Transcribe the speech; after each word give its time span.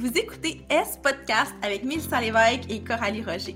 Vous 0.00 0.16
écoutez 0.16 0.62
S 0.70 0.98
Podcast 1.02 1.52
avec 1.60 1.84
Mélissa 1.84 2.22
Lévesque 2.22 2.70
et 2.70 2.82
Coralie 2.82 3.22
Roger. 3.22 3.54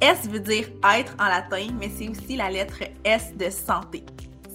S 0.00 0.28
veut 0.28 0.38
dire 0.38 0.68
être 0.96 1.16
en 1.18 1.24
latin, 1.24 1.66
mais 1.80 1.88
c'est 1.88 2.08
aussi 2.08 2.36
la 2.36 2.48
lettre 2.48 2.84
S 3.02 3.36
de 3.36 3.50
santé. 3.50 4.04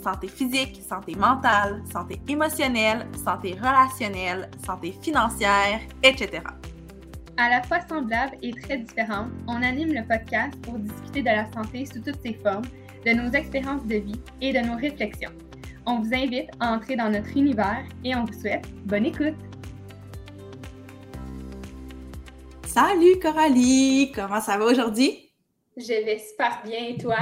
Santé 0.02 0.30
physique, 0.30 0.82
santé 0.88 1.16
mentale, 1.16 1.84
santé 1.92 2.22
émotionnelle, 2.30 3.06
santé 3.22 3.52
relationnelle, 3.52 4.50
santé 4.66 4.96
financière, 5.02 5.82
etc. 6.04 6.42
À 7.36 7.50
la 7.50 7.64
fois 7.64 7.82
semblable 7.82 8.38
et 8.42 8.54
très 8.54 8.78
différente, 8.78 9.28
on 9.46 9.62
anime 9.62 9.92
le 9.92 10.08
podcast 10.08 10.58
pour 10.62 10.80
discuter 10.80 11.22
de 11.22 11.32
la 11.32 11.52
santé 11.52 11.86
sous 11.86 12.00
toutes 12.00 12.22
ses 12.22 12.36
formes, 12.36 12.64
de 13.06 13.12
nos 13.12 13.30
expériences 13.32 13.86
de 13.86 13.96
vie 13.96 14.22
et 14.40 14.54
de 14.54 14.60
nos 14.60 14.78
réflexions. 14.78 15.32
On 15.86 16.00
vous 16.00 16.14
invite 16.14 16.50
à 16.62 16.72
entrer 16.72 16.96
dans 16.96 17.10
notre 17.10 17.36
univers 17.36 17.84
et 18.06 18.16
on 18.16 18.24
vous 18.24 18.40
souhaite 18.40 18.70
bonne 18.86 19.06
écoute. 19.06 19.36
Salut 22.72 23.20
Coralie, 23.20 24.12
comment 24.14 24.40
ça 24.40 24.56
va 24.56 24.66
aujourd'hui? 24.66 25.32
Je 25.76 25.88
vais 25.88 26.20
super 26.20 26.62
bien 26.64 26.90
et 26.90 26.98
toi? 27.00 27.18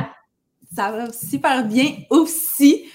Ça 0.76 0.92
va 0.92 1.14
super 1.14 1.64
bien 1.64 2.00
aussi. 2.10 2.90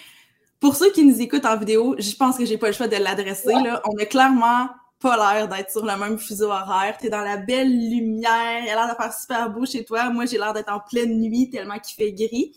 Pour 0.61 0.77
ceux 0.77 0.93
qui 0.93 1.03
nous 1.03 1.19
écoutent 1.23 1.47
en 1.47 1.57
vidéo, 1.57 1.97
je 1.99 2.15
pense 2.15 2.37
que 2.37 2.45
j'ai 2.45 2.59
pas 2.59 2.67
le 2.67 2.75
choix 2.75 2.89
de 2.89 2.97
l'adresser. 2.97 3.55
On 3.55 3.97
a 3.97 4.05
clairement 4.05 4.69
pas 5.01 5.17
l'air 5.17 5.49
d'être 5.49 5.71
sur 5.71 5.83
le 5.83 5.97
même 5.97 6.19
fuseau 6.19 6.51
horaire. 6.51 6.99
T'es 7.01 7.09
dans 7.09 7.23
la 7.23 7.39
belle 7.39 7.71
lumière, 7.71 8.63
il 8.63 8.69
a 8.69 8.75
l'air 8.75 8.95
de 8.95 9.03
faire 9.03 9.15
super 9.15 9.49
beau 9.51 9.65
chez 9.65 9.83
toi. 9.83 10.11
Moi, 10.11 10.27
j'ai 10.27 10.37
l'air 10.37 10.53
d'être 10.53 10.71
en 10.71 10.81
pleine 10.81 11.21
nuit 11.21 11.49
tellement 11.49 11.79
qu'il 11.79 11.95
fait 11.95 12.13
gris. 12.13 12.55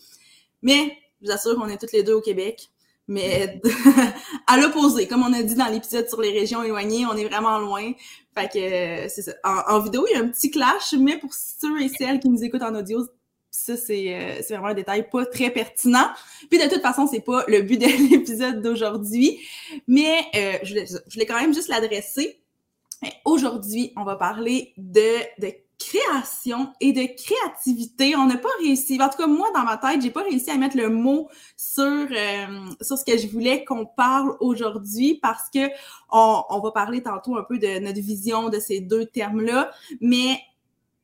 Mais 0.60 0.92
je 1.22 1.26
vous 1.26 1.32
assure 1.32 1.56
qu'on 1.56 1.68
est 1.68 1.78
toutes 1.78 1.92
les 1.92 2.02
deux 2.02 2.14
au 2.14 2.20
Québec. 2.20 2.68
Mais 3.08 3.60
à 4.46 4.56
l'opposé, 4.56 5.06
comme 5.06 5.22
on 5.22 5.32
a 5.32 5.42
dit 5.42 5.54
dans 5.54 5.66
l'épisode 5.66 6.08
sur 6.08 6.20
les 6.20 6.30
régions 6.30 6.62
éloignées, 6.62 7.06
on 7.06 7.16
est 7.16 7.26
vraiment 7.26 7.58
loin. 7.58 7.92
Fait 8.34 8.48
que 8.48 9.08
c'est 9.08 9.22
ça. 9.22 9.32
En, 9.44 9.80
vidéo, 9.80 10.06
il 10.08 10.16
y 10.16 10.20
a 10.20 10.22
un 10.22 10.28
petit 10.28 10.50
clash, 10.50 10.92
mais 10.98 11.18
pour 11.18 11.32
ceux 11.32 11.80
et 11.80 11.88
celles 11.88 12.20
qui 12.20 12.28
nous 12.28 12.42
écoutent 12.42 12.62
en 12.62 12.74
audio, 12.74 13.06
ça, 13.50 13.76
c'est 13.76 14.14
euh, 14.14 14.42
vraiment 14.50 14.68
un 14.68 14.74
détail 14.74 15.08
pas 15.08 15.24
très 15.24 15.50
pertinent. 15.50 16.08
Puis 16.50 16.58
de 16.58 16.68
toute 16.68 16.82
façon, 16.82 17.06
c'est 17.06 17.20
pas 17.20 17.44
le 17.48 17.62
but 17.62 17.78
de 17.78 17.86
l'épisode 18.10 18.60
d'aujourd'hui. 18.60 19.40
Mais 19.86 20.26
euh, 20.34 20.58
je, 20.62 20.70
voulais, 20.70 20.86
je 20.86 21.14
voulais 21.14 21.26
quand 21.26 21.40
même 21.40 21.54
juste 21.54 21.68
l'adresser. 21.68 22.40
Aujourd'hui, 23.24 23.92
on 23.96 24.04
va 24.04 24.16
parler 24.16 24.72
de, 24.76 25.18
de 25.38 25.52
création 25.78 26.72
et 26.80 26.92
de 26.92 27.06
créativité. 27.22 28.16
On 28.16 28.26
n'a 28.26 28.38
pas 28.38 28.48
réussi, 28.60 29.00
en 29.00 29.08
tout 29.08 29.18
cas 29.18 29.26
moi 29.26 29.48
dans 29.54 29.64
ma 29.64 29.76
tête, 29.76 30.02
j'ai 30.02 30.10
pas 30.10 30.22
réussi 30.22 30.50
à 30.50 30.56
mettre 30.56 30.76
le 30.76 30.88
mot 30.88 31.28
sur 31.56 31.84
euh, 31.84 32.46
sur 32.80 32.96
ce 32.98 33.04
que 33.04 33.18
je 33.18 33.28
voulais 33.28 33.64
qu'on 33.64 33.86
parle 33.86 34.36
aujourd'hui 34.40 35.18
parce 35.20 35.50
que 35.52 35.68
on, 36.10 36.42
on 36.48 36.60
va 36.60 36.70
parler 36.72 37.02
tantôt 37.02 37.36
un 37.36 37.42
peu 37.42 37.58
de 37.58 37.78
notre 37.78 38.00
vision 38.00 38.48
de 38.48 38.58
ces 38.58 38.80
deux 38.80 39.06
termes-là, 39.06 39.70
mais 40.00 40.40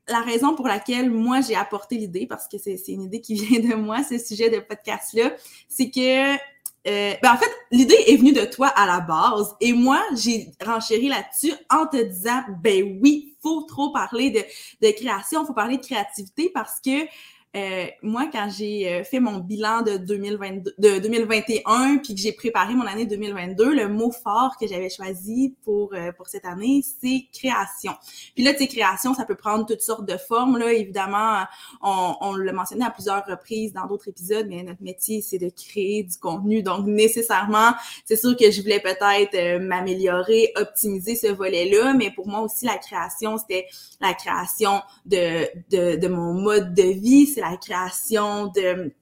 la 0.08 0.20
raison 0.20 0.54
pour 0.54 0.66
laquelle 0.66 1.10
moi 1.10 1.40
j'ai 1.40 1.54
apporté 1.54 1.96
l'idée, 1.96 2.26
parce 2.26 2.48
que 2.48 2.58
c'est 2.58 2.80
une 2.88 3.02
idée 3.02 3.20
qui 3.20 3.34
vient 3.44 3.60
de 3.60 3.74
moi, 3.74 4.02
ce 4.02 4.18
sujet 4.18 4.50
de 4.50 4.58
podcast-là, 4.58 5.32
c'est 5.68 5.90
que 5.90 6.36
euh, 6.86 7.14
ben 7.22 7.32
en 7.32 7.36
fait, 7.36 7.50
l'idée 7.70 7.98
est 8.08 8.16
venue 8.16 8.32
de 8.32 8.44
toi 8.44 8.68
à 8.68 8.86
la 8.86 9.00
base 9.00 9.54
et 9.60 9.72
moi, 9.72 10.02
j'ai 10.16 10.48
renchéri 10.64 11.08
là-dessus 11.08 11.52
en 11.70 11.86
te 11.86 12.02
disant, 12.02 12.42
ben 12.60 12.98
oui, 13.00 13.36
faut 13.40 13.62
trop 13.62 13.92
parler 13.92 14.30
de, 14.30 14.40
de 14.86 14.92
création, 14.92 15.46
faut 15.46 15.52
parler 15.52 15.76
de 15.76 15.82
créativité 15.82 16.50
parce 16.52 16.80
que 16.80 17.06
euh, 17.54 17.86
moi, 18.02 18.30
quand 18.32 18.48
j'ai 18.48 18.88
euh, 18.88 19.04
fait 19.04 19.20
mon 19.20 19.36
bilan 19.36 19.82
de, 19.82 19.98
2022, 19.98 20.74
de 20.78 20.98
2021, 21.00 21.98
puis 21.98 22.14
que 22.14 22.20
j'ai 22.20 22.32
préparé 22.32 22.74
mon 22.74 22.86
année 22.86 23.04
2022, 23.04 23.74
le 23.74 23.88
mot 23.88 24.10
fort 24.10 24.56
que 24.58 24.66
j'avais 24.66 24.88
choisi 24.88 25.54
pour 25.62 25.92
euh, 25.92 26.12
pour 26.12 26.28
cette 26.28 26.46
année, 26.46 26.82
c'est 27.00 27.26
création. 27.30 27.92
Puis 28.34 28.42
là, 28.42 28.54
tu 28.54 28.60
sais, 28.60 28.68
création, 28.68 29.12
ça 29.12 29.26
peut 29.26 29.34
prendre 29.34 29.66
toutes 29.66 29.82
sortes 29.82 30.06
de 30.06 30.16
formes. 30.16 30.56
Là, 30.56 30.72
évidemment, 30.72 31.42
on, 31.82 32.14
on 32.22 32.34
l'a 32.36 32.54
mentionné 32.54 32.86
à 32.86 32.90
plusieurs 32.90 33.26
reprises 33.26 33.74
dans 33.74 33.86
d'autres 33.86 34.08
épisodes, 34.08 34.46
mais 34.48 34.62
notre 34.62 34.82
métier, 34.82 35.20
c'est 35.20 35.38
de 35.38 35.50
créer 35.50 36.04
du 36.04 36.16
contenu. 36.16 36.62
Donc, 36.62 36.86
nécessairement, 36.86 37.72
c'est 38.06 38.16
sûr 38.16 38.34
que 38.34 38.50
je 38.50 38.62
voulais 38.62 38.80
peut-être 38.80 39.58
m'améliorer, 39.60 40.52
optimiser 40.56 41.16
ce 41.16 41.26
volet-là, 41.26 41.92
mais 41.92 42.10
pour 42.10 42.26
moi 42.28 42.40
aussi, 42.40 42.64
la 42.64 42.78
création, 42.78 43.36
c'était 43.36 43.66
la 44.00 44.14
création 44.14 44.80
de, 45.04 45.46
de, 45.70 45.96
de 45.96 46.08
mon 46.08 46.32
mode 46.32 46.72
de 46.72 46.82
vie, 46.82 47.26
la 47.50 47.56
création 47.56 48.46
de 48.46 48.92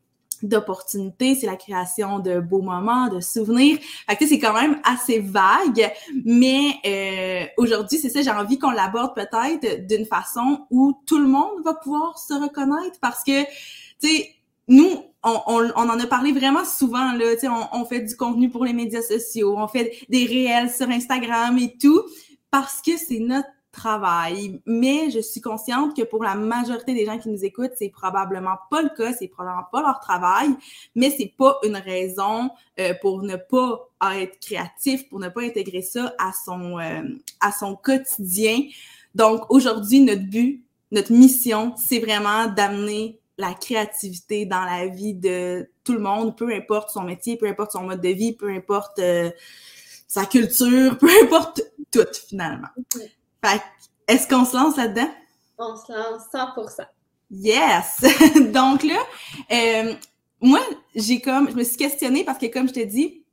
d'opportunités, 0.42 1.34
c'est 1.34 1.46
la 1.46 1.56
création 1.56 2.18
de 2.18 2.40
beaux 2.40 2.62
moments, 2.62 3.08
de 3.08 3.20
souvenirs. 3.20 3.78
Fait 4.08 4.16
que 4.16 4.26
c'est 4.26 4.38
quand 4.38 4.54
même 4.54 4.80
assez 4.84 5.20
vague, 5.20 5.92
mais 6.24 6.76
euh, 6.86 7.46
aujourd'hui, 7.58 7.98
c'est 7.98 8.08
ça, 8.08 8.22
j'ai 8.22 8.30
envie 8.30 8.58
qu'on 8.58 8.70
l'aborde 8.70 9.14
peut-être 9.14 9.86
d'une 9.86 10.06
façon 10.06 10.66
où 10.70 10.94
tout 11.06 11.18
le 11.18 11.26
monde 11.26 11.62
va 11.64 11.74
pouvoir 11.74 12.18
se 12.18 12.34
reconnaître 12.34 12.98
parce 13.00 13.22
que, 13.22 13.42
tu 13.42 14.08
sais, 14.08 14.30
nous, 14.68 15.02
on, 15.22 15.40
on, 15.46 15.88
en 15.90 16.00
a 16.00 16.06
parlé 16.06 16.32
vraiment 16.32 16.64
souvent, 16.64 17.12
là, 17.12 17.34
tu 17.34 17.40
sais, 17.40 17.48
on 17.48 17.84
fait 17.84 18.00
du 18.00 18.16
contenu 18.16 18.48
pour 18.48 18.64
les 18.64 18.72
médias 18.72 19.02
sociaux, 19.02 19.54
on 19.58 19.68
fait 19.68 19.92
des 20.08 20.24
réels 20.24 20.70
sur 20.70 20.88
Instagram 20.88 21.58
et 21.58 21.76
tout, 21.76 22.02
parce 22.50 22.80
que 22.80 22.96
c'est 22.96 23.18
notre 23.18 23.48
travail. 23.70 24.60
Mais 24.66 25.10
je 25.10 25.20
suis 25.20 25.40
consciente 25.40 25.96
que 25.96 26.02
pour 26.02 26.22
la 26.22 26.34
majorité 26.34 26.94
des 26.94 27.04
gens 27.04 27.18
qui 27.18 27.28
nous 27.28 27.44
écoutent, 27.44 27.72
c'est 27.76 27.88
probablement 27.88 28.56
pas 28.70 28.82
le 28.82 28.90
cas, 28.90 29.12
c'est 29.12 29.28
probablement 29.28 29.66
pas 29.70 29.82
leur 29.82 30.00
travail, 30.00 30.50
mais 30.94 31.10
c'est 31.10 31.32
pas 31.36 31.58
une 31.64 31.76
raison 31.76 32.50
euh, 32.78 32.94
pour 33.00 33.22
ne 33.22 33.36
pas 33.36 33.90
être 34.16 34.38
créatif, 34.40 35.08
pour 35.08 35.20
ne 35.20 35.28
pas 35.28 35.42
intégrer 35.42 35.82
ça 35.82 36.14
à 36.18 36.32
son 36.32 36.78
euh, 36.78 37.02
à 37.40 37.52
son 37.52 37.76
quotidien. 37.76 38.62
Donc 39.14 39.50
aujourd'hui, 39.50 40.00
notre 40.00 40.22
but, 40.22 40.64
notre 40.90 41.12
mission, 41.12 41.74
c'est 41.76 41.98
vraiment 41.98 42.46
d'amener 42.46 43.20
la 43.38 43.54
créativité 43.54 44.44
dans 44.44 44.64
la 44.64 44.86
vie 44.86 45.14
de 45.14 45.68
tout 45.84 45.94
le 45.94 46.00
monde, 46.00 46.36
peu 46.36 46.52
importe 46.52 46.90
son 46.90 47.02
métier, 47.02 47.36
peu 47.36 47.46
importe 47.46 47.72
son 47.72 47.84
mode 47.84 48.00
de 48.00 48.10
vie, 48.10 48.32
peu 48.32 48.50
importe 48.50 48.98
euh, 48.98 49.30
sa 50.06 50.26
culture, 50.26 50.98
peu 51.00 51.08
importe 51.22 51.62
tout 51.90 52.06
finalement. 52.28 52.68
Fait 53.44 53.62
est-ce 54.06 54.26
qu'on 54.26 54.44
se 54.44 54.56
lance 54.56 54.76
là-dedans? 54.76 55.10
On 55.58 55.76
se 55.76 55.92
lance 55.92 56.22
100%. 56.32 56.84
Yes! 57.30 58.00
Donc 58.52 58.82
là, 58.82 58.98
euh, 59.52 59.94
moi, 60.40 60.60
j'ai 60.94 61.20
comme, 61.20 61.48
je 61.48 61.54
me 61.54 61.62
suis 61.62 61.76
questionnée 61.76 62.24
parce 62.24 62.38
que 62.38 62.46
comme 62.46 62.68
je 62.68 62.74
te 62.74 62.84
dis, 62.84 63.24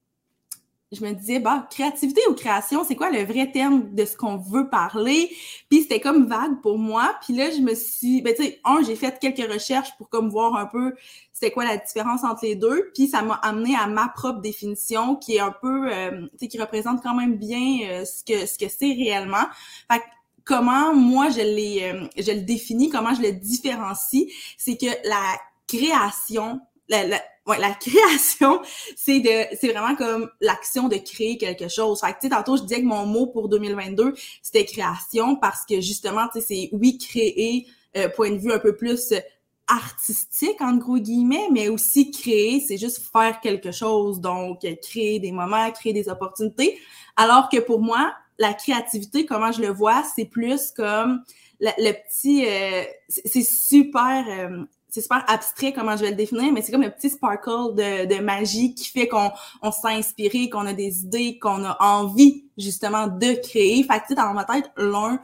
je 0.92 1.04
me 1.04 1.14
disais, 1.14 1.40
bah, 1.40 1.68
créativité 1.70 2.22
ou 2.30 2.34
création, 2.34 2.84
c'est 2.86 2.96
quoi 2.96 3.10
le 3.12 3.24
vrai 3.24 3.52
terme 3.52 3.94
de 3.94 4.06
ce 4.06 4.16
qu'on 4.16 4.38
veut 4.38 4.70
parler? 4.70 5.30
Puis 5.70 5.82
c'était 5.82 6.00
comme 6.00 6.28
vague 6.28 6.62
pour 6.62 6.78
moi. 6.78 7.16
Puis 7.22 7.36
là, 7.36 7.52
je 7.52 7.60
me 7.60 7.76
suis, 7.76 8.22
ben 8.22 8.34
tu 8.34 8.44
sais, 8.44 8.60
un, 8.64 8.82
j'ai 8.84 8.96
fait 8.96 9.20
quelques 9.20 9.52
recherches 9.52 9.90
pour 9.98 10.10
comme 10.10 10.30
voir 10.30 10.56
un 10.56 10.66
peu 10.66 10.94
c'était 11.40 11.52
quoi 11.52 11.66
la 11.66 11.78
différence 11.78 12.24
entre 12.24 12.46
les 12.46 12.56
deux. 12.56 12.90
Puis 12.96 13.08
ça 13.08 13.22
m'a 13.22 13.36
amené 13.36 13.76
à 13.76 13.86
ma 13.86 14.10
propre 14.10 14.42
définition 14.42 15.16
qui 15.16 15.36
est 15.36 15.40
un 15.40 15.54
peu, 15.62 15.92
euh, 15.92 16.22
tu 16.32 16.38
sais, 16.40 16.48
qui 16.48 16.60
représente 16.60 17.04
quand 17.04 17.14
même 17.14 17.36
bien 17.36 17.88
euh, 17.90 18.06
ce 18.06 18.24
que 18.24 18.48
ce 18.48 18.58
que 18.58 18.68
c'est 18.68 18.94
réellement. 18.94 19.46
Fait 19.92 20.02
comment 20.46 20.96
moi 20.96 21.30
je 21.30 21.42
l'ai, 21.42 21.84
euh, 21.84 22.08
je 22.18 22.32
le 22.32 22.42
définis, 22.42 22.90
comment 22.90 23.14
je 23.14 23.22
le 23.22 23.34
différencie, 23.34 24.26
c'est 24.58 24.78
que 24.78 24.88
la 25.08 25.22
création, 25.68 26.60
la, 26.90 27.06
la 27.06 27.22
ouais, 27.48 27.60
la 27.60 27.72
création, 27.80 28.62
c'est 28.96 29.20
de, 29.20 29.56
c'est 29.60 29.70
vraiment 29.70 29.96
comme 29.96 30.30
l'action 30.42 30.88
de 30.88 30.98
créer 30.98 31.38
quelque 31.38 31.68
chose. 31.68 32.02
Fait 32.02 32.14
que, 32.14 32.20
tu 32.22 32.28
sais, 32.28 32.30
tantôt, 32.30 32.58
je 32.58 32.64
disais 32.64 32.82
que 32.82 32.86
mon 32.86 33.06
mot 33.06 33.28
pour 33.28 33.50
2022, 33.50 34.14
c'était 34.42 34.66
création 34.66 35.36
parce 35.36 35.66
que 35.66 35.82
justement, 35.82 36.28
tu 36.28 36.40
sais, 36.40 36.46
c'est 36.48 36.70
oui, 36.74 36.98
créer, 36.98 37.68
euh, 37.96 38.10
point 38.10 38.32
de 38.32 38.38
vue 38.38 38.52
un 38.52 38.60
peu 38.60 38.76
plus 38.76 39.14
artistique, 39.68 40.62
en 40.62 40.78
gros 40.78 40.98
guillemets, 40.98 41.48
mais 41.52 41.68
aussi 41.68 42.12
créer, 42.12 42.62
c'est 42.66 42.78
juste 42.78 43.02
faire 43.12 43.42
quelque 43.42 43.72
chose. 43.72 44.22
Donc, 44.22 44.66
créer 44.82 45.20
des 45.20 45.32
moments, 45.32 45.70
créer 45.72 45.94
des 45.94 46.08
opportunités. 46.08 46.78
Alors 47.18 47.50
que 47.50 47.58
pour 47.58 47.82
moi, 47.82 48.14
la 48.40 48.54
créativité, 48.54 49.26
comment 49.26 49.52
je 49.52 49.62
le 49.62 49.70
vois, 49.70 50.04
c'est 50.16 50.26
plus 50.26 50.72
comme 50.72 51.24
le, 51.60 51.92
petit, 51.92 52.46
euh, 52.46 52.84
c'est 53.10 53.44
super, 53.44 54.26
euh, 54.30 54.64
c'est 54.98 55.04
super 55.04 55.24
abstrait 55.28 55.74
comment 55.74 55.96
je 55.96 56.02
vais 56.02 56.10
le 56.10 56.16
définir, 56.16 56.52
mais 56.52 56.64
c'est 56.64 56.72
comme 56.72 56.82
le 56.82 56.90
petit 56.90 57.12
sparkle 57.12 57.76
de, 57.76 58.06
de 58.06 58.20
magie 58.20 58.74
qui 58.74 58.90
fait 58.90 59.08
qu'on 59.08 59.32
on 59.62 59.72
se 59.72 59.82
sent 59.82 59.94
inspiré, 59.94 60.50
qu'on 60.50 60.66
a 60.66 60.74
des 60.74 61.02
idées, 61.02 61.38
qu'on 61.38 61.64
a 61.64 61.78
envie 61.80 62.46
justement 62.58 63.06
de 63.06 63.40
créer. 63.48 63.84
Fait 63.84 64.02
que 64.08 64.16
dans 64.16 64.34
ma 64.34 64.44
tête, 64.44 64.72
l'un 64.76 65.20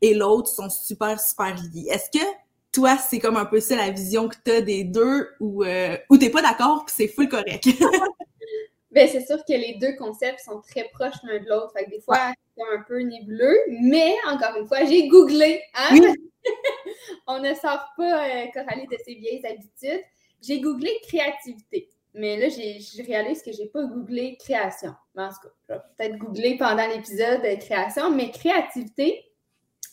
et 0.00 0.14
l'autre 0.14 0.48
sont 0.48 0.70
super, 0.70 1.20
super 1.20 1.54
liés. 1.56 1.88
Est-ce 1.90 2.18
que 2.18 2.24
toi, 2.72 2.96
c'est 2.96 3.18
comme 3.18 3.36
un 3.36 3.44
peu 3.44 3.60
ça 3.60 3.76
la 3.76 3.90
vision 3.90 4.28
que 4.28 4.36
tu 4.42 4.50
as 4.50 4.62
des 4.62 4.84
deux 4.84 5.28
ou, 5.40 5.62
euh, 5.62 5.96
ou 6.08 6.16
t'es 6.16 6.30
pas 6.30 6.40
d'accord 6.40 6.86
puis 6.86 6.94
c'est 6.96 7.08
full 7.08 7.28
correct? 7.28 7.68
ben, 8.90 9.06
c'est 9.06 9.26
sûr 9.26 9.38
que 9.44 9.52
les 9.52 9.74
deux 9.80 9.96
concepts 9.96 10.40
sont 10.40 10.60
très 10.60 10.84
proches 10.92 11.22
l'un 11.22 11.38
de 11.40 11.48
l'autre. 11.48 11.72
Fait 11.72 11.84
que 11.84 11.90
des 11.90 12.00
fois, 12.00 12.32
un 12.72 12.82
peu 12.86 13.00
nébuleux, 13.00 13.58
mais 13.80 14.14
encore 14.26 14.56
une 14.56 14.66
fois, 14.66 14.84
j'ai 14.84 15.08
googlé. 15.08 15.62
Hein? 15.74 16.14
On 17.26 17.38
ne 17.40 17.54
sort 17.54 17.86
pas 17.96 18.26
euh, 18.26 18.46
Coralie 18.52 18.86
de 18.86 18.96
ses 19.04 19.14
vieilles 19.14 19.44
habitudes. 19.46 20.02
J'ai 20.40 20.60
googlé 20.60 20.90
créativité. 21.02 21.88
mais 22.14 22.36
là, 22.36 22.48
je 22.48 23.06
réalise 23.06 23.42
que 23.42 23.52
je 23.52 23.58
n'ai 23.58 23.68
pas 23.68 23.84
googlé 23.84 24.36
création. 24.38 24.94
en 25.16 25.28
tout 25.28 25.34
cas, 25.42 25.48
je 25.68 25.74
vais 25.74 25.80
peut-être 25.96 26.18
googler 26.18 26.56
pendant 26.56 26.86
l'épisode 26.86 27.42
de 27.42 27.60
création, 27.60 28.10
mais 28.10 28.30
créativité, 28.30 29.24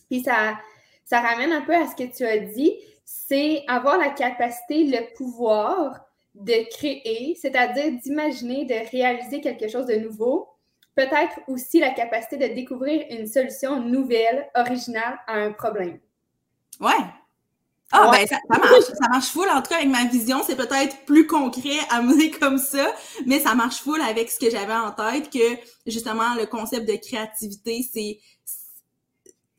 puis 0.09 0.21
ça, 0.21 0.57
ça 1.03 1.19
ramène 1.21 1.51
un 1.51 1.62
peu 1.62 1.75
à 1.75 1.88
ce 1.88 1.95
que 1.95 2.15
tu 2.15 2.25
as 2.25 2.39
dit, 2.39 2.77
c'est 3.03 3.63
avoir 3.68 3.98
la 3.98 4.09
capacité, 4.09 4.86
le 4.86 5.13
pouvoir 5.15 6.05
de 6.36 6.70
créer, 6.70 7.36
c'est-à-dire 7.42 7.92
d'imaginer, 8.04 8.66
de 8.66 8.90
réaliser 8.92 9.42
quelque 9.42 9.68
chose 9.68 9.86
de 9.86 9.96
nouveau. 9.96 10.48
Peut-être 10.96 11.40
aussi 11.48 11.80
la 11.80 11.92
capacité 11.92 12.38
de 12.38 12.54
découvrir 12.54 13.06
une 13.10 13.28
solution 13.28 13.82
nouvelle, 13.82 14.50
originale 14.56 15.20
à 15.28 15.34
un 15.36 15.52
problème. 15.52 16.00
Ouais, 16.80 16.92
ah, 17.92 18.10
ben, 18.12 18.26
ça, 18.28 18.40
marche. 18.50 18.84
Ça 18.84 19.10
marche 19.10 19.28
full. 19.28 19.48
En 19.50 19.62
tout 19.62 19.70
cas, 19.70 19.78
avec 19.78 19.90
ma 19.90 20.06
vision, 20.06 20.42
c'est 20.46 20.56
peut-être 20.56 21.06
plus 21.06 21.28
concret 21.28 21.78
à 21.90 22.02
mener 22.02 22.32
comme 22.32 22.58
ça, 22.58 22.94
mais 23.26 23.40
ça 23.40 23.56
marche 23.56 23.78
full 23.78 24.02
avec 24.02 24.30
ce 24.30 24.40
que 24.40 24.50
j'avais 24.50 24.74
en 24.74 24.92
tête, 24.92 25.30
que 25.30 25.58
justement, 25.86 26.36
le 26.36 26.46
concept 26.46 26.88
de 26.88 26.96
créativité, 26.96 27.88
c'est 27.94 28.20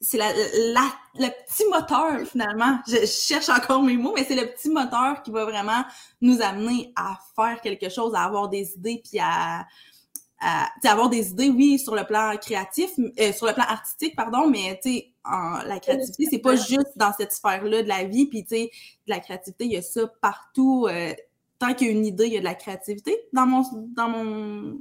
c'est 0.00 0.18
la, 0.18 0.32
la, 0.32 0.92
le 1.14 1.28
petit 1.46 1.64
moteur, 1.70 2.26
finalement. 2.26 2.78
Je, 2.86 3.06
cherche 3.06 3.48
encore 3.48 3.82
mes 3.82 3.96
mots, 3.96 4.12
mais 4.14 4.24
c'est 4.24 4.34
le 4.34 4.46
petit 4.46 4.68
moteur 4.68 5.22
qui 5.22 5.30
va 5.30 5.44
vraiment 5.44 5.84
nous 6.20 6.42
amener 6.42 6.92
à 6.96 7.18
faire 7.34 7.60
quelque 7.60 7.88
chose, 7.88 8.14
à 8.14 8.22
avoir 8.22 8.48
des 8.48 8.74
idées, 8.74 9.02
puis 9.02 9.18
à, 9.20 9.66
à 10.40 10.68
avoir 10.84 11.08
des 11.08 11.30
idées, 11.30 11.48
oui, 11.48 11.78
sur 11.78 11.94
le 11.94 12.04
plan 12.04 12.36
créatif, 12.36 12.90
euh, 12.98 13.32
sur 13.32 13.46
le 13.46 13.54
plan 13.54 13.64
artistique, 13.64 14.14
pardon, 14.14 14.48
mais 14.48 14.78
tu 14.82 14.90
sais, 14.90 15.12
la 15.24 15.80
créativité, 15.80 16.26
c'est 16.30 16.38
pas 16.38 16.56
juste 16.56 16.96
dans 16.96 17.12
cette 17.12 17.32
sphère-là 17.32 17.82
de 17.82 17.88
la 17.88 18.04
vie, 18.04 18.26
puis 18.26 18.44
tu 18.44 18.56
sais, 18.56 18.70
de 19.06 19.10
la 19.10 19.20
créativité, 19.20 19.64
il 19.64 19.72
y 19.72 19.76
a 19.76 19.82
ça 19.82 20.06
partout. 20.20 20.86
Euh, 20.88 21.14
tant 21.58 21.74
qu'il 21.74 21.86
y 21.86 21.90
a 21.90 21.92
une 21.92 22.06
idée, 22.06 22.26
il 22.26 22.32
y 22.34 22.36
a 22.36 22.40
de 22.40 22.44
la 22.44 22.54
créativité. 22.54 23.16
Dans 23.32 23.46
mon, 23.46 23.62
dans 23.94 24.08
mon, 24.08 24.78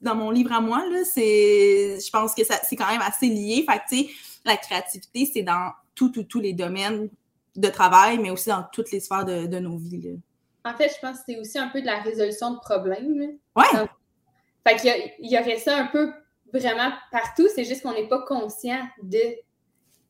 dans 0.00 0.14
mon 0.14 0.30
livre 0.30 0.52
à 0.52 0.60
moi, 0.60 0.84
là, 0.90 1.04
c'est, 1.04 1.98
je 2.00 2.10
pense 2.10 2.34
que 2.34 2.44
ça, 2.44 2.56
c'est 2.62 2.76
quand 2.76 2.90
même 2.90 3.02
assez 3.02 3.28
lié. 3.28 3.66
Fait 3.68 3.78
que, 3.78 4.10
la 4.44 4.56
créativité, 4.56 5.28
c'est 5.32 5.42
dans 5.42 5.72
tous, 5.94 6.40
les 6.40 6.52
domaines 6.52 7.08
de 7.56 7.68
travail, 7.68 8.18
mais 8.18 8.30
aussi 8.30 8.48
dans 8.48 8.64
toutes 8.72 8.90
les 8.92 9.00
sphères 9.00 9.24
de, 9.24 9.46
de 9.46 9.58
nos 9.58 9.76
vies. 9.76 10.00
Là. 10.02 10.70
En 10.70 10.76
fait, 10.76 10.88
je 10.94 11.00
pense 11.00 11.18
que 11.18 11.24
c'est 11.28 11.38
aussi 11.38 11.58
un 11.58 11.68
peu 11.68 11.80
de 11.80 11.86
la 11.86 12.00
résolution 12.00 12.52
de 12.52 12.58
problèmes. 12.58 13.38
Ouais. 13.54 13.64
fait 14.66 14.76
qu'il 14.76 15.26
y, 15.26 15.34
y, 15.34 15.38
aurait 15.38 15.58
ça 15.58 15.76
un 15.76 15.86
peu 15.86 16.12
vraiment 16.52 16.92
partout, 17.12 17.46
c'est 17.54 17.64
juste 17.64 17.82
qu'on 17.82 17.92
n'est 17.92 18.08
pas 18.08 18.22
conscient 18.22 18.80
de. 19.02 19.20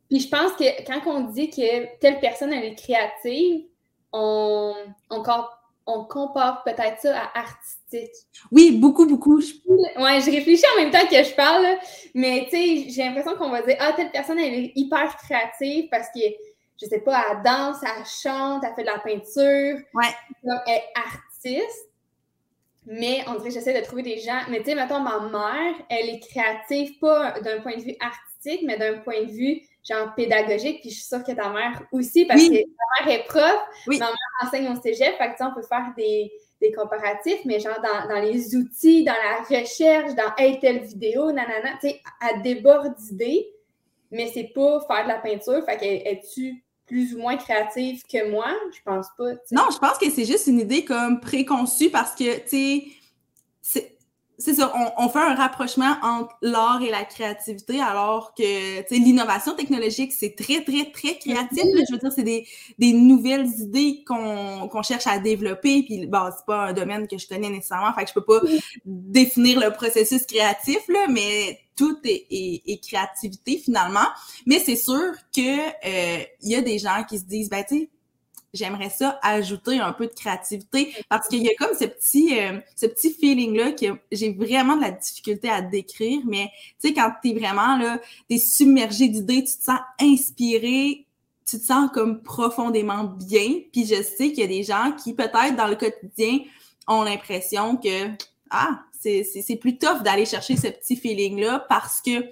Puis 0.08 0.20
je 0.20 0.28
pense 0.28 0.52
que 0.52 0.84
quand 0.86 1.00
on 1.06 1.32
dit 1.32 1.50
que 1.50 1.98
telle 1.98 2.20
personne 2.20 2.52
elle 2.52 2.64
est 2.64 2.74
créative, 2.74 3.64
on, 4.12 4.74
on, 5.10 5.22
on 5.86 6.04
compare 6.04 6.64
peut-être 6.64 7.00
ça 7.00 7.16
à 7.16 7.38
artistique. 7.38 8.10
Oui, 8.50 8.78
beaucoup, 8.78 9.06
beaucoup. 9.06 9.38
Ouais, 9.38 10.20
je 10.20 10.30
réfléchis 10.30 10.64
en 10.74 10.82
même 10.82 10.90
temps 10.90 11.06
que 11.06 11.22
je 11.22 11.34
parle, 11.34 11.66
mais 12.14 12.48
tu 12.50 12.56
sais, 12.56 12.90
j'ai 12.90 13.04
l'impression 13.04 13.36
qu'on 13.36 13.50
va 13.50 13.62
dire 13.62 13.76
Ah, 13.78 13.92
telle 13.92 14.10
personne, 14.10 14.38
elle 14.38 14.54
est 14.54 14.72
hyper 14.74 15.16
créative 15.16 15.88
parce 15.90 16.08
que, 16.08 16.20
je 16.80 16.86
sais 16.86 17.00
pas, 17.00 17.24
elle 17.30 17.42
danse, 17.42 17.76
elle 17.82 18.04
chante, 18.04 18.64
elle 18.64 18.74
fait 18.74 18.82
de 18.82 18.86
la 18.88 18.98
peinture. 18.98 19.78
Ouais. 19.94 20.60
elle 20.66 20.74
est 20.74 20.84
artiste. 20.94 21.88
Mais 22.88 23.24
on 23.26 23.34
dirait 23.34 23.48
que 23.48 23.54
j'essaie 23.54 23.78
de 23.78 23.84
trouver 23.84 24.02
des 24.02 24.18
gens. 24.18 24.42
Mais 24.48 24.58
tu 24.58 24.66
sais, 24.66 24.74
mettons, 24.74 25.00
ma 25.00 25.20
mère, 25.20 25.74
elle 25.88 26.08
est 26.08 26.20
créative, 26.20 26.98
pas 27.00 27.40
d'un 27.40 27.60
point 27.60 27.76
de 27.76 27.82
vue 27.82 27.96
artistique, 28.00 28.62
mais 28.64 28.78
d'un 28.78 28.98
point 28.98 29.24
de 29.24 29.30
vue 29.30 29.60
genre 29.88 30.14
pédagogique, 30.14 30.80
puis 30.80 30.90
je 30.90 30.96
suis 30.96 31.06
sûre 31.06 31.22
que 31.22 31.32
ta 31.32 31.48
mère 31.50 31.82
aussi, 31.92 32.24
parce 32.24 32.42
que 32.42 32.54
ta 32.54 33.04
mère 33.04 33.14
est 33.14 33.24
prof, 33.24 33.60
ma 33.86 33.98
mère 33.98 34.16
enseigne 34.42 34.68
au 34.68 34.80
cégep, 34.80 35.16
fait 35.16 35.34
que 35.34 35.44
on 35.44 35.54
peut 35.54 35.66
faire 35.66 35.92
des, 35.96 36.32
des 36.60 36.72
comparatifs, 36.72 37.40
mais 37.44 37.60
genre 37.60 37.80
dans, 37.82 38.08
dans, 38.08 38.20
les 38.20 38.56
outils, 38.56 39.04
dans 39.04 39.12
la 39.12 39.58
recherche, 39.58 40.14
dans 40.14 40.34
hey, 40.36 40.58
telle 40.58 40.80
vidéo, 40.80 41.30
nanana, 41.30 41.78
tu 41.80 41.88
sais, 41.88 42.00
elle 42.20 42.42
déborde 42.42 42.96
d'idées, 42.96 43.46
mais 44.10 44.30
c'est 44.32 44.50
pas 44.54 44.80
faire 44.86 45.04
de 45.04 45.08
la 45.08 45.18
peinture, 45.18 45.64
fait 45.64 45.76
que 45.76 45.84
es-tu 45.84 46.64
plus 46.86 47.14
ou 47.14 47.18
moins 47.18 47.36
créative 47.36 48.02
que 48.10 48.30
moi? 48.30 48.54
Je 48.72 48.78
pense 48.84 49.08
pas. 49.18 49.32
Non, 49.50 49.64
je 49.72 49.78
pense 49.78 49.98
que 49.98 50.08
c'est 50.08 50.24
juste 50.24 50.46
une 50.46 50.60
idée 50.60 50.84
comme 50.84 51.20
préconçue 51.20 51.90
parce 51.90 52.14
que, 52.14 52.38
tu 52.48 52.92
sais, 53.60 53.95
c'est 54.38 54.54
ça, 54.54 54.72
on, 54.98 55.08
fait 55.08 55.18
un 55.18 55.34
rapprochement 55.34 55.96
entre 56.02 56.34
l'art 56.42 56.82
et 56.82 56.90
la 56.90 57.04
créativité, 57.04 57.80
alors 57.80 58.34
que 58.34 58.94
l'innovation 58.94 59.54
technologique, 59.54 60.12
c'est 60.12 60.36
très, 60.36 60.62
très, 60.62 60.90
très 60.90 61.18
créatif. 61.18 61.62
Je 61.62 61.92
veux 61.92 61.98
dire, 61.98 62.12
c'est 62.12 62.22
des, 62.22 62.46
des, 62.78 62.92
nouvelles 62.92 63.48
idées 63.58 64.04
qu'on 64.06 64.82
cherche 64.82 65.06
à 65.06 65.18
développer. 65.18 65.82
Puis, 65.84 66.06
bon, 66.06 66.28
c'est 66.36 66.44
pas 66.44 66.66
un 66.66 66.72
domaine 66.74 67.08
que 67.08 67.16
je 67.16 67.26
connais 67.26 67.48
nécessairement, 67.48 67.94
fait 67.94 68.04
que 68.04 68.10
je 68.10 68.14
peux 68.14 68.24
pas 68.24 68.40
définir 68.84 69.58
le 69.58 69.72
processus 69.72 70.26
créatif, 70.26 70.80
là, 70.88 71.06
mais 71.08 71.58
tout 71.74 71.98
est, 72.04 72.26
est, 72.30 72.82
créativité 72.82 73.58
finalement. 73.58 74.06
Mais 74.46 74.58
c'est 74.58 74.76
sûr 74.76 75.12
que 75.34 75.40
euh, 75.40 76.24
il 76.42 76.50
y 76.50 76.56
a 76.56 76.62
des 76.62 76.78
gens 76.78 77.04
qui 77.08 77.18
se 77.18 77.24
disent, 77.24 77.48
ben, 77.48 77.64
tu 77.66 77.78
sais, 77.78 77.90
j'aimerais 78.56 78.90
ça 78.90 79.18
ajouter 79.22 79.78
un 79.78 79.92
peu 79.92 80.06
de 80.06 80.12
créativité 80.12 80.94
parce 81.08 81.28
qu'il 81.28 81.42
y 81.42 81.48
a 81.48 81.54
comme 81.54 81.76
ce 81.78 81.84
petit, 81.84 82.38
euh, 82.40 82.58
ce 82.74 82.86
petit 82.86 83.12
feeling-là 83.12 83.72
que 83.72 83.86
j'ai 84.10 84.32
vraiment 84.32 84.76
de 84.76 84.82
la 84.82 84.90
difficulté 84.90 85.48
à 85.48 85.62
décrire, 85.62 86.20
mais 86.26 86.50
tu 86.80 86.88
sais, 86.88 86.94
quand 86.94 87.12
tu 87.22 87.30
es 87.30 87.34
vraiment 87.34 87.76
là, 87.76 88.00
t'es 88.28 88.38
submergé 88.38 89.08
d'idées, 89.08 89.44
tu 89.44 89.56
te 89.56 89.62
sens 89.62 89.80
inspiré, 90.00 91.06
tu 91.48 91.58
te 91.58 91.64
sens 91.64 91.90
comme 91.92 92.22
profondément 92.22 93.04
bien. 93.04 93.60
Puis 93.72 93.86
je 93.86 94.02
sais 94.02 94.30
qu'il 94.30 94.40
y 94.40 94.42
a 94.42 94.48
des 94.48 94.62
gens 94.62 94.92
qui, 94.92 95.14
peut-être 95.14 95.56
dans 95.56 95.68
le 95.68 95.76
quotidien, 95.76 96.40
ont 96.88 97.02
l'impression 97.02 97.76
que 97.76 98.08
ah, 98.50 98.80
c'est 99.00 99.56
plus 99.60 99.78
tough 99.78 100.02
d'aller 100.02 100.26
chercher 100.26 100.56
ce 100.56 100.68
petit 100.68 100.96
feeling-là 100.96 101.64
parce 101.68 102.00
que 102.00 102.24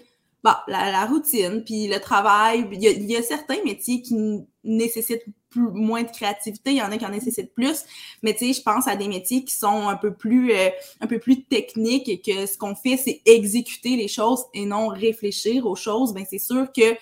bah, 0.43 0.63
la, 0.69 1.07
routine, 1.07 1.63
puis 1.65 1.87
le 1.89 1.99
travail, 2.01 2.69
il 2.73 2.83
y, 2.83 2.89
a, 2.89 2.91
il 2.91 3.11
y 3.11 3.17
a 3.17 3.23
certains 3.23 3.63
métiers 3.65 4.03
qui 4.03 4.15
nécessitent 4.63 5.25
moins 5.61 6.03
de 6.03 6.11
créativité, 6.11 6.71
il 6.71 6.77
y 6.77 6.83
en 6.83 6.91
a 6.91 6.97
qui 6.97 7.07
en 7.07 7.11
nécessitent 7.11 7.55
plus, 7.55 7.85
mais 8.23 8.35
tu 8.35 8.47
sais, 8.47 8.53
je 8.53 8.63
pense 8.63 8.87
à 8.89 8.97
des 8.97 9.09
métiers 9.09 9.45
qui 9.45 9.55
sont 9.55 9.89
un 9.89 9.97
peu 9.97 10.13
plus 10.13 10.53
euh, 10.53 10.71
un 11.01 11.07
peu 11.07 11.19
plus 11.19 11.43
techniques 11.45 12.09
et 12.09 12.21
que 12.21 12.47
ce 12.47 12.57
qu'on 12.59 12.75
fait, 12.75 12.97
c'est 12.97 13.23
exécuter 13.27 13.97
les 13.97 14.09
choses 14.09 14.45
et 14.55 14.67
non 14.67 14.89
réfléchir 14.89 15.67
aux 15.67 15.77
choses. 15.77 16.13
Ben 16.13 16.25
c'est 16.29 16.39
sûr 16.39 16.73
que 16.73 16.97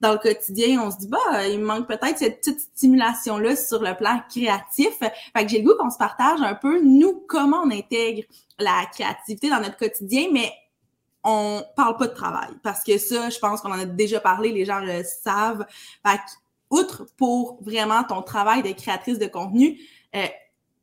dans 0.00 0.12
le 0.12 0.18
quotidien, 0.18 0.82
on 0.82 0.90
se 0.90 0.98
dit 0.98 1.08
bah 1.08 1.46
il 1.48 1.60
manque 1.60 1.86
peut-être 1.86 2.18
cette 2.18 2.40
petite 2.40 2.60
stimulation 2.60 3.38
là 3.38 3.56
sur 3.56 3.82
le 3.82 3.96
plan 3.96 4.20
créatif. 4.28 4.90
Fait 4.98 5.44
que 5.44 5.48
j'ai 5.48 5.62
le 5.62 5.68
goût 5.68 5.76
qu'on 5.78 5.90
se 5.90 5.98
partage 5.98 6.40
un 6.42 6.54
peu 6.54 6.82
nous 6.82 7.24
comment 7.26 7.62
on 7.64 7.70
intègre 7.70 8.22
la 8.58 8.84
créativité 8.92 9.48
dans 9.50 9.60
notre 9.60 9.76
quotidien, 9.76 10.28
mais 10.32 10.52
on 11.24 11.62
parle 11.74 11.96
pas 11.96 12.06
de 12.06 12.14
travail 12.14 12.50
parce 12.62 12.84
que 12.84 12.98
ça, 12.98 13.30
je 13.30 13.38
pense 13.38 13.60
qu'on 13.60 13.72
en 13.72 13.80
a 13.80 13.84
déjà 13.84 14.20
parlé, 14.20 14.52
les 14.52 14.64
gens 14.64 14.78
le 14.78 15.02
savent. 15.02 15.66
Fait 16.06 16.20
outre 16.70 17.06
pour 17.16 17.62
vraiment 17.62 18.04
ton 18.04 18.22
travail 18.22 18.62
de 18.62 18.72
créatrice 18.72 19.18
de 19.18 19.26
contenu, 19.26 19.80
euh, 20.14 20.26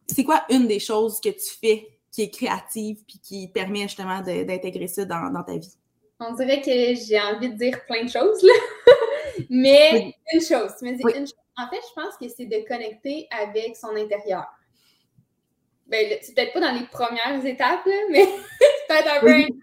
c'est 0.08 0.24
quoi 0.24 0.44
une 0.50 0.68
des 0.68 0.80
choses 0.80 1.20
que 1.20 1.30
tu 1.30 1.54
fais 1.62 1.90
qui 2.12 2.24
est 2.24 2.30
créative 2.30 3.04
puis 3.08 3.20
qui 3.20 3.48
permet 3.48 3.84
justement 3.84 4.22
d'intégrer 4.22 4.88
ça 4.88 5.06
dans, 5.06 5.44
ta 5.44 5.58
vie? 5.58 5.76
On 6.20 6.34
dirait 6.34 6.62
que 6.62 6.72
j'ai 6.72 7.20
envie 7.20 7.50
de 7.50 7.56
dire 7.56 7.84
plein 7.86 8.04
de 8.04 8.10
choses, 8.10 8.42
là. 8.44 8.54
mais 9.50 10.16
une 10.34 10.42
chose, 10.42 10.72
me 10.82 10.96
dis 10.96 11.18
une 11.18 11.26
chose. 11.26 11.36
En 11.58 11.68
fait, 11.70 11.82
je 11.88 12.02
pense 12.02 12.18
que 12.18 12.28
c'est 12.30 12.46
de 12.46 12.68
connecter 12.68 13.28
avec 13.32 13.76
son 13.76 13.96
intérieur. 13.96 14.46
Ben, 15.88 16.18
c'est 16.22 16.34
peut-être 16.34 16.54
pas 16.54 16.62
dans 16.62 16.72
les 16.72 16.86
premières 16.88 17.46
étapes, 17.46 17.86
mais 18.10 18.26
c'est 18.60 18.88
peut-être 18.88 19.14
un 19.18 19.20
peu. 19.20 19.54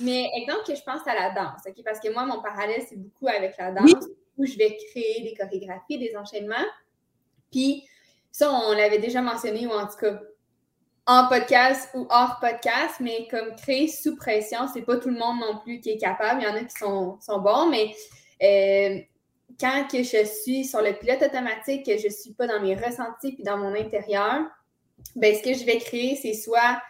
Mais 0.00 0.30
exemple 0.34 0.62
que 0.66 0.74
je 0.74 0.82
pense 0.82 1.06
à 1.06 1.14
la 1.14 1.30
danse, 1.30 1.60
OK? 1.66 1.84
Parce 1.84 2.00
que 2.00 2.10
moi, 2.12 2.24
mon 2.24 2.40
parallèle, 2.40 2.82
c'est 2.88 2.96
beaucoup 2.96 3.28
avec 3.28 3.56
la 3.58 3.72
danse 3.72 3.92
où 4.40 4.46
je 4.46 4.56
vais 4.56 4.76
créer 4.90 5.22
des 5.22 5.34
chorégraphies, 5.34 5.98
des 5.98 6.16
enchaînements. 6.16 6.56
Puis 7.50 7.84
ça, 8.32 8.50
on 8.52 8.72
l'avait 8.72 8.98
déjà 8.98 9.20
mentionné, 9.20 9.66
ou 9.66 9.70
en 9.70 9.86
tout 9.86 9.98
cas 10.00 10.18
en 11.06 11.28
podcast 11.28 11.90
ou 11.94 12.06
hors 12.08 12.38
podcast, 12.40 12.96
mais 13.00 13.26
comme 13.30 13.54
créer 13.56 13.88
sous 13.88 14.16
pression, 14.16 14.60
c'est 14.72 14.82
pas 14.82 14.96
tout 14.96 15.08
le 15.08 15.18
monde 15.18 15.40
non 15.40 15.58
plus 15.58 15.80
qui 15.80 15.90
est 15.90 15.98
capable. 15.98 16.40
Il 16.40 16.44
y 16.44 16.48
en 16.48 16.54
a 16.54 16.64
qui 16.64 16.76
sont, 16.78 17.18
sont 17.20 17.40
bons, 17.40 17.68
mais 17.68 17.94
euh, 18.42 19.00
quand 19.58 19.88
que 19.90 20.02
je 20.02 20.24
suis 20.24 20.64
sur 20.64 20.80
le 20.80 20.92
pilote 20.92 21.22
automatique, 21.22 21.84
que 21.84 21.98
je 21.98 22.08
suis 22.08 22.32
pas 22.32 22.46
dans 22.46 22.60
mes 22.60 22.74
ressentis 22.74 23.32
puis 23.32 23.42
dans 23.42 23.58
mon 23.58 23.74
intérieur, 23.74 24.42
ben 25.16 25.34
ce 25.34 25.42
que 25.42 25.54
je 25.54 25.64
vais 25.64 25.78
créer, 25.78 26.16
c'est 26.16 26.34
soit 26.34 26.80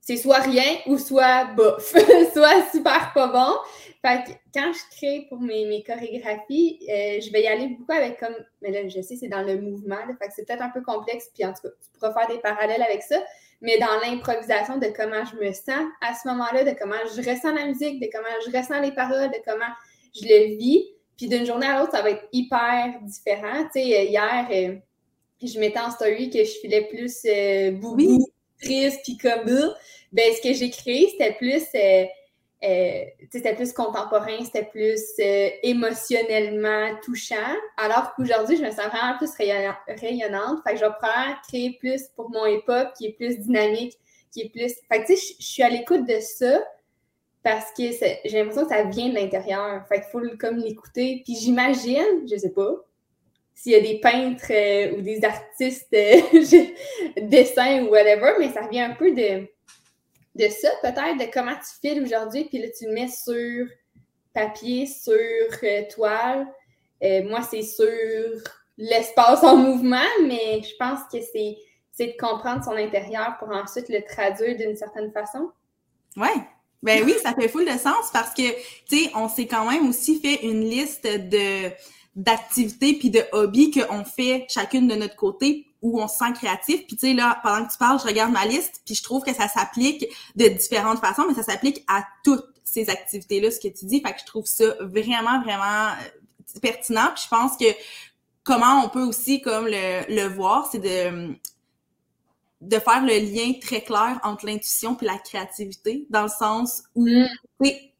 c'est 0.00 0.16
soit 0.16 0.40
rien 0.40 0.78
ou 0.86 0.98
soit 0.98 1.46
bof, 1.54 1.94
soit 2.32 2.70
super 2.70 3.12
pas 3.14 3.28
bon. 3.28 3.56
Fait 4.04 4.22
que 4.22 4.30
quand 4.52 4.70
je 4.74 4.96
crée 4.96 5.26
pour 5.30 5.40
mes, 5.40 5.64
mes 5.64 5.82
chorégraphies, 5.82 6.78
euh, 6.90 7.20
je 7.22 7.32
vais 7.32 7.44
y 7.44 7.46
aller 7.46 7.68
beaucoup 7.68 7.92
avec 7.92 8.20
comme, 8.20 8.34
mais 8.60 8.70
là, 8.70 8.86
je 8.86 9.00
sais, 9.00 9.16
c'est 9.16 9.28
dans 9.28 9.40
le 9.40 9.58
mouvement, 9.58 9.96
fait 10.20 10.26
que 10.26 10.32
c'est 10.36 10.46
peut-être 10.46 10.60
un 10.60 10.68
peu 10.68 10.82
complexe, 10.82 11.30
puis 11.32 11.42
en 11.46 11.54
tout 11.54 11.62
cas, 11.62 11.70
tu 11.70 11.98
pourras 11.98 12.12
faire 12.12 12.28
des 12.28 12.38
parallèles 12.42 12.82
avec 12.82 13.02
ça, 13.02 13.16
mais 13.62 13.78
dans 13.78 13.98
l'improvisation 14.04 14.76
de 14.76 14.88
comment 14.94 15.24
je 15.24 15.36
me 15.42 15.50
sens 15.54 15.86
à 16.02 16.12
ce 16.12 16.28
moment-là, 16.28 16.64
de 16.64 16.78
comment 16.78 16.98
je 17.16 17.16
ressens 17.16 17.54
la 17.54 17.64
musique, 17.64 17.98
de 17.98 18.10
comment 18.12 18.28
je 18.44 18.54
ressens 18.54 18.78
les 18.80 18.92
paroles, 18.92 19.30
de 19.30 19.38
comment 19.42 19.72
je 20.14 20.28
le 20.28 20.58
vis, 20.58 20.84
puis 21.16 21.28
d'une 21.28 21.46
journée 21.46 21.66
à 21.66 21.78
l'autre, 21.78 21.92
ça 21.92 22.02
va 22.02 22.10
être 22.10 22.28
hyper 22.30 23.00
différent. 23.04 23.62
Tu 23.72 23.80
sais, 23.80 24.04
hier, 24.04 24.48
euh, 24.50 24.74
je 25.42 25.58
mettais 25.58 25.80
en 25.80 25.90
story 25.90 26.28
que 26.28 26.44
je 26.44 26.50
filais 26.60 26.88
plus 26.88 27.22
euh, 27.24 27.70
boubou, 27.70 28.26
triste, 28.60 29.00
puis 29.02 29.16
comme 29.16 29.46
ben 30.12 30.30
ce 30.34 30.46
que 30.46 30.52
j'ai 30.52 30.68
créé, 30.68 31.08
c'était 31.08 31.32
plus 31.32 31.64
euh, 32.64 33.04
c'était 33.30 33.54
plus 33.54 33.72
contemporain, 33.72 34.42
c'était 34.42 34.64
plus 34.64 35.00
euh, 35.20 35.50
émotionnellement 35.62 36.94
touchant. 37.02 37.54
Alors 37.76 38.14
qu'aujourd'hui, 38.14 38.56
je 38.56 38.62
me 38.62 38.70
sens 38.70 38.86
vraiment 38.86 39.18
plus 39.18 39.30
rayonnante. 39.36 40.62
Fait 40.66 40.74
que 40.74 40.80
je 40.80 40.84
vais 40.84 41.34
créer 41.46 41.76
plus 41.78 42.04
pour 42.16 42.30
mon 42.30 42.46
époque 42.46 42.88
qui 42.96 43.06
est 43.06 43.12
plus 43.12 43.38
dynamique, 43.38 43.98
qui 44.32 44.42
est 44.42 44.48
plus. 44.48 44.72
Fait 44.90 45.02
que 45.02 45.06
tu 45.06 45.16
sais, 45.16 45.34
je 45.38 45.44
suis 45.44 45.62
à 45.62 45.68
l'écoute 45.68 46.06
de 46.06 46.20
ça 46.20 46.62
parce 47.42 47.70
que 47.72 47.82
j'ai 48.24 48.38
l'impression 48.38 48.62
que 48.62 48.70
ça 48.70 48.84
vient 48.84 49.10
de 49.10 49.14
l'intérieur. 49.14 49.86
Fait 49.88 50.00
qu'il 50.00 50.10
faut 50.10 50.22
comme 50.38 50.56
l'écouter. 50.56 51.22
Puis 51.24 51.36
j'imagine, 51.36 52.26
je 52.30 52.36
sais 52.36 52.52
pas, 52.52 52.76
s'il 53.54 53.72
y 53.72 53.76
a 53.76 53.80
des 53.80 54.00
peintres 54.00 54.50
euh, 54.50 54.96
ou 54.96 55.02
des 55.02 55.22
artistes 55.24 55.90
dessins 57.20 57.82
ou 57.82 57.90
whatever, 57.90 58.32
mais 58.38 58.50
ça 58.52 58.66
vient 58.68 58.90
un 58.90 58.94
peu 58.94 59.12
de, 59.12 59.46
de 60.34 60.48
ça, 60.48 60.68
peut-être, 60.82 61.18
de 61.18 61.32
comment 61.32 61.54
tu 61.54 61.80
files 61.80 62.02
aujourd'hui, 62.02 62.44
puis 62.44 62.58
là, 62.58 62.68
tu 62.76 62.86
le 62.86 62.92
mets 62.92 63.08
sur 63.08 63.66
papier, 64.32 64.86
sur 64.86 65.14
euh, 65.14 65.82
toile. 65.94 66.46
moi, 67.28 67.42
c'est 67.42 67.62
sur 67.62 67.86
l'espace 68.76 69.42
en 69.42 69.56
mouvement, 69.56 69.98
mais 70.22 70.60
je 70.62 70.74
pense 70.78 71.00
que 71.12 71.20
c'est, 71.20 71.56
c'est 71.92 72.08
de 72.08 72.16
comprendre 72.18 72.64
son 72.64 72.72
intérieur 72.72 73.36
pour 73.38 73.50
ensuite 73.50 73.88
le 73.88 74.02
traduire 74.02 74.56
d'une 74.56 74.76
certaine 74.76 75.12
façon. 75.12 75.50
Ouais, 76.16 76.42
ben 76.82 77.02
oui, 77.04 77.14
ça 77.22 77.32
fait 77.32 77.48
full 77.48 77.64
de 77.64 77.78
sens 77.78 78.10
parce 78.12 78.34
que, 78.34 78.42
tu 78.86 79.04
sais, 79.04 79.10
on 79.14 79.28
s'est 79.28 79.46
quand 79.46 79.70
même 79.70 79.88
aussi 79.88 80.20
fait 80.20 80.42
une 80.42 80.68
liste 80.68 81.04
de 81.04 81.70
d'activités 82.14 82.94
puis 82.94 83.10
de 83.10 83.22
hobbies 83.32 83.72
qu'on 83.72 84.04
fait 84.04 84.46
chacune 84.48 84.86
de 84.86 84.94
notre 84.94 85.16
côté 85.16 85.66
où 85.84 86.00
on 86.00 86.08
se 86.08 86.16
sent 86.16 86.32
créatif. 86.34 86.86
Puis 86.86 86.96
tu 86.96 87.08
sais, 87.08 87.12
là, 87.12 87.38
pendant 87.42 87.66
que 87.66 87.70
tu 87.70 87.78
parles, 87.78 88.00
je 88.00 88.06
regarde 88.06 88.32
ma 88.32 88.46
liste, 88.46 88.80
puis 88.86 88.94
je 88.94 89.02
trouve 89.02 89.22
que 89.22 89.34
ça 89.34 89.48
s'applique 89.48 90.06
de 90.34 90.48
différentes 90.48 90.98
façons, 90.98 91.24
mais 91.28 91.34
ça 91.34 91.42
s'applique 91.42 91.84
à 91.86 92.04
toutes 92.24 92.46
ces 92.64 92.88
activités-là, 92.88 93.50
ce 93.50 93.60
que 93.60 93.68
tu 93.68 93.84
dis. 93.84 94.00
Fait 94.00 94.14
que 94.14 94.20
je 94.20 94.24
trouve 94.24 94.46
ça 94.46 94.64
vraiment, 94.80 95.42
vraiment 95.42 95.90
euh, 95.90 96.60
pertinent. 96.60 97.10
Puis 97.14 97.24
je 97.24 97.28
pense 97.28 97.58
que 97.58 97.66
comment 98.42 98.82
on 98.82 98.88
peut 98.88 99.02
aussi, 99.02 99.42
comme 99.42 99.66
le, 99.66 100.04
le 100.08 100.26
voir, 100.26 100.68
c'est 100.72 100.80
de 100.80 101.36
de 102.60 102.78
faire 102.78 103.04
le 103.04 103.18
lien 103.18 103.52
très 103.60 103.82
clair 103.82 104.18
entre 104.22 104.46
l'intuition 104.46 104.96
et 105.02 105.04
la 105.04 105.18
créativité, 105.18 106.06
dans 106.08 106.22
le 106.22 106.30
sens 106.30 106.84
où 106.94 107.06
mm. 107.06 107.28
il 107.60 107.90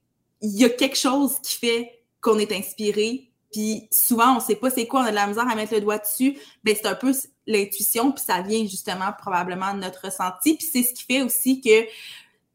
y 0.40 0.64
a 0.64 0.70
quelque 0.70 0.96
chose 0.96 1.38
qui 1.42 1.58
fait 1.58 2.02
qu'on 2.22 2.38
est 2.38 2.50
inspiré, 2.50 3.30
puis 3.54 3.86
souvent 3.92 4.36
on 4.36 4.40
sait 4.40 4.56
pas 4.56 4.68
c'est 4.68 4.88
quoi, 4.88 5.02
on 5.02 5.04
a 5.04 5.10
de 5.10 5.14
la 5.14 5.28
misère 5.28 5.48
à 5.48 5.54
mettre 5.54 5.74
le 5.74 5.80
doigt 5.80 5.98
dessus, 5.98 6.36
ben 6.64 6.74
c'est 6.74 6.88
un 6.88 6.96
peu 6.96 7.12
l'intuition, 7.46 8.10
puis 8.10 8.24
ça 8.26 8.42
vient 8.42 8.66
justement 8.66 9.12
probablement 9.16 9.74
de 9.74 9.78
notre 9.78 10.06
ressenti, 10.06 10.56
puis 10.56 10.66
c'est 10.70 10.82
ce 10.82 10.92
qui 10.92 11.04
fait 11.04 11.22
aussi 11.22 11.60
que 11.60 11.86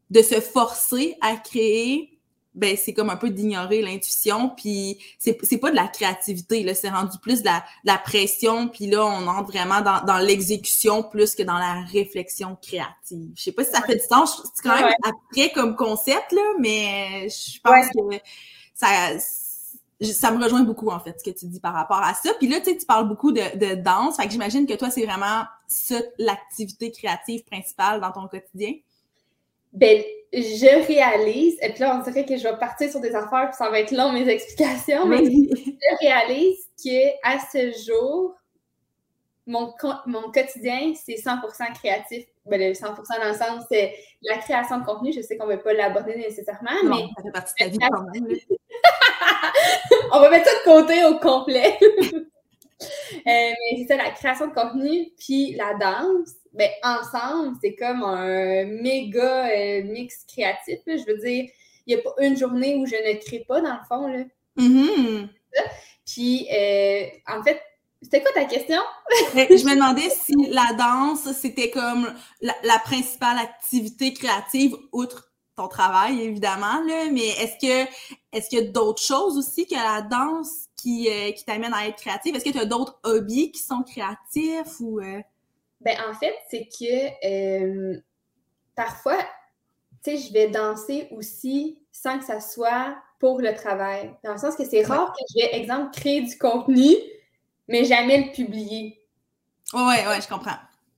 de 0.10 0.22
se 0.22 0.42
forcer 0.42 1.16
à 1.22 1.38
créer 1.38 2.20
ben 2.56 2.76
c'est 2.76 2.94
comme 2.94 3.10
un 3.10 3.16
peu 3.16 3.30
d'ignorer 3.30 3.82
l'intuition. 3.82 4.50
Puis 4.50 4.98
c'est 5.18 5.38
c'est 5.44 5.60
pas 5.60 5.72
de 5.72 5.76
la 5.76 5.88
créativité 5.88 6.64
là 6.64 6.74
c'est 6.74 6.90
rendu 6.90 7.18
plus 7.20 7.42
de 7.42 7.46
la, 7.46 7.64
la 7.86 7.98
pression. 7.98 8.68
Puis 8.68 8.88
là 8.88 9.06
on 9.06 9.28
entre 9.28 9.52
vraiment 9.52 9.82
dans, 9.82 10.04
dans 10.04 10.18
l'exécution 10.18 11.04
plus 11.04 11.36
que 11.36 11.44
dans 11.44 11.58
la 11.58 11.82
réflexion 11.94 12.58
créative. 12.62 13.32
Je 13.36 13.44
sais 13.44 13.52
pas 13.52 13.64
si 13.64 13.72
ça 13.72 13.82
fait 13.84 13.96
du 13.96 14.06
sens. 14.06 14.42
C'est 14.56 14.64
quand 14.64 14.76
même 14.76 14.92
après 15.04 15.52
comme 15.52 15.76
concept 15.76 16.32
là 16.34 16.42
mais 16.60 17.30
je 17.30 17.60
pense 17.62 17.86
que 17.88 18.18
ça 18.74 19.12
ça 20.02 20.32
me 20.32 20.44
rejoint 20.44 20.64
beaucoup 20.64 20.90
en 20.90 21.00
fait 21.00 21.16
ce 21.20 21.30
que 21.30 21.38
tu 21.38 21.46
dis 21.48 21.60
par 21.60 21.74
rapport 21.74 22.02
à 22.02 22.14
ça. 22.14 22.32
Puis 22.38 22.48
là 22.48 22.60
tu 22.60 22.72
sais 22.72 22.78
tu 22.78 22.86
parles 22.86 23.08
beaucoup 23.08 23.32
de, 23.32 23.58
de 23.58 23.76
danse. 23.76 24.18
Fait 24.18 24.26
que 24.26 24.32
j'imagine 24.32 24.66
que 24.66 24.74
toi 24.74 24.90
c'est 24.90 25.06
vraiment 25.06 25.44
ça 25.68 26.00
l'activité 26.18 26.92
créative 26.92 27.44
principale 27.44 28.02
dans 28.02 28.12
ton 28.12 28.28
quotidien. 28.28 28.74
Ben, 29.72 30.04
je 30.34 30.88
réalise, 30.88 31.58
et 31.62 31.70
puis 31.70 31.80
là, 31.82 32.00
on 32.00 32.04
dirait 32.04 32.26
que 32.26 32.38
je 32.38 32.44
vais 32.44 32.58
partir 32.58 32.90
sur 32.90 33.00
des 33.00 33.14
affaires, 33.14 33.50
puis 33.50 33.58
ça 33.58 33.70
va 33.70 33.80
être 33.80 33.92
long, 33.92 34.12
mes 34.12 34.28
explications, 34.28 35.06
mais 35.06 35.24
je 35.26 35.98
réalise 36.00 36.58
qu'à 36.84 37.40
ce 37.52 37.72
jour, 37.88 38.36
mon, 39.46 39.74
mon 40.06 40.32
quotidien, 40.32 40.94
c'est 40.96 41.16
100% 41.16 41.74
créatif. 41.74 42.26
Ben, 42.50 42.74
100% 42.74 43.20
dans 43.22 43.28
le 43.28 43.34
sens, 43.34 43.66
c'est 43.70 43.94
la 44.24 44.38
création 44.38 44.80
de 44.80 44.86
contenu. 44.86 45.14
Je 45.14 45.22
sais 45.22 45.38
qu'on 45.38 45.48
ne 45.48 45.54
va 45.54 45.58
pas 45.58 45.74
l'aborder 45.74 46.16
nécessairement, 46.16 46.72
mais. 46.84 47.08
Ça 47.16 47.24
fait 47.24 47.32
partie 47.32 47.54
de 47.54 47.66
ta 47.66 47.70
vie 47.70 47.78
quand 47.78 48.04
même. 48.14 48.28
on 50.14 50.20
va 50.20 50.30
mettre 50.30 50.50
ça 50.50 50.56
de 50.58 50.64
côté 50.64 51.04
au 51.06 51.20
complet. 51.20 51.78
Euh, 52.82 53.22
mais 53.28 53.78
c'est 53.78 53.88
ça, 53.88 53.98
la 53.98 54.12
création 54.12 54.48
de 54.48 54.54
contenu, 54.54 55.10
puis 55.20 55.54
la 55.56 55.74
danse 55.74 56.36
ben, 56.54 56.70
ensemble, 56.82 57.58
c'est 57.62 57.76
comme 57.76 58.04
un 58.04 58.64
méga 58.64 59.50
euh, 59.50 59.84
mix 59.84 60.24
créatif. 60.26 60.80
Je 60.88 61.06
veux 61.06 61.18
dire, 61.18 61.50
il 61.86 61.96
n'y 61.96 62.00
a 62.00 62.04
pas 62.04 62.14
une 62.22 62.38
journée 62.38 62.76
où 62.76 62.86
je 62.86 62.96
ne 62.96 63.20
crée 63.20 63.44
pas, 63.48 63.60
dans 63.62 63.74
le 63.74 63.86
fond. 63.88 64.08
Là. 64.08 64.24
Mm-hmm. 64.58 65.28
Puis, 66.06 66.48
euh, 66.52 67.06
en 67.28 67.44
fait, 67.44 67.62
c'était 68.02 68.22
quoi 68.22 68.32
ta 68.34 68.46
question? 68.46 68.80
Ben, 69.34 69.48
je 69.58 69.66
me 69.66 69.76
demandais 69.76 70.10
si 70.10 70.34
la 70.50 70.74
danse, 70.78 71.32
c'était 71.34 71.70
comme 71.70 72.14
la, 72.42 72.80
principale 72.80 73.38
activité 73.38 74.14
créative, 74.14 74.76
outre 74.92 75.32
ton 75.56 75.68
travail, 75.68 76.22
évidemment, 76.22 76.82
là, 76.88 77.10
mais 77.12 77.28
est-ce 77.28 77.58
que 77.60 77.92
est-ce 78.32 78.50
qu'il 78.50 78.60
y 78.60 78.62
a 78.62 78.72
d'autres 78.72 79.02
choses 79.02 79.38
aussi 79.38 79.68
que 79.68 79.76
la 79.76 80.02
danse 80.02 80.68
qui, 80.78 81.10
euh, 81.10 81.32
qui 81.34 81.44
t'amène 81.44 81.74
à 81.74 81.88
être 81.88 81.98
créative? 81.98 82.36
Est-ce 82.36 82.46
que 82.46 82.52
tu 82.52 82.60
as 82.60 82.66
d'autres 82.66 82.98
hobbies 83.04 83.52
qui 83.52 83.62
sont 83.62 83.84
créatifs 83.84 84.80
ou 84.80 85.02
ben, 85.82 85.98
en 86.10 86.14
fait, 86.14 86.36
c'est 86.50 86.68
que 86.68 87.94
euh, 87.94 88.00
parfois, 88.76 89.18
tu 90.04 90.12
sais, 90.12 90.18
je 90.18 90.34
vais 90.34 90.50
danser 90.50 91.08
aussi 91.12 91.80
sans 91.92 92.20
que 92.20 92.26
ça 92.26 92.42
soit 92.42 92.98
pour 93.20 93.42
le 93.42 93.54
travail. 93.54 94.14
Dans 94.24 94.34
le 94.34 94.38
sens 94.38 94.56
que 94.56 94.66
c'est 94.66 94.84
rare 94.84 95.14
que 95.14 95.24
je 95.30 95.42
vais, 95.42 95.56
exemple, 95.56 95.92
créer 95.98 96.22
du 96.22 96.38
contenu, 96.38 96.96
mais 97.70 97.86
jamais 97.86 98.26
le 98.26 98.32
publier. 98.32 99.00
Ouais, 99.74 100.08
ouais, 100.08 100.22
je 100.22 100.28
comprends. 100.28 100.58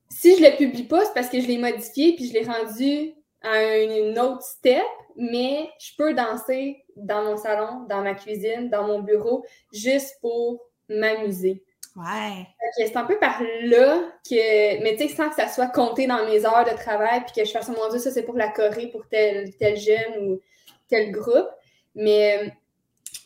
Si 0.09 0.37
je 0.37 0.43
le 0.43 0.55
publie 0.57 0.83
pas, 0.83 1.05
c'est 1.05 1.13
parce 1.13 1.29
que 1.29 1.39
je 1.39 1.47
l'ai 1.47 1.57
modifié 1.57 2.15
puis 2.15 2.27
je 2.27 2.33
l'ai 2.33 2.43
rendu 2.43 3.13
à 3.43 3.77
une 3.77 4.17
autre 4.17 4.41
step, 4.41 4.83
mais 5.15 5.69
je 5.79 5.91
peux 5.97 6.13
danser 6.13 6.83
dans 6.95 7.23
mon 7.23 7.37
salon, 7.37 7.85
dans 7.89 8.01
ma 8.01 8.13
cuisine, 8.13 8.69
dans 8.69 8.85
mon 8.87 8.99
bureau, 8.99 9.45
juste 9.73 10.17
pour 10.21 10.61
m'amuser. 10.89 11.63
Ouais. 11.95 12.47
C'est 12.77 12.95
un 12.95 13.03
peu 13.03 13.17
par 13.19 13.41
là 13.63 13.99
que, 14.29 14.81
mais 14.81 14.95
tu 14.95 15.09
sais, 15.09 15.15
sans 15.15 15.29
que 15.29 15.35
ça 15.35 15.49
soit 15.49 15.67
compté 15.67 16.07
dans 16.07 16.25
mes 16.25 16.45
heures 16.45 16.63
de 16.63 16.75
travail, 16.75 17.21
puis 17.25 17.41
que 17.41 17.45
je 17.45 17.51
fasse, 17.51 17.69
oh 17.69 17.77
mon 17.77 17.89
Dieu, 17.89 17.99
ça 17.99 18.11
c'est 18.11 18.23
pour 18.23 18.37
la 18.37 18.47
Corée, 18.47 18.87
pour 18.87 19.07
tel, 19.07 19.53
tel 19.57 19.77
jeune 19.77 20.19
ou 20.19 20.41
tel 20.87 21.11
groupe. 21.11 21.49
Mais 21.95 22.53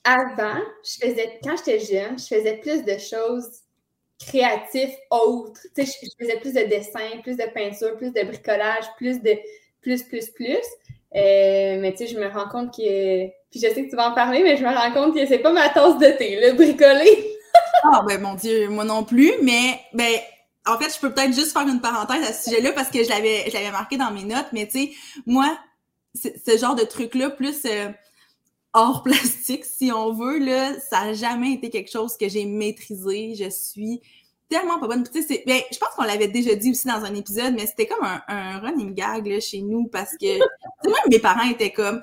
avant, 0.05 0.61
je 0.83 1.07
faisais, 1.07 1.39
quand 1.43 1.55
j'étais 1.57 1.79
jeune, 1.79 2.17
je 2.17 2.25
faisais 2.25 2.57
plus 2.57 2.83
de 2.83 2.97
choses 2.97 3.49
créatives 4.19 4.95
autres. 5.09 5.59
Tu 5.75 5.85
sais, 5.85 5.99
je, 6.03 6.25
faisais 6.25 6.39
plus 6.39 6.53
de 6.53 6.61
dessin, 6.61 7.19
plus 7.23 7.35
de 7.35 7.45
peinture, 7.53 7.97
plus 7.97 8.11
de 8.13 8.23
bricolage, 8.23 8.85
plus 8.97 9.21
de 9.21 9.35
plus, 9.81 10.03
plus, 10.03 10.29
plus. 10.29 10.65
Euh, 11.15 11.79
mais 11.79 11.91
tu 11.91 12.05
sais, 12.05 12.13
je 12.13 12.19
me 12.19 12.27
rends 12.27 12.47
compte 12.49 12.75
que. 12.75 13.27
Puis 13.49 13.59
je 13.59 13.67
sais 13.73 13.85
que 13.85 13.89
tu 13.89 13.95
vas 13.95 14.09
en 14.09 14.15
parler, 14.15 14.43
mais 14.43 14.57
je 14.57 14.63
me 14.63 14.73
rends 14.73 14.91
compte 14.91 15.15
que 15.15 15.25
c'est 15.25 15.39
pas 15.39 15.51
ma 15.51 15.69
tasse 15.69 15.97
de 15.97 16.17
thé, 16.17 16.39
le 16.39 16.53
bricoler. 16.53 17.31
Ah, 17.83 18.03
ben 18.05 18.19
mon 18.19 18.33
Dieu, 18.33 18.67
moi 18.67 18.83
non 18.83 19.03
plus, 19.03 19.31
mais 19.41 19.79
ben 19.93 20.11
en 20.65 20.77
fait, 20.77 20.93
je 20.93 20.99
peux 20.99 21.13
peut-être 21.13 21.33
juste 21.33 21.53
faire 21.53 21.67
une 21.67 21.79
parenthèse 21.79 22.27
à 22.27 22.33
ce 22.33 22.49
sujet-là 22.49 22.73
parce 22.73 22.89
que 22.89 23.03
je 23.03 23.09
l'avais, 23.09 23.45
je 23.47 23.53
l'avais 23.53 23.71
marqué 23.71 23.95
dans 23.95 24.11
mes 24.11 24.23
notes, 24.23 24.47
mais 24.51 24.65
tu 24.65 24.87
sais, 24.87 24.91
moi, 25.25 25.57
ce 26.15 26.57
genre 26.57 26.75
de 26.75 26.83
truc-là, 26.83 27.29
plus 27.29 27.63
euh, 27.65 27.89
hors 28.75 29.01
plastique, 29.03 29.65
si 29.65 29.91
on 29.91 30.13
veut, 30.13 30.37
là, 30.37 30.79
ça 30.79 31.05
n'a 31.05 31.13
jamais 31.13 31.53
été 31.53 31.69
quelque 31.71 31.91
chose 31.91 32.15
que 32.17 32.29
j'ai 32.29 32.45
maîtrisé. 32.45 33.33
Je 33.35 33.49
suis 33.49 34.01
tellement 34.49 34.79
pas 34.79 34.87
bonne. 34.87 35.03
Tu 35.03 35.23
sais, 35.23 35.43
ben, 35.47 35.59
je 35.71 35.77
pense 35.79 35.89
qu'on 35.95 36.03
l'avait 36.03 36.27
déjà 36.27 36.53
dit 36.53 36.71
aussi 36.71 36.87
dans 36.87 37.03
un 37.03 37.15
épisode, 37.15 37.55
mais 37.55 37.65
c'était 37.65 37.87
comme 37.87 38.05
un, 38.05 38.21
un 38.27 38.59
running 38.59 38.93
gag 38.93 39.25
là, 39.25 39.39
chez 39.39 39.61
nous 39.61 39.87
parce 39.87 40.11
que 40.11 40.37
même 40.85 40.93
mes 41.09 41.19
parents 41.19 41.49
étaient 41.49 41.71
comme 41.71 42.01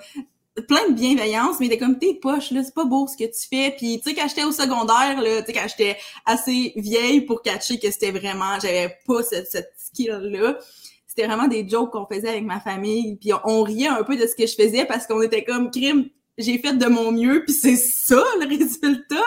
plein 0.69 0.89
de 0.89 0.95
bienveillance, 0.95 1.57
mais 1.61 1.69
t'es 1.69 1.79
comme 1.79 1.99
tes 1.99 2.15
poches, 2.15 2.51
là, 2.51 2.63
c'est 2.63 2.75
pas 2.75 2.85
beau 2.85 3.07
ce 3.07 3.17
que 3.17 3.25
tu 3.25 3.49
fais. 3.49 3.75
Puis 3.77 4.01
tu 4.01 4.11
sais, 4.11 4.15
quand 4.15 4.29
j'étais 4.29 4.45
au 4.45 4.53
secondaire, 4.53 5.21
là, 5.21 5.43
tu 5.43 5.47
sais, 5.47 5.53
quand 5.53 5.67
j'étais 5.69 5.97
assez 6.27 6.73
vieille 6.77 7.23
pour 7.23 7.43
catcher 7.43 7.79
que 7.79 7.91
c'était 7.91 8.11
vraiment, 8.11 8.59
j'avais 8.61 8.97
pas 9.07 9.23
cette, 9.23 9.51
cette 9.51 9.73
skill-là. 9.77 10.59
C'était 11.07 11.27
vraiment 11.27 11.49
des 11.49 11.69
jokes 11.69 11.93
qu'on 11.93 12.07
faisait 12.07 12.29
avec 12.29 12.45
ma 12.45 12.61
famille. 12.61 13.17
Puis 13.17 13.33
on, 13.45 13.63
riait 13.63 13.89
un 13.89 14.03
peu 14.03 14.17
de 14.17 14.27
ce 14.27 14.35
que 14.35 14.47
je 14.47 14.55
faisais 14.55 14.85
parce 14.87 15.07
qu'on 15.07 15.21
était 15.23 15.45
comme 15.45 15.71
crime. 15.71 16.09
J'ai 16.39 16.59
fait 16.59 16.73
de 16.73 16.87
mon 16.87 17.13
mieux, 17.13 17.45
puis 17.45 17.55
c'est 17.55 17.77
ça 17.77 18.23
le 18.41 18.49
résultat. 18.59 19.25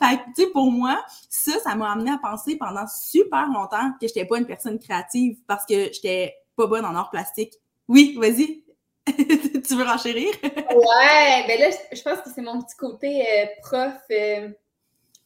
Fait 0.00 0.16
que, 0.16 0.22
tu 0.34 0.42
sais, 0.42 0.50
pour 0.50 0.70
moi, 0.70 1.04
ça, 1.28 1.58
ça 1.60 1.74
m'a 1.76 1.92
amené 1.92 2.10
à 2.10 2.18
penser 2.18 2.56
pendant 2.56 2.86
super 2.86 3.46
longtemps 3.46 3.92
que 4.00 4.08
j'étais 4.08 4.24
pas 4.24 4.38
une 4.38 4.46
personne 4.46 4.78
créative 4.78 5.38
parce 5.46 5.64
que 5.66 5.92
j'étais 5.92 6.34
pas 6.56 6.66
bonne 6.66 6.84
en 6.84 6.94
art 6.96 7.10
plastique. 7.10 7.54
Oui, 7.86 8.16
vas-y. 8.18 8.64
tu 9.16 9.74
veux 9.74 9.84
renchérir? 9.84 10.30
ouais, 10.42 11.44
ben 11.46 11.60
là, 11.60 11.70
je 11.92 12.02
pense 12.02 12.20
que 12.20 12.30
c'est 12.34 12.42
mon 12.42 12.60
petit 12.60 12.76
côté 12.76 13.22
euh, 13.22 13.46
prof, 13.62 13.94
euh, 14.10 14.50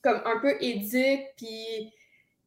comme 0.03 0.21
un 0.25 0.39
peu 0.39 0.57
éduque, 0.61 1.27
puis 1.37 1.93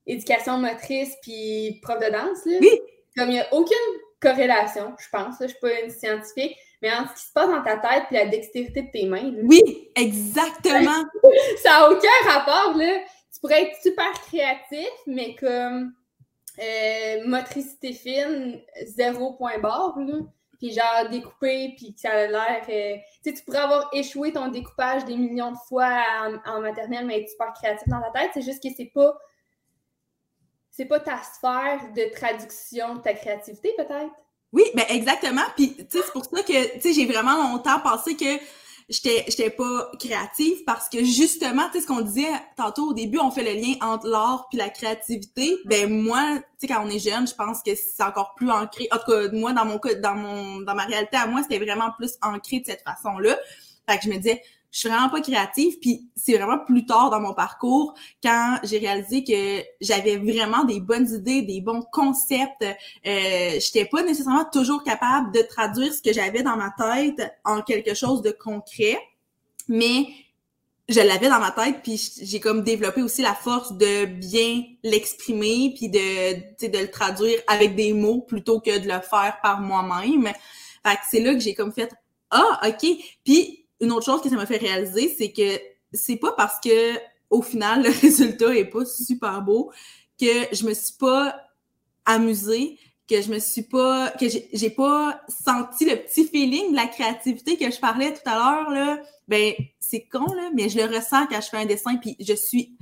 éducation 0.05 0.59
motrice, 0.59 1.15
puis 1.21 1.79
prof 1.81 1.99
de 1.99 2.11
danse. 2.11 2.45
Là. 2.45 2.57
Oui. 2.61 2.79
Comme 3.17 3.29
il 3.29 3.33
n'y 3.33 3.39
a 3.39 3.53
aucune 3.53 3.75
corrélation, 4.21 4.93
je 4.99 5.09
pense. 5.11 5.35
Je 5.39 5.43
ne 5.43 5.49
suis 5.49 5.59
pas 5.59 5.81
une 5.81 5.89
scientifique, 5.89 6.57
mais 6.85 6.93
entre 6.93 7.17
ce 7.17 7.23
qui 7.23 7.27
se 7.29 7.33
passe 7.33 7.49
dans 7.49 7.63
ta 7.63 7.77
tête 7.77 8.03
et 8.11 8.13
la 8.13 8.25
dextérité 8.27 8.83
de 8.83 8.91
tes 8.91 9.07
mains. 9.07 9.33
oui, 9.43 9.89
exactement. 9.95 11.03
ça 11.63 11.69
n'a 11.69 11.89
aucun 11.89 12.29
rapport, 12.29 12.77
là. 12.77 12.99
Tu 13.33 13.39
pourrais 13.39 13.63
être 13.63 13.81
super 13.81 14.11
créatif, 14.27 14.87
mais 15.07 15.33
comme 15.33 15.95
euh, 16.59 17.27
motricité 17.27 17.91
fine, 17.91 18.61
zéro 18.85 19.33
point 19.33 19.57
barre, 19.57 19.97
là. 19.97 20.19
Puis 20.59 20.73
genre 20.73 21.09
découper, 21.09 21.73
puis 21.75 21.95
que 21.95 21.99
ça 21.99 22.11
a 22.11 22.27
l'air. 22.27 22.63
Euh, 22.69 22.97
tu 23.23 23.31
sais, 23.31 23.33
tu 23.33 23.43
pourrais 23.43 23.59
avoir 23.59 23.89
échoué 23.91 24.31
ton 24.31 24.49
découpage 24.49 25.05
des 25.05 25.17
millions 25.17 25.53
de 25.53 25.57
fois 25.67 25.89
en, 26.45 26.61
maternelle, 26.61 27.07
mais 27.07 27.21
être 27.21 27.29
super 27.29 27.51
créatif 27.53 27.87
dans 27.87 27.99
ta 27.99 28.11
tête. 28.11 28.29
C'est 28.35 28.43
juste 28.43 28.61
que 28.61 28.69
c'est 28.77 28.91
pas. 28.93 29.17
C'est 30.69 30.85
pas 30.85 30.99
ta 30.99 31.17
sphère 31.23 31.81
de 31.95 32.13
traduction 32.13 32.95
de 32.95 33.01
ta 33.01 33.13
créativité, 33.13 33.73
peut-être. 33.75 34.13
Oui, 34.51 34.63
ben 34.73 34.85
exactement. 34.89 35.41
Puis, 35.55 35.75
c'est 35.89 36.11
pour 36.13 36.25
ça 36.25 36.43
que, 36.43 36.73
tu 36.75 36.81
sais, 36.81 36.93
j'ai 36.93 37.05
vraiment 37.05 37.35
longtemps 37.51 37.79
pensé 37.79 38.15
que 38.15 38.25
j'étais 38.87 39.25
j'étais 39.27 39.49
pas 39.49 39.91
créative 39.99 40.63
parce 40.65 40.89
que 40.89 41.03
justement, 41.03 41.67
tu 41.67 41.73
sais, 41.73 41.81
ce 41.81 41.87
qu'on 41.87 42.01
disait 42.01 42.31
tantôt 42.55 42.89
au 42.89 42.93
début, 42.93 43.19
on 43.19 43.31
fait 43.31 43.43
le 43.43 43.59
lien 43.59 43.73
entre 43.81 44.07
l'art 44.07 44.47
puis 44.49 44.57
la 44.57 44.69
créativité. 44.69 45.57
Ben 45.65 45.89
moi, 45.91 46.37
tu 46.59 46.67
sais, 46.67 46.73
quand 46.73 46.85
on 46.85 46.89
est 46.89 46.99
jeune, 46.99 47.27
je 47.27 47.33
pense 47.33 47.61
que 47.63 47.71
c'est 47.75 48.03
encore 48.03 48.33
plus 48.35 48.49
ancré. 48.49 48.87
En 48.91 48.97
tout 48.97 49.11
cas, 49.11 49.29
moi, 49.33 49.53
dans 49.53 49.65
mon 49.65 49.79
dans 50.01 50.15
mon 50.15 50.61
dans 50.61 50.75
ma 50.75 50.85
réalité 50.85 51.17
à 51.17 51.27
moi, 51.27 51.41
c'était 51.43 51.59
vraiment 51.63 51.91
plus 51.97 52.13
ancré 52.21 52.59
de 52.59 52.65
cette 52.65 52.83
façon-là. 52.83 53.37
Fait 53.89 53.97
que 53.97 54.03
je 54.05 54.09
me 54.09 54.17
disais, 54.17 54.41
je 54.75 54.81
suis 54.81 54.89
vraiment 54.89 55.07
pas 55.07 55.21
créative. 55.21 55.79
Puis 55.79 56.09
c'est 56.17 56.37
vraiment 56.37 56.59
plus 56.59 56.85
tard 56.85 57.09
dans 57.09 57.21
mon 57.21 57.33
parcours 57.33 57.93
quand 58.21 58.59
j'ai 58.63 58.77
réalisé 58.77 59.23
que 59.23 59.63
j'avais 59.79 60.17
vraiment 60.17 60.65
des 60.65 60.81
bonnes 60.81 61.07
idées, 61.09 61.43
des 61.43 61.61
bons 61.61 61.81
concepts. 61.93 62.61
Euh, 62.61 63.51
j'étais 63.53 63.85
pas 63.85 64.03
nécessairement 64.03 64.43
toujours 64.51 64.83
capable 64.83 65.31
de 65.31 65.39
traduire 65.43 65.93
ce 65.93 66.01
que 66.01 66.11
j'avais 66.11 66.43
dans 66.43 66.57
ma 66.57 66.71
tête 66.77 67.33
en 67.45 67.61
quelque 67.61 67.93
chose 67.93 68.21
de 68.21 68.31
concret, 68.31 68.99
mais 69.69 70.07
je 70.89 70.99
l'avais 70.99 71.29
dans 71.29 71.39
ma 71.39 71.51
tête 71.51 71.77
puis 71.81 72.11
j'ai 72.21 72.41
comme 72.41 72.61
développé 72.61 73.01
aussi 73.01 73.21
la 73.21 73.33
force 73.33 73.71
de 73.77 74.05
bien 74.05 74.61
l'exprimer 74.83 75.73
puis 75.73 75.87
de 75.87 76.67
de 76.67 76.77
le 76.77 76.91
traduire 76.91 77.39
avec 77.47 77.75
des 77.75 77.93
mots 77.93 78.19
plutôt 78.19 78.59
que 78.59 78.77
de 78.77 78.87
le 78.87 78.99
faire 78.99 79.37
par 79.41 79.61
moi-même. 79.61 80.25
Fait 80.85 80.95
que 80.95 81.01
c'est 81.09 81.21
là 81.21 81.33
que 81.33 81.39
j'ai 81.39 81.53
comme 81.53 81.71
fait 81.71 81.93
ah 82.29 82.59
OK 82.67 82.85
puis 83.23 83.64
une 83.85 83.91
autre 83.91 84.05
chose 84.05 84.21
que 84.21 84.29
ça 84.29 84.35
m'a 84.35 84.45
fait 84.45 84.57
réaliser, 84.57 85.13
c'est 85.17 85.31
que 85.31 85.61
c'est 85.93 86.17
pas 86.17 86.33
parce 86.33 86.59
que 86.59 86.97
au 87.29 87.41
final 87.41 87.83
le 87.83 87.89
résultat 87.89 88.55
est 88.55 88.65
pas 88.65 88.85
super 88.85 89.41
beau 89.41 89.71
que 90.19 90.55
je 90.55 90.65
me 90.65 90.73
suis 90.73 90.95
pas 90.99 91.35
amusée, 92.05 92.77
que 93.07 93.21
je 93.21 93.29
me 93.29 93.39
suis 93.39 93.63
pas 93.63 94.09
que 94.11 94.25
j'ai 94.29 94.69
pas 94.69 95.21
senti 95.27 95.85
le 95.85 95.95
petit 95.97 96.25
feeling 96.27 96.71
de 96.71 96.75
la 96.75 96.87
créativité 96.87 97.57
que 97.57 97.69
je 97.69 97.79
parlais 97.79 98.13
tout 98.13 98.27
à 98.29 98.35
l'heure 98.35 98.69
là. 98.71 98.99
Ben 99.27 99.53
c'est 99.79 100.01
con 100.01 100.25
là, 100.33 100.49
mais 100.53 100.69
je 100.69 100.77
le 100.77 100.85
ressens 100.85 101.27
quand 101.27 101.41
je 101.41 101.49
fais 101.49 101.57
un 101.57 101.65
dessin 101.65 101.97
puis 101.97 102.15
je 102.19 102.33
suis 102.33 102.75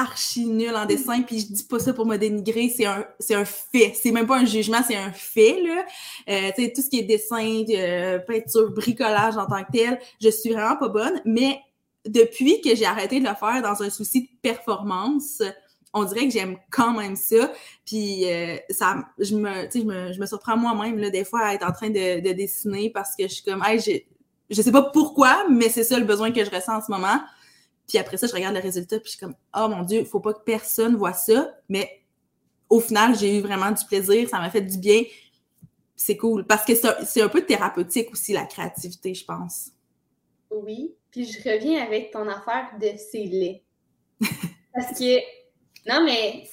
archi 0.00 0.46
nul 0.46 0.74
en 0.74 0.86
dessin, 0.86 1.22
puis 1.22 1.40
je 1.40 1.46
dis 1.52 1.64
pas 1.64 1.78
ça 1.78 1.92
pour 1.92 2.06
me 2.06 2.16
dénigrer, 2.16 2.72
c'est 2.74 2.86
un, 2.86 3.04
c'est 3.18 3.34
un 3.34 3.44
fait. 3.44 3.92
C'est 4.00 4.12
même 4.12 4.26
pas 4.26 4.38
un 4.38 4.44
jugement, 4.46 4.80
c'est 4.86 4.96
un 4.96 5.12
fait, 5.12 5.62
là. 5.62 5.84
Euh, 6.28 6.50
tu 6.56 6.64
sais, 6.64 6.72
tout 6.72 6.82
ce 6.82 6.88
qui 6.88 6.98
est 7.00 7.04
dessin, 7.04 7.64
euh, 7.70 8.18
peinture, 8.18 8.70
bricolage 8.70 9.36
en 9.36 9.46
tant 9.46 9.62
que 9.64 9.72
tel, 9.72 10.00
je 10.20 10.28
suis 10.30 10.50
vraiment 10.52 10.76
pas 10.76 10.88
bonne, 10.88 11.20
mais 11.24 11.60
depuis 12.06 12.60
que 12.60 12.74
j'ai 12.74 12.86
arrêté 12.86 13.20
de 13.20 13.28
le 13.28 13.34
faire 13.34 13.60
dans 13.62 13.82
un 13.82 13.90
souci 13.90 14.22
de 14.22 14.28
performance, 14.40 15.42
on 15.92 16.04
dirait 16.04 16.26
que 16.26 16.32
j'aime 16.32 16.56
quand 16.70 16.92
même 16.92 17.16
ça. 17.16 17.52
Puis 17.84 18.24
euh, 18.30 18.56
ça, 18.70 18.96
je 19.18 19.34
me, 19.36 19.68
je 19.74 19.82
me, 19.82 20.12
je 20.12 20.20
me 20.20 20.26
surprends 20.26 20.56
moi-même 20.56 20.98
là, 20.98 21.10
des 21.10 21.24
fois 21.24 21.40
à 21.40 21.54
être 21.54 21.66
en 21.66 21.72
train 21.72 21.90
de, 21.90 22.20
de 22.20 22.32
dessiner 22.32 22.90
parce 22.90 23.16
que 23.16 23.24
je 23.24 23.34
suis 23.34 23.42
comme, 23.42 23.62
hey, 23.66 23.80
je, 23.80 23.92
je 24.54 24.62
sais 24.62 24.72
pas 24.72 24.82
pourquoi, 24.82 25.46
mais 25.50 25.68
c'est 25.68 25.84
ça 25.84 25.98
le 25.98 26.04
besoin 26.04 26.32
que 26.32 26.44
je 26.44 26.50
ressens 26.50 26.78
en 26.78 26.80
ce 26.80 26.90
moment. 26.90 27.20
Puis 27.90 27.98
après 27.98 28.16
ça, 28.16 28.28
je 28.28 28.32
regarde 28.32 28.54
le 28.54 28.60
résultat, 28.60 29.00
puis 29.00 29.06
je 29.06 29.16
suis 29.16 29.18
comme, 29.18 29.34
oh 29.52 29.66
mon 29.66 29.82
Dieu, 29.82 29.98
il 29.98 30.06
faut 30.06 30.20
pas 30.20 30.32
que 30.32 30.44
personne 30.44 30.94
voit 30.94 31.12
ça. 31.12 31.52
Mais 31.68 32.04
au 32.68 32.78
final, 32.78 33.18
j'ai 33.18 33.36
eu 33.36 33.40
vraiment 33.40 33.72
du 33.72 33.84
plaisir, 33.84 34.28
ça 34.28 34.38
m'a 34.38 34.48
fait 34.48 34.60
du 34.60 34.78
bien. 34.78 35.02
C'est 35.96 36.16
cool. 36.16 36.46
Parce 36.46 36.64
que 36.64 36.72
c'est 36.76 37.20
un 37.20 37.28
peu 37.28 37.42
thérapeutique 37.44 38.12
aussi, 38.12 38.32
la 38.32 38.44
créativité, 38.44 39.12
je 39.12 39.24
pense. 39.24 39.70
Oui. 40.52 40.94
Puis 41.10 41.24
je 41.24 41.38
reviens 41.38 41.82
avec 41.82 42.12
ton 42.12 42.28
affaire 42.28 42.70
de 42.80 42.90
c'est 42.96 43.24
laid. 43.24 43.64
Parce 44.72 44.96
que, 44.96 45.18
non, 45.88 46.04
mais 46.04 46.44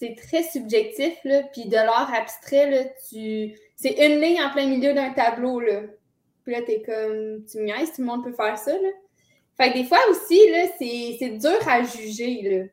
c'est 0.00 0.16
très 0.16 0.44
subjectif, 0.44 1.18
là. 1.24 1.42
Puis 1.52 1.66
de 1.66 1.76
l'art 1.76 2.10
abstrait, 2.14 2.70
là, 2.70 2.84
tu. 3.10 3.54
C'est 3.76 4.06
une 4.06 4.22
ligne 4.22 4.40
en 4.40 4.50
plein 4.52 4.66
milieu 4.66 4.94
d'un 4.94 5.12
tableau, 5.12 5.60
là. 5.60 5.82
Puis 6.44 6.54
là, 6.54 6.62
t'es 6.62 6.80
comme, 6.80 7.44
tu 7.44 7.58
me 7.58 7.64
niaises, 7.64 7.92
tout 7.92 8.00
le 8.00 8.06
monde 8.06 8.24
peut 8.24 8.32
faire 8.32 8.56
ça, 8.56 8.72
là. 8.72 8.88
Fait 9.60 9.72
que 9.72 9.78
des 9.78 9.84
fois 9.84 9.98
aussi, 10.10 10.38
là, 10.50 10.66
c'est 10.78 11.38
dur 11.38 11.68
à 11.68 11.82
juger, 11.82 12.40
là. 12.42 12.64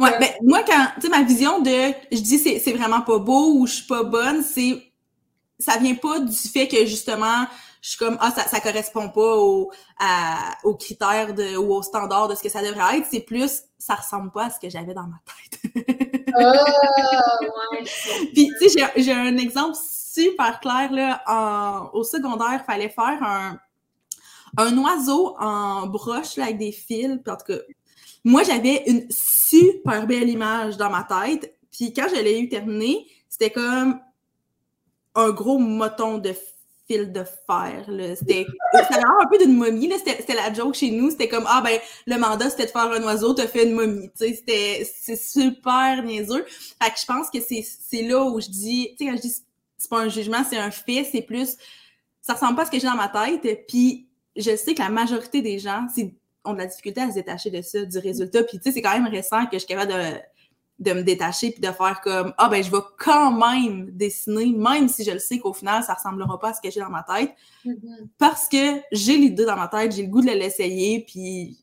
Ouais, 0.00 0.18
ben, 0.18 0.28
moi, 0.42 0.62
quand, 0.66 0.86
tu 0.96 1.02
sais, 1.02 1.08
ma 1.08 1.22
vision 1.22 1.60
de, 1.60 1.92
je 2.10 2.20
dis 2.20 2.38
c'est 2.38 2.72
vraiment 2.72 3.02
pas 3.02 3.18
beau 3.18 3.54
ou 3.54 3.66
je 3.66 3.74
suis 3.74 3.86
pas 3.86 4.02
bonne, 4.02 4.42
c'est, 4.42 4.82
ça 5.58 5.76
vient 5.76 5.94
pas 5.94 6.18
du 6.18 6.36
fait 6.36 6.66
que, 6.66 6.84
justement, 6.84 7.46
je 7.80 7.90
suis 7.90 7.98
comme, 7.98 8.16
ah, 8.20 8.32
ça, 8.34 8.42
ça 8.44 8.60
correspond 8.60 9.10
pas 9.10 9.36
au, 9.36 9.70
à, 10.00 10.56
aux 10.64 10.74
critères 10.74 11.34
de, 11.34 11.56
ou 11.56 11.74
aux 11.74 11.82
standards 11.82 12.28
de 12.28 12.34
ce 12.34 12.42
que 12.42 12.48
ça 12.48 12.62
devrait 12.62 12.98
être, 12.98 13.06
c'est 13.10 13.20
plus, 13.20 13.62
ça 13.78 13.94
ressemble 13.94 14.32
pas 14.32 14.46
à 14.46 14.50
ce 14.50 14.58
que 14.58 14.68
j'avais 14.68 14.94
dans 14.94 15.06
ma 15.06 15.20
tête. 15.24 15.60
oh, 16.36 17.72
ouais. 17.72 17.84
Puis, 18.32 18.50
tu 18.60 18.68
sais, 18.68 18.92
j'ai 18.96 19.12
un 19.12 19.36
exemple 19.36 19.76
super 19.76 20.58
clair, 20.60 20.90
là, 20.92 21.22
en, 21.26 21.90
au 21.92 22.02
secondaire, 22.02 22.60
il 22.62 22.64
fallait 22.64 22.88
faire 22.88 23.22
un, 23.22 23.60
un 24.56 24.76
oiseau 24.78 25.36
en 25.38 25.86
broche 25.86 26.36
là, 26.36 26.44
avec 26.44 26.58
des 26.58 26.72
fils. 26.72 27.18
Puis 27.22 27.32
en 27.32 27.36
tout 27.36 27.46
cas, 27.46 27.58
moi, 28.24 28.42
j'avais 28.42 28.82
une 28.86 29.06
super 29.10 30.06
belle 30.06 30.28
image 30.28 30.76
dans 30.76 30.90
ma 30.90 31.04
tête. 31.04 31.56
Puis 31.70 31.92
quand 31.92 32.06
je 32.08 32.20
l'ai 32.22 32.40
eu 32.40 32.48
terminé, 32.48 33.06
c'était 33.28 33.50
comme 33.50 34.00
un 35.14 35.30
gros 35.30 35.58
moton 35.58 36.18
de 36.18 36.34
fil 36.86 37.12
de 37.12 37.24
fer. 37.46 37.84
C'était 38.16 38.46
un 38.72 39.26
peu 39.30 39.38
d'une 39.38 39.56
momie. 39.56 39.90
C'était 40.04 40.34
la 40.34 40.52
joke 40.52 40.74
chez 40.74 40.90
nous. 40.90 41.10
C'était 41.10 41.28
comme, 41.28 41.44
ah 41.46 41.60
ben, 41.62 41.78
le 42.06 42.16
mandat, 42.18 42.50
c'était 42.50 42.66
de 42.66 42.70
faire 42.70 42.90
un 42.90 43.02
oiseau, 43.02 43.34
t'as 43.34 43.46
fait 43.46 43.64
une 43.64 43.74
momie. 43.74 44.10
C'était 44.14 44.86
super 45.16 46.02
niaiseux. 46.02 46.44
Fait 46.82 46.90
que 46.90 46.98
je 47.00 47.06
pense 47.06 47.30
que 47.30 47.38
c'est 47.40 48.02
là 48.02 48.24
où 48.24 48.40
je 48.40 48.48
dis, 48.48 48.94
tu 48.98 49.04
sais, 49.04 49.10
quand 49.10 49.16
je 49.16 49.22
dis 49.22 49.34
c'est 49.76 49.90
pas 49.90 50.00
un 50.00 50.08
jugement, 50.08 50.42
c'est 50.48 50.56
un 50.56 50.70
fait, 50.70 51.06
c'est 51.10 51.22
plus, 51.22 51.56
ça 52.22 52.32
ressemble 52.32 52.56
pas 52.56 52.62
à 52.62 52.66
ce 52.66 52.70
que 52.70 52.78
j'ai 52.78 52.86
dans 52.86 52.94
ma 52.94 53.08
tête. 53.08 53.66
Puis 53.68 54.08
je 54.36 54.56
sais 54.56 54.74
que 54.74 54.82
la 54.82 54.88
majorité 54.88 55.42
des 55.42 55.58
gens 55.58 55.86
ont 56.44 56.52
de 56.52 56.58
la 56.58 56.66
difficulté 56.66 57.00
à 57.00 57.10
se 57.10 57.14
détacher 57.14 57.50
de 57.50 57.62
ça, 57.62 57.84
du 57.84 57.98
résultat. 57.98 58.42
Puis, 58.44 58.58
tu 58.58 58.64
sais, 58.64 58.72
c'est 58.72 58.82
quand 58.82 58.92
même 58.92 59.08
récent 59.08 59.46
que 59.46 59.54
je 59.54 59.58
suis 59.58 59.68
capable 59.68 59.92
de, 60.78 60.92
me 60.92 61.02
détacher 61.02 61.50
puis 61.50 61.60
de 61.60 61.72
faire 61.72 62.00
comme 62.02 62.34
ah 62.36 62.48
ben 62.48 62.62
je 62.62 62.70
vais 62.70 62.82
quand 62.98 63.30
même 63.32 63.90
dessiner 63.92 64.52
même 64.52 64.88
si 64.88 65.04
je 65.04 65.12
le 65.12 65.18
sais 65.20 65.38
qu'au 65.38 65.54
final 65.54 65.82
ça 65.82 65.94
ressemblera 65.94 66.38
pas 66.38 66.50
à 66.50 66.52
ce 66.52 66.60
que 66.60 66.68
j'ai 66.68 66.80
dans 66.80 66.90
ma 66.90 67.04
tête 67.04 67.32
mm-hmm. 67.64 68.08
parce 68.18 68.48
que 68.48 68.80
j'ai 68.92 69.16
l'idée 69.16 69.46
dans 69.46 69.56
ma 69.56 69.68
tête 69.68 69.92
j'ai 69.92 70.02
le 70.02 70.08
goût 70.08 70.20
de 70.20 70.26
l'essayer 70.26 71.06
puis 71.08 71.58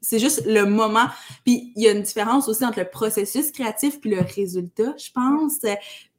c'est 0.00 0.18
juste 0.20 0.46
le 0.46 0.64
moment 0.64 1.08
puis 1.44 1.72
il 1.74 1.82
y 1.82 1.88
a 1.88 1.90
une 1.90 2.02
différence 2.02 2.48
aussi 2.48 2.64
entre 2.64 2.78
le 2.78 2.88
processus 2.88 3.50
créatif 3.50 4.00
puis 4.00 4.10
le 4.10 4.22
résultat 4.22 4.94
je 4.96 5.10
pense 5.12 5.58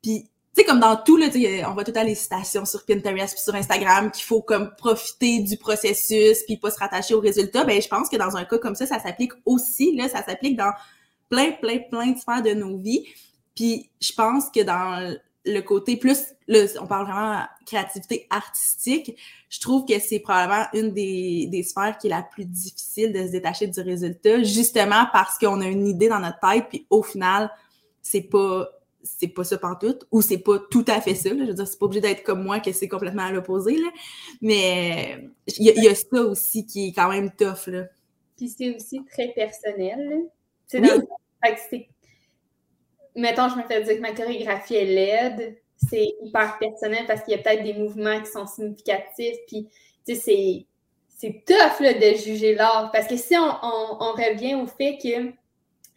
puis 0.04 0.30
sais, 0.58 0.65
comme 0.65 0.80
dans 0.80 0.96
tout, 0.96 1.17
là, 1.17 1.28
on 1.67 1.74
voit 1.74 1.84
tout 1.84 1.93
à 1.96 2.04
les 2.04 2.15
citations 2.15 2.65
sur 2.65 2.86
Pinterest 2.86 3.34
puis 3.34 3.43
sur 3.43 3.56
Instagram 3.56 4.12
qu'il 4.12 4.24
faut 4.24 4.41
comme 4.41 4.74
profiter 4.76 5.39
du 5.39 5.58
processus 5.58 6.43
puis 6.46 6.58
pas 6.58 6.72
se 6.72 6.80
rattacher 6.80 7.13
au 7.13 7.20
résultat. 7.20 7.63
Ben, 7.63 7.82
je 7.82 7.88
pense 7.88 8.10
que 8.10 8.17
dans 8.17 8.36
un 8.36 8.46
cas 8.46 8.58
comme 8.58 8.76
ça, 8.76 8.86
ça 8.86 9.00
s'applique 9.00 9.34
aussi, 9.46 9.96
là, 9.96 10.10
ça 10.10 10.24
s'applique 10.24 10.58
dans 10.58 10.72
plein, 11.30 11.52
plein, 11.52 11.80
plein 11.89 12.12
de 12.12 12.17
sphères 12.17 12.41
de 12.41 12.52
nos 12.52 12.78
vies. 12.78 13.06
Puis 13.56 13.89
je 14.02 14.13
pense 14.13 14.50
que 14.50 14.62
dans 14.63 15.15
le 15.46 15.62
côté 15.62 15.96
plus, 15.96 16.20
on 16.80 16.88
parle 16.88 17.06
vraiment 17.06 17.43
créativité 17.65 18.28
artistique, 18.30 19.15
je 19.50 19.60
trouve 19.62 19.86
que 19.86 19.98
c'est 20.00 20.20
probablement 20.20 20.65
une 20.74 20.91
des, 20.91 21.48
des 21.50 21.63
sphères 21.63 21.98
qui 21.98 22.08
est 22.08 22.10
la 22.10 22.22
plus 22.22 22.46
difficile 22.46 23.13
de 23.13 23.26
se 23.26 23.32
détacher 23.32 23.67
du 23.67 23.80
résultat, 23.80 24.43
justement 24.43 25.08
parce 25.13 25.38
qu'on 25.38 25.62
a 25.62 25.67
une 25.67 25.88
idée 25.88 26.10
dans 26.10 26.20
notre 26.20 26.39
tête, 26.39 26.65
puis 26.70 26.86
au 26.89 27.02
final, 27.02 27.50
c'est 28.02 28.22
pas 28.22 28.70
c'est 29.20 29.28
pas 29.28 29.43
ça 29.43 29.58
tout 29.80 30.00
ou 30.12 30.22
c'est 30.22 30.39
pas 30.39 30.60
tout 30.72 30.86
à 30.88 31.02
fait 31.02 31.15
ça. 31.15 31.30
Je 31.30 31.36
veux 31.36 31.54
dire, 31.54 31.67
c'est 31.67 31.80
pas 31.80 31.86
obligé 31.86 32.02
d'être 32.02 32.24
comme 32.24 32.43
moi 32.43 32.60
que 32.60 32.72
c'est 32.72 32.88
complètement 32.88 33.24
à 33.24 33.32
l'opposé. 33.32 33.78
Mais 34.41 35.28
il 35.48 35.65
y, 35.65 35.88
a 35.88 35.96
ça 35.96 36.22
aussi 36.22 36.65
qui 36.65 36.89
est 36.89 36.93
quand 36.93 37.10
même 37.10 37.32
tough. 37.32 37.67
Là. 37.67 37.86
Puis 38.36 38.50
c'est 38.50 38.76
aussi 38.76 39.04
très 39.12 39.30
personnel. 39.30 40.26
C'est 40.67 40.80
oui. 40.80 41.88
Mettons, 43.15 43.50
je 43.50 43.56
me 43.56 43.63
fais 43.63 43.82
dire 43.82 43.96
que 43.96 44.02
ma 44.02 44.13
chorégraphie 44.13 44.76
est 44.76 44.86
laide. 44.86 45.58
C'est 45.89 46.15
hyper 46.22 46.58
personnel 46.60 47.06
parce 47.08 47.24
qu'il 47.24 47.36
y 47.36 47.39
a 47.39 47.41
peut-être 47.41 47.63
des 47.63 47.74
mouvements 47.74 48.20
qui 48.22 48.32
sont 48.32 48.46
significatifs. 48.46 49.38
Puis, 49.48 49.67
tu 50.06 50.15
sais, 50.15 50.65
c'est 51.17 51.43
tough 51.46 51.80
là, 51.80 51.93
de 51.93 52.17
juger 52.17 52.56
l'art. 52.56 52.91
Parce 52.91 53.08
que 53.08 53.17
si 53.17 53.36
on, 53.36 53.50
on, 53.63 54.12
revient 54.13 54.56
au 54.56 54.67
fait 54.67 54.98
que 55.02 55.34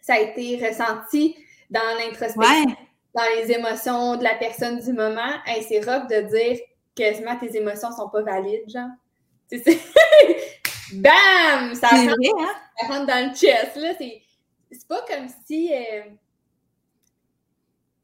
ça 0.01 0.15
a 0.15 0.21
été 0.21 0.57
ressenti 0.67 1.37
dans 1.71 1.81
l'introspection 1.99 2.77
dans 3.15 3.25
les 3.37 3.53
émotions 3.53 4.17
de 4.17 4.25
la 4.25 4.35
personne 4.35 4.79
du 4.81 4.93
moment, 4.93 5.33
c'est 5.69 5.81
rough 5.81 6.07
de 6.09 6.21
dire 6.29 6.59
quasiment 6.95 7.37
tes 7.37 7.57
émotions 7.57 7.91
sont 7.93 8.09
pas 8.09 8.23
valides, 8.23 8.69
genre. 8.69 8.91
Bam! 10.93 11.75
Ça 11.75 11.89
rentre, 11.89 12.15
hein? 12.15 12.55
ça 12.79 12.87
rentre, 12.87 13.07
dans 13.07 13.29
le 13.29 13.35
chest, 13.35 13.77
là. 13.77 13.95
C'est 13.99 14.89
pas 14.89 15.05
comme 15.09 15.27
si. 15.47 15.73
Euh, 15.73 16.03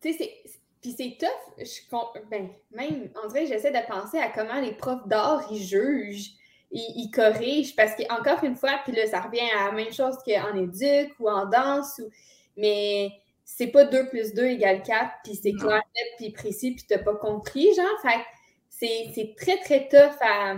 tu 0.00 0.12
sais, 0.12 0.18
c'est. 0.18 0.50
Puis 0.80 0.94
c'est 0.96 1.16
tough. 1.18 1.28
Je, 1.58 2.20
ben, 2.30 2.50
même, 2.70 3.10
en 3.22 3.28
vrai, 3.28 3.46
j'essaie 3.46 3.72
de 3.72 3.86
penser 3.88 4.18
à 4.18 4.28
comment 4.28 4.60
les 4.60 4.72
profs 4.72 5.06
d'art, 5.08 5.46
ils 5.50 5.62
jugent, 5.62 6.30
ils, 6.70 6.92
ils 6.96 7.10
corrigent. 7.10 7.74
Parce 7.74 7.94
qu'encore 7.96 8.44
une 8.44 8.56
fois, 8.56 8.80
puis 8.84 8.92
là, 8.92 9.06
ça 9.06 9.20
revient 9.20 9.48
à 9.58 9.66
la 9.66 9.72
même 9.72 9.92
chose 9.92 10.16
qu'en 10.24 10.54
éduc 10.56 11.12
ou 11.18 11.28
en 11.28 11.46
danse. 11.46 12.00
Ou, 12.04 12.10
mais 12.56 13.10
c'est 13.48 13.68
pas 13.68 13.84
2 13.84 14.08
plus 14.08 14.34
2 14.34 14.44
égale 14.44 14.82
4, 14.82 15.08
puis 15.22 15.36
c'est 15.40 15.52
clair, 15.52 15.80
net, 15.94 16.06
puis 16.18 16.30
précis, 16.30 16.72
puis 16.72 16.84
t'as 16.86 16.98
pas 16.98 17.14
compris, 17.14 17.72
genre. 17.74 17.86
Fait 18.02 18.20
c'est 18.68 19.34
très, 19.38 19.56
très 19.58 19.88
tough 19.88 20.18
à, 20.20 20.56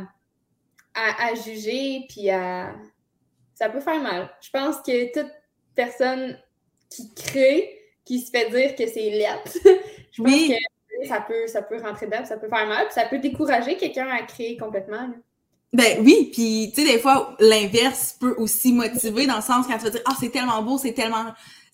à, 0.94 1.34
juger, 1.34 2.06
puis 2.08 2.30
à... 2.30 2.74
ça 3.54 3.68
peut 3.68 3.78
faire 3.78 4.00
mal. 4.00 4.28
Je 4.40 4.50
pense 4.50 4.76
que 4.78 5.12
toute 5.12 5.30
personne 5.76 6.36
qui 6.90 7.14
crée, 7.14 7.78
qui 8.04 8.20
se 8.20 8.30
fait 8.30 8.50
dire 8.50 8.74
que 8.74 8.86
c'est 8.90 9.10
lettre, 9.10 9.52
je 10.10 10.22
pense 10.22 10.48
que 10.48 11.06
ça 11.06 11.20
peut, 11.20 11.46
ça 11.46 11.62
peut 11.62 11.80
rentrer 11.80 12.06
dedans, 12.06 12.24
ça 12.24 12.38
peut 12.38 12.48
faire 12.48 12.66
mal, 12.66 12.86
puis 12.86 12.94
ça 12.94 13.04
peut 13.04 13.18
décourager 13.18 13.76
quelqu'un 13.76 14.08
à 14.08 14.22
créer 14.22 14.56
complètement. 14.56 15.10
Ben 15.74 16.02
oui, 16.02 16.30
puis 16.32 16.72
tu 16.74 16.82
sais, 16.82 16.90
des 16.90 16.98
fois, 16.98 17.36
l'inverse 17.38 18.16
peut 18.18 18.34
aussi 18.38 18.72
motiver 18.72 19.26
dans 19.26 19.36
le 19.36 19.42
sens 19.42 19.66
quand 19.66 19.76
tu 19.76 19.84
vas 19.84 19.90
dire 19.90 20.02
Ah, 20.06 20.14
c'est 20.18 20.30
tellement 20.30 20.62
beau, 20.62 20.78
c'est 20.78 20.94
tellement 20.94 21.26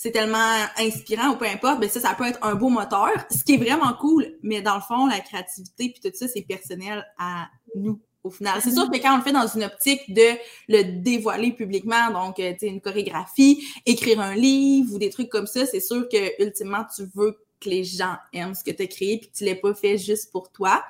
c'est 0.05 0.11
tellement 0.11 0.67
inspirant 0.77 1.31
ou 1.31 1.37
peu 1.37 1.47
importe, 1.47 1.81
ben 1.81 1.89
ça, 1.89 1.99
ça 1.99 2.13
peut 2.15 2.27
être 2.27 2.39
un 2.43 2.57
beau 2.57 2.69
moteur, 2.69 3.09
ce 3.31 3.43
qui 3.43 3.55
est 3.55 3.57
vraiment 3.57 3.95
cool. 3.95 4.37
Mais 4.43 4.61
dans 4.61 4.75
le 4.75 4.83
fond, 4.83 5.07
la 5.07 5.19
créativité 5.21 5.89
puis 5.89 5.99
tout 6.03 6.15
ça, 6.15 6.29
c'est 6.29 6.43
personnel 6.43 7.07
à 7.19 7.47
nous 7.75 7.99
au 8.23 8.29
final. 8.29 8.61
C'est 8.63 8.73
sûr 8.73 8.91
que 8.91 8.99
quand 8.99 9.15
on 9.15 9.17
le 9.17 9.23
fait 9.23 9.33
dans 9.33 9.47
une 9.47 9.65
optique 9.65 10.13
de 10.13 10.37
le 10.69 11.01
dévoiler 11.01 11.53
publiquement, 11.53 12.11
donc 12.11 12.39
euh, 12.39 12.53
tu 12.53 12.59
sais 12.59 12.67
une 12.67 12.83
chorégraphie, 12.83 13.67
écrire 13.87 14.21
un 14.21 14.35
livre 14.35 14.93
ou 14.93 14.99
des 14.99 15.09
trucs 15.09 15.31
comme 15.31 15.47
ça, 15.47 15.65
c'est 15.65 15.81
sûr 15.81 16.07
que 16.07 16.43
ultimement 16.43 16.85
tu 16.95 17.05
veux 17.15 17.39
que 17.59 17.71
les 17.71 17.83
gens 17.83 18.17
aiment 18.35 18.55
ce 18.55 18.63
que 18.63 18.73
tu 18.73 18.83
as 18.83 18.87
créé 18.87 19.17
puis 19.17 19.31
que 19.31 19.39
tu 19.39 19.45
l'as 19.47 19.55
pas 19.55 19.73
fait 19.73 19.97
juste 19.97 20.31
pour 20.33 20.53
toi. 20.53 20.85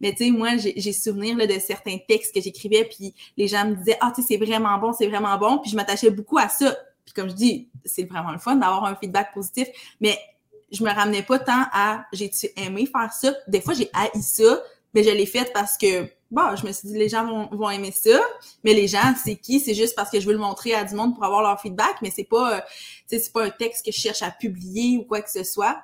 Mais 0.00 0.12
tu 0.12 0.26
sais 0.26 0.30
moi 0.30 0.50
j'ai 0.58 0.92
souvenir 0.92 1.36
là, 1.36 1.48
de 1.48 1.58
certains 1.58 1.98
textes 2.06 2.32
que 2.32 2.40
j'écrivais 2.40 2.84
puis 2.84 3.14
les 3.36 3.48
gens 3.48 3.66
me 3.66 3.74
disaient 3.74 3.98
"Ah 4.00 4.12
tu 4.14 4.22
sais 4.22 4.28
c'est 4.28 4.44
vraiment 4.44 4.78
bon, 4.78 4.92
c'est 4.92 5.08
vraiment 5.08 5.36
bon." 5.38 5.58
Puis 5.58 5.72
je 5.72 5.76
m'attachais 5.76 6.10
beaucoup 6.10 6.38
à 6.38 6.48
ça. 6.48 6.76
Puis 7.10 7.20
comme 7.20 7.28
je 7.28 7.34
dis, 7.34 7.68
c'est 7.84 8.04
vraiment 8.04 8.30
le 8.30 8.38
fun 8.38 8.54
d'avoir 8.54 8.84
un 8.84 8.94
feedback 8.94 9.34
positif, 9.34 9.66
mais 10.00 10.16
je 10.70 10.84
me 10.84 10.90
ramenais 10.90 11.24
pas 11.24 11.40
tant 11.40 11.64
à 11.72 12.04
j'ai-tu 12.12 12.48
aimé 12.56 12.86
faire 12.86 13.12
ça? 13.12 13.34
Des 13.48 13.60
fois 13.60 13.74
j'ai 13.74 13.90
haï 13.92 14.22
ça, 14.22 14.62
mais 14.94 15.02
je 15.02 15.10
l'ai 15.10 15.26
fait 15.26 15.52
parce 15.52 15.76
que 15.76 16.08
bon, 16.30 16.54
je 16.54 16.64
me 16.64 16.70
suis 16.70 16.86
dit, 16.86 16.96
les 16.96 17.08
gens 17.08 17.48
vont, 17.50 17.68
aimer 17.70 17.90
ça, 17.90 18.20
mais 18.62 18.72
les 18.74 18.86
gens, 18.86 19.14
c'est 19.22 19.34
qui? 19.34 19.58
C'est 19.58 19.74
juste 19.74 19.96
parce 19.96 20.08
que 20.10 20.20
je 20.20 20.26
veux 20.26 20.32
le 20.32 20.38
montrer 20.38 20.72
à 20.74 20.84
du 20.84 20.94
monde 20.94 21.16
pour 21.16 21.24
avoir 21.24 21.42
leur 21.42 21.60
feedback, 21.60 21.96
mais 22.02 22.12
c'est 22.14 22.22
pas, 22.22 22.58
euh, 22.58 22.60
c'est 23.08 23.32
pas 23.32 23.46
un 23.46 23.50
texte 23.50 23.84
que 23.84 23.90
je 23.90 23.98
cherche 23.98 24.22
à 24.22 24.30
publier 24.30 24.98
ou 24.98 25.02
quoi 25.02 25.22
que 25.22 25.30
ce 25.30 25.42
soit. 25.42 25.82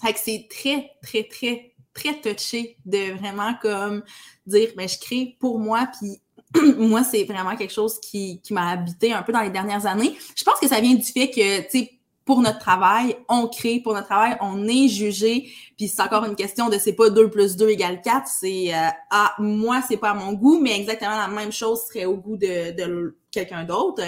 Fait 0.00 0.12
que 0.12 0.20
c'est 0.20 0.46
très, 0.48 0.92
très, 1.02 1.24
très, 1.24 1.74
très 1.92 2.20
touché 2.20 2.76
de 2.86 3.18
vraiment 3.18 3.54
comme 3.60 4.04
dire, 4.46 4.70
ben, 4.76 4.88
je 4.88 4.98
crée 4.98 5.36
pour 5.40 5.58
moi, 5.58 5.88
puis 5.98 6.20
moi, 6.78 7.04
c'est 7.04 7.24
vraiment 7.24 7.56
quelque 7.56 7.72
chose 7.72 7.98
qui, 8.00 8.40
qui 8.42 8.52
m'a 8.52 8.70
habité 8.70 9.12
un 9.12 9.22
peu 9.22 9.32
dans 9.32 9.42
les 9.42 9.50
dernières 9.50 9.86
années. 9.86 10.16
Je 10.36 10.44
pense 10.44 10.58
que 10.58 10.68
ça 10.68 10.80
vient 10.80 10.94
du 10.94 11.04
fait 11.04 11.30
que, 11.30 11.60
tu 11.62 11.78
sais, 11.78 12.00
pour 12.24 12.42
notre 12.42 12.58
travail, 12.58 13.16
on 13.28 13.48
crée, 13.48 13.80
pour 13.80 13.92
notre 13.92 14.06
travail, 14.06 14.36
on 14.40 14.68
est 14.68 14.88
jugé. 14.88 15.50
Puis 15.76 15.88
c'est 15.88 16.00
encore 16.00 16.24
une 16.24 16.36
question 16.36 16.68
de 16.68 16.78
c'est 16.78 16.92
pas 16.92 17.10
2 17.10 17.28
plus 17.28 17.56
2 17.56 17.70
égale 17.70 18.00
4, 18.02 18.28
c'est 18.28 18.72
euh, 18.72 18.88
ah, 19.10 19.34
moi, 19.38 19.82
c'est 19.86 19.96
pas 19.96 20.10
à 20.10 20.14
mon 20.14 20.32
goût, 20.34 20.60
mais 20.60 20.78
exactement 20.78 21.16
la 21.16 21.28
même 21.28 21.50
chose 21.50 21.80
serait 21.88 22.04
au 22.04 22.16
goût 22.16 22.36
de, 22.36 22.70
de 22.76 23.16
quelqu'un 23.32 23.64
d'autre. 23.64 24.02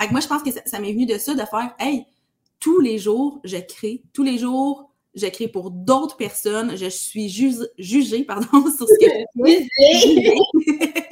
Fait 0.00 0.06
que 0.06 0.10
moi, 0.10 0.20
je 0.20 0.26
pense 0.26 0.42
que 0.42 0.50
ça, 0.50 0.80
m'est 0.80 0.92
venu 0.92 1.06
de 1.06 1.18
ça, 1.18 1.34
de 1.34 1.40
faire 1.40 1.74
Hey, 1.78 2.06
tous 2.58 2.80
les 2.80 2.98
jours, 2.98 3.40
je 3.44 3.58
crée, 3.58 4.02
tous 4.12 4.24
les 4.24 4.38
jours, 4.38 4.90
je 5.14 5.26
crée 5.26 5.46
pour 5.46 5.70
d'autres 5.70 6.16
personnes, 6.16 6.76
je 6.76 6.86
suis 6.86 7.28
jugée, 7.28 8.24
pardon, 8.24 8.46
sur 8.76 8.88
ce 8.88 8.98
que 8.98 9.06
je 9.36 11.02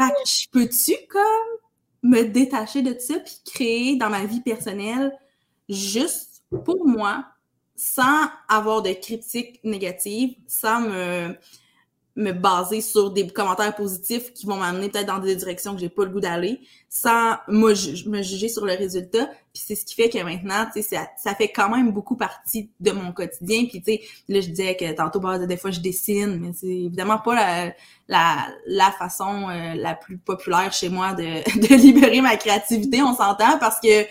fait 0.00 0.12
que 0.12 0.28
je 0.28 0.48
peux-tu 0.50 0.94
comme 1.08 2.10
me 2.10 2.22
détacher 2.22 2.82
de 2.82 2.98
ça 2.98 3.18
puis 3.20 3.40
créer 3.44 3.96
dans 3.96 4.10
ma 4.10 4.24
vie 4.24 4.40
personnelle 4.40 5.12
juste 5.68 6.42
pour 6.64 6.86
moi, 6.86 7.26
sans 7.76 8.28
avoir 8.48 8.82
de 8.82 8.92
critiques 8.92 9.60
négatives, 9.64 10.36
sans 10.46 10.80
me, 10.80 11.36
me 12.18 12.32
baser 12.32 12.80
sur 12.80 13.12
des 13.12 13.28
commentaires 13.28 13.74
positifs 13.76 14.32
qui 14.34 14.44
vont 14.44 14.56
m'amener 14.56 14.88
peut-être 14.88 15.06
dans 15.06 15.20
des 15.20 15.36
directions 15.36 15.74
que 15.74 15.80
j'ai 15.80 15.88
pas 15.88 16.04
le 16.04 16.10
goût 16.10 16.18
d'aller, 16.18 16.60
sans 16.88 17.36
me, 17.46 18.08
me 18.08 18.22
juger 18.22 18.48
sur 18.48 18.66
le 18.66 18.72
résultat. 18.72 19.26
Puis 19.54 19.62
c'est 19.64 19.76
ce 19.76 19.84
qui 19.84 19.94
fait 19.94 20.08
que 20.08 20.18
maintenant, 20.18 20.66
tu 20.66 20.82
sais, 20.82 20.96
ça, 20.96 21.08
ça, 21.16 21.36
fait 21.36 21.48
quand 21.48 21.70
même 21.70 21.92
beaucoup 21.92 22.16
partie 22.16 22.70
de 22.80 22.90
mon 22.90 23.12
quotidien. 23.12 23.66
Puis 23.66 23.80
tu 23.82 23.92
sais, 23.92 24.00
là 24.28 24.40
je 24.40 24.48
disais 24.48 24.76
que 24.76 24.92
tantôt, 24.92 25.20
bah, 25.20 25.38
des 25.38 25.56
fois 25.56 25.70
je 25.70 25.78
dessine, 25.78 26.40
mais 26.40 26.50
c'est 26.52 26.66
évidemment 26.66 27.18
pas 27.18 27.36
la, 27.36 27.74
la, 28.08 28.48
la 28.66 28.90
façon 28.90 29.48
euh, 29.48 29.74
la 29.76 29.94
plus 29.94 30.18
populaire 30.18 30.72
chez 30.72 30.88
moi 30.88 31.14
de, 31.14 31.22
de 31.68 31.74
libérer 31.76 32.20
ma 32.20 32.36
créativité, 32.36 33.00
on 33.00 33.14
s'entend, 33.14 33.58
parce 33.60 33.78
que 33.78 34.06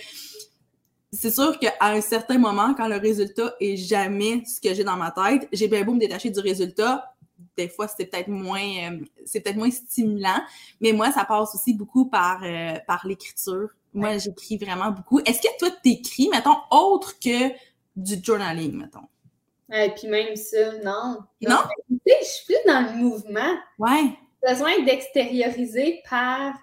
c'est 1.11 1.31
sûr 1.31 1.59
qu'à 1.59 1.73
un 1.81 1.99
certain 1.99 2.37
moment, 2.37 2.73
quand 2.73 2.87
le 2.87 2.97
résultat 2.97 3.53
est 3.59 3.75
jamais 3.75 4.43
ce 4.45 4.61
que 4.61 4.73
j'ai 4.73 4.83
dans 4.85 4.97
ma 4.97 5.11
tête, 5.11 5.49
j'ai 5.51 5.67
bien 5.67 5.83
beau 5.83 5.93
me 5.93 5.99
détacher 5.99 6.29
du 6.29 6.39
résultat. 6.39 7.16
Des 7.55 7.69
fois, 7.69 7.87
c'est 7.87 8.05
peut-être 8.05 8.27
moins, 8.27 8.61
euh, 8.61 8.99
c'est 9.25 9.41
peut-être 9.41 9.57
moins 9.57 9.71
stimulant, 9.71 10.41
mais 10.81 10.91
moi, 10.91 11.11
ça 11.11 11.25
passe 11.25 11.55
aussi 11.55 11.73
beaucoup 11.73 12.05
par, 12.05 12.43
euh, 12.43 12.73
par 12.87 13.05
l'écriture. 13.05 13.69
Moi, 13.93 14.17
j'écris 14.17 14.57
vraiment 14.57 14.91
beaucoup. 14.91 15.19
Est-ce 15.19 15.41
que 15.41 15.57
toi, 15.57 15.69
t'écris, 15.83 16.29
mettons, 16.29 16.57
autre 16.71 17.19
que 17.19 17.49
du 17.95 18.23
journaling, 18.23 18.73
mettons? 18.73 19.07
Et 19.73 19.91
puis 19.91 20.07
même 20.07 20.35
ça, 20.35 20.73
non. 20.83 21.19
Non? 21.41 21.57
Tu 21.89 21.97
sais, 22.07 22.17
je 22.21 22.25
suis 22.25 22.45
plus 22.45 22.71
dans 22.71 22.81
le 22.81 22.97
mouvement. 22.97 23.57
Ouais. 23.79 24.13
Besoin 24.47 24.83
d'extérioriser 24.83 26.01
par 26.09 26.53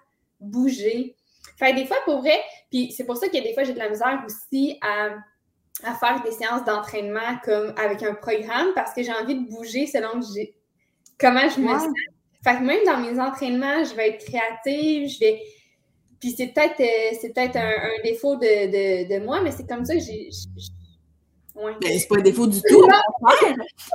bouger. 0.41 1.17
Fait 1.59 1.75
des 1.75 1.87
fois, 1.87 1.99
pour 2.05 2.21
vrai, 2.21 2.41
puis 2.71 2.93
c'est 2.93 3.05
pour 3.05 3.17
ça 3.17 3.29
que 3.29 3.43
des 3.43 3.53
fois, 3.53 3.65
j'ai 3.65 3.75
de 3.75 3.79
la 3.79 3.91
misère 3.91 4.25
aussi 4.25 4.79
à, 4.81 5.11
à 5.83 5.95
faire 5.95 6.23
des 6.23 6.33
séances 6.33 6.65
d'entraînement 6.65 7.39
comme 7.45 7.75
avec 7.77 8.03
un 8.03 8.15
programme 8.15 8.69
parce 8.75 8.95
que 8.95 9.03
j'ai 9.03 9.13
envie 9.13 9.35
de 9.35 9.49
bouger 9.49 9.87
selon 9.87 10.21
j'ai, 10.35 10.57
comment 11.19 11.49
je 11.49 11.61
me 11.61 11.69
sens. 11.69 11.89
Fait 12.45 12.57
que 12.57 12.63
même 12.63 12.85
dans 12.85 12.99
mes 12.99 13.19
entraînements, 13.21 13.85
je 13.85 13.95
vais 13.95 14.11
être 14.11 14.25
créative, 14.25 15.09
je 15.09 15.19
vais. 15.21 15.43
Puis 16.21 16.35
c'est 16.37 16.49
peut-être 16.49 16.81
euh, 16.81 17.17
c'est 17.21 17.35
peut-être 17.35 17.57
un, 17.57 18.03
défaut 18.03 18.37
de, 18.37 18.41
de, 18.41 19.19
de, 19.19 19.25
moi, 19.25 19.41
mais 19.43 19.51
c'est 19.51 19.67
comme 19.67 19.85
ça 19.85 19.95
que 19.95 20.01
j'ai, 20.01 20.31
Ouais. 21.55 21.73
Ben, 21.81 21.97
c'est 21.97 22.09
pas 22.09 22.17
un 22.17 22.23
défaut 22.23 22.49
du 22.49 22.61
tout. 22.63 22.89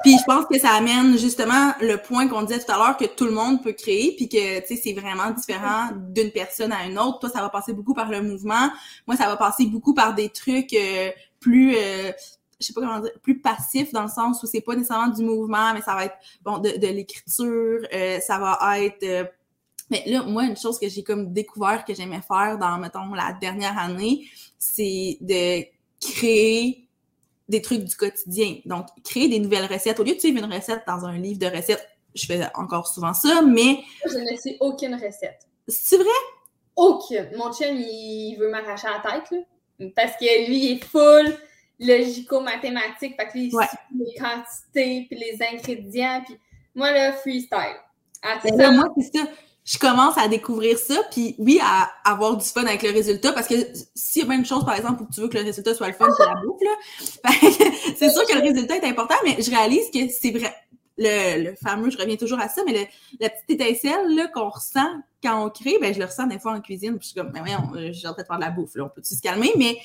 puis 0.04 0.18
je 0.18 0.24
pense 0.24 0.46
que 0.46 0.58
ça 0.58 0.72
amène 0.76 1.18
justement 1.18 1.74
le 1.82 1.98
point 1.98 2.30
qu'on 2.30 2.44
disait 2.44 2.64
tout 2.64 2.72
à 2.72 2.78
l'heure 2.78 2.96
que 2.96 3.04
tout 3.04 3.26
le 3.26 3.32
monde 3.32 3.62
peut 3.62 3.74
créer, 3.74 4.16
puis 4.16 4.30
que 4.30 4.62
tu 4.62 4.68
sais 4.68 4.82
c'est 4.82 4.94
vraiment 4.94 5.32
différent 5.32 5.90
d'une 5.94 6.32
personne 6.32 6.72
à 6.72 6.86
une 6.86 6.98
autre. 6.98 7.20
Toi, 7.20 7.30
ça 7.30 7.42
va 7.42 7.50
passer 7.50 7.74
beaucoup 7.74 7.94
par 7.94 8.10
le 8.10 8.22
mouvement. 8.22 8.70
Moi, 9.08 9.18
ça 9.18 9.28
va 9.28 9.36
passer 9.36 9.66
beaucoup 9.66 9.94
par 9.94 10.16
des 10.16 10.30
trucs 10.30 10.74
euh, 10.74 11.12
plus 11.42 11.76
euh, 11.76 12.14
je 12.60 12.66
sais 12.68 12.74
pas 12.74 12.82
comment 12.82 13.00
dire, 13.00 13.12
plus 13.22 13.40
passifs 13.40 13.92
dans 13.92 14.04
le 14.04 14.10
sens 14.10 14.44
où 14.44 14.48
c'est 14.48 14.62
pas 14.62 14.76
nécessairement 14.76 15.14
du 15.14 15.24
mouvement, 15.24 15.74
mais 15.74 15.82
ça 15.82 15.96
va 15.96 16.06
être 16.06 16.18
bon 16.44 16.58
de, 16.58 16.72
de 16.72 16.88
l'écriture, 16.88 17.80
euh, 17.94 18.20
ça 18.20 18.38
va 18.38 18.80
être 18.80 19.32
mais 19.90 20.04
là, 20.06 20.24
moi, 20.24 20.44
une 20.44 20.58
chose 20.58 20.80
que 20.80 20.88
j'ai 20.88 21.04
comme 21.04 21.34
découvert 21.34 21.84
que 21.84 21.94
j'aimais 21.94 22.22
faire 22.22 22.58
dans, 22.58 22.78
mettons, 22.78 23.14
la 23.14 23.34
dernière 23.34 23.78
année, 23.78 24.28
c'est 24.58 25.18
de 25.22 25.64
créer 26.00 26.88
des 27.48 27.62
trucs 27.62 27.84
du 27.84 27.96
quotidien. 27.96 28.58
Donc, 28.66 28.86
créer 29.04 29.28
des 29.28 29.40
nouvelles 29.40 29.66
recettes. 29.66 30.00
Au 30.00 30.04
lieu 30.04 30.14
de 30.14 30.20
suivre 30.20 30.44
une 30.44 30.54
recette 30.54 30.84
dans 30.88 31.06
un 31.06 31.18
livre 31.18 31.40
de 31.40 31.48
recettes, 31.48 31.88
je 32.14 32.26
fais 32.26 32.42
encore 32.54 32.88
souvent 32.88 33.14
ça, 33.14 33.42
mais. 33.42 33.80
Je 34.06 34.18
ne 34.18 34.38
sais 34.38 34.58
aucune 34.60 34.94
recette. 34.94 35.48
C'est 35.68 35.98
vrai? 35.98 36.08
Aucune. 36.76 37.30
Mon 37.36 37.52
chum, 37.52 37.76
il 37.76 38.38
veut 38.40 38.50
m'arracher 38.50 38.88
la 38.88 39.12
tête, 39.12 39.32
là. 39.32 39.90
Parce 39.96 40.16
que 40.18 40.48
lui, 40.48 40.66
il 40.66 40.72
est 40.74 40.84
full 40.84 41.36
logico-mathématique. 41.80 43.16
Fait 43.16 43.28
que 43.28 43.34
lui, 43.38 43.48
il 43.48 43.56
ouais. 43.56 43.66
les 43.98 44.14
quantités, 44.20 45.08
puis 45.10 45.20
les 45.20 45.40
ingrédients. 45.42 46.22
Puis 46.26 46.38
moi, 46.76 46.92
là, 46.92 47.14
freestyle. 47.14 47.78
Ben 48.44 48.76
moi, 48.76 48.94
c'est 48.98 49.18
ça 49.18 49.26
je 49.70 49.78
commence 49.78 50.18
à 50.18 50.28
découvrir 50.28 50.80
ça, 50.80 50.96
puis 51.12 51.36
oui, 51.38 51.60
à 51.62 51.92
avoir 52.04 52.36
du 52.36 52.46
fun 52.46 52.66
avec 52.66 52.82
le 52.82 52.90
résultat, 52.90 53.34
parce 53.34 53.48
que 53.48 53.54
s'il 53.94 54.24
y 54.24 54.26
a 54.26 54.28
même 54.28 54.44
chose, 54.44 54.66
par 54.66 54.76
exemple, 54.76 55.04
où 55.04 55.08
tu 55.14 55.22
veux 55.22 55.28
que 55.28 55.38
le 55.38 55.44
résultat 55.44 55.76
soit 55.76 55.88
le 55.88 55.94
fun, 55.94 56.08
c'est 56.18 56.26
la 56.26 56.34
bouffe, 56.44 56.62
là. 56.64 57.30
c'est 57.96 58.10
sûr 58.10 58.26
que 58.26 58.36
le 58.36 58.42
résultat 58.42 58.78
est 58.78 58.86
important, 58.86 59.14
mais 59.24 59.40
je 59.40 59.52
réalise 59.52 59.92
que 59.94 60.12
c'est 60.12 60.32
vrai. 60.32 60.56
Le, 60.98 61.54
fameux, 61.64 61.92
je 61.92 61.98
reviens 62.00 62.16
toujours 62.16 62.40
à 62.40 62.50
ça, 62.50 62.64
mais 62.66 62.74
le, 62.74 62.86
la 63.20 63.30
petite 63.30 63.62
étincelle 63.62 64.16
là, 64.16 64.28
qu'on 64.28 64.50
ressent 64.50 64.90
quand 65.24 65.46
on 65.46 65.50
crée, 65.52 65.78
ben, 65.80 65.94
je 65.94 66.00
le 66.00 66.06
ressens 66.06 66.26
des 66.26 66.40
fois 66.40 66.54
en 66.54 66.62
cuisine, 66.62 66.98
puis 66.98 67.02
je 67.02 67.06
suis 67.10 67.16
comme, 67.16 67.32
mais 67.32 67.40
voyons, 67.40 67.92
j'ai 67.94 68.08
en 68.08 68.14
train 68.14 68.24
de 68.24 68.28
faire 68.28 68.38
de 68.38 68.42
la 68.42 68.50
bouffe, 68.50 68.74
là, 68.74 68.86
on 68.86 68.90
peut-tu 68.90 69.16
se 69.16 69.22
calmer, 69.22 69.52
mais 69.56 69.78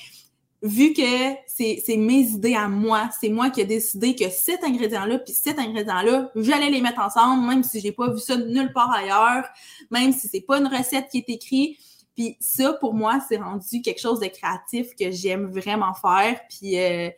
vu 0.65 0.93
que 0.93 1.35
c'est 1.45 1.95
mes 1.95 2.21
idées 2.21 2.55
à 2.55 2.67
moi, 2.67 3.09
c'est 3.21 3.29
moi 3.29 3.51
qui 3.51 3.61
ai 3.61 3.65
décidé 3.65 4.15
que 4.15 4.29
cet 4.29 4.63
ingrédient-là 4.63 5.19
puis 5.19 5.33
cet 5.33 5.59
ingrédient-là, 5.59 6.31
j'allais 6.35 6.71
les 6.71 6.81
mettre 6.81 6.99
ensemble, 7.01 7.47
même 7.47 7.63
si 7.63 7.79
j'ai 7.79 7.91
pas 7.91 8.09
vu 8.09 8.19
ça 8.19 8.35
nulle 8.35 8.73
part 8.73 8.91
ailleurs, 8.91 9.45
même 9.91 10.11
si 10.11 10.27
c'est 10.27 10.41
pas 10.41 10.57
une 10.57 10.67
recette 10.67 11.07
qui 11.09 11.19
est 11.19 11.29
écrite. 11.29 11.77
Puis 12.15 12.35
ça, 12.39 12.73
pour 12.73 12.95
moi, 12.95 13.19
c'est 13.29 13.37
rendu 13.37 13.81
quelque 13.83 14.01
chose 14.01 14.19
de 14.19 14.25
créatif 14.25 14.95
que 14.99 15.11
j'aime 15.11 15.51
vraiment 15.51 15.93
faire. 15.93 16.39
Puis 16.49 16.79
euh, 16.79 17.09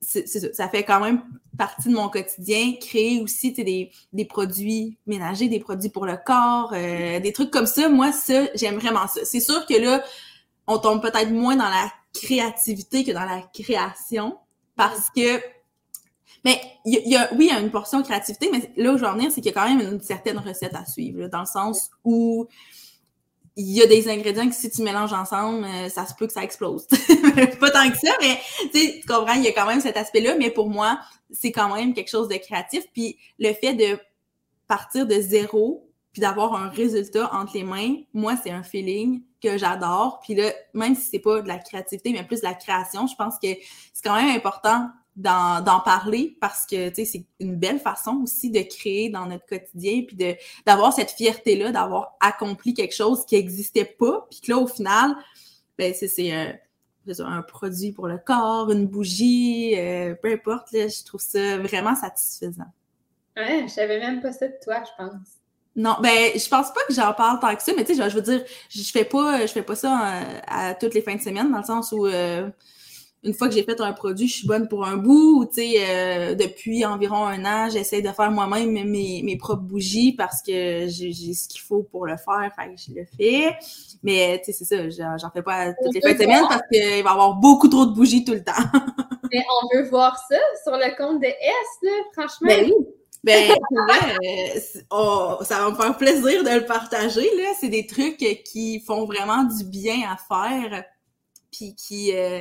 ça, 0.00 0.68
fait 0.68 0.82
quand 0.82 1.00
même 1.00 1.22
partie 1.56 1.88
de 1.88 1.94
mon 1.94 2.08
quotidien. 2.08 2.72
Créer 2.80 3.20
aussi 3.20 3.52
des, 3.52 3.92
des 4.12 4.24
produits 4.24 4.98
ménagers, 5.06 5.48
des 5.48 5.60
produits 5.60 5.90
pour 5.90 6.04
le 6.04 6.16
corps, 6.16 6.72
euh, 6.74 7.20
des 7.20 7.32
trucs 7.32 7.50
comme 7.50 7.66
ça. 7.66 7.88
Moi, 7.88 8.10
ça, 8.10 8.46
j'aime 8.56 8.76
vraiment 8.76 9.06
ça. 9.06 9.20
C'est 9.24 9.40
sûr 9.40 9.66
que 9.66 9.74
là, 9.74 10.02
on 10.66 10.78
tombe 10.78 11.00
peut-être 11.00 11.30
moins 11.30 11.56
dans 11.56 11.68
la 11.68 11.92
créativité 12.12 13.04
que 13.04 13.12
dans 13.12 13.24
la 13.24 13.42
création 13.52 14.38
parce 14.76 15.10
que 15.10 15.40
mais 16.44 16.58
il 16.86 17.06
y, 17.06 17.16
a, 17.16 17.28
oui, 17.34 17.48
il 17.50 17.52
y 17.52 17.56
a 17.56 17.60
une 17.60 17.70
portion 17.70 18.02
créativité, 18.02 18.48
mais 18.50 18.72
là 18.76 18.92
où 18.92 18.96
je 18.96 19.02
veux 19.02 19.08
en 19.08 19.14
venir, 19.14 19.30
c'est 19.30 19.42
qu'il 19.42 19.52
y 19.52 19.54
a 19.54 19.60
quand 19.60 19.68
même 19.68 19.80
une 19.80 20.00
certaine 20.00 20.38
recette 20.38 20.74
à 20.74 20.86
suivre, 20.86 21.26
dans 21.28 21.40
le 21.40 21.46
sens 21.46 21.90
où 22.02 22.48
il 23.56 23.70
y 23.72 23.82
a 23.82 23.86
des 23.86 24.08
ingrédients 24.08 24.48
que 24.48 24.54
si 24.54 24.70
tu 24.70 24.82
mélanges 24.82 25.12
ensemble, 25.12 25.64
euh, 25.64 25.88
ça 25.90 26.06
se 26.06 26.14
peut 26.14 26.26
que 26.26 26.32
ça 26.32 26.42
explose. 26.42 26.86
pas 27.60 27.70
tant 27.70 27.90
que 27.90 27.98
ça, 27.98 28.12
mais 28.20 28.38
tu 28.72 29.06
comprends, 29.06 29.34
il 29.34 29.42
y 29.42 29.48
a 29.48 29.52
quand 29.52 29.66
même 29.66 29.80
cet 29.80 29.98
aspect-là, 29.98 30.36
mais 30.36 30.50
pour 30.50 30.70
moi, 30.70 30.98
c'est 31.30 31.52
quand 31.52 31.74
même 31.74 31.92
quelque 31.92 32.08
chose 32.08 32.28
de 32.28 32.36
créatif. 32.36 32.84
Puis 32.94 33.18
le 33.38 33.52
fait 33.52 33.74
de 33.74 33.98
partir 34.66 35.06
de 35.06 35.20
zéro, 35.20 35.89
puis 36.12 36.20
d'avoir 36.20 36.54
un 36.54 36.68
résultat 36.68 37.32
entre 37.32 37.54
les 37.54 37.64
mains, 37.64 37.96
moi, 38.12 38.36
c'est 38.36 38.50
un 38.50 38.62
feeling 38.62 39.22
que 39.40 39.56
j'adore. 39.58 40.20
Puis 40.20 40.34
là, 40.34 40.52
même 40.74 40.94
si 40.94 41.02
c'est 41.10 41.18
pas 41.20 41.40
de 41.40 41.48
la 41.48 41.58
créativité, 41.58 42.12
mais 42.12 42.24
plus 42.24 42.40
de 42.40 42.46
la 42.46 42.54
création, 42.54 43.06
je 43.06 43.14
pense 43.14 43.34
que 43.34 43.48
c'est 43.92 44.02
quand 44.04 44.16
même 44.16 44.34
important 44.36 44.90
d'en 45.16 45.80
parler 45.84 46.36
parce 46.40 46.66
que 46.66 46.92
c'est 46.94 47.26
une 47.40 47.56
belle 47.56 47.78
façon 47.78 48.20
aussi 48.22 48.50
de 48.50 48.60
créer 48.60 49.10
dans 49.10 49.26
notre 49.26 49.44
quotidien 49.44 50.02
puis 50.06 50.16
d'avoir 50.64 50.92
cette 50.92 51.10
fierté 51.10 51.56
là 51.56 51.72
d'avoir 51.72 52.16
accompli 52.20 52.74
quelque 52.74 52.94
chose 52.94 53.26
qui 53.26 53.34
n'existait 53.34 53.84
pas 53.84 54.26
puis 54.30 54.40
que 54.40 54.52
là 54.52 54.58
au 54.58 54.66
final 54.66 55.14
ben 55.76 55.92
c'est 55.92 56.32
un, 56.32 56.54
un 57.26 57.42
produit 57.42 57.92
pour 57.92 58.06
le 58.06 58.18
corps 58.18 58.70
une 58.70 58.86
bougie 58.86 59.74
euh, 59.76 60.14
peu 60.14 60.32
importe 60.32 60.72
là, 60.72 60.86
je 60.88 61.04
trouve 61.04 61.20
ça 61.20 61.58
vraiment 61.58 61.96
satisfaisant 61.96 62.72
ouais 63.36 63.64
je 63.64 63.72
savais 63.72 63.98
même 63.98 64.22
pas 64.22 64.32
ça 64.32 64.46
de 64.46 64.54
toi 64.62 64.82
je 64.84 65.04
pense 65.04 65.39
non, 65.76 65.96
ben 66.02 66.32
je 66.34 66.48
pense 66.48 66.72
pas 66.72 66.80
que 66.88 66.92
j'en 66.92 67.12
parle 67.12 67.38
tant 67.38 67.54
que 67.54 67.62
ça, 67.62 67.72
mais 67.76 67.84
tu 67.84 67.94
sais, 67.94 68.10
je, 68.10 68.14
veux 68.14 68.22
dire, 68.22 68.42
je 68.68 68.82
fais 68.82 69.04
pas, 69.04 69.46
je 69.46 69.52
fais 69.52 69.62
pas 69.62 69.76
ça 69.76 69.92
euh, 69.92 70.40
à, 70.46 70.74
toutes 70.74 70.94
les 70.94 71.02
fins 71.02 71.14
de 71.14 71.20
semaine, 71.20 71.50
dans 71.50 71.58
le 71.58 71.64
sens 71.64 71.92
où 71.92 72.06
euh, 72.06 72.48
une 73.22 73.34
fois 73.34 73.48
que 73.48 73.54
j'ai 73.54 73.62
fait 73.62 73.80
un 73.80 73.92
produit, 73.92 74.26
je 74.26 74.38
suis 74.38 74.48
bonne 74.48 74.66
pour 74.66 74.84
un 74.84 74.96
bout. 74.96 75.44
Tu 75.46 75.62
sais, 75.62 75.74
euh, 75.78 76.34
depuis 76.34 76.84
environ 76.84 77.24
un 77.24 77.44
an, 77.44 77.68
j'essaie 77.70 78.02
de 78.02 78.08
faire 78.08 78.30
moi-même 78.30 78.72
mes, 78.72 79.22
mes 79.22 79.36
propres 79.36 79.62
bougies 79.62 80.12
parce 80.12 80.42
que 80.42 80.88
j'ai 80.88 81.34
ce 81.34 81.46
qu'il 81.46 81.60
faut 81.60 81.82
pour 81.82 82.06
le 82.06 82.16
faire. 82.16 82.50
Fait 82.56 82.74
que 82.74 82.80
je 82.80 82.98
le 82.98 83.06
fais. 83.16 83.56
Mais 84.02 84.40
tu 84.44 84.52
sais, 84.52 84.64
c'est 84.64 84.90
ça, 84.90 85.16
j'en 85.18 85.30
fais 85.30 85.42
pas 85.42 85.72
toutes 85.74 85.94
les 85.94 86.00
fins 86.00 86.14
de 86.14 86.22
semaine 86.22 86.44
parce 86.48 86.62
qu'il 86.72 86.80
va 86.80 87.10
y 87.10 87.12
avoir 87.12 87.34
beaucoup 87.34 87.68
trop 87.68 87.86
de 87.86 87.92
bougies 87.92 88.24
tout 88.24 88.34
le 88.34 88.42
temps. 88.42 88.52
Mais 89.32 89.44
on 89.62 89.76
veut 89.76 89.88
voir 89.88 90.18
ça 90.28 90.38
sur 90.64 90.72
le 90.72 90.96
compte 90.96 91.20
de 91.20 91.26
S, 91.26 91.36
là, 91.82 91.90
franchement. 92.12 92.48
Ben 92.48 92.64
oui. 92.64 92.86
Ben, 93.22 93.52
euh, 93.52 95.44
ça 95.44 95.58
va 95.58 95.70
me 95.70 95.76
faire 95.76 95.96
plaisir 95.96 96.42
de 96.42 96.50
le 96.50 96.64
partager. 96.64 97.28
Là. 97.36 97.52
C'est 97.60 97.68
des 97.68 97.86
trucs 97.86 98.16
qui 98.44 98.80
font 98.80 99.04
vraiment 99.04 99.44
du 99.44 99.64
bien 99.64 100.10
à 100.10 100.16
faire. 100.16 100.84
Puis 101.52 101.74
qui, 101.74 102.16
euh, 102.16 102.40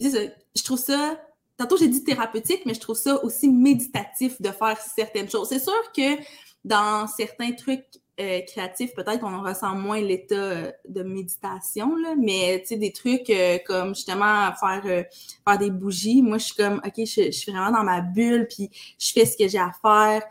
je 0.00 0.62
trouve 0.64 0.78
ça, 0.78 1.20
tantôt 1.56 1.76
j'ai 1.76 1.88
dit 1.88 2.02
thérapeutique, 2.02 2.62
mais 2.66 2.74
je 2.74 2.80
trouve 2.80 2.96
ça 2.96 3.22
aussi 3.24 3.48
méditatif 3.48 4.40
de 4.40 4.50
faire 4.50 4.78
certaines 4.78 5.30
choses. 5.30 5.48
C'est 5.48 5.62
sûr 5.62 5.92
que 5.94 6.18
dans 6.64 7.06
certains 7.06 7.52
trucs 7.52 7.84
euh, 8.20 8.40
créatifs, 8.46 8.94
peut-être 8.94 9.20
qu'on 9.20 9.34
en 9.34 9.42
ressent 9.42 9.74
moins 9.74 10.00
l'état 10.00 10.34
euh, 10.34 10.72
de 10.88 11.02
méditation, 11.02 11.96
là, 11.96 12.14
mais 12.18 12.60
tu 12.60 12.68
sais, 12.68 12.76
des 12.76 12.92
trucs 12.92 13.30
euh, 13.30 13.58
comme 13.66 13.94
justement 13.94 14.52
faire, 14.60 14.82
faire 14.82 15.58
des 15.58 15.70
bougies, 15.70 16.22
moi 16.22 16.38
je 16.38 16.46
suis 16.46 16.54
comme, 16.54 16.80
ok, 16.84 16.94
je, 16.98 17.30
suis 17.30 17.52
vraiment 17.52 17.70
dans 17.70 17.84
ma 17.84 18.00
bulle, 18.00 18.46
puis 18.48 18.70
je 18.98 19.12
fais 19.12 19.24
ce 19.24 19.36
que 19.36 19.48
j'ai 19.48 19.58
à 19.58 19.72
faire 19.80 20.22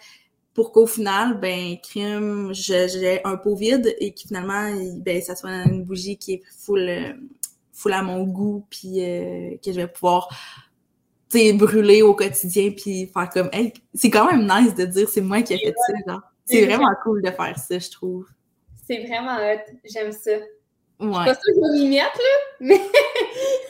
pour 0.53 0.71
qu'au 0.71 0.85
final, 0.85 1.39
ben, 1.39 1.77
crime, 1.81 2.49
j'ai 2.53 3.23
un 3.23 3.37
pot 3.37 3.55
vide 3.55 3.95
et 3.99 4.13
que 4.13 4.21
finalement, 4.21 4.69
ben, 4.97 5.21
ça 5.21 5.35
soit 5.35 5.49
une 5.65 5.83
bougie 5.83 6.17
qui 6.17 6.33
est 6.33 6.43
full 6.59 7.15
full 7.81 7.93
à 7.93 8.03
mon 8.03 8.23
goût, 8.23 8.65
puis 8.69 9.03
euh, 9.03 9.55
que 9.63 9.71
je 9.71 9.77
vais 9.77 9.87
pouvoir 9.87 10.29
brûler 11.55 12.01
au 12.01 12.13
quotidien, 12.13 12.71
puis 12.71 13.07
faire 13.07 13.29
comme, 13.29 13.49
hey, 13.53 13.73
c'est 13.93 14.09
quand 14.09 14.29
même 14.29 14.41
nice 14.41 14.75
de 14.75 14.85
dire 14.85 15.09
c'est 15.09 15.21
moi 15.21 15.41
qui 15.41 15.53
ai 15.53 15.57
fait 15.57 15.73
ça, 16.05 16.21
C'est 16.45 16.65
vraiment 16.65 16.93
cool 17.03 17.21
de 17.21 17.31
faire 17.31 17.57
ça, 17.57 17.79
je 17.79 17.89
trouve. 17.89 18.27
C'est 18.87 19.05
vraiment 19.05 19.37
hot. 19.37 19.61
J'aime 19.85 20.11
ça. 20.11 20.31
Ouais. 20.99 21.25
pas 21.25 21.33
ça 21.33 21.41
que 21.41 21.77
je 21.77 21.81
m'y 21.81 21.89
mettre, 21.89 22.17
là, 22.17 22.55
mais... 22.59 22.81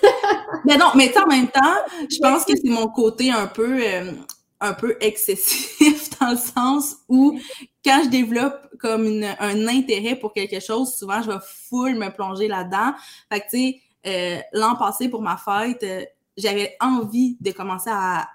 mais 0.65 0.77
non, 0.77 0.91
mais 0.95 1.17
en 1.17 1.27
même 1.27 1.47
temps, 1.47 1.77
je 2.09 2.17
pense 2.19 2.43
que 2.43 2.53
c'est 2.57 2.69
mon 2.69 2.87
côté 2.89 3.31
un 3.31 3.47
peu, 3.47 3.79
euh, 3.81 4.11
un 4.59 4.73
peu 4.73 4.97
excessif 4.99 6.09
dans 6.19 6.31
le 6.31 6.37
sens 6.37 6.97
où 7.07 7.39
quand 7.85 8.01
je 8.03 8.09
développe 8.09 8.67
comme 8.79 9.23
un 9.39 9.67
intérêt 9.67 10.15
pour 10.15 10.33
quelque 10.33 10.59
chose, 10.59 10.93
souvent 10.93 11.21
je 11.21 11.31
vais 11.31 11.39
full 11.41 11.95
me 11.95 12.09
plonger 12.09 12.49
là-dedans. 12.49 12.93
Fait 13.31 13.39
que 13.39 13.45
tu 13.49 13.57
sais, 13.57 13.81
euh, 14.07 14.41
l'an 14.53 14.75
passé, 14.75 15.07
pour 15.07 15.21
ma 15.21 15.37
fête, 15.37 15.83
euh, 15.83 16.03
j'avais 16.35 16.75
envie 16.81 17.37
de 17.39 17.51
commencer 17.51 17.91
à, 17.91 18.27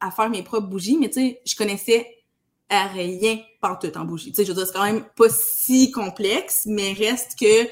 à, 0.00 0.10
faire 0.10 0.30
mes 0.30 0.42
propres 0.42 0.66
bougies, 0.66 0.96
mais 0.98 1.08
tu 1.08 1.20
sais, 1.20 1.40
je 1.46 1.54
connaissais 1.54 2.19
rien 2.70 3.38
tout 3.80 3.98
en 3.98 4.04
bougie. 4.04 4.30
Tu 4.30 4.36
sais, 4.36 4.44
je 4.44 4.52
veux 4.52 4.56
dire, 4.56 4.66
c'est 4.66 4.72
quand 4.72 4.84
même 4.84 5.04
pas 5.16 5.28
si 5.28 5.90
complexe, 5.90 6.64
mais 6.66 6.92
reste 6.92 7.38
que 7.38 7.68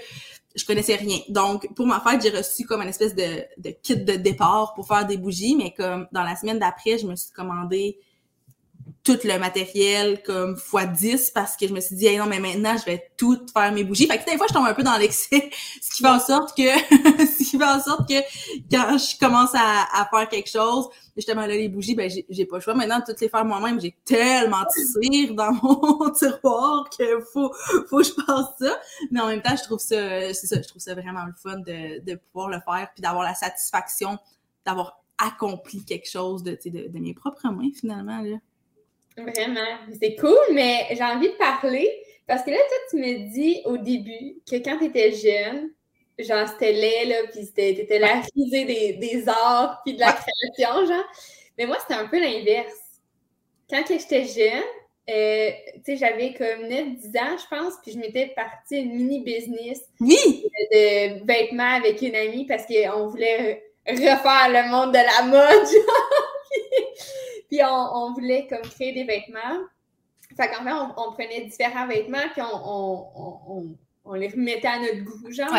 je 0.55 0.65
connaissais 0.65 0.97
rien. 0.97 1.19
Donc, 1.29 1.73
pour 1.75 1.87
ma 1.87 2.01
fête, 2.01 2.23
j'ai 2.23 2.37
reçu 2.37 2.65
comme 2.65 2.83
une 2.83 2.89
espèce 2.89 3.15
de, 3.15 3.45
de, 3.59 3.71
kit 3.71 3.97
de 3.97 4.15
départ 4.15 4.75
pour 4.75 4.87
faire 4.87 5.07
des 5.07 5.17
bougies, 5.17 5.57
mais 5.57 5.73
comme 5.73 6.09
dans 6.13 6.25
la 6.25 6.37
semaine 6.37 6.59
d'après, 6.59 6.99
je 6.99 7.07
me 7.07 7.15
suis 7.15 7.33
commandé 7.33 7.99
tout 9.09 9.27
le 9.27 9.39
matériel 9.39 10.23
comme 10.23 10.55
x10 10.57 11.33
parce 11.33 11.57
que 11.57 11.67
je 11.67 11.73
me 11.73 11.81
suis 11.81 11.97
dit, 11.97 12.07
hey, 12.07 12.19
non, 12.19 12.27
mais 12.27 12.41
maintenant, 12.41 12.77
je 12.77 12.85
vais 12.85 13.11
tout 13.17 13.41
faire 13.55 13.73
mes 13.73 13.83
bougies. 13.83 14.07
Fait 14.07 14.19
que 14.19 14.31
des 14.31 14.37
fois, 14.37 14.45
je 14.47 14.53
tombe 14.53 14.67
un 14.67 14.75
peu 14.75 14.83
dans 14.83 14.99
l'excès, 14.99 15.49
ce 15.81 15.91
qui 15.91 16.03
fait 16.03 16.09
en 16.11 16.21
sorte 16.21 16.55
que, 16.55 16.63
ce 17.27 17.39
qui 17.39 17.57
fait 17.57 17.65
en 17.65 17.81
sorte 17.81 18.07
que 18.07 18.21
quand 18.71 18.99
je 18.99 19.19
commence 19.19 19.55
à, 19.55 20.07
faire 20.11 20.29
quelque 20.29 20.51
chose, 20.51 20.89
justement, 21.17 21.43
là, 21.43 21.55
les 21.55 21.71
bougies, 21.71 21.95
ben, 21.95 22.11
j'ai 22.29 22.45
pas 22.45 22.57
le 22.57 22.61
choix. 22.61 22.75
Maintenant, 22.75 23.01
toutes 23.05 23.19
les 23.23 23.31
faire 23.31 23.47
moi-même, 23.47 23.81
j'ai 23.81 23.97
tellement 24.05 24.61
de 24.61 25.03
cire 25.03 25.35
dans 25.35 25.53
mon 25.63 26.11
tiroir 26.11 26.91
que 26.91 27.21
faut, 27.33 27.51
faut 27.89 27.99
que 27.99 28.05
je 28.05 28.13
passe 28.13 28.47
ça. 28.61 28.79
Mais 29.11 29.21
en 29.21 29.29
même 29.29 29.41
temps, 29.41 29.57
je 29.57 29.63
trouve 29.63 29.79
ça, 29.79 30.35
c'est 30.35 30.47
ça, 30.47 30.61
je 30.61 30.69
trouve 30.69 30.83
ça 30.83 30.93
vraiment 30.93 31.25
le 31.25 31.33
fun 31.33 31.61
de, 31.61 32.05
de 32.05 32.15
pouvoir 32.31 32.51
le 32.51 32.61
faire 32.61 32.91
puis 32.95 33.01
d'avoir 33.01 33.25
la 33.25 33.35
satisfaction 33.35 34.19
d'avoir 34.67 35.03
accompli 35.17 35.83
quelque 35.87 36.11
chose 36.11 36.43
de, 36.43 36.59
de, 36.67 36.89
de 36.89 36.99
mes 36.99 37.15
propres 37.15 37.49
mains, 37.49 37.71
finalement, 37.75 38.21
là. 38.21 38.37
Vraiment. 39.19 39.79
C'est 40.01 40.17
cool, 40.17 40.39
mais 40.53 40.87
j'ai 40.91 41.03
envie 41.03 41.29
de 41.29 41.37
parler 41.37 41.91
parce 42.29 42.43
que 42.43 42.51
là, 42.51 42.57
toi, 42.57 42.79
tu 42.91 42.97
me 42.97 43.33
dis 43.33 43.63
au 43.65 43.79
début 43.79 44.37
que 44.49 44.57
quand 44.57 44.79
tu 44.79 44.85
étais 44.85 45.13
jeune, 45.13 45.71
genre, 46.19 46.47
c'était 46.47 46.73
laid, 46.73 47.07
là, 47.07 47.17
puis 47.33 47.51
t'étais 47.53 47.99
la 47.99 48.23
risée 48.35 48.65
des, 48.67 48.93
des, 48.95 49.29
arts, 49.29 49.81
puis 49.85 49.95
de 49.95 50.01
la 50.01 50.13
création, 50.13 50.87
genre. 50.87 51.05
Mais 51.57 51.65
moi, 51.65 51.79
c'était 51.81 51.99
un 51.99 52.07
peu 52.07 52.21
l'inverse. 52.21 52.77
Quand 53.71 53.83
j'étais 53.89 54.25
jeune, 54.27 54.63
euh, 55.11 55.51
tu 55.87 55.93
sais, 55.93 55.97
j'avais 55.97 56.35
comme 56.35 56.69
9-10 56.69 57.19
ans, 57.19 57.37
je 57.39 57.57
pense, 57.57 57.75
puis 57.83 57.93
je 57.93 57.99
m'étais 57.99 58.27
partie 58.37 58.77
une 58.77 58.95
mini-business 58.95 59.81
oui! 60.01 60.45
de, 60.71 61.25
vêtements 61.25 61.77
avec 61.77 62.03
une 62.03 62.15
amie 62.15 62.47
parce 62.47 62.65
qu'on 62.67 63.07
voulait 63.07 63.65
refaire 63.87 64.49
le 64.51 64.71
monde 64.71 64.93
de 64.93 64.99
la 64.99 65.23
mode, 65.27 65.67
genre. 65.67 66.29
Puis 67.49 67.61
on, 67.65 68.13
voulait 68.13 68.47
comme 68.47 68.63
créer 68.63 68.93
des 68.93 69.05
vêtements. 69.05 69.59
Fait 70.37 70.49
qu'en 70.49 70.63
fait, 70.63 70.93
on, 70.97 71.13
prenait 71.13 71.47
différents 71.47 71.87
vêtements, 71.87 72.29
puis 72.33 72.43
on, 72.43 73.77
on, 74.05 74.15
les 74.15 74.29
remettait 74.29 74.69
à 74.69 74.79
notre 74.79 75.05
goût, 75.05 75.31
genre. 75.31 75.55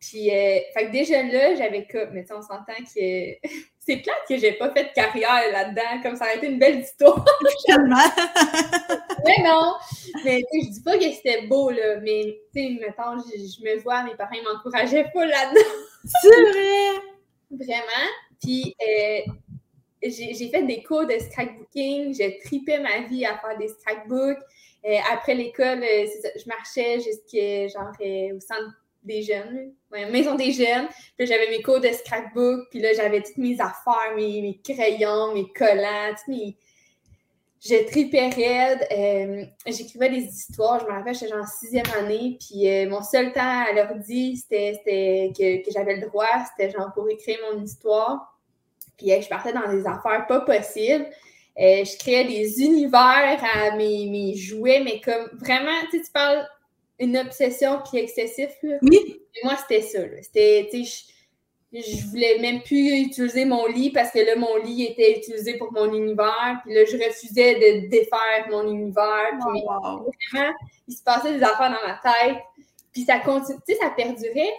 Puis, 0.00 0.30
euh, 0.30 0.60
fait 0.74 0.86
que 0.86 0.92
déjà 0.92 1.22
là, 1.24 1.56
j'avais 1.56 1.86
comme, 1.86 2.10
mais 2.12 2.24
tu 2.24 2.32
on 2.32 2.40
s'entend 2.40 2.72
que 2.84 2.90
c'est 3.80 3.96
plate 3.96 4.22
que 4.28 4.36
j'ai 4.36 4.52
pas 4.52 4.70
fait 4.70 4.84
de 4.84 4.92
carrière 4.94 5.50
là-dedans, 5.50 6.02
comme 6.02 6.16
ça 6.16 6.26
aurait 6.26 6.36
été 6.36 6.46
une 6.46 6.58
belle 6.58 6.80
histoire. 6.80 7.24
Tellement! 7.66 7.96
mais 9.24 9.42
non! 9.42 9.74
Mais 10.24 10.42
je 10.52 10.70
dis 10.70 10.82
pas 10.82 10.96
que 10.98 11.10
c'était 11.10 11.46
beau, 11.46 11.70
là, 11.70 11.96
mais 12.00 12.38
tu 12.54 12.60
sais, 12.60 12.78
mettons, 12.80 13.18
je, 13.18 13.64
me 13.64 13.80
vois, 13.80 14.04
mes 14.04 14.14
parents 14.14 14.36
m'encourageaient 14.44 15.10
pas 15.12 15.26
là-dedans. 15.26 15.60
c'est 16.04 16.28
vrai! 16.28 17.00
Vraiment. 17.50 18.08
Puis, 18.40 18.76
euh, 18.80 19.32
j'ai 20.02 20.48
fait 20.48 20.62
des 20.62 20.82
cours 20.82 21.06
de 21.06 21.18
scrapbooking, 21.18 22.14
j'ai 22.14 22.38
tripé 22.38 22.78
ma 22.78 23.00
vie 23.08 23.24
à 23.24 23.38
faire 23.38 23.58
des 23.58 23.68
scrapbooks. 23.68 24.38
Euh, 24.84 24.96
après 25.12 25.34
l'école, 25.34 25.82
euh, 25.82 26.06
je 26.36 26.48
marchais 26.48 27.00
jusqu'à 27.00 27.66
genre 27.68 27.92
euh, 28.00 28.36
au 28.36 28.40
centre 28.40 28.74
des 29.02 29.22
jeunes, 29.22 29.72
maison 29.90 30.34
des 30.34 30.52
jeunes. 30.52 30.88
Puis 31.16 31.26
j'avais 31.26 31.50
mes 31.50 31.62
cours 31.62 31.80
de 31.80 31.88
scrapbook, 31.88 32.68
puis 32.70 32.80
là, 32.80 32.92
j'avais 32.94 33.22
toutes 33.22 33.38
mes 33.38 33.60
affaires, 33.60 34.14
mes, 34.14 34.60
crayons, 34.62 35.34
mes 35.34 35.50
collants, 35.52 36.14
mes. 36.28 36.56
Je 37.60 37.84
tripais 37.86 38.28
raide. 38.28 39.50
J'écrivais 39.66 40.10
des 40.10 40.26
histoires. 40.26 40.78
Je 40.78 40.84
me 40.84 40.92
rappelle, 40.92 41.14
j'étais 41.14 41.28
genre 41.28 41.42
en 41.42 41.46
sixième 41.46 41.90
année. 41.98 42.38
Puis 42.38 42.86
mon 42.86 43.02
seul 43.02 43.32
temps 43.32 43.64
à 43.66 43.72
l'ordi, 43.72 44.36
c'était 44.36 44.80
que, 45.36 45.64
que 45.64 45.70
j'avais 45.72 45.96
le 45.96 46.06
droit. 46.06 46.44
C'était 46.56 46.70
genre 46.70 46.92
pour 46.94 47.08
écrire 47.08 47.38
mon 47.50 47.60
histoire. 47.60 48.37
Puis 48.98 49.08
je 49.22 49.28
partais 49.28 49.52
dans 49.52 49.70
des 49.70 49.86
affaires 49.86 50.26
pas 50.26 50.40
possibles. 50.40 51.06
Euh, 51.58 51.84
je 51.84 51.98
créais 51.98 52.24
des 52.24 52.62
univers 52.62 53.38
à 53.54 53.76
mes, 53.76 54.06
mes, 54.06 54.34
jouets, 54.36 54.80
mais 54.84 55.00
comme 55.00 55.28
vraiment, 55.38 55.80
tu 55.90 55.98
sais, 55.98 56.04
tu 56.04 56.12
parles 56.12 56.46
une 57.00 57.16
obsession 57.16 57.80
puis 57.88 58.00
excessif. 58.00 58.50
Là. 58.62 58.76
Oui. 58.82 59.20
moi, 59.42 59.56
c'était 59.56 59.82
ça. 59.82 59.98
C'était, 60.22 60.68
tu 60.70 60.84
sais, 60.84 61.08
je, 61.72 61.80
je, 61.80 62.06
voulais 62.08 62.38
même 62.38 62.62
plus 62.62 63.00
utiliser 63.00 63.44
mon 63.44 63.66
lit 63.66 63.90
parce 63.90 64.10
que 64.12 64.20
là, 64.20 64.36
mon 64.36 64.56
lit 64.58 64.84
était 64.84 65.18
utilisé 65.18 65.58
pour 65.58 65.72
mon 65.72 65.92
univers. 65.92 66.60
Puis 66.64 66.74
là, 66.74 66.84
je 66.84 66.96
refusais 66.96 67.54
de 67.54 67.88
défaire 67.88 68.48
mon 68.50 68.68
univers. 68.68 69.30
Puis 69.30 69.62
oh, 69.66 70.10
vraiment, 70.32 70.52
il 70.86 70.94
se 70.94 71.02
passait 71.02 71.32
des 71.32 71.42
affaires 71.42 71.70
dans 71.70 71.88
ma 71.88 72.00
tête. 72.02 72.38
Puis 72.92 73.02
ça 73.02 73.18
continue, 73.18 73.58
tu 73.66 73.74
sais, 73.74 73.80
ça 73.80 73.90
perdurait 73.90 74.52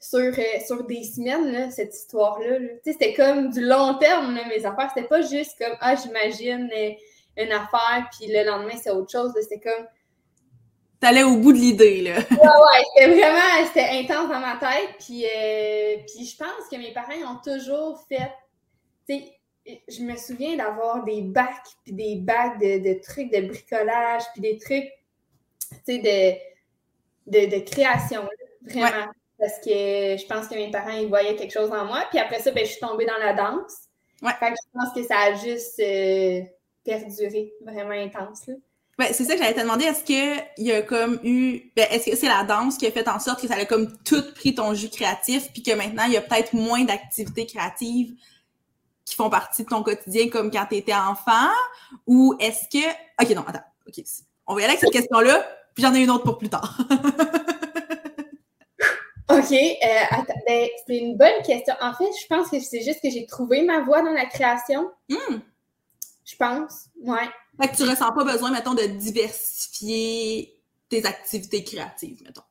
sur, 0.00 0.18
euh, 0.18 0.60
sur 0.66 0.84
des 0.84 1.04
semaines, 1.04 1.52
là, 1.52 1.70
cette 1.70 1.94
histoire-là. 1.94 2.58
C'était 2.84 3.14
comme 3.14 3.50
du 3.50 3.60
long 3.60 3.94
terme, 3.98 4.34
là, 4.34 4.46
mes 4.48 4.64
affaires. 4.64 4.90
C'était 4.94 5.08
pas 5.08 5.22
juste 5.22 5.56
comme, 5.58 5.76
ah, 5.80 5.94
j'imagine 5.96 6.70
euh, 6.74 6.90
une 7.36 7.52
affaire, 7.52 8.08
puis 8.12 8.30
le 8.30 8.44
lendemain, 8.44 8.76
c'est 8.80 8.90
autre 8.90 9.10
chose. 9.10 9.32
C'était 9.40 9.60
comme 9.60 9.86
T'allais 10.98 11.24
au 11.24 11.36
bout 11.36 11.52
de 11.52 11.58
l'idée, 11.58 12.00
là. 12.00 12.14
ouais, 12.30 12.36
ouais, 12.36 12.84
c'était 12.94 13.14
vraiment, 13.14 13.66
c'était 13.66 13.90
intense 13.90 14.30
dans 14.30 14.40
ma 14.40 14.56
tête. 14.56 14.96
Puis, 14.98 15.26
euh, 15.26 15.96
puis 16.06 16.24
je 16.24 16.36
pense 16.36 16.68
que 16.70 16.76
mes 16.76 16.92
parents 16.92 17.34
ont 17.34 17.40
toujours 17.44 18.02
fait, 18.08 18.32
je 19.88 20.02
me 20.02 20.16
souviens 20.16 20.56
d'avoir 20.56 21.04
des 21.04 21.20
bacs, 21.20 21.66
puis 21.84 21.92
des 21.92 22.16
bacs 22.16 22.58
de, 22.60 22.78
de, 22.78 23.00
trucs 23.00 23.30
de 23.30 23.46
bricolage, 23.46 24.22
puis 24.32 24.40
des 24.40 24.56
trucs, 24.56 24.90
tu 25.70 25.76
sais, 25.84 25.98
de, 25.98 27.30
de, 27.30 27.56
de, 27.56 27.60
création, 27.62 28.26
vraiment. 28.62 29.12
Parce 29.38 29.58
que 29.58 29.70
je 29.70 30.26
pense 30.26 30.48
que 30.48 30.54
mes 30.54 30.70
parents, 30.70 30.96
ils 30.96 31.08
voyaient 31.08 31.36
quelque 31.36 31.52
chose 31.52 31.70
en 31.70 31.84
moi. 31.84 32.04
Puis 32.10 32.18
après 32.18 32.40
ça, 32.40 32.50
ben, 32.50 32.64
je 32.64 32.70
suis 32.70 32.80
tombée 32.80 33.06
dans 33.06 33.18
la 33.18 33.34
danse. 33.34 33.74
Ouais. 34.22 34.32
Fait 34.40 34.50
que 34.50 34.54
je 34.54 34.78
pense 34.78 34.94
que 34.94 35.02
ça 35.02 35.18
a 35.18 35.34
juste 35.34 35.78
euh, 35.80 36.40
perduré, 36.84 37.52
vraiment 37.60 37.90
intense, 37.90 38.46
là. 38.46 38.54
Ben, 38.98 39.08
c'est 39.12 39.24
ça 39.24 39.34
que 39.34 39.42
j'allais 39.42 39.54
te 39.54 39.60
demander. 39.60 39.84
Est-ce 39.84 40.04
qu'il 40.04 40.64
y 40.64 40.72
a 40.72 40.80
comme 40.80 41.20
eu. 41.22 41.70
Ben, 41.76 41.86
est-ce 41.90 42.10
que 42.10 42.16
c'est 42.16 42.28
la 42.28 42.44
danse 42.44 42.78
qui 42.78 42.86
a 42.86 42.90
fait 42.90 43.06
en 43.08 43.18
sorte 43.18 43.42
que 43.42 43.46
ça 43.46 43.54
a 43.56 43.64
comme 43.66 43.94
tout 44.04 44.22
pris 44.34 44.54
ton 44.54 44.72
jus 44.72 44.88
créatif, 44.88 45.52
puis 45.52 45.62
que 45.62 45.72
maintenant, 45.72 46.04
il 46.06 46.12
y 46.12 46.16
a 46.16 46.22
peut-être 46.22 46.54
moins 46.54 46.82
d'activités 46.84 47.44
créatives 47.44 48.14
qui 49.04 49.14
font 49.14 49.28
partie 49.28 49.64
de 49.64 49.68
ton 49.68 49.82
quotidien 49.82 50.30
comme 50.30 50.50
quand 50.50 50.64
tu 50.70 50.76
étais 50.76 50.94
enfant? 50.94 51.50
Ou 52.06 52.36
est-ce 52.40 52.64
que. 52.72 52.88
OK, 53.22 53.30
non, 53.36 53.44
attends. 53.46 53.64
OK. 53.86 54.02
On 54.46 54.54
va 54.54 54.60
y 54.62 54.64
aller 54.64 54.72
avec 54.72 54.80
cette 54.80 54.92
question-là, 54.92 55.46
puis 55.74 55.84
j'en 55.84 55.94
ai 55.94 56.02
une 56.02 56.10
autre 56.10 56.24
pour 56.24 56.38
plus 56.38 56.48
tard. 56.48 56.78
OK. 59.28 59.52
Euh, 59.52 59.86
attends, 60.10 60.40
ben, 60.46 60.68
c'est 60.86 60.96
une 60.96 61.16
bonne 61.16 61.42
question. 61.44 61.74
En 61.80 61.92
fait, 61.94 62.10
je 62.22 62.26
pense 62.28 62.48
que 62.48 62.60
c'est 62.60 62.82
juste 62.82 63.00
que 63.02 63.10
j'ai 63.10 63.26
trouvé 63.26 63.62
ma 63.62 63.80
voie 63.80 64.02
dans 64.02 64.12
la 64.12 64.26
création. 64.26 64.90
Hmm. 65.08 65.38
Je 66.24 66.36
pense. 66.36 66.86
Ouais. 67.02 67.28
Fait 67.60 67.68
que 67.68 67.76
tu 67.76 67.82
ressens 67.82 68.12
pas 68.12 68.24
besoin, 68.24 68.50
mettons, 68.50 68.74
de 68.74 68.86
diversifier 68.86 70.60
tes 70.88 71.04
activités 71.06 71.64
créatives, 71.64 72.22
mettons. 72.24 72.42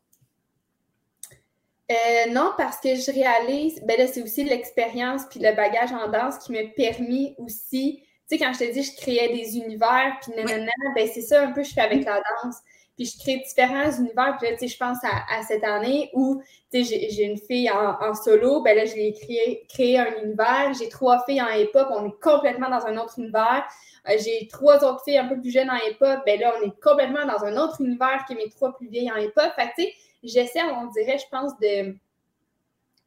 Euh, 1.92 2.32
non, 2.32 2.52
parce 2.58 2.80
que 2.80 2.96
je 2.96 3.12
réalise, 3.12 3.80
ben 3.84 3.98
là, 4.00 4.08
c'est 4.08 4.24
aussi 4.24 4.44
l'expérience 4.44 5.22
puis 5.30 5.40
le 5.40 5.56
bagage 5.56 5.92
en 5.92 6.10
danse 6.10 6.40
qui 6.40 6.52
m'a 6.52 6.64
permis 6.76 7.36
aussi, 7.38 8.02
tu 8.28 8.38
sais, 8.38 8.44
quand 8.44 8.52
je 8.54 8.60
te 8.60 8.74
dis 8.74 8.82
je 8.82 8.96
créais 8.96 9.32
des 9.32 9.58
univers, 9.58 10.18
puis 10.22 10.32
nanana, 10.36 10.72
ben 10.96 11.08
c'est 11.14 11.22
ça 11.22 11.44
un 11.44 11.52
peu 11.52 11.64
je 11.64 11.74
fais 11.74 11.82
avec 11.82 12.04
la 12.04 12.22
danse. 12.44 12.56
Puis 12.96 13.06
je 13.06 13.20
crée 13.20 13.44
différents 13.46 13.92
univers. 13.92 14.38
Puis 14.40 14.50
là, 14.50 14.54
tu 14.56 14.60
sais, 14.60 14.68
je 14.68 14.78
pense 14.78 14.98
à, 15.04 15.42
cette 15.44 15.64
année 15.64 16.10
où, 16.14 16.42
tu 16.72 16.84
sais, 16.84 17.10
j'ai 17.10 17.24
une 17.24 17.38
fille 17.38 17.70
en, 17.70 18.14
solo. 18.16 18.62
Ben 18.62 18.76
là, 18.76 18.86
je 18.86 18.94
lui 18.94 19.08
ai 19.08 19.14
créé, 19.14 19.66
créé 19.68 20.00
un 20.00 20.24
univers. 20.24 20.74
J'ai 20.80 20.88
trois 20.88 21.24
filles 21.26 21.42
en 21.42 21.50
hip-hop. 21.50 21.90
On 21.92 22.08
est 22.08 22.20
complètement 22.22 22.70
dans 22.70 22.86
un 22.86 22.98
autre 22.98 23.20
univers. 23.20 23.66
Euh, 24.10 24.14
j'ai 24.24 24.48
trois 24.48 24.84
autres 24.86 25.04
filles 25.04 25.18
un 25.18 25.28
peu 25.28 25.40
plus 25.40 25.52
jeunes 25.52 25.70
en 25.70 25.76
hip-hop. 25.76 26.22
Ben 26.26 26.40
là, 26.40 26.54
on 26.60 26.68
est 26.68 26.82
complètement 26.82 27.26
dans 27.26 27.44
un 27.44 27.58
autre 27.58 27.82
univers 27.82 28.26
que 28.28 28.34
mes 28.34 28.50
trois 28.50 28.76
plus 28.76 28.88
vieilles 28.88 29.12
en 29.12 29.18
hip-hop. 29.18 29.52
Fait 29.56 29.72
tu 29.78 29.84
sais, 29.84 29.94
j'essaie, 30.24 30.64
on 30.64 30.88
dirait, 30.88 31.18
je 31.18 31.26
pense, 31.30 31.58
de. 31.60 31.92
Tu 31.92 31.98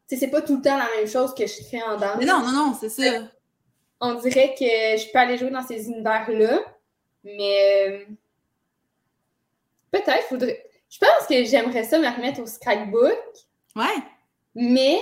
sais, 0.07 0.17
c'est 0.17 0.31
pas 0.31 0.43
tout 0.43 0.57
le 0.57 0.63
temps 0.63 0.77
la 0.77 0.89
même 0.97 1.09
chose 1.09 1.35
que 1.35 1.47
je 1.47 1.63
crée 1.67 1.83
en 1.83 1.97
danse. 1.97 2.17
Mais 2.19 2.27
non, 2.27 2.41
non, 2.41 2.53
non, 2.53 2.77
c'est 2.79 2.91
ça. 2.91 3.23
On 4.01 4.15
dirait 4.15 4.55
que 4.55 4.65
je 4.65 5.11
peux 5.11 5.19
aller 5.19 5.39
jouer 5.39 5.51
dans 5.51 5.63
ces 5.63 5.89
univers-là. 5.89 6.61
Mais. 7.25 7.89
Euh, 7.89 8.15
Peut-être, 9.91 10.25
faudrait. 10.29 10.65
Je 10.91 10.99
pense 10.99 11.27
que 11.29 11.45
j'aimerais 11.45 11.85
ça 11.85 11.99
me 11.99 12.09
remettre 12.09 12.41
au 12.41 12.47
scrapbook. 12.47 13.19
Ouais. 13.77 14.03
Mais. 14.55 15.01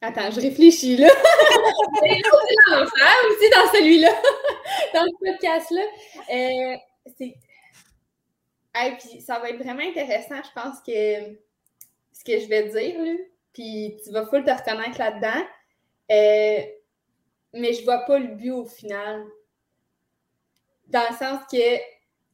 Attends, 0.00 0.30
je 0.30 0.40
réfléchis 0.40 0.96
là. 0.96 1.08
aussi 3.30 3.50
dans 3.50 3.72
celui-là, 3.72 4.12
dans 4.94 5.04
ce 5.04 5.24
podcast-là. 5.24 5.82
Euh, 6.32 6.76
c'est. 7.16 7.34
puis 8.98 9.20
ça 9.20 9.38
va 9.38 9.50
être 9.50 9.62
vraiment 9.62 9.82
intéressant, 9.82 10.42
je 10.42 10.60
pense 10.60 10.80
que 10.80 11.36
ce 12.12 12.24
que 12.24 12.38
je 12.40 12.48
vais 12.48 12.68
dire, 12.68 13.02
là. 13.02 13.12
Puis 13.52 13.96
tu 14.04 14.10
vas 14.10 14.26
full 14.26 14.44
te 14.44 14.50
reconnaître 14.50 14.98
là-dedans. 14.98 15.46
Euh, 16.10 16.62
mais 17.54 17.72
je 17.72 17.84
vois 17.84 18.00
pas 18.00 18.18
le 18.18 18.34
but 18.34 18.50
au 18.50 18.66
final. 18.66 19.24
Dans 20.88 21.08
le 21.10 21.16
sens 21.16 21.40
que 21.50 21.78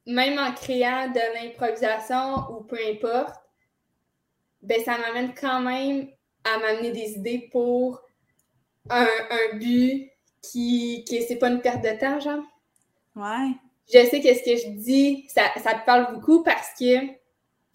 même 0.06 0.38
en 0.38 0.52
créant 0.52 1.08
de 1.08 1.20
l'improvisation 1.34 2.36
ou 2.50 2.62
peu 2.64 2.78
importe, 2.90 3.36
ben 4.62 4.82
ça 4.84 4.98
m'amène 4.98 5.34
quand 5.34 5.60
même 5.60 6.08
à 6.44 6.58
m'amener 6.58 6.92
des 6.92 7.12
idées 7.12 7.48
pour 7.52 8.00
un, 8.90 9.06
but 9.54 10.10
qui, 10.42 11.04
qui 11.06 11.22
c'est 11.22 11.36
pas 11.36 11.48
une 11.48 11.60
perte 11.60 11.84
de 11.84 11.98
temps, 11.98 12.18
genre. 12.18 12.42
Ouais. 13.14 13.52
Je 13.92 14.06
sais 14.08 14.20
que 14.20 14.34
ce 14.34 14.42
que 14.42 14.56
je 14.56 14.68
dis, 14.80 15.26
ça, 15.28 15.42
ça 15.62 15.74
te 15.74 15.84
parle 15.84 16.14
beaucoup 16.14 16.42
parce 16.42 16.70
que 16.78 17.06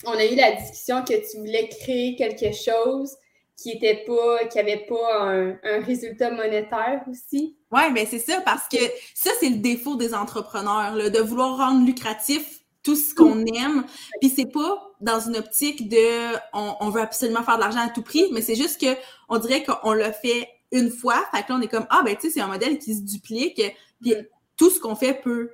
on 0.06 0.12
a 0.12 0.26
eu 0.26 0.36
la 0.36 0.54
discussion 0.54 1.04
que 1.04 1.13
tu 1.30 1.38
voulais 1.38 1.70
créer 1.70 2.16
quelque 2.16 2.52
chose 2.52 3.16
qui 3.58 3.72
était 3.72 4.04
pas, 4.06 4.46
qui 4.46 4.60
avait 4.60 4.86
pas 4.88 5.24
un, 5.24 5.58
un 5.63 5.80
résultat 5.82 6.30
monétaire 6.32 7.04
aussi. 7.10 7.58
Oui, 7.72 7.82
mais 7.91 8.06
c'est 8.06 8.20
ça, 8.20 8.39
parce 8.41 8.67
que 8.67 8.78
ça, 9.15 9.32
c'est 9.39 9.50
le 9.50 9.58
défaut 9.58 9.96
des 9.96 10.13
entrepreneurs, 10.13 10.96
là, 10.96 11.10
de 11.10 11.20
vouloir 11.20 11.58
rendre 11.58 11.86
lucratif 11.86 12.62
tout 12.84 12.96
ce 12.96 13.13
qu'on 13.13 13.46
aime. 13.46 13.84
Puis 14.22 14.30
c'est 14.30 14.50
pas 14.52 14.93
dans 15.02 15.20
une 15.20 15.36
optique 15.36 15.89
de 15.89 16.36
on, 16.54 16.76
on, 16.80 16.89
veut 16.89 17.02
absolument 17.02 17.43
faire 17.43 17.58
de 17.58 17.62
l'argent 17.62 17.82
à 17.82 17.89
tout 17.89 18.04
prix, 18.04 18.30
mais 18.32 18.41
c'est 18.41 18.56
juste 18.56 18.80
que 18.80 18.98
on 19.28 19.39
dirait 19.39 19.63
qu'on 19.63 19.91
l'a 19.91 20.13
fait 20.13 20.48
une 20.72 20.89
fois. 20.89 21.22
Fait 21.34 21.43
que 21.43 21.52
là, 21.52 21.58
on 21.60 21.62
est 21.62 21.67
comme 21.67 21.88
Ah 21.89 22.04
ben 22.06 22.15
tu 22.15 22.28
sais, 22.28 22.36
c'est 22.36 22.41
un 22.41 22.48
modèle 22.48 22.80
qui 22.80 22.96
se 22.96 23.02
duplique. 23.02 23.62
Puis 24.02 24.12
mm. 24.15 24.26
tout 24.56 24.70
ce 24.70 24.80
qu'on 24.80 24.96
fait 24.96 25.15
peut 25.15 25.52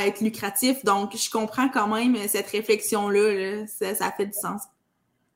être 0.00 0.20
lucratif. 0.22 0.84
Donc, 0.84 1.14
je 1.16 1.30
comprends 1.30 1.68
quand 1.68 1.88
même 1.88 2.16
cette 2.28 2.48
réflexion-là. 2.48 3.66
Ça, 3.66 3.94
ça 3.94 4.10
fait 4.10 4.26
du 4.26 4.32
sens. 4.32 4.62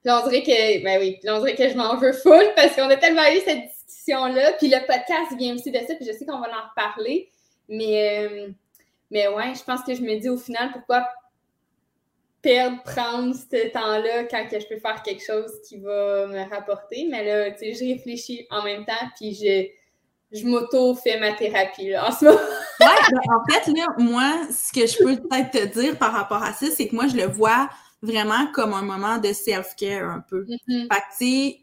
Puis 0.07 0.15
on 0.15 0.29
dirait 0.29 0.43
que, 0.45 0.85
ben 0.85 1.01
oui, 1.01 1.19
dirait 1.21 1.57
que 1.57 1.69
je 1.69 1.75
m'en 1.75 1.97
veux 1.97 2.13
full 2.13 2.45
parce 2.55 2.77
qu'on 2.77 2.89
a 2.89 2.97
tellement 2.97 3.29
eu 3.29 3.41
cette 3.45 3.65
discussion-là. 3.67 4.53
Puis 4.53 4.69
le 4.69 4.79
podcast 4.87 5.37
vient 5.37 5.57
aussi 5.57 5.73
de 5.73 5.79
ça, 5.79 5.97
puis 5.97 6.07
je 6.07 6.13
sais 6.13 6.25
qu'on 6.25 6.39
va 6.39 6.47
en 6.47 6.69
reparler. 6.69 7.29
Mais, 7.69 8.25
euh, 8.25 8.49
mais 9.11 9.27
ouais, 9.27 9.53
je 9.57 9.65
pense 9.65 9.83
que 9.83 9.97
je 9.97 10.03
me 10.03 10.17
dis 10.21 10.29
au 10.29 10.37
final, 10.37 10.71
pourquoi 10.71 11.09
perdre, 12.41 12.81
prendre 12.85 13.35
ce 13.35 13.69
temps-là 13.73 14.27
quand 14.31 14.47
je 14.49 14.69
peux 14.69 14.79
faire 14.79 15.03
quelque 15.03 15.25
chose 15.27 15.51
qui 15.69 15.79
va 15.79 16.29
me 16.29 16.49
rapporter? 16.51 17.09
Mais 17.11 17.25
là, 17.25 17.51
tu 17.51 17.59
sais, 17.59 17.75
je 17.75 17.93
réfléchis 17.93 18.47
en 18.51 18.63
même 18.63 18.85
temps, 18.85 18.93
puis 19.17 19.35
je, 19.35 19.67
je 20.39 20.47
m'auto-fais 20.47 21.19
ma 21.19 21.33
thérapie 21.33 21.91
là, 21.91 22.11
en 22.11 22.13
ce 22.13 22.27
moment. 22.27 22.39
ouais, 22.39 22.87
ben, 23.11 23.21
en 23.35 23.53
fait, 23.53 23.73
là, 23.73 23.87
moi, 23.99 24.47
ce 24.53 24.73
que 24.73 24.87
je 24.87 24.99
peux 24.99 25.17
peut-être 25.17 25.51
te 25.51 25.81
dire 25.81 25.99
par 25.99 26.13
rapport 26.13 26.45
à 26.45 26.53
ça, 26.53 26.67
c'est 26.71 26.87
que 26.87 26.95
moi, 26.95 27.09
je 27.09 27.17
le 27.17 27.27
vois 27.27 27.69
vraiment 28.07 28.47
comme 28.53 28.73
un 28.73 28.83
moment 28.83 29.19
de 29.19 29.33
self-care 29.33 30.09
un 30.09 30.21
peu. 30.21 30.45
Mm-hmm. 30.45 30.93
Fait 30.93 31.01
que, 31.01 31.19
tu 31.19 31.27
sais, 31.27 31.61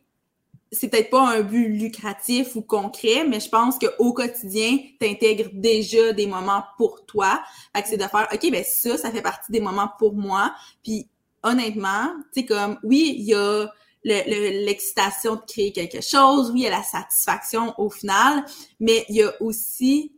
c'est 0.74 0.88
peut-être 0.90 1.10
pas 1.10 1.38
un 1.38 1.42
but 1.42 1.68
lucratif 1.70 2.56
ou 2.56 2.62
concret, 2.62 3.26
mais 3.28 3.40
je 3.40 3.50
pense 3.50 3.78
qu'au 3.78 4.14
quotidien, 4.14 4.78
tu 5.00 5.08
intègres 5.08 5.50
déjà 5.54 6.14
des 6.14 6.26
moments 6.26 6.64
pour 6.78 7.06
toi. 7.06 7.42
Fait 7.76 7.84
que 7.84 7.90
c'est 7.90 7.98
de 7.98 8.04
faire, 8.04 8.28
OK, 8.34 8.52
ben 8.52 8.64
ça, 8.66 8.98
ça 8.98 9.12
fait 9.12 9.22
partie 9.22 9.52
des 9.52 9.60
moments 9.60 9.90
pour 10.00 10.14
moi. 10.14 10.54
Puis 10.84 11.08
honnêtement, 11.44 12.14
tu 12.34 12.42
sais, 12.42 12.46
comme, 12.46 12.80
oui, 12.84 13.16
il 13.18 13.26
y 13.26 13.36
a 13.36 13.68
l'excitation 14.04 15.36
de 15.36 15.42
créer 15.48 15.72
quelque 15.72 16.02
chose, 16.02 16.52
oui, 16.52 16.62
il 16.62 16.64
y 16.64 16.68
a 16.68 16.72
la 16.72 16.84
satisfaction 16.84 17.74
au 17.78 17.90
final, 17.90 18.44
mais 18.80 19.06
il 19.10 19.16
y 19.16 19.24
a 19.24 19.32
aussi 19.42 20.12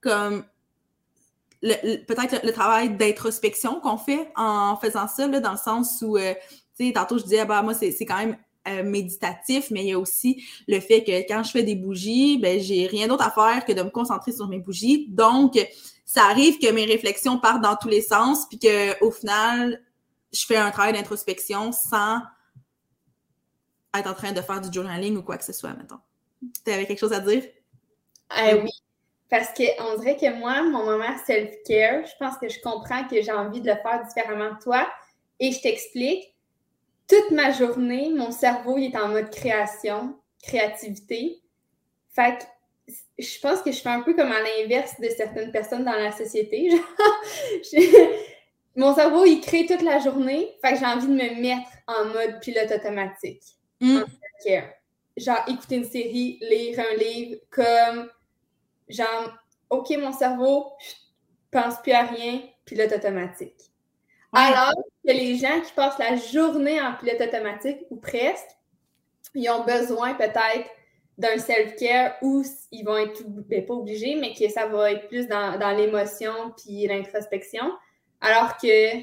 comme 0.00 0.44
peut-être 1.62 2.44
le, 2.44 2.52
travail 2.52 2.96
d'introspection 2.96 3.80
qu'on 3.80 3.96
fait 3.96 4.30
en 4.36 4.76
faisant 4.76 5.06
ça, 5.06 5.26
là, 5.28 5.40
dans 5.40 5.52
le 5.52 5.58
sens 5.58 6.02
où, 6.02 6.16
euh, 6.16 6.34
tu 6.76 6.86
sais, 6.86 6.92
tantôt 6.92 7.18
je 7.18 7.24
disais, 7.24 7.44
bah, 7.44 7.62
moi, 7.62 7.74
c'est 7.74 7.94
quand 8.00 8.18
même 8.18 8.36
euh, 8.68 8.82
méditatif, 8.82 9.70
mais 9.70 9.84
il 9.84 9.88
y 9.88 9.92
a 9.92 9.98
aussi 9.98 10.44
le 10.66 10.80
fait 10.80 11.04
que 11.04 11.12
quand 11.28 11.42
je 11.42 11.50
fais 11.50 11.62
des 11.62 11.76
bougies, 11.76 12.38
ben, 12.38 12.60
j'ai 12.60 12.86
rien 12.86 13.06
d'autre 13.06 13.24
à 13.24 13.30
faire 13.30 13.64
que 13.64 13.72
de 13.72 13.82
me 13.82 13.90
concentrer 13.90 14.32
sur 14.32 14.48
mes 14.48 14.58
bougies. 14.58 15.06
Donc, 15.08 15.58
ça 16.04 16.24
arrive 16.24 16.58
que 16.58 16.70
mes 16.70 16.84
réflexions 16.84 17.38
partent 17.38 17.62
dans 17.62 17.76
tous 17.76 17.88
les 17.88 18.02
sens, 18.02 18.46
puis 18.48 18.58
qu'au 18.58 19.10
final, 19.10 19.80
je 20.32 20.44
fais 20.44 20.56
un 20.56 20.70
travail 20.70 20.92
d'introspection 20.92 21.72
sans 21.72 22.20
être 23.94 24.10
en 24.10 24.14
train 24.14 24.32
de 24.32 24.40
faire 24.40 24.60
du 24.60 24.72
journaling 24.72 25.16
ou 25.16 25.22
quoi 25.22 25.38
que 25.38 25.44
ce 25.44 25.52
soit, 25.52 25.74
mettons. 25.74 25.98
Tu 26.64 26.72
avais 26.72 26.86
quelque 26.86 26.98
chose 26.98 27.12
à 27.12 27.20
dire? 27.20 27.44
Euh, 28.38 28.62
oui. 28.62 28.70
Parce 29.32 29.48
qu'on 29.54 29.96
dirait 29.96 30.18
que 30.18 30.30
moi, 30.38 30.62
mon 30.62 30.84
moment 30.84 31.16
self-care, 31.26 32.04
je 32.04 32.12
pense 32.18 32.36
que 32.36 32.50
je 32.50 32.60
comprends 32.60 33.08
que 33.08 33.22
j'ai 33.22 33.32
envie 33.32 33.62
de 33.62 33.66
le 33.66 33.76
faire 33.76 34.04
différemment 34.06 34.52
de 34.52 34.58
toi. 34.62 34.86
Et 35.40 35.52
je 35.52 35.62
t'explique. 35.62 36.36
Toute 37.08 37.30
ma 37.30 37.50
journée, 37.50 38.10
mon 38.14 38.30
cerveau 38.30 38.76
il 38.76 38.92
est 38.92 38.96
en 38.98 39.08
mode 39.08 39.30
création, 39.30 40.18
créativité. 40.42 41.40
Fait 42.10 42.40
que 42.86 42.92
je 43.18 43.40
pense 43.40 43.62
que 43.62 43.72
je 43.72 43.80
fais 43.80 43.88
un 43.88 44.02
peu 44.02 44.12
comme 44.12 44.30
à 44.30 44.40
l'inverse 44.42 45.00
de 45.00 45.08
certaines 45.08 45.50
personnes 45.50 45.84
dans 45.84 45.92
la 45.92 46.12
société. 46.12 46.68
mon 48.76 48.94
cerveau, 48.94 49.24
il 49.24 49.40
crée 49.40 49.64
toute 49.64 49.82
la 49.82 49.98
journée. 49.98 50.54
Fait 50.62 50.74
que 50.74 50.78
j'ai 50.78 50.84
envie 50.84 51.06
de 51.06 51.14
me 51.14 51.40
mettre 51.40 51.70
en 51.86 52.04
mode 52.04 52.38
pilote 52.42 52.70
automatique. 52.70 53.42
Mm. 53.80 54.02
Genre, 55.16 55.44
écouter 55.48 55.76
une 55.76 55.84
série, 55.84 56.38
lire 56.42 56.80
un 56.80 56.96
livre, 56.96 57.40
comme, 57.50 58.10
genre, 58.88 59.32
OK, 59.70 59.90
mon 59.98 60.12
cerveau, 60.12 60.72
je 60.80 60.92
pense 61.50 61.80
plus 61.82 61.92
à 61.92 62.02
rien, 62.02 62.40
pilote 62.64 62.92
automatique. 62.92 63.72
Alors 64.32 64.72
que 65.04 65.12
les 65.12 65.36
gens 65.36 65.60
qui 65.60 65.72
passent 65.72 65.98
la 65.98 66.16
journée 66.16 66.80
en 66.80 66.94
pilote 66.94 67.20
automatique, 67.20 67.78
ou 67.90 67.96
presque, 67.96 68.48
ils 69.34 69.48
ont 69.50 69.64
besoin 69.64 70.14
peut-être 70.14 70.68
d'un 71.18 71.38
self-care 71.38 72.16
où 72.22 72.42
ils 72.70 72.84
vont 72.84 72.96
être 72.96 73.22
ben, 73.26 73.64
pas 73.64 73.74
obligés, 73.74 74.16
mais 74.16 74.34
que 74.34 74.48
ça 74.48 74.66
va 74.66 74.92
être 74.92 75.08
plus 75.08 75.28
dans, 75.28 75.58
dans 75.58 75.70
l'émotion 75.70 76.32
puis 76.56 76.86
l'introspection. 76.86 77.72
Alors 78.20 78.56
que 78.56 79.02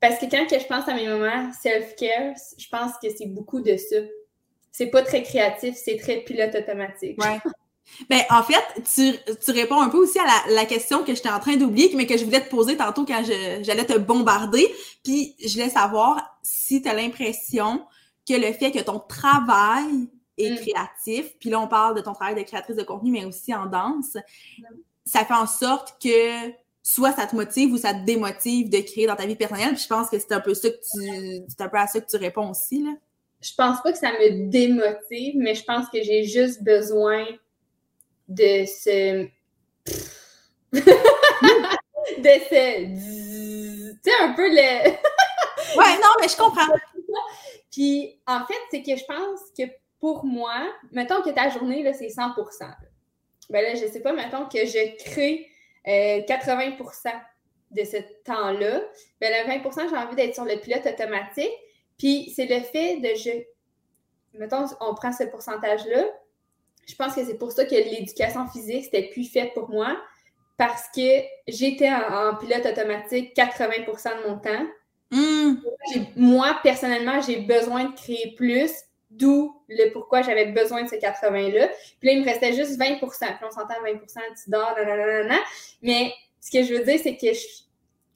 parce 0.00 0.18
que 0.18 0.26
quand 0.26 0.46
que 0.46 0.58
je 0.58 0.66
pense 0.66 0.88
à 0.88 0.94
mes 0.94 1.08
moments 1.08 1.50
self-care, 1.52 2.34
je 2.58 2.68
pense 2.68 2.92
que 3.02 3.08
c'est 3.10 3.26
beaucoup 3.26 3.60
de 3.60 3.76
ça. 3.76 3.96
C'est 4.70 4.88
pas 4.88 5.02
très 5.02 5.22
créatif, 5.22 5.74
c'est 5.74 5.96
très 5.96 6.18
pilote 6.18 6.54
automatique. 6.54 7.22
Ouais. 7.22 7.38
Ben, 8.10 8.22
en 8.30 8.42
fait, 8.42 8.62
tu, 8.94 9.14
tu, 9.44 9.50
réponds 9.52 9.80
un 9.80 9.88
peu 9.88 9.98
aussi 9.98 10.18
à 10.18 10.24
la, 10.24 10.54
la 10.54 10.64
question 10.66 11.02
que 11.02 11.14
j'étais 11.14 11.30
en 11.30 11.40
train 11.40 11.56
d'oublier, 11.56 11.90
mais 11.94 12.06
que 12.06 12.16
je 12.16 12.24
voulais 12.24 12.44
te 12.44 12.50
poser 12.50 12.76
tantôt 12.76 13.04
quand 13.04 13.22
j'allais 13.24 13.86
te 13.86 13.96
bombarder. 13.96 14.66
Puis, 15.02 15.34
je 15.44 15.52
voulais 15.54 15.70
savoir 15.70 16.38
si 16.42 16.82
tu 16.82 16.88
as 16.88 16.94
l'impression 16.94 17.84
que 18.28 18.34
le 18.34 18.52
fait 18.52 18.70
que 18.72 18.80
ton 18.80 18.98
travail 18.98 20.08
est 20.36 20.50
mm. 20.50 20.56
créatif, 20.56 21.38
puis 21.38 21.50
là, 21.50 21.60
on 21.60 21.68
parle 21.68 21.96
de 21.96 22.00
ton 22.00 22.12
travail 22.12 22.34
de 22.34 22.42
créatrice 22.42 22.76
de 22.76 22.82
contenu, 22.82 23.10
mais 23.10 23.24
aussi 23.24 23.54
en 23.54 23.66
danse, 23.66 24.16
ça 25.04 25.24
fait 25.24 25.34
en 25.34 25.46
sorte 25.46 25.96
que 26.02 26.52
soit 26.82 27.12
ça 27.12 27.26
te 27.26 27.34
motive 27.34 27.72
ou 27.72 27.78
ça 27.78 27.94
te 27.94 28.04
démotive 28.04 28.68
de 28.68 28.78
créer 28.78 29.06
dans 29.06 29.16
ta 29.16 29.26
vie 29.26 29.36
personnelle. 29.36 29.74
Puis 29.74 29.82
je 29.84 29.88
pense 29.88 30.10
que 30.10 30.18
c'est 30.18 30.32
un 30.32 30.40
peu 30.40 30.54
ça 30.54 30.68
que 30.70 30.76
tu. 30.76 31.44
C'est 31.48 31.60
un 31.60 31.68
peu 31.68 31.78
à 31.78 31.86
ça 31.86 32.00
que 32.00 32.08
tu 32.08 32.16
réponds 32.16 32.50
aussi, 32.50 32.82
là. 32.82 32.92
Je 33.42 33.52
pense 33.54 33.82
pas 33.82 33.92
que 33.92 33.98
ça 33.98 34.12
me 34.12 34.50
démotive, 34.50 35.34
mais 35.36 35.54
je 35.54 35.62
pense 35.64 35.88
que 35.90 36.02
j'ai 36.02 36.24
juste 36.24 36.62
besoin 36.62 37.24
de 38.28 38.64
ce. 38.66 39.24
de 40.72 40.82
ce. 42.48 42.86
Tu 43.94 44.10
sais, 44.10 44.16
un 44.22 44.32
peu 44.32 44.48
le. 44.48 44.90
ouais, 45.78 45.96
non, 46.02 46.10
mais 46.20 46.28
je 46.28 46.36
comprends. 46.36 46.66
Puis, 47.70 48.18
en 48.26 48.44
fait, 48.46 48.54
c'est 48.70 48.82
que 48.82 48.96
je 48.96 49.04
pense 49.04 49.40
que 49.56 49.64
pour 50.00 50.24
moi, 50.24 50.72
mettons 50.92 51.22
que 51.22 51.30
ta 51.30 51.48
journée, 51.50 51.82
là, 51.82 51.92
c'est 51.92 52.08
100% 52.08 52.34
Ben 53.50 53.62
là, 53.62 53.74
je 53.74 53.86
sais 53.86 54.00
pas, 54.00 54.12
mettons 54.12 54.46
que 54.46 54.64
je 54.64 55.04
crée 55.04 55.48
80% 55.84 56.78
euh, 57.06 57.10
de 57.70 57.84
ce 57.84 57.96
temps-là, 58.24 58.80
ben, 59.20 59.32
le 59.32 59.52
20% 59.52 59.88
j'ai 59.90 59.96
envie 59.96 60.16
d'être 60.16 60.34
sur 60.34 60.44
le 60.44 60.56
pilote 60.60 60.86
automatique. 60.86 61.52
Puis 61.98 62.32
c'est 62.34 62.46
le 62.46 62.60
fait 62.60 62.98
de 63.00 63.08
je. 63.14 63.30
Mettons, 64.38 64.66
on 64.80 64.94
prend 64.94 65.12
ce 65.12 65.24
pourcentage-là. 65.24 66.04
Je 66.86 66.94
pense 66.94 67.14
que 67.14 67.24
c'est 67.24 67.38
pour 67.38 67.52
ça 67.52 67.64
que 67.64 67.74
l'éducation 67.74 68.46
physique, 68.48 68.84
c'était 68.84 69.08
plus 69.08 69.30
fait 69.30 69.50
pour 69.54 69.68
moi. 69.70 69.96
Parce 70.56 70.88
que 70.94 71.22
j'étais 71.46 71.90
en, 71.90 72.34
pilote 72.36 72.64
automatique 72.64 73.36
80% 73.36 74.22
de 74.22 74.28
mon 74.28 74.38
temps. 74.38 74.66
Hmm. 75.10 75.56
Moi, 76.16 76.56
personnellement, 76.62 77.20
j'ai 77.20 77.40
besoin 77.40 77.84
de 77.84 77.94
créer 77.94 78.34
plus 78.36 78.70
D'où 79.10 79.62
le 79.68 79.92
pourquoi 79.92 80.22
j'avais 80.22 80.46
besoin 80.46 80.82
de 80.82 80.88
ces 80.88 80.98
80-là. 80.98 81.68
Puis 82.00 82.08
là, 82.08 82.12
il 82.12 82.20
me 82.20 82.24
restait 82.24 82.52
juste 82.52 82.76
20 82.76 82.96
Puis 82.96 83.06
on 83.08 83.50
s'entend 83.50 83.74
20% 83.84 84.00
tu 84.42 84.50
dors, 84.50 84.74
nanana. 84.76 85.38
Mais 85.80 86.12
ce 86.40 86.50
que 86.50 86.64
je 86.64 86.74
veux 86.74 86.84
dire, 86.84 86.98
c'est 87.00 87.16
que 87.16 87.26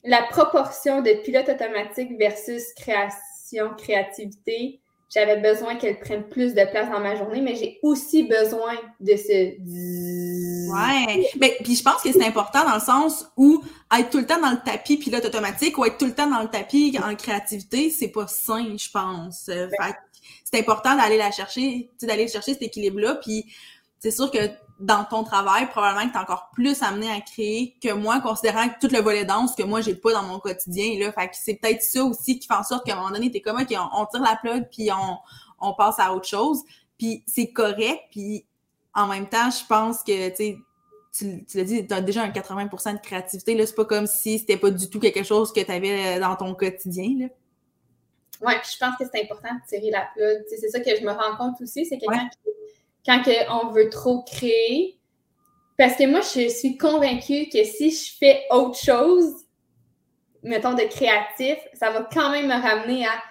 la 0.03 0.23
proportion 0.23 1.01
de 1.01 1.13
pilote 1.23 1.47
automatique 1.47 2.17
versus 2.17 2.73
création, 2.73 3.73
créativité, 3.77 4.81
j'avais 5.13 5.37
besoin 5.37 5.75
qu'elle 5.75 5.99
prenne 5.99 6.23
plus 6.23 6.53
de 6.53 6.63
place 6.71 6.89
dans 6.89 7.01
ma 7.01 7.17
journée, 7.17 7.41
mais 7.41 7.55
j'ai 7.55 7.79
aussi 7.83 8.23
besoin 8.23 8.73
de 9.01 9.15
ce. 9.17 10.71
Ouais. 10.71 11.29
Mais 11.39 11.57
puis 11.63 11.75
je 11.75 11.83
pense 11.83 12.01
que 12.01 12.11
c'est 12.13 12.25
important 12.25 12.63
dans 12.63 12.75
le 12.75 12.79
sens 12.81 13.27
où 13.35 13.61
être 13.93 14.09
tout 14.09 14.19
le 14.19 14.25
temps 14.25 14.39
dans 14.39 14.51
le 14.51 14.61
tapis 14.63 14.95
pilote 14.95 15.25
automatique 15.25 15.77
ou 15.77 15.83
être 15.85 15.97
tout 15.97 16.05
le 16.05 16.15
temps 16.15 16.29
dans 16.29 16.41
le 16.41 16.47
tapis 16.47 16.97
en 17.03 17.13
créativité, 17.15 17.89
c'est 17.89 18.07
pas 18.07 18.27
sain, 18.27 18.77
je 18.77 18.89
pense. 18.89 19.49
C'est 20.45 20.59
important 20.59 20.95
d'aller 20.95 21.17
la 21.17 21.31
chercher, 21.31 21.89
d'aller 22.01 22.29
chercher 22.29 22.53
cet 22.53 22.61
équilibre-là. 22.61 23.15
Puis 23.15 23.45
c'est 23.99 24.11
sûr 24.11 24.31
que 24.31 24.37
dans 24.81 25.05
ton 25.05 25.23
travail, 25.23 25.69
probablement 25.69 26.07
que 26.07 26.11
tu 26.11 26.17
es 26.17 26.21
encore 26.21 26.49
plus 26.53 26.81
amené 26.81 27.11
à 27.11 27.21
créer 27.21 27.75
que 27.81 27.93
moi, 27.93 28.19
considérant 28.19 28.67
que 28.67 28.85
tout 28.85 28.93
le 28.93 28.99
volet 28.99 29.25
danse 29.25 29.55
que 29.55 29.63
moi, 29.63 29.81
j'ai 29.81 29.95
pas 29.95 30.11
dans 30.11 30.23
mon 30.23 30.39
quotidien. 30.39 30.99
Là. 30.99 31.11
Fait 31.11 31.27
que 31.27 31.35
c'est 31.39 31.55
peut-être 31.55 31.83
ça 31.83 32.03
aussi 32.03 32.39
qui 32.39 32.47
fait 32.47 32.53
en 32.55 32.63
sorte 32.63 32.85
qu'à 32.85 32.93
un 32.93 32.95
moment 32.97 33.11
donné, 33.11 33.29
tu 33.29 33.37
es 33.37 33.41
comme 33.41 33.61
OK, 33.61 33.71
on, 33.71 34.05
tire 34.07 34.21
la 34.21 34.35
plug 34.35 34.67
puis 34.71 34.89
on, 34.91 35.17
on 35.59 35.73
passe 35.73 35.99
à 35.99 36.13
autre 36.13 36.27
chose. 36.27 36.63
Puis 36.97 37.23
c'est 37.27 37.51
correct. 37.51 38.01
Puis 38.11 38.45
en 38.95 39.07
même 39.07 39.29
temps, 39.29 39.49
je 39.51 39.65
pense 39.67 40.03
que 40.03 40.35
tu 40.35 40.57
tu, 41.13 41.45
tu 41.45 41.57
l'as 41.57 41.63
dit, 41.65 41.85
tu 41.85 41.93
as 41.93 42.01
déjà 42.01 42.23
un 42.23 42.29
80% 42.29 42.93
de 42.93 43.01
créativité. 43.01 43.53
Là, 43.53 43.65
c'est 43.65 43.75
pas 43.75 43.83
comme 43.83 44.07
si 44.07 44.39
c'était 44.39 44.55
pas 44.55 44.71
du 44.71 44.89
tout 44.89 44.99
quelque 44.99 45.23
chose 45.23 45.51
que 45.51 45.59
tu 45.59 45.69
avais 45.69 46.19
dans 46.21 46.37
ton 46.37 46.55
quotidien. 46.55 47.09
Là. 47.19 47.25
Oui, 48.41 48.53
je 48.63 48.77
pense 48.77 48.95
que 48.97 49.03
c'est 49.11 49.21
important 49.23 49.53
de 49.53 49.59
tirer 49.67 49.91
la 49.91 50.07
plug. 50.15 50.43
C'est 50.47 50.69
ça 50.69 50.79
que 50.79 50.95
je 50.95 51.03
me 51.03 51.11
rends 51.11 51.35
compte 51.37 51.61
aussi, 51.61 51.85
c'est 51.85 51.97
que 51.97 52.05
quand, 53.05 53.21
on 53.49 53.67
veut 53.67 53.89
trop 53.89 54.23
créer, 54.23 54.97
parce 55.77 55.95
que 55.95 56.05
moi, 56.05 56.21
je 56.21 56.47
suis 56.49 56.77
convaincue 56.77 57.47
que 57.51 57.63
si 57.63 57.91
je 57.91 58.13
fais 58.19 58.43
autre 58.51 58.77
chose, 58.77 59.33
mettons 60.43 60.73
de 60.73 60.83
créatif, 60.83 61.57
ça 61.73 61.91
va 61.91 62.07
quand 62.13 62.31
même 62.31 62.47
me 62.47 62.61
ramener 62.61 63.05
à 63.05 63.21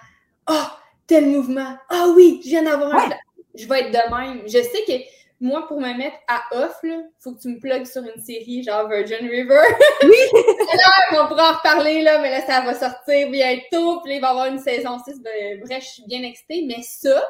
Oh, 0.49 0.67
tel 1.07 1.27
mouvement. 1.27 1.77
Ah 1.89 2.07
oui, 2.15 2.41
je 2.43 2.49
viens 2.49 2.63
d'avoir 2.63 2.93
un. 2.95 3.09
Je 3.55 3.67
vais 3.67 3.81
être 3.81 3.91
de 3.91 4.15
même. 4.15 4.41
Je 4.45 4.61
sais 4.61 4.83
que 4.87 5.03
moi, 5.39 5.67
pour 5.67 5.79
me 5.79 5.93
mettre 5.97 6.17
à 6.27 6.41
off, 6.51 6.77
il 6.83 7.03
faut 7.19 7.33
que 7.33 7.41
tu 7.41 7.49
me 7.49 7.59
plugues 7.59 7.85
sur 7.85 8.03
une 8.03 8.21
série 8.21 8.63
genre 8.63 8.87
Virgin 8.87 9.27
River. 9.27 9.61
Oui! 10.03 10.41
là, 10.73 11.23
on 11.23 11.27
pourra 11.27 11.51
en 11.51 11.57
reparler, 11.57 12.01
là, 12.01 12.19
mais 12.19 12.31
là, 12.31 12.45
ça 12.45 12.61
va 12.61 12.73
sortir 12.73 13.29
bientôt. 13.29 14.01
Puis 14.01 14.15
il 14.15 14.21
va 14.21 14.27
y 14.27 14.29
avoir 14.29 14.45
une 14.47 14.59
saison 14.59 14.97
6. 15.03 15.21
Ben, 15.21 15.59
bref, 15.63 15.83
je 15.83 15.89
suis 15.89 16.05
bien 16.05 16.23
excitée. 16.23 16.63
Mais 16.67 16.81
ça, 16.81 17.23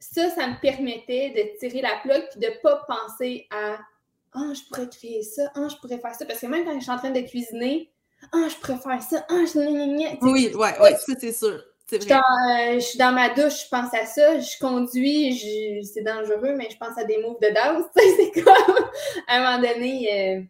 ça, 0.00 0.30
ça 0.30 0.48
me 0.48 0.60
permettait 0.60 1.30
de 1.30 1.58
tirer 1.58 1.82
la 1.82 1.96
plug 2.02 2.26
puis 2.30 2.40
de 2.40 2.46
ne 2.46 2.60
pas 2.62 2.84
penser 2.88 3.46
à 3.50 3.78
Ah, 4.32 4.40
oh, 4.48 4.54
je 4.54 4.62
pourrais 4.68 4.88
créer 4.88 5.22
ça, 5.22 5.52
ah, 5.54 5.60
oh, 5.62 5.68
je 5.68 5.76
pourrais 5.76 5.98
faire 5.98 6.14
ça. 6.14 6.24
Parce 6.26 6.40
que 6.40 6.46
même 6.46 6.64
quand 6.64 6.74
je 6.74 6.80
suis 6.80 6.90
en 6.90 6.98
train 6.98 7.10
de 7.10 7.20
cuisiner, 7.20 7.92
ah, 8.32 8.36
oh, 8.36 8.48
je 8.48 8.56
pourrais 8.56 8.78
faire 8.78 9.02
ça, 9.02 9.24
ah, 9.28 9.44
je. 9.44 10.24
Oui, 10.24 10.52
ouais, 10.54 10.80
ouais, 10.80 10.96
ça, 10.96 11.12
c'est 11.20 11.32
sûr. 11.32 11.62
Euh, 11.92 12.74
je 12.74 12.80
suis 12.80 12.98
dans 12.98 13.12
ma 13.12 13.30
douche, 13.30 13.64
je 13.64 13.68
pense 13.68 13.92
à 13.94 14.06
ça. 14.06 14.38
Je 14.38 14.58
conduis, 14.58 15.84
c'est 15.84 16.02
dangereux, 16.02 16.54
mais 16.56 16.68
je 16.70 16.76
pense 16.76 16.96
à 16.96 17.04
des 17.04 17.18
moves 17.18 17.40
de 17.40 17.52
danse. 17.52 17.84
c'est 17.96 18.42
comme, 18.42 18.84
à 19.26 19.36
un 19.36 19.58
moment 19.58 19.68
donné, 19.68 20.46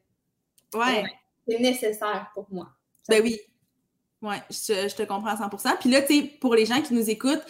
euh, 0.75 0.79
ouais. 0.79 1.05
c'est 1.49 1.59
nécessaire 1.59 2.31
pour 2.35 2.47
moi. 2.51 2.69
ben 3.09 3.23
oui. 3.23 3.41
Ouais, 4.23 4.37
je, 4.51 4.95
te 4.95 5.03
comprends 5.05 5.31
à 5.31 5.49
100% 5.49 5.79
Puis 5.81 5.89
là, 5.89 6.03
tu 6.03 6.15
sais, 6.15 6.23
pour 6.43 6.55
les 6.55 6.67
gens 6.67 6.83
qui 6.83 6.93
nous 6.93 7.09
écoutent, 7.09 7.43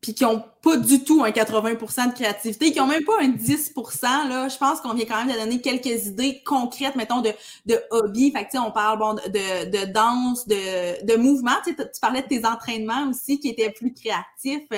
puis 0.00 0.14
qui 0.14 0.22
n'ont 0.22 0.44
pas 0.62 0.76
du 0.76 1.02
tout 1.02 1.24
un 1.24 1.30
80% 1.30 2.10
de 2.10 2.14
créativité, 2.14 2.70
qui 2.70 2.78
n'ont 2.78 2.86
même 2.86 3.04
pas 3.04 3.20
un 3.20 3.28
10 3.28 3.72
là, 4.02 4.48
je 4.48 4.56
pense 4.56 4.80
qu'on 4.80 4.94
vient 4.94 5.04
quand 5.04 5.24
même 5.24 5.34
de 5.34 5.40
donner 5.40 5.60
quelques 5.60 6.06
idées 6.06 6.40
concrètes, 6.44 6.94
mettons, 6.94 7.20
de, 7.20 7.32
de 7.66 7.80
hobby. 7.90 8.30
Fait 8.30 8.44
que, 8.44 8.58
on 8.58 8.70
parle 8.70 8.98
bon, 8.98 9.14
de, 9.14 9.70
de 9.70 9.92
danse, 9.92 10.46
de, 10.46 11.04
de 11.04 11.16
mouvement. 11.16 11.56
Tu, 11.64 11.74
tu 11.74 11.84
parlais 12.00 12.22
de 12.22 12.28
tes 12.28 12.46
entraînements 12.46 13.08
aussi 13.10 13.40
qui 13.40 13.48
étaient 13.48 13.70
plus 13.70 13.92
créatifs. 13.92 14.68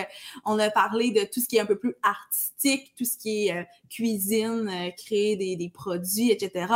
On 0.47 0.59
a 0.59 0.71
parlé 0.71 1.11
de 1.11 1.25
tout 1.25 1.41
ce 1.41 1.49
qui 1.49 1.57
est 1.57 1.61
un 1.61 1.67
peu 1.67 1.79
plus 1.79 1.95
artistique, 2.03 2.95
tout 2.97 3.05
ce 3.05 3.19
qui 3.19 3.49
est 3.49 3.59
euh, 3.59 3.63
cuisine, 3.91 4.71
euh, 4.71 4.91
créer 4.97 5.37
des, 5.37 5.57
des, 5.57 5.69
produits, 5.69 6.31
etc. 6.31 6.67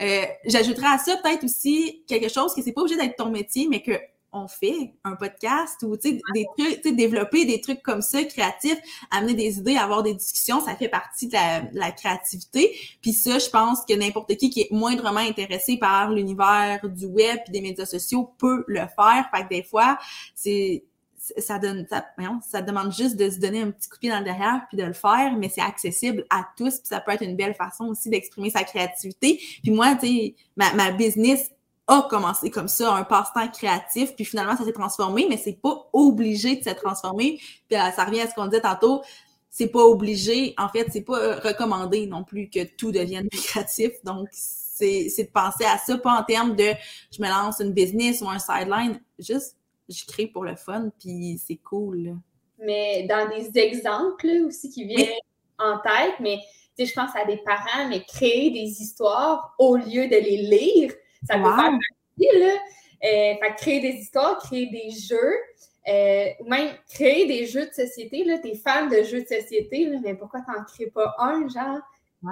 Euh, 0.00 0.22
J'ajouterais 0.44 0.88
à 0.88 0.98
ça 0.98 1.16
peut-être 1.16 1.44
aussi 1.44 2.02
quelque 2.06 2.28
chose 2.28 2.54
que 2.54 2.62
c'est 2.62 2.72
pas 2.72 2.82
obligé 2.82 2.98
d'être 2.98 3.16
ton 3.16 3.30
métier, 3.30 3.68
mais 3.70 3.82
que 3.82 3.92
on 4.36 4.48
fait 4.48 4.94
un 5.04 5.16
podcast 5.16 5.82
ou 5.82 5.96
des 5.96 6.20
trucs, 6.56 6.96
développer 6.96 7.44
des 7.44 7.60
trucs 7.60 7.82
comme 7.82 8.02
ça, 8.02 8.22
créatifs, 8.24 8.78
amener 9.10 9.34
des 9.34 9.58
idées, 9.58 9.76
avoir 9.76 10.02
des 10.02 10.14
discussions, 10.14 10.60
ça 10.60 10.74
fait 10.76 10.88
partie 10.88 11.28
de 11.28 11.36
la, 11.72 11.90
créativité. 11.92 12.76
Puis 13.00 13.12
ça, 13.12 13.38
je 13.38 13.48
pense 13.48 13.84
que 13.88 13.94
n'importe 13.94 14.36
qui 14.36 14.50
qui 14.50 14.62
est 14.62 14.70
moindrement 14.70 15.20
intéressé 15.20 15.78
par 15.78 16.10
l'univers 16.10 16.80
du 16.88 17.06
web 17.06 17.38
et 17.46 17.50
des 17.50 17.60
médias 17.60 17.86
sociaux 17.86 18.30
peut 18.38 18.64
le 18.66 18.80
faire. 18.80 19.28
Fait 19.34 19.44
que 19.44 19.48
des 19.48 19.62
fois, 19.62 19.98
c'est 20.34 20.84
ça 21.38 21.58
donne 21.58 21.86
ça, 21.88 22.04
ça 22.48 22.62
demande 22.62 22.92
juste 22.92 23.16
de 23.16 23.28
se 23.30 23.38
donner 23.38 23.62
un 23.62 23.70
petit 23.70 23.88
coup 23.88 23.96
de 23.96 24.00
pied 24.00 24.10
dans 24.10 24.18
le 24.18 24.24
derrière 24.24 24.66
puis 24.68 24.78
de 24.78 24.84
le 24.84 24.92
faire 24.92 25.36
mais 25.36 25.48
c'est 25.48 25.60
accessible 25.60 26.24
à 26.30 26.46
tous 26.56 26.78
puis 26.78 26.88
ça 26.88 27.00
peut 27.00 27.12
être 27.12 27.24
une 27.24 27.36
belle 27.36 27.54
façon 27.54 27.86
aussi 27.86 28.10
d'exprimer 28.10 28.50
sa 28.50 28.62
créativité 28.62 29.40
puis 29.62 29.72
moi 29.72 29.96
tu 29.96 30.06
sais 30.06 30.34
ma, 30.56 30.72
ma 30.74 30.92
business 30.92 31.50
a 31.88 32.06
commencé 32.10 32.50
comme 32.50 32.68
ça, 32.68 32.94
un 32.94 33.04
passe-temps 33.04 33.48
créatif, 33.48 34.14
puis 34.14 34.24
finalement, 34.24 34.56
ça 34.56 34.64
s'est 34.64 34.72
transformé, 34.72 35.26
mais 35.28 35.36
c'est 35.36 35.60
pas 35.60 35.88
obligé 35.92 36.56
de 36.56 36.64
se 36.64 36.74
transformer. 36.74 37.38
Puis 37.68 37.78
euh, 37.78 37.90
ça 37.92 38.04
revient 38.04 38.22
à 38.22 38.28
ce 38.28 38.34
qu'on 38.34 38.46
disait 38.46 38.62
tantôt, 38.62 39.02
c'est 39.50 39.68
pas 39.68 39.84
obligé, 39.84 40.54
en 40.58 40.68
fait, 40.68 40.88
c'est 40.92 41.02
pas 41.02 41.18
euh, 41.18 41.38
recommandé 41.38 42.06
non 42.06 42.24
plus 42.24 42.50
que 42.50 42.64
tout 42.64 42.92
devienne 42.92 43.28
créatif. 43.32 43.92
Donc, 44.04 44.28
c'est 44.32 45.08
de 45.18 45.30
penser 45.30 45.64
à 45.64 45.78
ça, 45.78 45.96
pas 45.96 46.20
en 46.20 46.24
termes 46.24 46.54
de 46.54 46.72
je 47.10 47.22
me 47.22 47.28
lance 47.28 47.60
une 47.60 47.72
business 47.72 48.20
ou 48.20 48.28
un 48.28 48.38
sideline, 48.38 49.00
juste 49.18 49.56
je 49.88 50.04
crée 50.04 50.26
pour 50.26 50.44
le 50.44 50.56
fun, 50.56 50.90
puis 50.98 51.40
c'est 51.44 51.56
cool. 51.56 52.16
Mais 52.58 53.06
dans 53.08 53.28
des 53.28 53.58
exemples 53.58 54.26
aussi 54.46 54.70
qui 54.70 54.84
viennent 54.84 55.12
en 55.58 55.78
tête, 55.78 56.14
mais 56.20 56.40
je 56.78 56.92
pense 56.92 57.10
à 57.14 57.24
des 57.24 57.38
parents, 57.38 57.88
mais 57.88 58.02
créer 58.04 58.50
des 58.50 58.82
histoires 58.82 59.54
au 59.58 59.76
lieu 59.76 60.08
de 60.08 60.16
les 60.16 60.42
lire, 60.42 60.92
ça 61.26 61.38
peut 61.38 61.44
faire 61.44 61.56
partie, 61.56 62.38
là. 62.38 62.54
Euh, 63.04 63.34
créer 63.56 63.80
des 63.80 63.98
histoires, 63.98 64.38
créer 64.38 64.66
des 64.66 64.90
jeux, 64.90 65.34
euh, 65.88 66.30
ou 66.40 66.48
même 66.48 66.70
créer 66.92 67.26
des 67.26 67.46
jeux 67.46 67.66
de 67.66 67.72
société. 67.72 68.24
Là, 68.24 68.38
t'es 68.38 68.54
fan 68.54 68.88
de 68.88 69.02
jeux 69.02 69.22
de 69.22 69.26
société, 69.26 69.88
mais 70.02 70.14
pourquoi 70.14 70.40
t'en 70.40 70.64
crées 70.64 70.90
pas 70.90 71.14
un, 71.18 71.46
genre? 71.48 71.80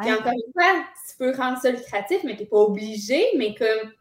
Puis 0.00 0.12
encore 0.12 0.32
une 0.32 0.52
fois, 0.52 0.84
tu 1.08 1.16
peux 1.18 1.36
rendre 1.36 1.58
ça 1.60 1.70
lucratif, 1.70 2.24
mais 2.24 2.36
t'es 2.36 2.46
pas 2.46 2.56
obligé, 2.56 3.28
mais 3.36 3.54
comme 3.54 3.92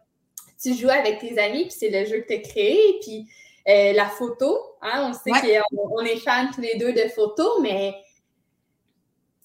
tu 0.62 0.74
joues 0.74 0.90
avec 0.90 1.20
tes 1.20 1.38
amis, 1.38 1.64
puis 1.64 1.76
c'est 1.78 1.90
le 1.90 2.06
jeu 2.06 2.22
que 2.22 2.28
tu 2.28 2.34
as 2.34 2.40
créé, 2.40 3.00
puis 3.02 3.28
euh, 3.68 3.94
la 3.94 4.08
photo, 4.08 4.58
hein, 4.82 5.10
on 5.10 5.14
sait 5.14 5.32
qu'on 5.32 6.06
est 6.06 6.18
fans 6.18 6.50
tous 6.54 6.62
les 6.62 6.78
deux 6.78 6.94
de 6.94 7.10
photos, 7.10 7.60
mais 7.62 7.96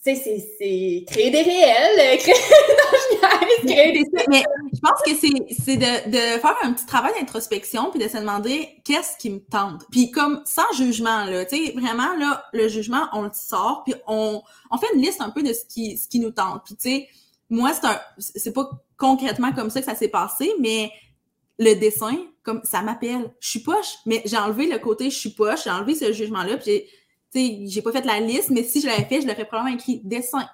c'est 0.01 1.05
créer 1.07 1.30
des 1.30 1.42
réels, 1.42 2.01
euh, 2.01 2.16
créer... 2.16 2.34
Mais 4.28 4.44
je 4.72 4.80
pense 4.80 5.02
que 5.04 5.14
c'est 5.14 5.76
de, 5.76 6.10
de, 6.10 6.40
faire 6.40 6.56
un 6.62 6.72
petit 6.72 6.86
travail 6.86 7.12
d'introspection 7.18 7.90
puis 7.90 8.00
de 8.00 8.08
se 8.08 8.16
demander 8.16 8.68
qu'est-ce 8.84 9.16
qui 9.16 9.30
me 9.30 9.40
tente. 9.40 9.84
Puis 9.90 10.10
comme 10.10 10.42
sans 10.44 10.70
jugement, 10.76 11.24
là, 11.24 11.44
tu 11.44 11.56
sais, 11.56 11.72
vraiment, 11.72 12.14
là, 12.16 12.44
le 12.52 12.68
jugement, 12.68 13.08
on 13.12 13.22
le 13.22 13.30
sort, 13.32 13.82
puis 13.84 13.94
on, 14.06 14.42
on 14.70 14.78
fait 14.78 14.86
une 14.94 15.02
liste 15.02 15.20
un 15.20 15.30
peu 15.30 15.42
de 15.42 15.52
ce 15.52 15.64
qui, 15.64 15.96
ce 15.96 16.08
qui 16.08 16.20
nous 16.20 16.30
tente. 16.30 16.62
Puis 16.64 16.76
tu 16.76 16.90
sais, 16.90 17.08
moi, 17.50 17.72
c'est 17.72 17.86
un 17.86 18.00
c'est 18.18 18.52
pas 18.52 18.68
concrètement 18.96 19.52
comme 19.52 19.70
ça 19.70 19.80
que 19.80 19.86
ça 19.86 19.94
s'est 19.94 20.08
passé, 20.08 20.52
mais 20.60 20.92
le 21.58 21.74
dessin, 21.74 22.16
comme 22.42 22.60
ça 22.64 22.82
m'appelle. 22.82 23.32
Je 23.40 23.48
suis 23.48 23.60
poche, 23.60 23.96
mais 24.06 24.22
j'ai 24.24 24.36
enlevé 24.36 24.66
le 24.66 24.78
côté 24.78 25.10
je 25.10 25.18
suis 25.18 25.30
poche, 25.30 25.64
j'ai 25.64 25.70
enlevé 25.70 25.94
ce 25.94 26.12
jugement-là, 26.12 26.56
puis 26.56 26.82
tu 27.32 27.40
sais, 27.40 27.58
j'ai 27.66 27.82
pas 27.82 27.92
fait 27.92 28.04
la 28.04 28.20
liste, 28.20 28.50
mais 28.50 28.62
si 28.62 28.80
je 28.80 28.86
l'avais 28.86 29.04
fait, 29.04 29.20
je 29.20 29.26
l'aurais 29.26 29.44
probablement 29.44 29.76
écrit 29.76 30.00
dessin. 30.04 30.48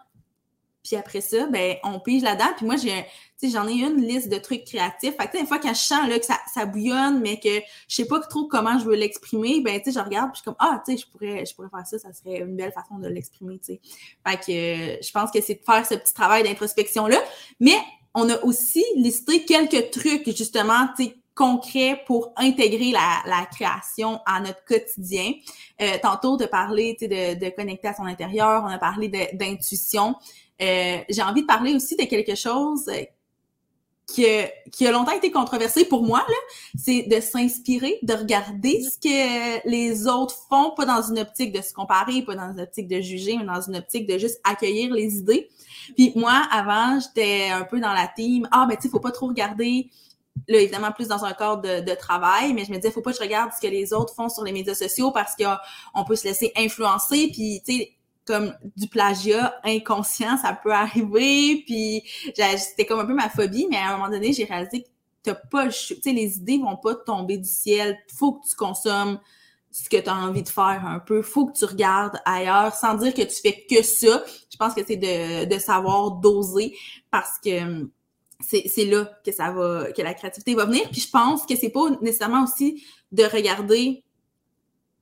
Puis 0.84 0.96
après 0.96 1.22
ça, 1.22 1.46
ben, 1.46 1.76
on 1.82 1.98
pige 1.98 2.22
là-dedans. 2.22 2.50
Puis 2.56 2.66
moi, 2.66 2.76
j'ai, 2.76 3.06
j'en 3.50 3.66
ai 3.66 3.72
une 3.72 4.02
liste 4.02 4.30
de 4.30 4.36
trucs 4.36 4.64
créatifs. 4.64 5.14
Fait 5.16 5.28
que, 5.28 5.38
une 5.38 5.46
fois 5.46 5.58
quand 5.58 5.72
je 5.72 5.80
sens 5.80 6.08
là, 6.08 6.18
que 6.18 6.26
ça, 6.26 6.38
ça 6.52 6.66
bouillonne, 6.66 7.20
mais 7.20 7.40
que 7.40 7.48
je 7.88 7.94
sais 7.94 8.04
pas 8.04 8.20
trop 8.20 8.46
comment 8.46 8.78
je 8.78 8.84
veux 8.84 8.94
l'exprimer, 8.94 9.60
ben, 9.60 9.80
tu 9.80 9.90
sais, 9.90 9.98
je 9.98 10.04
regarde, 10.04 10.30
puis 10.32 10.36
je 10.36 10.42
suis 10.42 10.44
comme, 10.44 10.56
ah, 10.58 10.82
tu 10.86 10.92
sais, 10.92 11.02
je 11.02 11.10
pourrais, 11.10 11.46
je 11.46 11.54
pourrais 11.54 11.70
faire 11.70 11.86
ça, 11.86 11.98
ça 11.98 12.12
serait 12.12 12.40
une 12.40 12.56
belle 12.56 12.72
façon 12.72 12.98
de 12.98 13.08
l'exprimer, 13.08 13.58
tu 13.58 13.74
sais. 13.74 13.80
Fait 14.26 14.36
que, 14.36 15.04
je 15.04 15.10
pense 15.10 15.30
que 15.30 15.40
c'est 15.40 15.54
de 15.54 15.64
faire 15.64 15.86
ce 15.86 15.94
petit 15.94 16.14
travail 16.14 16.42
d'introspection-là. 16.44 17.18
Mais 17.60 17.76
on 18.14 18.28
a 18.28 18.38
aussi 18.42 18.84
listé 18.96 19.44
quelques 19.44 19.90
trucs, 19.90 20.26
justement, 20.36 20.88
tu 20.96 21.04
sais, 21.04 21.16
concret 21.34 22.00
pour 22.06 22.32
intégrer 22.36 22.92
la, 22.92 23.22
la, 23.26 23.44
création 23.46 24.20
à 24.24 24.40
notre 24.40 24.64
quotidien. 24.64 25.32
Euh, 25.82 25.98
tantôt, 26.00 26.36
de 26.36 26.46
parler 26.46 26.96
de, 27.00 27.34
de 27.34 27.50
connecter 27.50 27.88
à 27.88 27.94
son 27.94 28.04
intérieur, 28.04 28.62
on 28.64 28.68
a 28.70 28.78
parlé 28.78 29.08
d'intuition. 29.32 30.14
Euh, 30.62 30.98
J'ai 31.08 31.22
envie 31.22 31.42
de 31.42 31.46
parler 31.46 31.74
aussi 31.74 31.96
de 31.96 32.04
quelque 32.04 32.34
chose 32.34 32.88
euh, 32.88 33.02
qui 34.06 34.26
a, 34.26 34.48
qui 34.70 34.86
a 34.86 34.92
longtemps 34.92 35.12
été 35.12 35.30
controversé 35.30 35.84
pour 35.84 36.02
moi, 36.02 36.24
c'est 36.78 37.02
de 37.02 37.20
s'inspirer, 37.20 37.98
de 38.02 38.14
regarder 38.14 38.82
ce 38.82 38.98
que 38.98 39.68
les 39.68 40.06
autres 40.06 40.36
font, 40.48 40.72
pas 40.76 40.84
dans 40.84 41.02
une 41.02 41.18
optique 41.18 41.52
de 41.52 41.62
se 41.62 41.72
comparer, 41.72 42.22
pas 42.22 42.34
dans 42.34 42.52
une 42.52 42.60
optique 42.60 42.86
de 42.86 43.00
juger, 43.00 43.36
mais 43.36 43.44
dans 43.44 43.60
une 43.60 43.76
optique 43.76 44.06
de 44.06 44.18
juste 44.18 44.40
accueillir 44.44 44.92
les 44.92 45.16
idées. 45.16 45.48
Puis 45.96 46.12
moi, 46.16 46.42
avant, 46.50 47.00
j'étais 47.00 47.48
un 47.50 47.64
peu 47.64 47.80
dans 47.80 47.92
la 47.92 48.08
team, 48.08 48.46
ah, 48.52 48.66
ben 48.68 48.76
tu 48.76 48.82
sais, 48.82 48.88
faut 48.88 49.00
pas 49.00 49.10
trop 49.12 49.28
regarder 49.28 49.90
là, 50.48 50.58
évidemment, 50.58 50.92
plus 50.92 51.08
dans 51.08 51.24
un 51.24 51.32
cadre 51.32 51.62
de, 51.62 51.94
travail, 51.94 52.52
mais 52.52 52.64
je 52.64 52.70
me 52.70 52.76
disais, 52.76 52.90
faut 52.90 53.00
pas 53.00 53.12
que 53.12 53.16
je 53.16 53.22
regarde 53.22 53.50
ce 53.52 53.60
que 53.64 53.70
les 53.70 53.92
autres 53.92 54.14
font 54.14 54.28
sur 54.28 54.44
les 54.44 54.52
médias 54.52 54.74
sociaux 54.74 55.10
parce 55.10 55.34
qu'on 55.36 56.04
peut 56.04 56.16
se 56.16 56.24
laisser 56.24 56.52
influencer, 56.56 57.30
puis, 57.32 57.62
tu 57.66 57.78
sais, 57.78 57.93
comme 58.26 58.54
du 58.76 58.88
plagiat 58.88 59.54
inconscient, 59.64 60.36
ça 60.38 60.52
peut 60.52 60.72
arriver, 60.72 61.62
puis 61.66 62.02
c'était 62.34 62.86
comme 62.86 63.00
un 63.00 63.06
peu 63.06 63.14
ma 63.14 63.28
phobie, 63.28 63.66
mais 63.70 63.76
à 63.76 63.90
un 63.90 63.98
moment 63.98 64.10
donné, 64.10 64.32
j'ai 64.32 64.44
réalisé 64.44 64.82
que 64.82 64.88
t'as 65.22 65.34
pas, 65.34 65.68
tu 65.68 65.96
sais, 66.02 66.12
les 66.12 66.36
idées 66.38 66.58
vont 66.58 66.76
pas 66.76 66.94
tomber 66.94 67.38
du 67.38 67.48
ciel, 67.48 67.98
faut 68.14 68.32
que 68.32 68.48
tu 68.48 68.56
consommes 68.56 69.18
ce 69.74 69.88
que 69.88 69.96
tu 69.96 70.08
as 70.08 70.14
envie 70.14 70.44
de 70.44 70.48
faire 70.48 70.84
un 70.86 71.00
peu. 71.00 71.20
Faut 71.20 71.46
que 71.46 71.58
tu 71.58 71.64
regardes 71.64 72.20
ailleurs 72.24 72.74
sans 72.74 72.94
dire 72.94 73.12
que 73.12 73.22
tu 73.22 73.34
fais 73.42 73.66
que 73.68 73.82
ça. 73.82 74.22
Je 74.48 74.56
pense 74.56 74.72
que 74.72 74.82
c'est 74.86 74.96
de, 74.96 75.52
de 75.52 75.58
savoir 75.58 76.12
doser 76.12 76.76
parce 77.10 77.38
que 77.44 77.88
c'est 78.40 78.84
là 78.84 79.10
que 79.24 79.32
ça 79.32 79.50
va, 79.50 79.90
que 79.92 80.00
la 80.02 80.14
créativité 80.14 80.54
va 80.54 80.66
venir. 80.66 80.88
Puis 80.90 81.00
je 81.00 81.10
pense 81.10 81.44
que 81.44 81.56
c'est 81.56 81.70
pas 81.70 81.90
nécessairement 82.02 82.44
aussi 82.44 82.84
de 83.10 83.24
regarder 83.24 84.04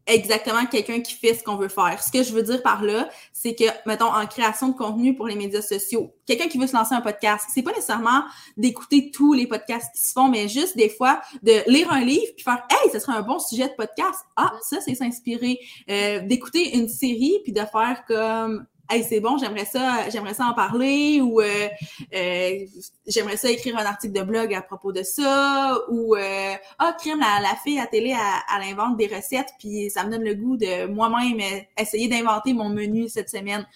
exactement 0.07 0.67
quelqu'un 0.67 1.01
qui 1.01 1.15
fait 1.15 1.35
ce 1.35 1.43
qu'on 1.43 1.57
veut 1.57 1.69
faire. 1.69 2.03
Ce 2.03 2.11
que 2.11 2.23
je 2.23 2.33
veux 2.33 2.43
dire 2.43 2.63
par 2.63 2.83
là, 2.83 3.09
c'est 3.33 3.55
que, 3.55 3.65
mettons, 3.87 4.13
en 4.13 4.27
création 4.27 4.69
de 4.69 4.77
contenu 4.77 5.15
pour 5.15 5.27
les 5.27 5.37
médias 5.37 5.63
sociaux, 5.63 6.15
quelqu'un 6.27 6.49
qui 6.49 6.59
veut 6.59 6.67
se 6.67 6.75
lancer 6.75 6.95
un 6.95 7.01
podcast, 7.01 7.47
c'est 7.53 7.63
pas 7.63 7.71
nécessairement 7.71 8.25
d'écouter 8.57 9.11
tous 9.11 9.33
les 9.33 9.47
podcasts 9.47 9.93
qui 9.95 10.03
se 10.03 10.13
font, 10.13 10.29
mais 10.29 10.49
juste 10.49 10.77
des 10.77 10.89
fois 10.89 11.21
de 11.43 11.69
lire 11.71 11.93
un 11.93 12.01
livre 12.01 12.33
puis 12.35 12.45
faire 12.45 12.67
Hey, 12.71 12.91
ce 12.93 12.99
serait 12.99 13.17
un 13.17 13.23
bon 13.23 13.39
sujet 13.39 13.69
de 13.69 13.75
podcast. 13.75 14.21
Ah, 14.37 14.53
ça, 14.63 14.81
c'est 14.81 14.95
s'inspirer. 14.95 15.59
Euh, 15.91 16.21
d'écouter 16.21 16.77
une 16.77 16.89
série 16.89 17.39
puis 17.43 17.53
de 17.53 17.61
faire 17.61 18.05
comme 18.07 18.67
hey, 18.93 19.05
c'est 19.05 19.21
bon, 19.21 19.39
j'aimerais 19.39 19.65
ça, 19.65 20.09
j'aimerais 20.11 20.35
ça 20.35 20.45
en 20.47 20.55
parler 20.55 21.21
ou 21.23 21.41
euh, 21.41 21.69
euh, 22.15 22.59
j'aimerais 23.07 23.37
ça 23.37 23.51
écrire 23.51 23.77
un 23.79 23.85
article 23.85 24.13
de 24.13 24.23
blog 24.23 24.53
à 24.53 24.61
propos 24.61 24.93
de 24.93 25.03
ça 25.03 25.79
ou 25.89 26.15
euh, 26.15 26.55
ah 26.79 26.97
crème 26.99 27.21
la, 27.21 27.41
la 27.41 27.57
fille 27.57 27.79
à 27.79 27.87
télé 27.87 28.11
elle, 28.11 28.63
invente 28.71 28.97
des 28.99 29.07
recettes 29.07 29.51
puis 29.59 29.91
ça 29.91 30.05
me 30.05 30.11
donne 30.11 30.25
le 30.25 30.35
goût 30.35 30.57
de 30.57 30.87
moi-même 30.87 31.41
essayer 31.79 32.09
d'inventer 32.09 32.53
mon 32.53 32.69
menu 32.69 33.09
cette 33.09 33.31
semaine. 33.31 33.67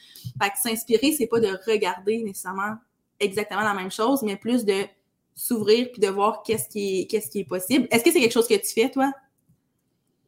Fait 0.40 0.50
que 0.50 0.58
s'inspirer 0.58 1.12
c'est 1.12 1.26
pas 1.26 1.40
de 1.40 1.58
regarder 1.66 2.22
nécessairement 2.22 2.76
exactement 3.18 3.62
la 3.62 3.74
même 3.74 3.90
chose 3.90 4.22
mais 4.22 4.36
plus 4.36 4.64
de 4.64 4.84
s'ouvrir 5.34 5.90
puis 5.92 6.00
de 6.00 6.08
voir 6.08 6.42
qu'est-ce 6.42 6.68
qui 6.68 7.00
est 7.00 7.06
qu'est-ce 7.06 7.30
qui 7.30 7.40
est 7.40 7.44
possible. 7.44 7.88
Est-ce 7.90 8.04
que 8.04 8.12
c'est 8.12 8.20
quelque 8.20 8.32
chose 8.32 8.48
que 8.48 8.54
tu 8.54 8.72
fais 8.74 8.90
toi? 8.90 9.10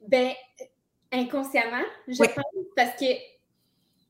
Ben 0.06 0.32
inconsciemment, 1.12 1.84
je 2.06 2.18
pense 2.18 2.44
parce 2.76 2.98
que 2.98 3.06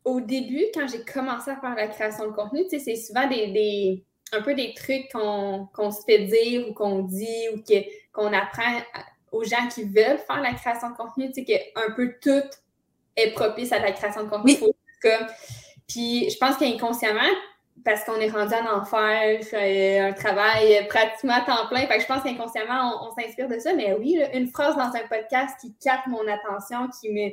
au 0.09 0.20
début, 0.20 0.64
quand 0.74 0.86
j'ai 0.88 1.04
commencé 1.04 1.50
à 1.50 1.56
faire 1.56 1.74
la 1.74 1.86
création 1.86 2.26
de 2.26 2.32
contenu, 2.32 2.64
c'est 2.70 2.96
souvent 2.96 3.28
des, 3.28 4.02
un 4.32 4.40
peu 4.40 4.54
des 4.54 4.72
trucs 4.74 5.11
qu'on 5.12 5.90
se 5.90 6.02
fait 6.06 6.24
dire 6.24 6.66
ou 6.68 6.72
qu'on 6.72 7.00
dit 7.00 7.48
ou 7.54 7.62
qu'on 8.12 8.32
apprend 8.32 8.80
aux 9.30 9.44
gens 9.44 9.68
qui 9.72 9.84
veulent 9.84 10.18
faire 10.26 10.40
la 10.40 10.54
création 10.54 10.90
de 10.90 10.96
contenu, 10.96 11.30
tu 11.30 11.34
sais, 11.34 11.44
qu'un 11.44 11.92
peu 11.94 12.14
tout 12.22 12.48
est 13.16 13.32
propice 13.32 13.70
à 13.72 13.80
la 13.80 13.92
création 13.92 14.24
de 14.24 14.30
contenu. 14.30 14.54
Puis 15.86 16.30
je 16.30 16.38
pense 16.38 16.56
qu'inconsciemment, 16.56 17.20
parce 17.84 18.04
qu'on 18.04 18.16
est 18.16 18.30
rendu 18.30 18.54
en 18.54 18.78
enfer, 18.78 19.40
un 19.52 20.12
travail 20.12 20.86
pratiquement 20.88 21.34
à 21.34 21.40
temps 21.42 21.68
plein. 21.68 21.86
Fait 21.86 21.96
que 21.96 22.02
je 22.02 22.06
pense 22.06 22.22
qu'inconsciemment, 22.22 23.06
on, 23.06 23.14
s'inspire 23.14 23.48
de 23.48 23.59
ça. 23.59 23.74
Mais 23.74 23.94
oui, 23.94 24.18
une 24.32 24.48
phrase 24.48 24.74
dans 24.74 24.94
un 24.94 25.06
podcast 25.09 25.59
qui 25.61 25.74
capte 25.76 26.06
mon 26.06 26.26
attention, 26.26 26.88
qui 27.00 27.12
me, 27.12 27.30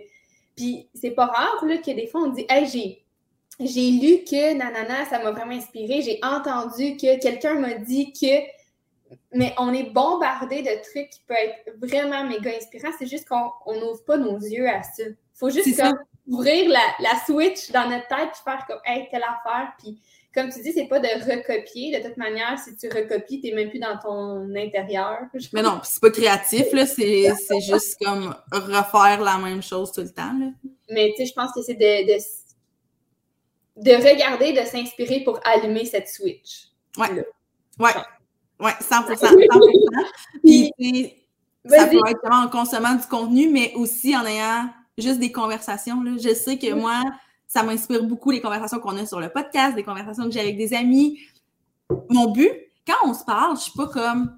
Puis 0.56 0.90
c'est 0.94 1.12
pas 1.12 1.26
rare 1.26 1.66
là, 1.66 1.78
que 1.78 1.92
des 1.92 2.08
fois 2.08 2.22
on 2.22 2.28
dit 2.30 2.46
Hey, 2.50 2.68
j'ai. 2.68 3.02
J'ai 3.58 3.90
lu 3.90 4.26
que 4.26 4.54
nanana, 4.54 5.06
ça 5.06 5.18
m'a 5.20 5.32
vraiment 5.32 5.54
inspiré. 5.54 6.02
J'ai 6.02 6.20
entendu 6.22 6.98
que 6.98 7.18
quelqu'un 7.22 7.54
m'a 7.54 7.76
dit 7.76 8.12
que 8.12 8.44
mais 9.34 9.54
on 9.58 9.74
est 9.74 9.92
bombardé 9.92 10.62
de 10.62 10.82
trucs 10.84 11.10
qui 11.10 11.22
peuvent 11.28 11.38
être 11.38 11.78
vraiment 11.80 12.24
méga 12.26 12.52
inspirants. 12.56 12.92
C'est 12.98 13.08
juste 13.08 13.28
qu'on 13.28 13.80
n'ouvre 13.80 14.04
pas 14.04 14.18
nos 14.18 14.38
yeux 14.38 14.68
à 14.68 14.84
ça. 14.84 15.04
Il 15.04 15.16
faut 15.34 15.50
juste 15.50 15.82
ouvrir 16.28 16.70
la, 17.00 17.16
switch 17.26 17.72
dans 17.72 17.90
notre 17.90 18.08
tête 18.08 18.30
et 18.34 18.44
faire 18.44 18.66
comme 18.68 18.80
Hey, 18.84 19.08
telle 19.10 19.24
affaire. 19.24 19.74
Puis 19.80 20.00
comme 20.36 20.50
tu 20.50 20.62
dis, 20.62 20.74
c'est 20.74 20.88
pas 20.88 21.00
de 21.00 21.08
recopier. 21.08 21.98
De 21.98 22.06
toute 22.06 22.18
manière, 22.18 22.60
si 22.60 22.76
tu 22.76 22.90
recopies, 22.90 23.40
tu 23.40 23.48
n'es 23.48 23.54
même 23.54 23.70
plus 23.70 23.80
dans 23.80 23.98
ton 23.98 24.54
intérieur. 24.54 25.20
Mais 25.54 25.62
non, 25.62 25.80
c'est 25.84 26.02
pas 26.02 26.12
créatif, 26.12 26.74
là. 26.74 26.86
C'est 26.86 27.32
juste 27.62 27.98
comme 28.04 28.36
refaire 28.52 29.22
la 29.22 29.38
même 29.38 29.64
chose 29.64 29.94
tout 29.94 30.02
le 30.02 30.12
temps. 30.12 30.34
Là. 30.38 30.48
Mais 30.90 31.14
tu 31.16 31.24
sais, 31.24 31.30
je 31.30 31.34
pense 31.34 31.54
que 31.54 31.62
c'est 31.62 31.76
de, 31.76 32.06
de, 33.78 33.92
regarder, 34.10 34.52
de 34.52 34.66
s'inspirer 34.66 35.22
pour 35.24 35.40
allumer 35.46 35.86
cette 35.86 36.10
switch. 36.10 36.68
Ouais. 36.98 37.26
Ouais. 37.80 37.92
Oui, 38.60 38.72
100 38.80 39.16
100 39.16 39.28
Puis, 40.44 41.14
ça 41.66 41.88
peut 41.88 41.98
être 42.08 42.32
en 42.32 42.50
consommant 42.50 42.94
du 42.94 43.06
contenu, 43.08 43.50
mais 43.50 43.74
aussi 43.76 44.16
en 44.16 44.26
ayant 44.26 44.70
juste 44.98 45.20
des 45.20 45.32
conversations. 45.32 46.04
Là. 46.04 46.12
Je 46.22 46.34
sais 46.34 46.58
que 46.58 46.74
moi, 46.74 47.02
ça 47.56 47.64
m'inspire 47.64 48.04
beaucoup 48.04 48.32
les 48.32 48.42
conversations 48.42 48.80
qu'on 48.80 48.98
a 48.98 49.06
sur 49.06 49.22
le 49.22 49.30
podcast, 49.30 49.76
des 49.76 49.84
conversations 49.84 50.26
que 50.26 50.32
j'ai 50.32 50.42
avec 50.42 50.58
des 50.58 50.74
amis. 50.74 51.22
Mon 52.10 52.30
but, 52.32 52.52
quand 52.86 53.10
on 53.10 53.14
se 53.14 53.24
parle, 53.24 53.56
je 53.56 53.62
suis 53.62 53.72
pas 53.72 53.88
comme 53.88 54.38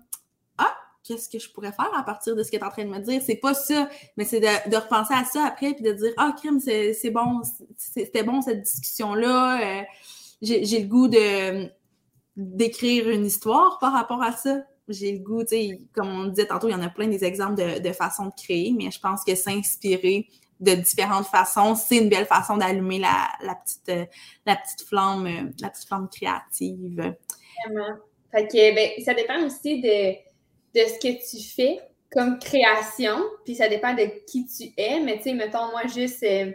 Ah, 0.59 0.71
qu'est-ce 1.03 1.27
que 1.27 1.39
je 1.39 1.51
pourrais 1.51 1.71
faire 1.71 1.89
à 1.97 2.03
partir 2.03 2.35
de 2.35 2.43
ce 2.43 2.51
que 2.51 2.57
tu 2.57 2.61
es 2.61 2.63
en 2.63 2.69
train 2.69 2.85
de 2.85 2.91
me 2.91 2.99
dire? 2.99 3.19
C'est 3.25 3.37
pas 3.37 3.55
ça, 3.55 3.89
mais 4.17 4.23
c'est 4.23 4.39
de, 4.39 4.75
repenser 4.75 5.15
à 5.15 5.23
ça 5.23 5.45
après 5.47 5.73
puis 5.73 5.83
de 5.83 5.93
dire 5.93 6.13
Ah, 6.17 6.31
crime, 6.37 6.59
c'est 6.59 7.09
bon, 7.09 7.41
c'était 7.75 8.21
bon 8.21 8.43
cette 8.43 8.61
discussion-là. 8.61 9.79
Euh, 9.79 9.83
j'ai 10.43 10.79
le 10.79 10.87
goût 10.87 11.09
d'écrire 12.35 13.09
une 13.09 13.25
histoire 13.25 13.79
par 13.79 13.93
rapport 13.93 14.21
à 14.21 14.31
ça. 14.31 14.59
J'ai 14.89 15.11
le 15.11 15.23
goût, 15.23 15.41
tu 15.41 15.49
sais, 15.49 15.81
comme 15.91 16.07
on 16.07 16.25
disait 16.25 16.45
tantôt, 16.45 16.67
il 16.67 16.73
y 16.73 16.75
en 16.75 16.83
a 16.83 16.89
plein 16.89 17.07
des 17.07 17.23
exemples 17.23 17.55
de, 17.55 17.79
de 17.79 17.93
façons 17.93 18.27
de 18.27 18.33
créer, 18.37 18.75
mais 18.77 18.91
je 18.91 18.99
pense 18.99 19.23
que 19.23 19.33
s'inspirer 19.33 20.27
de 20.59 20.73
différentes 20.73 21.27
façons, 21.27 21.75
c'est 21.75 21.97
une 21.97 22.09
belle 22.09 22.25
façon 22.25 22.57
d'allumer 22.57 22.99
la, 22.99 23.29
la, 23.41 23.55
petite, 23.55 23.89
euh, 23.89 24.05
la 24.45 24.55
petite 24.55 24.87
flamme, 24.87 25.25
euh, 25.27 25.51
la 25.61 25.69
petite 25.69 25.87
flamme 25.87 26.09
créative. 26.09 27.13
Vraiment. 27.65 27.97
Fait 28.31 28.47
que, 28.47 28.75
ben, 28.75 29.03
ça 29.03 29.13
dépend 29.13 29.41
aussi 29.45 29.81
de, 29.81 30.13
de 30.13 30.87
ce 30.87 30.99
que 30.99 31.13
tu 31.29 31.43
fais 31.43 31.79
comme 32.11 32.39
création, 32.39 33.17
puis 33.45 33.55
ça 33.55 33.67
dépend 33.67 33.93
de 33.93 34.05
qui 34.25 34.47
tu 34.47 34.71
es, 34.77 34.99
mais 34.99 35.17
tu 35.17 35.23
sais, 35.23 35.33
mettons, 35.33 35.69
moi, 35.71 35.81
juste 35.93 36.23
euh, 36.23 36.51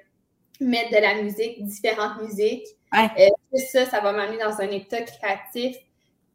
mettre 0.60 0.90
de 0.90 1.00
la 1.00 1.22
musique, 1.22 1.64
différentes 1.64 2.20
musiques, 2.22 2.66
Ouais. 2.94 3.30
ça, 3.72 3.86
ça 3.86 4.00
va 4.00 4.12
m'amener 4.12 4.36
dans 4.36 4.60
un 4.60 4.68
état 4.70 5.00
créatif 5.00 5.76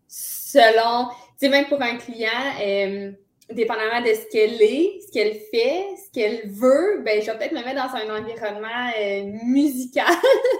selon, 0.08 1.10
tu 1.10 1.16
sais, 1.38 1.50
même 1.50 1.68
pour 1.68 1.82
un 1.82 1.98
client, 1.98 2.30
euh, 2.62 3.12
dépendamment 3.50 4.02
de 4.02 4.14
ce 4.14 4.30
qu'elle 4.32 4.62
est, 4.62 5.00
ce 5.06 5.12
qu'elle 5.12 5.34
fait, 5.52 5.86
ce 5.98 6.12
qu'elle 6.12 6.50
veut, 6.50 7.02
ben, 7.04 7.22
je 7.22 7.28
vais 7.28 7.38
peut-être 7.38 7.54
me 7.54 7.64
mettre 7.64 7.76
dans 7.76 7.96
un 7.96 8.22
environnement 8.22 8.92
euh, 9.00 9.24
musical 9.46 10.14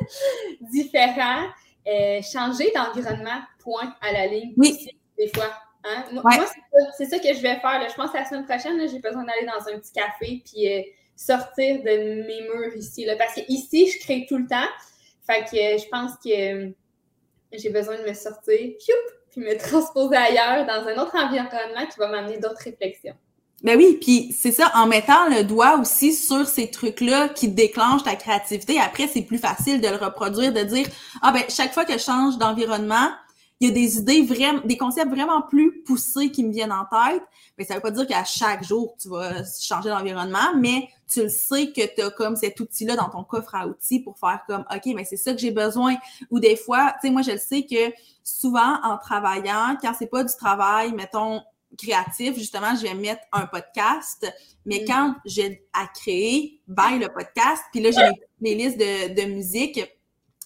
différent, 0.62 1.48
euh, 1.88 2.22
changer 2.22 2.72
d'environnement, 2.74 3.42
point 3.60 3.96
à 4.02 4.14
la 4.14 4.28
ligne. 4.28 4.54
Oui. 4.58 4.88
des 5.18 5.28
fois. 5.28 5.52
Hein? 5.84 6.06
Moi, 6.12 6.24
c'est 6.98 7.06
ça, 7.06 7.20
que 7.20 7.34
je 7.34 7.42
vais 7.42 7.60
faire. 7.60 7.88
Je 7.90 7.96
pense 7.96 8.12
que 8.12 8.18
la 8.18 8.26
semaine 8.26 8.46
prochaine, 8.46 8.80
j'ai 8.90 9.00
besoin 9.00 9.24
d'aller 9.24 9.46
dans 9.46 9.74
un 9.74 9.80
petit 9.80 9.94
café 9.94 10.42
puis 10.46 10.68
sortir 11.16 11.82
de 11.82 12.26
mes 12.26 12.42
murs 12.42 12.76
ici. 12.76 13.06
Là, 13.06 13.16
parce 13.16 13.36
que 13.36 13.42
ici, 13.48 13.90
je 13.90 14.00
crée 14.00 14.26
tout 14.28 14.38
le 14.38 14.48
temps. 14.48 14.68
Fait 15.26 15.44
que 15.44 15.82
je 15.82 15.88
pense 15.90 16.12
que 16.24 16.74
j'ai 17.52 17.70
besoin 17.70 17.98
de 17.98 18.08
me 18.08 18.14
sortir, 18.14 18.60
puis 19.38 19.46
me 19.46 19.58
transposer 19.58 20.16
ailleurs 20.16 20.66
dans 20.66 20.88
un 20.88 21.02
autre 21.02 21.16
environnement 21.16 21.86
qui 21.92 22.00
va 22.00 22.08
m'amener 22.08 22.40
d'autres 22.40 22.64
réflexions. 22.64 23.14
Ben 23.64 23.76
oui, 23.78 23.98
puis 24.00 24.36
c'est 24.38 24.52
ça, 24.52 24.72
en 24.76 24.86
mettant 24.86 25.30
le 25.30 25.44
doigt 25.44 25.80
aussi 25.80 26.14
sur 26.14 26.46
ces 26.46 26.70
trucs-là 26.70 27.30
qui 27.30 27.48
déclenchent 27.48 28.04
ta 28.04 28.16
créativité, 28.16 28.80
après, 28.80 29.08
c'est 29.08 29.24
plus 29.24 29.40
facile 29.40 29.82
de 29.82 29.88
le 29.88 29.96
reproduire, 29.96 30.54
de 30.54 30.62
dire, 30.62 30.88
ah 31.24 31.32
ben, 31.32 31.42
chaque 31.50 31.74
fois 31.74 31.84
que 31.84 31.94
je 31.94 32.04
change 32.04 32.38
d'environnement, 32.38 33.10
il 33.60 33.70
y 33.70 33.72
a 33.72 33.74
des 33.74 33.98
idées 33.98 34.22
vraiment, 34.22 34.62
des 34.66 34.78
concepts 34.78 35.10
vraiment 35.10 35.42
plus 35.42 35.82
poussés 35.82 36.30
qui 36.30 36.44
me 36.44 36.52
viennent 36.52 36.72
en 36.72 36.86
tête. 36.86 37.24
Mais 37.58 37.66
ça 37.66 37.76
veut 37.76 37.82
pas 37.82 37.92
dire 37.92 38.06
qu'à 38.06 38.24
chaque 38.24 38.64
jour, 38.64 38.96
tu 39.02 39.10
vas 39.10 39.44
changer 39.60 39.90
d'environnement, 39.90 40.56
mais 40.56 40.90
tu 41.08 41.24
le 41.24 41.30
sais 41.30 41.72
que 41.72 41.82
tu 41.96 42.02
as 42.02 42.12
comme 42.12 42.36
cet 42.36 42.60
outil-là 42.60 42.96
dans 42.96 43.10
ton 43.10 43.24
coffre 43.24 43.56
à 43.56 43.68
outils 43.68 44.00
pour 44.00 44.20
faire 44.20 44.42
comme, 44.48 44.64
OK, 44.74 44.94
mais 44.94 45.06
c'est 45.06 45.18
ça 45.18 45.34
que 45.34 45.40
j'ai 45.40 45.52
besoin. 45.52 45.96
Ou 46.30 46.40
des 46.40 46.56
fois, 46.56 46.94
tu 47.02 47.08
sais, 47.08 47.10
moi, 47.10 47.24
je 47.24 47.32
le 47.32 47.40
sais 47.40 47.64
que 47.64 47.94
souvent, 48.24 48.80
en 48.84 48.98
travaillant, 48.98 49.76
quand 49.82 49.94
c'est 49.98 50.08
pas 50.08 50.24
du 50.24 50.36
travail, 50.36 50.92
mettons, 50.92 51.42
créatif, 51.78 52.38
justement, 52.38 52.76
je 52.76 52.84
vais 52.84 52.94
mettre 52.94 53.24
un 53.32 53.46
podcast, 53.48 54.32
mais 54.66 54.82
mm. 54.82 54.88
quand 54.88 55.16
j'ai 55.26 55.68
à 55.74 55.88
créer, 55.88 56.62
bye 56.68 57.00
le 57.00 57.08
podcast, 57.08 57.64
puis 57.72 57.82
là, 57.82 57.92
j'ai 57.92 58.06
mes 58.06 58.56
playlists 58.56 58.78
de, 58.78 59.22
de 59.22 59.34
musique. 59.34 59.82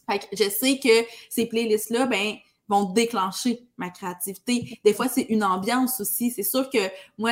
Fait 0.09 0.19
que 0.19 0.25
je 0.33 0.49
sais 0.49 0.79
que 0.79 1.05
ces 1.29 1.45
playlists-là, 1.45 2.05
ben, 2.05 2.35
vont 2.71 2.85
déclencher 2.85 3.67
ma 3.77 3.89
créativité. 3.89 4.79
Des 4.83 4.93
fois, 4.93 5.07
c'est 5.07 5.23
une 5.23 5.43
ambiance 5.43 5.99
aussi. 5.99 6.31
C'est 6.31 6.43
sûr 6.43 6.69
que 6.69 6.79
moi, 7.17 7.31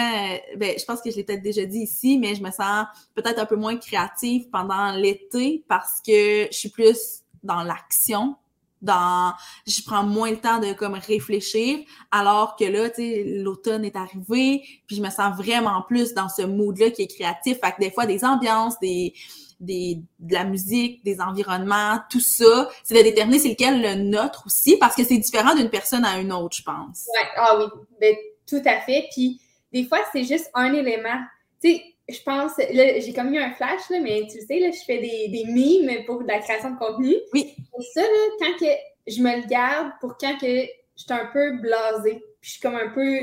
ben, 0.57 0.75
je 0.77 0.83
pense 0.85 1.01
que 1.01 1.09
je 1.09 1.15
l'ai 1.15 1.23
peut-être 1.23 1.41
déjà 1.41 1.65
dit 1.65 1.79
ici, 1.79 2.17
mais 2.19 2.35
je 2.35 2.43
me 2.43 2.51
sens 2.51 2.85
peut-être 3.15 3.39
un 3.39 3.45
peu 3.45 3.55
moins 3.55 3.77
créative 3.77 4.49
pendant 4.49 4.91
l'été 4.91 5.63
parce 5.67 6.01
que 6.05 6.47
je 6.51 6.57
suis 6.57 6.69
plus 6.69 7.23
dans 7.41 7.63
l'action, 7.63 8.35
dans 8.81 9.33
je 9.65 9.81
prends 9.83 10.03
moins 10.03 10.31
le 10.31 10.39
temps 10.39 10.59
de 10.59 10.73
comme 10.73 10.93
réfléchir 10.93 11.79
alors 12.11 12.55
que 12.55 12.63
là 12.63 12.89
tu 12.89 13.01
sais 13.01 13.23
l'automne 13.25 13.83
est 13.83 13.97
arrivé 13.97 14.63
puis 14.87 14.95
je 14.95 15.01
me 15.01 15.09
sens 15.09 15.35
vraiment 15.35 15.81
plus 15.81 16.13
dans 16.13 16.29
ce 16.29 16.43
mood 16.43 16.77
là 16.77 16.89
qui 16.89 17.01
est 17.01 17.07
créatif 17.07 17.57
fait 17.61 17.73
que 17.73 17.81
des 17.81 17.91
fois 17.91 18.05
des 18.05 18.23
ambiances 18.23 18.79
des 18.79 19.13
des, 19.59 20.01
de 20.19 20.33
la 20.33 20.45
musique, 20.45 21.03
des 21.03 21.19
environnements, 21.21 21.99
tout 22.09 22.19
ça, 22.19 22.69
c'est 22.83 22.95
de 22.95 23.01
déterminer 23.01 23.39
c'est 23.39 23.49
lequel 23.49 23.81
le 23.81 23.95
nôtre 23.95 24.43
aussi, 24.45 24.77
parce 24.77 24.95
que 24.95 25.03
c'est 25.03 25.17
différent 25.17 25.55
d'une 25.55 25.69
personne 25.69 26.05
à 26.05 26.19
une 26.19 26.31
autre, 26.31 26.55
je 26.57 26.63
pense. 26.63 27.07
Ouais, 27.13 27.27
ah 27.35 27.57
oui, 27.57 27.65
ben, 27.99 28.15
tout 28.47 28.61
à 28.65 28.79
fait. 28.81 29.07
Puis 29.11 29.41
des 29.71 29.83
fois, 29.83 29.99
c'est 30.11 30.23
juste 30.23 30.49
un 30.53 30.73
élément. 30.73 31.19
Tu 31.61 31.71
sais, 31.71 31.83
je 32.07 32.21
pense, 32.23 32.57
là, 32.57 32.99
j'ai 32.99 33.13
comme 33.13 33.33
eu 33.33 33.37
un 33.37 33.51
flash, 33.51 33.81
là, 33.89 33.99
mais 34.01 34.23
tu 34.31 34.39
sais, 34.41 34.59
là, 34.59 34.71
je 34.71 34.83
fais 34.85 34.99
des, 34.99 35.27
des 35.27 35.45
mimes 35.51 36.05
pour 36.05 36.23
de 36.23 36.27
la 36.27 36.39
création 36.39 36.71
de 36.71 36.77
contenu. 36.77 37.15
Oui. 37.33 37.53
Et 37.57 37.83
ça, 37.93 38.01
là, 38.01 38.07
quand 38.39 38.57
que 38.59 38.71
je 39.07 39.21
me 39.21 39.41
le 39.41 39.47
garde 39.47 39.91
pour 40.01 40.17
quand 40.17 40.37
que 40.39 40.47
je 40.47 41.03
suis 41.03 41.13
un 41.13 41.29
peu 41.31 41.57
blasée, 41.57 42.23
puis 42.41 42.49
je 42.49 42.51
suis 42.51 42.61
comme 42.61 42.75
un 42.75 42.89
peu 42.89 43.21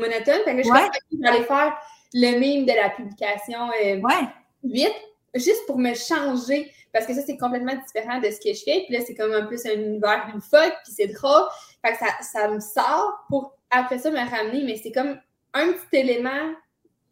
monotone, 0.00 0.40
fait 0.44 0.56
que 0.56 0.62
je 0.62 0.72
vais 0.72 1.28
aller 1.28 1.44
faire 1.44 1.76
le 2.12 2.38
mime 2.38 2.66
de 2.66 2.72
la 2.72 2.90
publication 2.90 3.68
euh, 3.84 4.00
ouais. 4.00 4.28
vite 4.64 4.94
juste 5.38 5.66
pour 5.66 5.78
me 5.78 5.94
changer, 5.94 6.70
parce 6.92 7.06
que 7.06 7.14
ça, 7.14 7.22
c'est 7.26 7.36
complètement 7.36 7.74
différent 7.74 8.20
de 8.20 8.30
ce 8.30 8.40
que 8.40 8.54
je 8.54 8.62
fais. 8.62 8.84
Puis 8.86 8.96
là, 8.96 9.00
c'est 9.06 9.14
comme 9.14 9.32
un 9.32 9.46
peu 9.46 9.56
un 9.66 9.78
univers 9.78 10.26
fuck, 10.50 10.72
puis 10.84 10.94
c'est 10.96 11.08
drôle. 11.08 11.44
Fait 11.84 11.92
que 11.92 11.98
ça, 11.98 12.06
ça 12.20 12.48
me 12.48 12.60
sort 12.60 13.24
pour 13.28 13.56
après 13.70 13.98
ça 13.98 14.10
me 14.10 14.18
ramener, 14.18 14.62
mais 14.64 14.80
c'est 14.82 14.92
comme 14.92 15.18
un 15.52 15.72
petit 15.72 15.96
élément. 15.96 16.54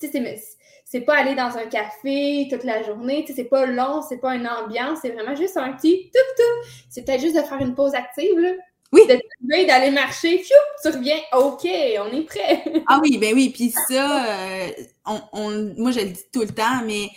Tu 0.01 0.11
sais, 0.11 0.45
c'est 0.85 1.01
pas 1.01 1.17
aller 1.17 1.35
dans 1.35 1.57
un 1.57 1.67
café 1.67 2.47
toute 2.51 2.65
la 2.65 2.83
journée, 2.83 3.25
tu 3.25 3.29
sais, 3.29 3.43
c'est 3.43 3.49
pas 3.49 3.67
long, 3.67 4.03
c'est 4.07 4.19
pas 4.19 4.35
une 4.35 4.47
ambiance, 4.47 4.99
c'est 5.03 5.11
vraiment 5.11 5.35
juste 5.35 5.57
un 5.57 5.73
petit 5.73 6.11
tout 6.13 6.21
tout. 6.37 6.69
C'est 6.91 7.05
peut-être 7.05 7.21
juste 7.21 7.37
de 7.37 7.43
faire 7.43 7.61
une 7.61 7.75
pause 7.75 7.95
active, 7.95 8.39
là. 8.39 8.51
Oui. 8.93 9.03
d'aller 9.67 9.91
marcher, 9.91 10.41
tu 10.43 10.89
reviens, 10.89 11.19
OK, 11.33 11.67
on 11.67 12.17
est 12.17 12.23
prêt. 12.23 12.63
ah 12.87 13.01
oui, 13.03 13.19
ben 13.19 13.35
oui, 13.35 13.51
puis 13.51 13.73
ça, 13.89 14.25
euh, 14.25 14.69
on, 15.05 15.21
on, 15.33 15.75
moi 15.77 15.91
je 15.91 16.01
le 16.01 16.11
dis 16.11 16.25
tout 16.33 16.43
le 16.43 16.55
temps, 16.55 16.83
mais 16.87 17.09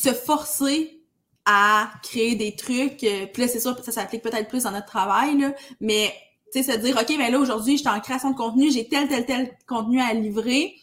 se 0.00 0.12
forcer 0.12 1.00
à 1.44 1.90
créer 2.02 2.34
des 2.36 2.54
trucs. 2.54 3.02
Euh, 3.04 3.26
puis 3.26 3.42
là, 3.42 3.48
c'est 3.48 3.60
sûr 3.60 3.76
ça 3.82 3.92
s'applique 3.92 4.22
peut-être 4.22 4.48
plus 4.48 4.64
dans 4.64 4.70
notre 4.70 4.86
travail, 4.86 5.38
là, 5.38 5.52
mais 5.80 6.12
tu 6.52 6.62
sais, 6.62 6.72
se 6.72 6.78
dire, 6.78 6.96
OK, 6.96 7.16
ben 7.16 7.30
là, 7.30 7.38
aujourd'hui, 7.38 7.76
je 7.76 7.82
suis 7.82 7.88
en 7.88 8.00
création 8.00 8.30
de 8.30 8.36
contenu, 8.36 8.70
j'ai 8.70 8.88
tel, 8.88 9.08
tel, 9.08 9.24
tel 9.24 9.56
contenu 9.66 10.00
à 10.00 10.12
livrer. 10.12 10.76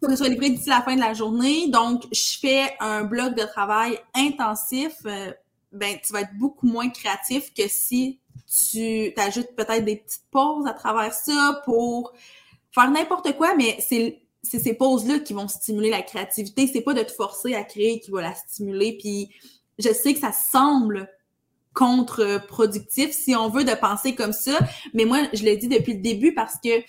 Que 0.00 0.10
ce 0.10 0.16
soit 0.16 0.28
livré 0.28 0.48
d'ici 0.50 0.68
la 0.68 0.80
fin 0.80 0.94
de 0.94 1.00
la 1.00 1.12
journée. 1.12 1.68
Donc, 1.68 2.04
je 2.10 2.38
fais 2.40 2.74
un 2.80 3.04
bloc 3.04 3.34
de 3.34 3.42
travail 3.42 3.98
intensif. 4.14 4.92
Euh, 5.04 5.30
ben, 5.72 5.98
tu 6.04 6.12
vas 6.12 6.22
être 6.22 6.34
beaucoup 6.38 6.66
moins 6.66 6.88
créatif 6.88 7.52
que 7.52 7.68
si 7.68 8.18
tu 8.46 9.12
t'ajoutes 9.14 9.54
peut-être 9.56 9.84
des 9.84 9.96
petites 9.96 10.24
pauses 10.30 10.66
à 10.66 10.72
travers 10.72 11.12
ça 11.12 11.62
pour 11.64 12.12
faire 12.72 12.90
n'importe 12.90 13.36
quoi, 13.36 13.54
mais 13.54 13.76
c'est 13.86 14.23
c'est 14.44 14.58
ces 14.58 14.74
pauses-là 14.74 15.18
qui 15.20 15.32
vont 15.32 15.48
stimuler 15.48 15.90
la 15.90 16.02
créativité. 16.02 16.68
C'est 16.72 16.82
pas 16.82 16.94
de 16.94 17.02
te 17.02 17.12
forcer 17.12 17.54
à 17.54 17.64
créer 17.64 18.00
qui 18.00 18.10
va 18.10 18.22
la 18.22 18.34
stimuler. 18.34 18.96
Puis 18.98 19.30
je 19.78 19.92
sais 19.92 20.14
que 20.14 20.20
ça 20.20 20.32
semble 20.32 21.08
contre-productif 21.72 23.10
si 23.12 23.34
on 23.34 23.48
veut 23.48 23.64
de 23.64 23.74
penser 23.74 24.14
comme 24.14 24.32
ça, 24.32 24.56
mais 24.92 25.04
moi, 25.04 25.18
je 25.32 25.42
l'ai 25.42 25.56
dit 25.56 25.66
depuis 25.66 25.94
le 25.94 26.00
début 26.00 26.32
parce 26.32 26.54
que 26.62 26.80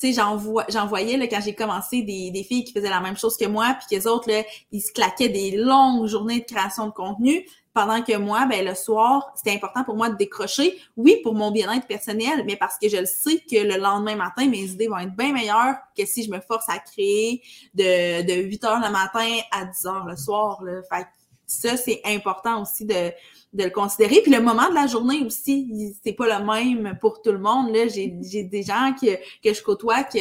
tu 0.00 0.12
sais, 0.12 0.20
j'en 0.20 0.86
voyais, 0.86 1.16
là, 1.16 1.28
quand 1.28 1.40
j'ai 1.40 1.54
commencé, 1.54 2.02
des, 2.02 2.32
des 2.32 2.42
filles 2.42 2.64
qui 2.64 2.72
faisaient 2.72 2.90
la 2.90 3.00
même 3.00 3.16
chose 3.16 3.36
que 3.36 3.44
moi, 3.44 3.76
puis 3.78 3.86
que 3.88 3.94
les 3.94 4.06
autres, 4.08 4.28
là, 4.28 4.42
ils 4.72 4.80
se 4.80 4.92
claquaient 4.92 5.28
des 5.28 5.52
longues 5.52 6.08
journées 6.08 6.40
de 6.40 6.44
création 6.44 6.86
de 6.88 6.92
contenu, 6.92 7.46
pendant 7.74 8.02
que 8.02 8.16
moi, 8.16 8.46
ben, 8.46 8.64
le 8.64 8.74
soir, 8.74 9.32
c'était 9.34 9.54
important 9.54 9.82
pour 9.82 9.96
moi 9.96 10.08
de 10.08 10.16
décrocher. 10.16 10.78
Oui, 10.96 11.18
pour 11.24 11.34
mon 11.34 11.50
bien-être 11.50 11.86
personnel, 11.88 12.44
mais 12.46 12.56
parce 12.56 12.78
que 12.78 12.88
je 12.88 12.98
le 12.98 13.06
sais 13.06 13.38
que 13.38 13.56
le 13.56 13.76
lendemain 13.78 14.14
matin, 14.14 14.48
mes 14.48 14.62
idées 14.62 14.86
vont 14.86 14.98
être 14.98 15.14
bien 15.16 15.32
meilleures 15.32 15.74
que 15.98 16.06
si 16.06 16.22
je 16.22 16.30
me 16.30 16.40
force 16.40 16.68
à 16.68 16.78
créer 16.78 17.42
de, 17.74 18.22
de 18.22 18.42
8 18.42 18.64
heures 18.64 18.80
le 18.80 18.90
matin 18.90 19.28
à 19.50 19.64
10 19.64 19.86
heures 19.86 20.06
le 20.06 20.16
soir. 20.16 20.62
Là. 20.62 20.82
Fait 20.88 21.06
ça, 21.46 21.76
c'est 21.76 22.00
important 22.04 22.62
aussi 22.62 22.84
de, 22.84 23.10
de 23.52 23.64
le 23.64 23.70
considérer. 23.70 24.20
Puis 24.22 24.32
le 24.32 24.40
moment 24.40 24.68
de 24.68 24.74
la 24.74 24.86
journée 24.86 25.22
aussi, 25.24 25.94
c'est 26.02 26.12
pas 26.12 26.38
le 26.38 26.44
même 26.44 26.96
pour 27.00 27.22
tout 27.22 27.32
le 27.32 27.38
monde. 27.38 27.74
Là, 27.74 27.88
j'ai, 27.88 28.08
des 28.08 28.62
gens 28.62 28.94
que, 29.00 29.16
que 29.42 29.52
je 29.52 29.62
côtoie 29.62 30.04
que 30.04 30.18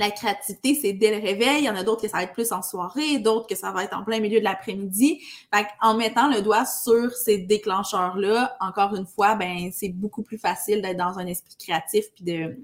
la 0.00 0.10
créativité, 0.10 0.74
c'est 0.74 0.94
dès 0.94 1.10
le 1.10 1.22
réveil. 1.22 1.58
Il 1.58 1.64
y 1.64 1.70
en 1.70 1.76
a 1.76 1.84
d'autres 1.84 2.02
que 2.02 2.08
ça 2.08 2.16
va 2.16 2.22
être 2.22 2.32
plus 2.32 2.52
en 2.52 2.62
soirée, 2.62 3.18
d'autres 3.18 3.46
que 3.46 3.54
ça 3.54 3.70
va 3.70 3.84
être 3.84 3.94
en 3.94 4.02
plein 4.02 4.18
milieu 4.18 4.40
de 4.40 4.44
l'après-midi. 4.44 5.20
Fait 5.54 5.66
en 5.82 5.94
mettant 5.94 6.28
le 6.28 6.40
doigt 6.40 6.64
sur 6.64 7.12
ces 7.12 7.38
déclencheurs-là, 7.38 8.56
encore 8.60 8.94
une 8.96 9.06
fois, 9.06 9.34
ben 9.34 9.70
c'est 9.72 9.90
beaucoup 9.90 10.22
plus 10.22 10.38
facile 10.38 10.80
d'être 10.80 10.96
dans 10.96 11.18
un 11.18 11.26
esprit 11.26 11.54
créatif 11.58 12.06
puis 12.14 12.24
de, 12.24 12.58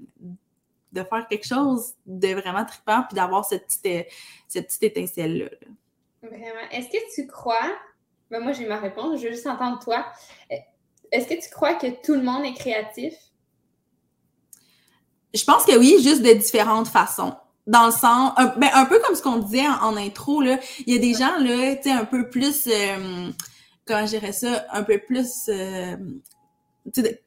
de 0.93 1.03
faire 1.03 1.27
quelque 1.27 1.45
chose 1.45 1.93
de 2.07 2.29
vraiment 2.33 2.65
trippant 2.65 3.03
puis 3.07 3.15
d'avoir 3.15 3.45
cette 3.45 3.67
petite, 3.67 4.07
cette 4.47 4.67
petite 4.67 4.83
étincelle-là. 4.83 5.49
Vraiment. 6.23 6.69
Est-ce 6.71 6.89
que 6.89 7.13
tu 7.13 7.27
crois, 7.27 7.71
ben 8.31 8.39
moi 8.39 8.51
j'ai 8.51 8.65
ma 8.65 8.77
réponse, 8.77 9.21
je 9.21 9.27
veux 9.27 9.33
juste 9.33 9.45
entendre 9.45 9.79
toi. 9.79 10.07
Est-ce 11.11 11.27
que 11.27 11.35
tu 11.35 11.49
crois 11.51 11.75
que 11.75 11.87
tout 12.03 12.15
le 12.15 12.23
monde 12.23 12.43
est 12.45 12.55
créatif? 12.55 13.13
Je 15.37 15.45
pense 15.45 15.65
que 15.65 15.77
oui, 15.77 15.97
juste 16.01 16.23
de 16.23 16.33
différentes 16.33 16.87
façons. 16.87 17.35
Dans 17.67 17.87
le 17.87 17.91
sens, 17.91 18.33
un, 18.37 18.47
ben, 18.57 18.69
un 18.73 18.85
peu 18.85 18.99
comme 18.99 19.15
ce 19.15 19.21
qu'on 19.21 19.39
disait 19.39 19.67
en, 19.67 19.95
intro, 19.97 20.41
là, 20.41 20.57
il 20.85 20.93
y 20.93 20.97
a 20.97 20.99
des 20.99 21.13
gens, 21.13 21.37
là, 21.39 21.75
tu 21.75 21.83
sais, 21.83 21.91
un 21.91 22.05
peu 22.05 22.29
plus, 22.29 22.67
euh, 22.67 23.29
comment 23.85 24.05
je 24.05 24.11
dirais 24.11 24.31
ça, 24.31 24.65
un 24.71 24.83
peu 24.83 24.99
plus, 24.99 25.49
euh, 25.49 25.97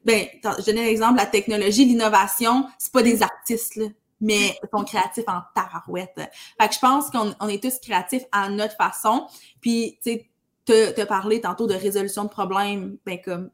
ben, 0.03 0.25
je 0.43 0.65
donne 0.65 0.75
l'exemple, 0.75 1.17
la 1.17 1.27
technologie, 1.27 1.85
l'innovation, 1.85 2.67
c'est 2.79 2.91
pas 2.91 3.03
des 3.03 3.21
artistes, 3.21 3.75
là, 3.75 3.85
mais 4.19 4.57
ils 4.63 4.69
sont 4.75 4.83
créatifs 4.83 5.27
en 5.27 5.41
tabarouette. 5.55 6.19
Fait 6.59 6.67
que 6.67 6.73
je 6.73 6.79
pense 6.79 7.09
qu'on 7.11 7.33
on 7.39 7.47
est 7.47 7.61
tous 7.61 7.79
créatifs 7.79 8.23
à 8.31 8.49
notre 8.49 8.75
façon. 8.75 9.27
Puis, 9.61 9.99
tu 10.03 10.11
sais, 10.11 10.29
te, 10.65 10.91
te 10.91 11.01
parler 11.01 11.41
tantôt 11.41 11.67
de 11.67 11.75
résolution 11.75 12.23
de 12.23 12.29
problèmes, 12.29 12.97
ben, 13.05 13.19
comme 13.23 13.51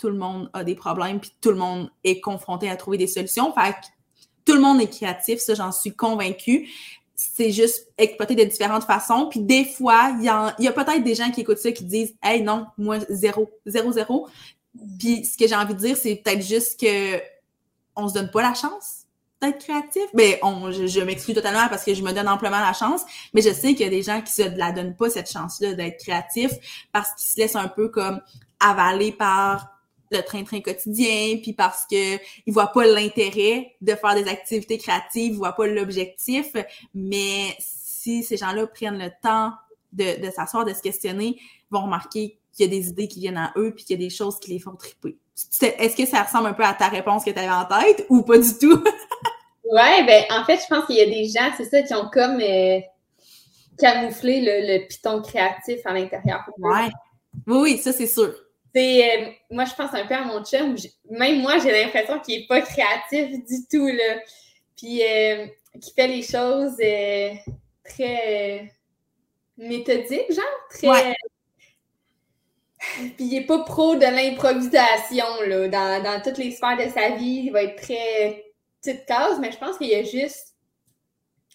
tout 0.00 0.08
le 0.08 0.16
monde 0.16 0.48
a 0.54 0.64
des 0.64 0.74
problèmes, 0.74 1.20
puis 1.20 1.30
tout 1.40 1.50
le 1.50 1.56
monde 1.56 1.90
est 2.04 2.20
confronté 2.20 2.70
à 2.70 2.76
trouver 2.76 2.96
des 2.96 3.06
solutions. 3.06 3.52
Fait 3.52 3.74
tout 4.46 4.54
le 4.54 4.60
monde 4.60 4.80
est 4.80 4.88
créatif, 4.88 5.38
ça, 5.38 5.54
j'en 5.54 5.70
suis 5.70 5.94
convaincue. 5.94 6.68
C'est 7.14 7.52
juste 7.52 7.88
exploiter 7.98 8.34
de 8.34 8.44
différentes 8.44 8.84
façons. 8.84 9.28
Puis 9.30 9.40
des 9.40 9.66
fois, 9.66 10.16
il 10.18 10.24
y 10.24 10.28
a, 10.28 10.72
peut-être 10.72 11.04
des 11.04 11.14
gens 11.14 11.30
qui 11.30 11.42
écoutent 11.42 11.58
ça 11.58 11.70
qui 11.70 11.84
disent 11.84 12.14
Hey, 12.22 12.42
non, 12.42 12.66
moi, 12.78 12.98
zéro, 13.10 13.50
zéro, 13.66 13.92
zéro. 13.92 14.28
Puis 14.98 15.24
ce 15.26 15.36
que 15.36 15.46
j'ai 15.46 15.54
envie 15.54 15.74
de 15.74 15.78
dire, 15.80 15.96
c'est 15.96 16.16
peut-être 16.16 16.42
juste 16.42 16.80
que 16.80 17.20
on 17.94 18.08
se 18.08 18.14
donne 18.14 18.30
pas 18.30 18.40
la 18.40 18.54
chance 18.54 19.02
d'être 19.42 19.58
créatif. 19.58 20.04
Mais 20.14 20.40
ben, 20.42 20.70
je, 20.70 20.86
je 20.86 21.00
m'exclus 21.00 21.34
totalement 21.34 21.68
parce 21.68 21.84
que 21.84 21.92
je 21.92 22.02
me 22.02 22.12
donne 22.12 22.28
amplement 22.28 22.60
la 22.60 22.72
chance, 22.72 23.02
mais 23.34 23.42
je 23.42 23.52
sais 23.52 23.74
qu'il 23.74 23.80
y 23.80 23.84
a 23.84 23.90
des 23.90 24.02
gens 24.02 24.22
qui 24.22 24.32
se 24.32 24.56
la 24.56 24.72
donnent 24.72 24.96
pas 24.96 25.10
cette 25.10 25.30
chance-là 25.30 25.74
d'être 25.74 25.98
créatif 25.98 26.50
parce 26.92 27.12
qu'ils 27.14 27.28
se 27.28 27.38
laissent 27.38 27.56
un 27.56 27.68
peu 27.68 27.88
comme 27.88 28.20
avaler 28.60 29.12
par 29.12 29.79
le 30.10 30.22
train-train 30.22 30.60
quotidien, 30.60 31.38
puis 31.42 31.52
parce 31.52 31.86
que 31.86 32.16
ils 32.46 32.52
voient 32.52 32.72
pas 32.72 32.84
l'intérêt 32.84 33.74
de 33.80 33.94
faire 33.94 34.14
des 34.14 34.28
activités 34.28 34.78
créatives, 34.78 35.32
ils 35.32 35.38
voient 35.38 35.54
pas 35.54 35.66
l'objectif, 35.66 36.52
mais 36.94 37.54
si 37.58 38.22
ces 38.22 38.36
gens-là 38.36 38.66
prennent 38.66 38.98
le 38.98 39.10
temps 39.22 39.52
de, 39.92 40.24
de 40.24 40.30
s'asseoir, 40.30 40.64
de 40.64 40.72
se 40.72 40.82
questionner, 40.82 41.36
ils 41.38 41.70
vont 41.70 41.82
remarquer 41.82 42.38
qu'il 42.52 42.66
y 42.66 42.68
a 42.68 42.80
des 42.80 42.88
idées 42.88 43.08
qui 43.08 43.20
viennent 43.20 43.36
à 43.36 43.52
eux, 43.56 43.72
puis 43.74 43.84
qu'il 43.84 44.00
y 44.00 44.04
a 44.04 44.08
des 44.08 44.14
choses 44.14 44.38
qui 44.40 44.50
les 44.50 44.58
font 44.58 44.74
triper. 44.74 45.16
Est-ce 45.62 45.96
que 45.96 46.06
ça 46.06 46.22
ressemble 46.22 46.48
un 46.48 46.52
peu 46.52 46.64
à 46.64 46.74
ta 46.74 46.88
réponse 46.88 47.24
que 47.24 47.30
tu 47.30 47.38
avais 47.38 47.48
en 47.48 47.64
tête 47.64 48.06
ou 48.08 48.22
pas 48.22 48.38
du 48.38 48.58
tout? 48.58 48.82
ouais, 49.64 50.04
ben 50.04 50.24
en 50.30 50.44
fait, 50.44 50.60
je 50.60 50.74
pense 50.74 50.86
qu'il 50.86 50.96
y 50.96 51.00
a 51.00 51.06
des 51.06 51.26
gens, 51.26 51.50
c'est 51.56 51.64
ça, 51.64 51.82
qui 51.82 51.94
ont 51.94 52.10
comme 52.12 52.40
euh, 52.40 52.80
camouflé 53.78 54.40
le, 54.40 54.74
le 54.74 54.86
piton 54.86 55.22
créatif 55.22 55.80
à 55.84 55.92
l'intérieur. 55.92 56.40
Ouais. 56.58 56.90
Oui, 57.46 57.58
oui, 57.60 57.78
ça 57.78 57.92
c'est 57.92 58.06
sûr. 58.06 58.34
C'est, 58.74 59.18
euh, 59.18 59.30
moi, 59.50 59.64
je 59.64 59.74
pense 59.74 59.92
un 59.94 60.06
peu 60.06 60.14
à 60.14 60.24
mon 60.24 60.44
chum. 60.44 60.76
Même 61.10 61.40
moi, 61.40 61.58
j'ai 61.58 61.72
l'impression 61.72 62.20
qu'il 62.20 62.40
n'est 62.40 62.46
pas 62.46 62.60
créatif 62.60 63.30
du 63.30 63.66
tout, 63.70 63.86
là. 63.86 64.20
Puis, 64.76 65.02
euh, 65.02 65.46
qu'il 65.80 65.92
fait 65.94 66.06
les 66.06 66.22
choses 66.22 66.76
euh, 66.82 67.30
très 67.84 68.72
méthodiques, 69.56 70.32
genre. 70.32 70.44
Très. 70.70 71.14
Puis, 72.78 73.14
il 73.18 73.30
n'est 73.30 73.44
pas 73.44 73.64
pro 73.64 73.96
de 73.96 74.02
l'improvisation, 74.02 75.26
là. 75.46 75.68
Dans, 75.68 76.02
dans 76.02 76.22
toutes 76.22 76.38
les 76.38 76.52
sphères 76.52 76.76
de 76.76 76.88
sa 76.90 77.10
vie, 77.10 77.42
il 77.46 77.50
va 77.50 77.64
être 77.64 77.82
très 77.82 78.44
petite 78.80 79.04
case, 79.06 79.38
mais 79.40 79.50
je 79.50 79.58
pense 79.58 79.78
qu'il 79.78 79.92
a 79.94 80.04
juste 80.04 80.54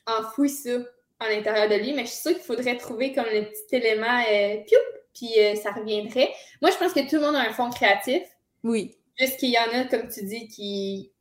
enfoui 0.06 0.50
ça 0.50 0.78
à 1.20 1.30
l'intérieur 1.30 1.70
de 1.70 1.76
lui. 1.76 1.94
Mais 1.94 2.04
je 2.04 2.12
suis 2.12 2.22
sûre 2.22 2.34
qu'il 2.34 2.44
faudrait 2.44 2.78
trouver 2.78 3.14
comme 3.14 3.26
le 3.26 3.46
petit 3.46 3.76
élément, 3.76 4.22
pioup, 4.68 4.78
puis 5.16 5.32
euh, 5.40 5.56
ça 5.56 5.72
reviendrait. 5.72 6.30
Moi, 6.62 6.70
je 6.72 6.78
pense 6.78 6.94
que 6.94 7.10
tout 7.10 7.16
le 7.16 7.22
monde 7.22 7.36
a 7.36 7.40
un 7.40 7.54
fond 7.54 7.70
créatif. 7.70 8.22
Oui. 8.64 8.96
Juste 9.18 9.40
qu'il 9.40 9.50
y 9.50 9.58
en 9.58 9.80
a, 9.80 9.86
comme 9.86 10.08
tu 10.10 10.24
dis, 10.24 10.48
qui. 10.48 11.12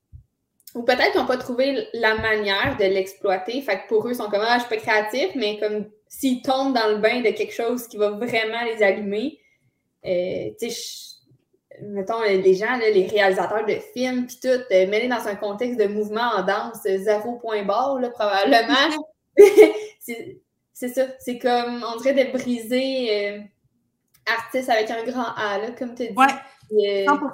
Ou 0.74 0.82
peut-être 0.82 1.12
qu'ils 1.12 1.20
n'ont 1.20 1.26
pas 1.26 1.36
trouvé 1.36 1.86
la 1.94 2.16
manière 2.16 2.76
de 2.76 2.84
l'exploiter. 2.84 3.62
Fait 3.62 3.82
que 3.82 3.88
pour 3.88 4.06
eux, 4.06 4.10
ils 4.10 4.16
sont 4.16 4.28
comme 4.28 4.42
Ah, 4.44 4.58
je 4.58 4.66
suis 4.66 4.76
pas 4.76 4.82
créatif, 4.82 5.30
mais 5.36 5.58
comme 5.60 5.88
s'ils 6.08 6.42
tombent 6.42 6.74
dans 6.74 6.88
le 6.88 6.98
bain 6.98 7.20
de 7.20 7.30
quelque 7.30 7.54
chose 7.54 7.86
qui 7.86 7.96
va 7.96 8.10
vraiment 8.10 8.64
les 8.64 8.82
allumer, 8.82 9.38
euh, 10.04 10.50
tu 10.60 10.70
sais, 10.70 11.20
mettons, 11.80 12.20
les 12.22 12.54
gens, 12.54 12.76
les 12.76 13.06
réalisateurs 13.06 13.64
de 13.64 13.76
films, 13.92 14.26
puis 14.26 14.38
tout, 14.42 14.48
euh, 14.48 14.86
mêlés 14.88 15.08
dans 15.08 15.26
un 15.28 15.36
contexte 15.36 15.78
de 15.78 15.86
mouvement 15.86 16.32
en 16.36 16.42
danse, 16.42 16.82
zéro 16.82 17.36
point 17.36 17.62
barre, 17.62 18.00
là, 18.00 18.10
probablement. 18.10 19.04
c'est 20.72 20.88
ça. 20.88 21.06
C'est 21.20 21.38
comme, 21.38 21.84
on 21.88 21.96
dirait 22.00 22.24
de 22.24 22.32
briser 22.32 23.44
artiste 24.26 24.68
avec 24.68 24.90
un 24.90 25.04
grand 25.04 25.34
A, 25.36 25.58
là, 25.58 25.70
comme 25.72 25.94
tu 25.94 26.08
dis. 26.08 26.14
Ouais, 26.16 26.26
100%. 26.72 27.30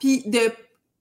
Puis 0.00 0.22
de 0.26 0.40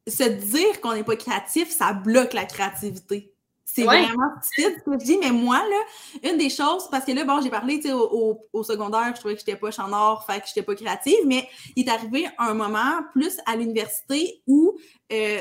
se 0.07 0.23
dire 0.23 0.81
qu'on 0.81 0.93
n'est 0.93 1.03
pas 1.03 1.15
créatif, 1.15 1.69
ça 1.69 1.93
bloque 1.93 2.33
la 2.33 2.45
créativité. 2.45 3.33
C'est 3.65 3.85
vraiment 3.85 4.29
stupide 4.41 4.75
ce 4.77 4.83
que 4.83 4.99
je 4.99 5.05
dis, 5.05 5.17
mais 5.17 5.31
moi, 5.31 5.57
là, 5.57 6.29
une 6.29 6.37
des 6.37 6.51
choses, 6.51 6.87
parce 6.91 7.05
que 7.05 7.11
là, 7.11 7.23
bon, 7.23 7.41
j'ai 7.41 7.49
parlé, 7.49 7.77
tu 7.79 7.87
sais, 7.87 7.93
au, 7.93 8.45
au, 8.53 8.63
secondaire, 8.63 9.11
je 9.15 9.19
trouvais 9.19 9.33
que 9.33 9.39
j'étais 9.39 9.55
pas 9.55 9.69
en 9.81 9.91
or, 9.91 10.25
fait 10.27 10.41
que 10.41 10.47
j'étais 10.47 10.61
pas 10.61 10.75
créative, 10.75 11.17
mais 11.25 11.47
il 11.75 11.87
est 11.87 11.91
arrivé 11.91 12.27
un 12.37 12.53
moment 12.53 13.01
plus 13.13 13.39
à 13.47 13.55
l'université 13.55 14.43
où, 14.45 14.77
euh, 15.11 15.39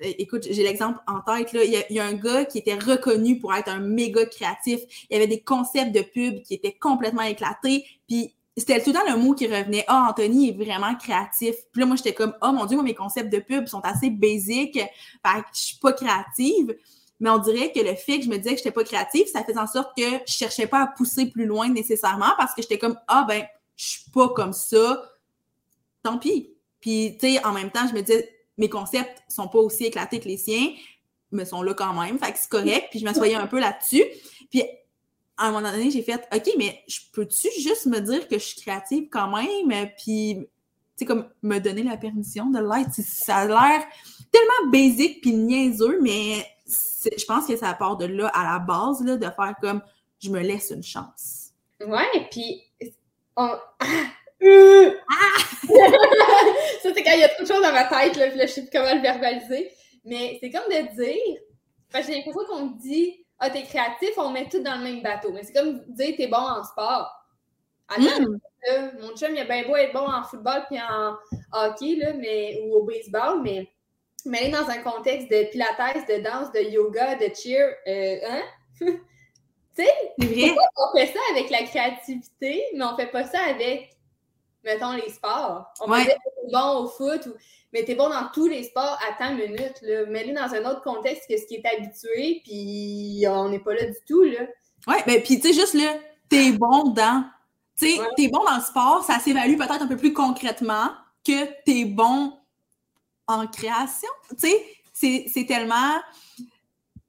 écoute, 0.00 0.46
j'ai 0.48 0.62
l'exemple 0.62 0.98
en 1.06 1.20
tête, 1.20 1.52
là, 1.52 1.62
il 1.62 1.72
y, 1.72 1.76
a, 1.76 1.84
il 1.90 1.96
y, 1.96 2.00
a, 2.00 2.06
un 2.06 2.14
gars 2.14 2.46
qui 2.46 2.56
était 2.58 2.78
reconnu 2.78 3.38
pour 3.38 3.52
être 3.54 3.68
un 3.68 3.80
méga 3.80 4.24
créatif, 4.24 4.80
il 5.10 5.14
y 5.14 5.16
avait 5.16 5.26
des 5.26 5.42
concepts 5.42 5.92
de 5.92 6.00
pub 6.00 6.42
qui 6.42 6.54
étaient 6.54 6.78
complètement 6.80 7.22
éclatés, 7.22 7.84
puis 8.08 8.34
c'était 8.56 8.80
tout 8.82 8.90
le 8.90 8.96
temps 8.96 9.10
le 9.10 9.16
mot 9.16 9.34
qui 9.34 9.46
revenait. 9.46 9.84
Ah, 9.88 10.06
Anthony 10.10 10.50
est 10.50 10.64
vraiment 10.64 10.94
créatif. 10.94 11.56
Puis 11.72 11.80
là, 11.80 11.86
moi, 11.86 11.96
j'étais 11.96 12.14
comme, 12.14 12.34
oh 12.40 12.52
mon 12.52 12.66
Dieu, 12.66 12.76
moi, 12.76 12.84
mes 12.84 12.94
concepts 12.94 13.32
de 13.32 13.40
pub 13.40 13.66
sont 13.66 13.80
assez 13.80 14.10
basiques. 14.10 14.78
Fait 14.78 15.40
que 15.40 15.46
je 15.52 15.60
suis 15.60 15.78
pas 15.78 15.92
créative. 15.92 16.76
Mais 17.20 17.30
on 17.30 17.38
dirait 17.38 17.72
que 17.72 17.80
le 17.80 17.94
fait 17.94 18.18
que 18.18 18.24
je 18.24 18.30
me 18.30 18.36
disais 18.36 18.50
que 18.50 18.58
j'étais 18.58 18.70
pas 18.70 18.84
créative, 18.84 19.26
ça 19.26 19.42
faisait 19.42 19.58
en 19.58 19.66
sorte 19.66 19.96
que 19.96 20.04
je 20.26 20.32
cherchais 20.32 20.66
pas 20.66 20.82
à 20.82 20.86
pousser 20.86 21.26
plus 21.26 21.46
loin 21.46 21.68
nécessairement 21.68 22.32
parce 22.36 22.54
que 22.54 22.62
j'étais 22.62 22.78
comme, 22.78 22.96
ah, 23.08 23.24
ben, 23.26 23.44
je 23.76 23.84
suis 23.84 24.10
pas 24.10 24.28
comme 24.28 24.52
ça. 24.52 25.02
Tant 26.02 26.18
pis. 26.18 26.54
Puis, 26.80 27.16
tu 27.18 27.34
sais, 27.34 27.44
en 27.44 27.52
même 27.52 27.70
temps, 27.70 27.88
je 27.88 27.94
me 27.94 28.02
disais, 28.02 28.30
mes 28.58 28.68
concepts 28.68 29.22
sont 29.28 29.48
pas 29.48 29.58
aussi 29.58 29.84
éclatés 29.84 30.20
que 30.20 30.28
les 30.28 30.36
siens, 30.36 30.68
mais 31.32 31.44
sont 31.44 31.62
là 31.62 31.74
quand 31.74 31.94
même. 32.00 32.18
Fait 32.18 32.32
que 32.32 32.38
c'est 32.38 32.48
correct. 32.48 32.88
Puis 32.90 33.00
je 33.00 33.04
m'assoyais 33.04 33.34
un 33.34 33.46
peu 33.46 33.58
là-dessus. 33.58 34.04
Puis 34.50 34.62
à 35.36 35.48
un 35.48 35.52
moment 35.52 35.70
donné, 35.70 35.90
j'ai 35.90 36.02
fait 36.02 36.28
OK, 36.34 36.50
mais 36.58 36.82
je 36.86 37.00
peux-tu 37.12 37.48
juste 37.60 37.86
me 37.86 38.00
dire 38.00 38.28
que 38.28 38.38
je 38.38 38.44
suis 38.44 38.60
créative 38.60 39.08
quand 39.10 39.28
même, 39.28 39.90
puis 39.98 40.36
tu 40.96 41.00
sais, 41.00 41.04
comme 41.06 41.28
me 41.42 41.58
donner 41.58 41.82
la 41.82 41.96
permission 41.96 42.50
de 42.50 42.60
l'être. 42.60 42.92
Ça 42.92 43.38
a 43.38 43.46
l'air 43.46 43.84
tellement 44.30 44.70
basique 44.70 45.22
puis 45.22 45.32
niaiseux, 45.32 45.98
mais 46.00 46.46
je 46.66 47.24
pense 47.24 47.46
que 47.46 47.56
ça 47.56 47.74
part 47.74 47.96
de 47.96 48.06
là 48.06 48.28
à 48.28 48.44
la 48.44 48.58
base, 48.60 49.04
là, 49.04 49.16
de 49.16 49.24
faire 49.24 49.54
comme 49.60 49.82
je 50.22 50.30
me 50.30 50.40
laisse 50.40 50.70
une 50.70 50.82
chance. 50.82 51.50
Ouais, 51.80 52.28
puis 52.30 52.62
on... 53.36 53.56
Ah! 53.80 53.86
ça, 56.82 56.90
c'est 56.94 57.02
quand 57.02 57.12
il 57.12 57.20
y 57.20 57.24
a 57.24 57.28
trop 57.30 57.42
de 57.42 57.48
choses 57.48 57.62
dans 57.62 57.72
ma 57.72 57.84
tête, 57.84 58.16
là, 58.16 58.28
puis 58.28 58.38
là, 58.38 58.46
je 58.46 58.52
sais 58.52 58.62
plus 58.62 58.70
comment 58.70 58.94
le 58.94 59.00
verbaliser. 59.00 59.70
Mais 60.04 60.38
c'est 60.40 60.50
comme 60.50 60.68
de 60.68 60.94
dire, 60.94 61.40
j'ai 61.94 62.14
l'impression 62.14 62.44
qu'on 62.46 62.66
me 62.66 62.78
dit 62.78 63.23
ah, 63.38 63.50
t'es 63.50 63.62
créatif, 63.62 64.10
on 64.16 64.30
met 64.30 64.48
tout 64.48 64.62
dans 64.62 64.76
le 64.76 64.84
même 64.84 65.02
bateau. 65.02 65.32
Mais 65.32 65.42
c'est 65.42 65.52
comme 65.52 65.80
dire, 65.88 66.14
t'es 66.16 66.28
bon 66.28 66.36
en 66.36 66.64
sport. 66.64 67.10
Hmm. 67.96 68.38
mon 69.00 69.14
chum, 69.14 69.34
il 69.34 69.40
a 69.40 69.44
bien 69.44 69.66
beau 69.66 69.76
être 69.76 69.92
bon 69.92 70.08
en 70.08 70.22
football 70.22 70.64
puis 70.68 70.80
en 70.80 71.16
hockey, 71.52 71.96
là, 71.96 72.14
mais, 72.14 72.62
ou 72.64 72.76
au 72.76 72.84
baseball, 72.84 73.42
mais 73.42 73.68
mêler 74.24 74.50
dans 74.50 74.68
un 74.68 74.78
contexte 74.78 75.30
de 75.30 75.50
pilates, 75.50 76.08
de 76.08 76.22
danse, 76.22 76.50
de 76.52 76.60
yoga, 76.60 77.16
de 77.16 77.34
cheer, 77.34 77.74
euh, 77.86 78.16
hein? 78.26 78.42
tu 78.80 79.84
sais, 79.84 79.90
on 80.18 80.96
fait 80.96 81.12
ça 81.12 81.20
avec 81.32 81.50
la 81.50 81.64
créativité, 81.64 82.64
mais 82.74 82.84
on 82.84 82.96
fait 82.96 83.10
pas 83.10 83.24
ça 83.24 83.40
avec, 83.50 83.94
mettons, 84.64 84.92
les 84.92 85.10
sports? 85.10 85.66
On 85.80 85.86
va 85.86 86.02
dire 86.02 86.14
que 86.14 86.50
bon 86.50 86.84
au 86.84 86.88
foot, 86.88 87.28
mais 87.74 87.84
t'es 87.84 87.96
bon 87.96 88.08
dans 88.08 88.28
tous 88.32 88.46
les 88.46 88.62
sports 88.62 88.98
à 89.06 89.12
temps 89.18 89.34
minute, 89.34 89.82
là. 89.82 90.06
Mets-le 90.06 90.32
dans 90.32 90.54
un 90.54 90.70
autre 90.70 90.82
contexte 90.82 91.28
que 91.28 91.36
ce 91.36 91.44
qui 91.44 91.56
est 91.56 91.66
habitué, 91.66 92.40
puis 92.44 93.24
on 93.28 93.48
n'est 93.48 93.58
pas 93.58 93.74
là 93.74 93.84
du 93.86 93.98
tout, 94.06 94.22
là. 94.22 94.46
Ouais, 94.86 95.02
ben, 95.06 95.20
puis 95.20 95.40
tu 95.40 95.48
sais, 95.48 95.52
juste 95.52 95.74
là, 95.74 95.96
t'es 96.28 96.52
bon 96.52 96.90
dans. 96.90 97.24
Tu 97.76 97.90
sais, 97.90 98.00
t'es 98.16 98.28
bon 98.28 98.44
dans 98.44 98.56
le 98.56 98.62
sport, 98.62 99.02
ça 99.04 99.18
s'évalue 99.18 99.56
peut-être 99.56 99.82
un 99.82 99.88
peu 99.88 99.96
plus 99.96 100.12
concrètement 100.12 100.90
que 101.26 101.44
t'es 101.64 101.84
bon 101.84 102.38
en 103.26 103.48
création. 103.48 104.10
Tu 104.38 104.48
sais, 104.92 105.26
c'est 105.26 105.46
tellement. 105.46 106.00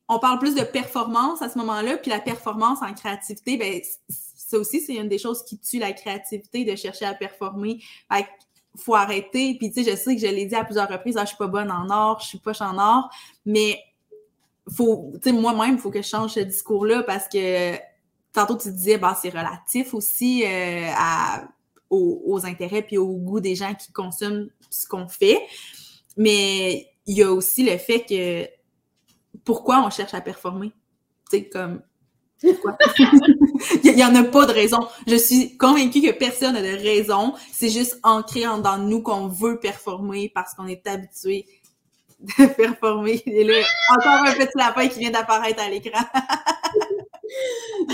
On 0.07 0.17
parle 0.17 0.39
plus 0.39 0.55
de 0.55 0.63
performance 0.63 1.43
à 1.43 1.49
ce 1.49 1.59
moment-là, 1.59 1.97
puis 1.97 2.09
la 2.09 2.19
performance 2.19 2.79
en 2.81 2.93
créativité, 2.93 3.57
ben, 3.57 3.81
ça 4.09 4.57
aussi, 4.57 4.81
c'est 4.81 4.95
une 4.95 5.09
des 5.09 5.19
choses 5.19 5.43
qui 5.43 5.59
tue 5.59 5.77
la 5.77 5.93
créativité 5.93 6.63
de 6.65 6.75
chercher 6.75 7.05
à 7.05 7.13
performer. 7.13 7.83
Fait 8.11 8.25
faut 8.77 8.95
arrêter. 8.95 9.55
Puis, 9.57 9.71
tu 9.71 9.83
sais, 9.83 9.91
je 9.91 9.95
sais 9.95 10.15
que 10.15 10.21
je 10.21 10.27
l'ai 10.27 10.45
dit 10.45 10.55
à 10.55 10.63
plusieurs 10.63 10.89
reprises, 10.89 11.17
ah, 11.17 11.23
je 11.23 11.29
suis 11.29 11.37
pas 11.37 11.47
bonne 11.47 11.71
en 11.71 11.89
or, 11.89 12.19
je 12.21 12.27
suis 12.27 12.39
pas 12.39 12.53
en 12.61 12.77
or, 12.77 13.09
mais 13.45 13.79
faut, 14.73 15.11
tu 15.15 15.29
sais, 15.29 15.31
moi-même, 15.31 15.75
il 15.75 15.79
faut 15.79 15.91
que 15.91 16.01
je 16.01 16.07
change 16.07 16.33
ce 16.33 16.39
discours-là 16.39 17.03
parce 17.03 17.27
que 17.27 17.75
tantôt, 18.33 18.57
tu 18.57 18.71
disais, 18.71 18.97
bah, 18.97 19.17
c'est 19.19 19.29
relatif 19.29 19.93
aussi 19.93 20.43
euh, 20.45 20.89
à, 20.95 21.47
aux, 21.89 22.21
aux, 22.25 22.45
intérêts 22.45 22.81
puis 22.81 22.97
au 22.97 23.15
goût 23.17 23.39
des 23.39 23.55
gens 23.55 23.73
qui 23.75 23.91
consomment 23.91 24.49
ce 24.69 24.87
qu'on 24.87 25.07
fait. 25.07 25.39
Mais 26.17 26.87
il 27.05 27.17
y 27.17 27.23
a 27.23 27.31
aussi 27.31 27.63
le 27.63 27.77
fait 27.77 28.05
que 28.05 28.47
pourquoi 29.43 29.85
on 29.85 29.89
cherche 29.89 30.13
à 30.13 30.21
performer? 30.21 30.71
Tu 31.29 31.37
sais, 31.37 31.49
comme 31.49 31.81
pourquoi? 32.53 32.77
il 33.83 33.95
n'y 33.95 34.03
en 34.03 34.15
a 34.15 34.23
pas 34.23 34.45
de 34.45 34.51
raison. 34.51 34.87
Je 35.07 35.15
suis 35.15 35.57
convaincue 35.57 36.01
que 36.01 36.11
personne 36.11 36.53
n'a 36.53 36.61
de 36.61 36.83
raison. 36.83 37.33
C'est 37.51 37.69
juste 37.69 37.99
ancré 38.03 38.47
en 38.47 38.59
dans 38.59 38.77
nous 38.77 39.01
qu'on 39.01 39.27
veut 39.27 39.59
performer 39.59 40.29
parce 40.33 40.53
qu'on 40.53 40.67
est 40.67 40.85
habitué 40.87 41.45
de 42.19 42.45
performer. 42.57 43.21
Et 43.25 43.43
là, 43.43 43.55
encore 43.91 44.27
un 44.27 44.33
petit 44.33 44.57
lapin 44.57 44.87
qui 44.87 44.99
vient 44.99 45.11
d'apparaître 45.11 45.61
à 45.61 45.69
l'écran. 45.69 46.03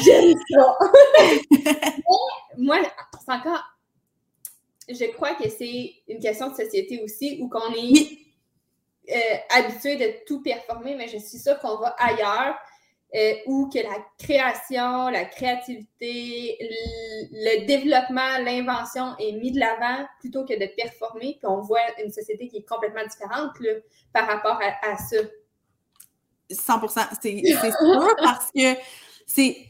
J'aime 0.03 0.37
ça. 0.49 0.77
moi, 2.57 2.77
c'est 3.25 3.33
encore 3.33 3.63
je 4.93 5.05
crois 5.13 5.35
que 5.35 5.49
c'est 5.49 5.95
une 6.07 6.19
question 6.19 6.49
de 6.49 6.55
société 6.55 7.01
aussi 7.03 7.39
où 7.41 7.47
qu'on 7.47 7.73
est 7.73 8.17
euh, 9.09 9.37
habitué 9.49 9.95
de 9.95 10.25
tout 10.25 10.41
performer, 10.41 10.95
mais 10.95 11.07
je 11.07 11.17
suis 11.17 11.37
sûre 11.37 11.59
qu'on 11.59 11.77
va 11.77 11.95
ailleurs 11.97 12.55
euh, 13.13 13.33
où 13.45 13.69
que 13.69 13.79
la 13.79 14.05
création, 14.17 15.09
la 15.09 15.25
créativité, 15.25 16.57
le, 17.31 17.65
développement, 17.65 18.37
l'invention 18.41 19.17
est 19.19 19.33
mis 19.33 19.51
de 19.51 19.59
l'avant 19.59 20.05
plutôt 20.21 20.45
que 20.45 20.53
de 20.53 20.65
performer. 20.77 21.35
Puis 21.37 21.45
on 21.45 21.59
voit 21.61 21.81
une 22.01 22.11
société 22.11 22.47
qui 22.47 22.57
est 22.57 22.67
complètement 22.67 23.03
différente 23.03 23.51
par 24.13 24.27
rapport 24.27 24.57
à, 24.61 24.97
ça. 24.97 25.17
100% 26.49 27.07
C'est 27.21 27.71
sûr 27.71 28.15
parce 28.23 28.49
que 28.51 28.75
c'est. 29.25 29.67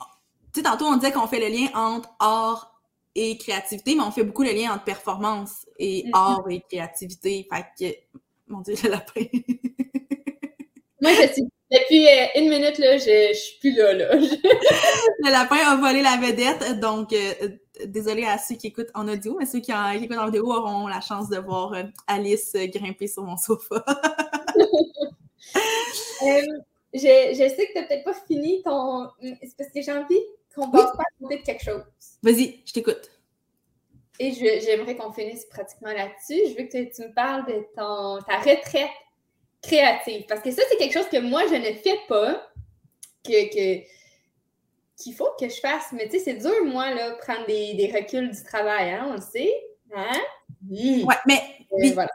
Tu 0.53 0.59
sais, 0.59 0.63
tantôt, 0.63 0.85
on 0.85 0.97
disait 0.97 1.11
qu'on 1.11 1.27
fait 1.27 1.39
le 1.39 1.47
lien 1.47 1.69
entre 1.73 2.09
art 2.19 2.79
et 3.15 3.37
créativité, 3.37 3.95
mais 3.95 4.03
on 4.03 4.11
fait 4.11 4.23
beaucoup 4.23 4.43
le 4.43 4.51
lien 4.51 4.71
entre 4.73 4.83
performance 4.83 5.65
et 5.79 6.03
mm-hmm. 6.03 6.11
art 6.13 6.43
et 6.49 6.61
créativité. 6.61 7.47
Fait 7.51 7.65
que, 7.79 7.95
mon 8.47 8.59
Dieu, 8.61 8.75
le 8.83 8.89
lapin. 8.89 9.21
Moi, 11.01 11.13
je 11.13 11.33
suis, 11.33 11.47
depuis 11.71 12.05
euh, 12.05 12.27
une 12.35 12.49
minute, 12.49 12.77
là, 12.79 12.97
je, 12.97 13.29
je 13.33 13.37
suis 13.37 13.59
plus 13.59 13.73
là, 13.75 13.93
là. 13.93 14.13
le 14.15 15.31
lapin 15.31 15.55
a 15.55 15.77
volé 15.77 16.01
la 16.01 16.17
vedette, 16.17 16.79
donc 16.79 17.13
euh, 17.13 17.33
euh, 17.43 17.49
désolé 17.85 18.25
à 18.25 18.37
ceux 18.37 18.55
qui 18.55 18.67
écoutent 18.67 18.91
en 18.93 19.07
audio, 19.07 19.37
mais 19.39 19.45
ceux 19.45 19.59
qui, 19.59 19.71
écoutent 19.71 20.17
en 20.17 20.25
vidéo 20.25 20.51
auront 20.51 20.87
la 20.87 20.99
chance 20.99 21.29
de 21.29 21.37
voir 21.37 21.73
Alice 22.07 22.53
grimper 22.55 23.07
sur 23.07 23.23
mon 23.23 23.37
sofa. 23.37 23.85
je, 26.23 26.59
je, 26.93 27.35
sais 27.35 27.67
que 27.67 27.71
tu 27.71 27.79
n'as 27.79 27.87
peut-être 27.87 28.03
pas 28.03 28.15
fini 28.27 28.61
ton. 28.63 29.07
C'est 29.21 29.55
parce 29.57 29.71
que 29.71 29.81
j'ai 29.81 29.93
envie 29.93 30.19
qu'on 30.53 30.69
passe 30.69 30.91
pas 30.91 31.03
à 31.03 31.23
côté 31.23 31.37
de 31.37 31.43
quelque 31.43 31.63
chose. 31.63 31.83
Vas-y, 32.21 32.59
je 32.65 32.73
t'écoute. 32.73 33.09
Et 34.19 34.33
j'aimerais 34.33 34.95
qu'on 34.95 35.11
finisse 35.11 35.45
pratiquement 35.45 35.93
là-dessus. 35.93 36.41
Je 36.49 36.61
veux 36.61 36.67
que 36.67 36.93
tu, 36.93 37.01
me 37.01 37.13
parles 37.13 37.45
de 37.47 37.65
ton, 37.75 38.19
ta 38.27 38.37
retraite 38.37 38.91
créative. 39.61 40.25
Parce 40.27 40.41
que 40.41 40.51
ça, 40.51 40.61
c'est 40.69 40.77
quelque 40.77 40.93
chose 40.93 41.09
que 41.09 41.19
moi, 41.19 41.43
je 41.47 41.55
ne 41.55 41.73
fais 41.73 41.99
pas, 42.07 42.47
que, 43.23 43.83
qu'il 44.97 45.13
faut 45.15 45.29
que 45.39 45.49
je 45.49 45.59
fasse. 45.59 45.91
Mais 45.93 46.07
tu 46.09 46.17
sais, 46.17 46.25
c'est 46.25 46.33
dur, 46.35 46.65
moi, 46.65 46.93
là, 46.93 47.11
prendre 47.21 47.45
des, 47.47 47.73
des, 47.75 47.91
reculs 47.91 48.31
du 48.31 48.43
travail, 48.43 48.91
hein, 48.91 49.07
on 49.09 49.13
le 49.13 49.21
sait. 49.21 49.53
Hein? 49.95 50.19
Ouais, 50.69 51.15
mais. 51.25 51.41
Euh, 51.71 51.91
voilà. 51.93 52.11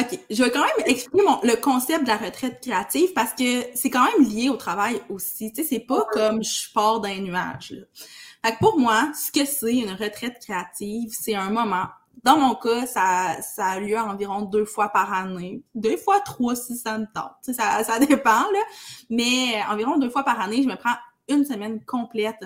OK, 0.00 0.18
je 0.30 0.42
vais 0.42 0.50
quand 0.50 0.62
même 0.62 0.86
expliquer 0.86 1.22
le 1.42 1.60
concept 1.60 2.04
de 2.04 2.08
la 2.08 2.16
retraite 2.16 2.60
créative 2.62 3.12
parce 3.12 3.34
que 3.34 3.62
c'est 3.74 3.90
quand 3.90 4.04
même 4.04 4.26
lié 4.26 4.48
au 4.48 4.56
travail 4.56 5.02
aussi. 5.10 5.52
Tu 5.52 5.62
sais, 5.62 5.68
c'est 5.68 5.84
pas 5.84 6.06
comme 6.12 6.42
je 6.42 6.72
pars 6.72 7.00
d'un 7.00 7.20
nuage. 7.20 7.72
Là. 7.72 7.84
Fait 8.44 8.54
que 8.54 8.58
pour 8.58 8.78
moi, 8.78 9.12
ce 9.14 9.30
que 9.30 9.44
c'est 9.44 9.76
une 9.76 9.92
retraite 9.92 10.38
créative, 10.40 11.10
c'est 11.12 11.34
un 11.34 11.50
moment. 11.50 11.86
Dans 12.22 12.36
mon 12.36 12.54
cas, 12.54 12.86
ça, 12.86 13.36
ça 13.42 13.66
a 13.66 13.80
lieu 13.80 13.98
environ 13.98 14.42
deux 14.42 14.64
fois 14.64 14.88
par 14.88 15.12
année. 15.12 15.62
Deux 15.74 15.96
fois 15.96 16.20
trois 16.20 16.54
si 16.54 16.76
ça 16.76 16.98
me 16.98 17.06
tente. 17.12 17.54
Ça, 17.54 17.82
ça 17.84 17.98
dépend, 18.06 18.30
là. 18.30 18.60
Mais 19.10 19.60
environ 19.70 19.98
deux 19.98 20.10
fois 20.10 20.22
par 20.22 20.40
année, 20.40 20.62
je 20.62 20.68
me 20.68 20.76
prends 20.76 20.94
une 21.28 21.44
semaine 21.44 21.84
complète 21.84 22.44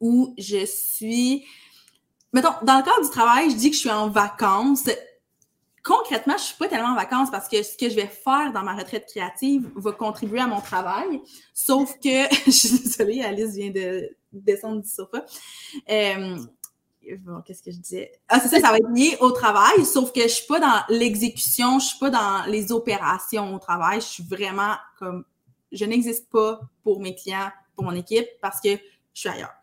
où 0.00 0.34
je 0.38 0.64
suis... 0.64 1.44
Mettons, 2.32 2.52
dans 2.62 2.76
le 2.76 2.84
cadre 2.84 3.02
du 3.02 3.10
travail, 3.10 3.50
je 3.50 3.56
dis 3.56 3.70
que 3.70 3.76
je 3.76 3.80
suis 3.80 3.90
en 3.90 4.10
vacances 4.10 4.88
concrètement, 5.88 6.36
je 6.36 6.42
suis 6.42 6.56
pas 6.56 6.68
tellement 6.68 6.90
en 6.90 6.94
vacances 6.94 7.30
parce 7.30 7.48
que 7.48 7.62
ce 7.62 7.76
que 7.76 7.88
je 7.88 7.94
vais 7.94 8.06
faire 8.06 8.52
dans 8.52 8.62
ma 8.62 8.74
retraite 8.74 9.06
créative 9.06 9.70
va 9.74 9.92
contribuer 9.92 10.40
à 10.40 10.46
mon 10.46 10.60
travail. 10.60 11.20
Sauf 11.54 11.94
que, 11.98 12.28
je 12.46 12.50
suis 12.50 12.78
désolée, 12.78 13.22
Alice 13.22 13.54
vient 13.54 13.70
de 13.70 14.08
descendre 14.30 14.82
du 14.82 14.88
sofa. 14.88 15.24
Euh, 15.90 16.36
qu'est-ce 17.44 17.62
que 17.62 17.70
je 17.70 17.78
disais? 17.78 18.12
Ah, 18.28 18.40
c'est 18.40 18.48
ça, 18.48 18.60
ça 18.60 18.70
va 18.70 18.78
être 18.78 18.90
lié 18.94 19.16
au 19.20 19.30
travail, 19.30 19.84
sauf 19.84 20.12
que 20.12 20.22
je 20.22 20.28
suis 20.28 20.46
pas 20.46 20.60
dans 20.60 20.82
l'exécution, 20.88 21.78
je 21.78 21.86
suis 21.86 21.98
pas 21.98 22.10
dans 22.10 22.44
les 22.46 22.72
opérations 22.72 23.54
au 23.54 23.58
travail. 23.58 24.00
Je 24.00 24.06
suis 24.06 24.22
vraiment 24.22 24.74
comme, 24.98 25.24
je 25.72 25.84
n'existe 25.84 26.28
pas 26.30 26.60
pour 26.82 27.00
mes 27.00 27.14
clients, 27.14 27.50
pour 27.74 27.84
mon 27.84 27.92
équipe, 27.92 28.26
parce 28.40 28.60
que 28.60 28.70
je 28.70 29.20
suis 29.20 29.28
ailleurs. 29.28 29.54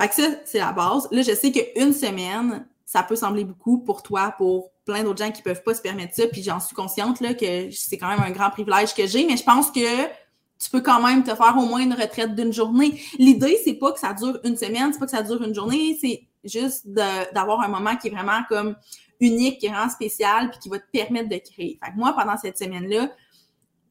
Fait 0.00 0.08
que 0.08 0.14
ça, 0.14 0.28
c'est 0.44 0.58
la 0.58 0.72
base. 0.72 1.08
Là, 1.10 1.22
je 1.22 1.34
sais 1.34 1.52
qu'une 1.52 1.92
semaine, 1.92 2.66
ça 2.84 3.02
peut 3.02 3.16
sembler 3.16 3.44
beaucoup 3.44 3.78
pour 3.78 4.02
toi, 4.02 4.34
pour 4.36 4.70
plein 4.84 5.02
d'autres 5.04 5.24
gens 5.24 5.30
qui 5.30 5.42
peuvent 5.42 5.62
pas 5.62 5.74
se 5.74 5.80
permettre 5.80 6.14
ça, 6.14 6.26
puis 6.26 6.42
j'en 6.42 6.60
suis 6.60 6.74
consciente 6.74 7.20
là, 7.20 7.34
que 7.34 7.70
c'est 7.70 7.98
quand 7.98 8.08
même 8.08 8.20
un 8.20 8.30
grand 8.30 8.50
privilège 8.50 8.94
que 8.94 9.06
j'ai, 9.06 9.26
mais 9.26 9.36
je 9.36 9.44
pense 9.44 9.70
que 9.70 10.06
tu 10.58 10.70
peux 10.70 10.80
quand 10.80 11.02
même 11.02 11.24
te 11.24 11.34
faire 11.34 11.56
au 11.56 11.66
moins 11.66 11.80
une 11.80 11.94
retraite 11.94 12.34
d'une 12.34 12.52
journée. 12.52 13.00
L'idée, 13.18 13.58
c'est 13.64 13.74
pas 13.74 13.92
que 13.92 13.98
ça 13.98 14.12
dure 14.12 14.38
une 14.44 14.56
semaine, 14.56 14.92
c'est 14.92 14.98
pas 14.98 15.06
que 15.06 15.10
ça 15.10 15.22
dure 15.22 15.42
une 15.42 15.54
journée, 15.54 15.98
c'est 16.00 16.24
juste 16.44 16.86
d'avoir 16.88 17.60
un 17.60 17.68
moment 17.68 17.96
qui 17.96 18.08
est 18.08 18.10
vraiment 18.10 18.40
comme 18.48 18.76
unique, 19.20 19.58
qui 19.58 19.66
est 19.66 19.70
vraiment 19.70 19.90
spécial, 19.90 20.50
puis 20.50 20.58
qui 20.58 20.68
va 20.68 20.78
te 20.78 20.90
permettre 20.92 21.28
de 21.28 21.36
créer. 21.36 21.78
Fait 21.82 21.92
que 21.92 21.96
moi, 21.96 22.14
pendant 22.14 22.36
cette 22.36 22.58
semaine-là, 22.58 23.10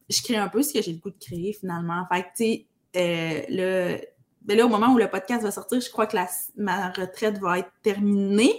je 0.08 0.22
crée 0.22 0.36
un 0.36 0.48
peu 0.48 0.62
ce 0.62 0.72
que 0.72 0.82
j'ai 0.82 0.92
le 0.92 0.98
goût 0.98 1.10
de 1.10 1.18
créer 1.18 1.52
finalement. 1.52 2.04
Fait 2.12 2.22
que, 2.22 2.28
tu 2.28 2.44
sais, 2.44 2.66
euh, 2.96 3.98
ben 4.42 4.56
là, 4.56 4.66
au 4.66 4.68
moment 4.68 4.88
où 4.92 4.98
le 4.98 5.08
podcast 5.08 5.42
va 5.42 5.50
sortir, 5.50 5.80
je 5.80 5.90
crois 5.90 6.06
que 6.06 6.16
la, 6.16 6.28
ma 6.56 6.90
retraite 6.90 7.38
va 7.38 7.60
être 7.60 7.70
terminée. 7.82 8.54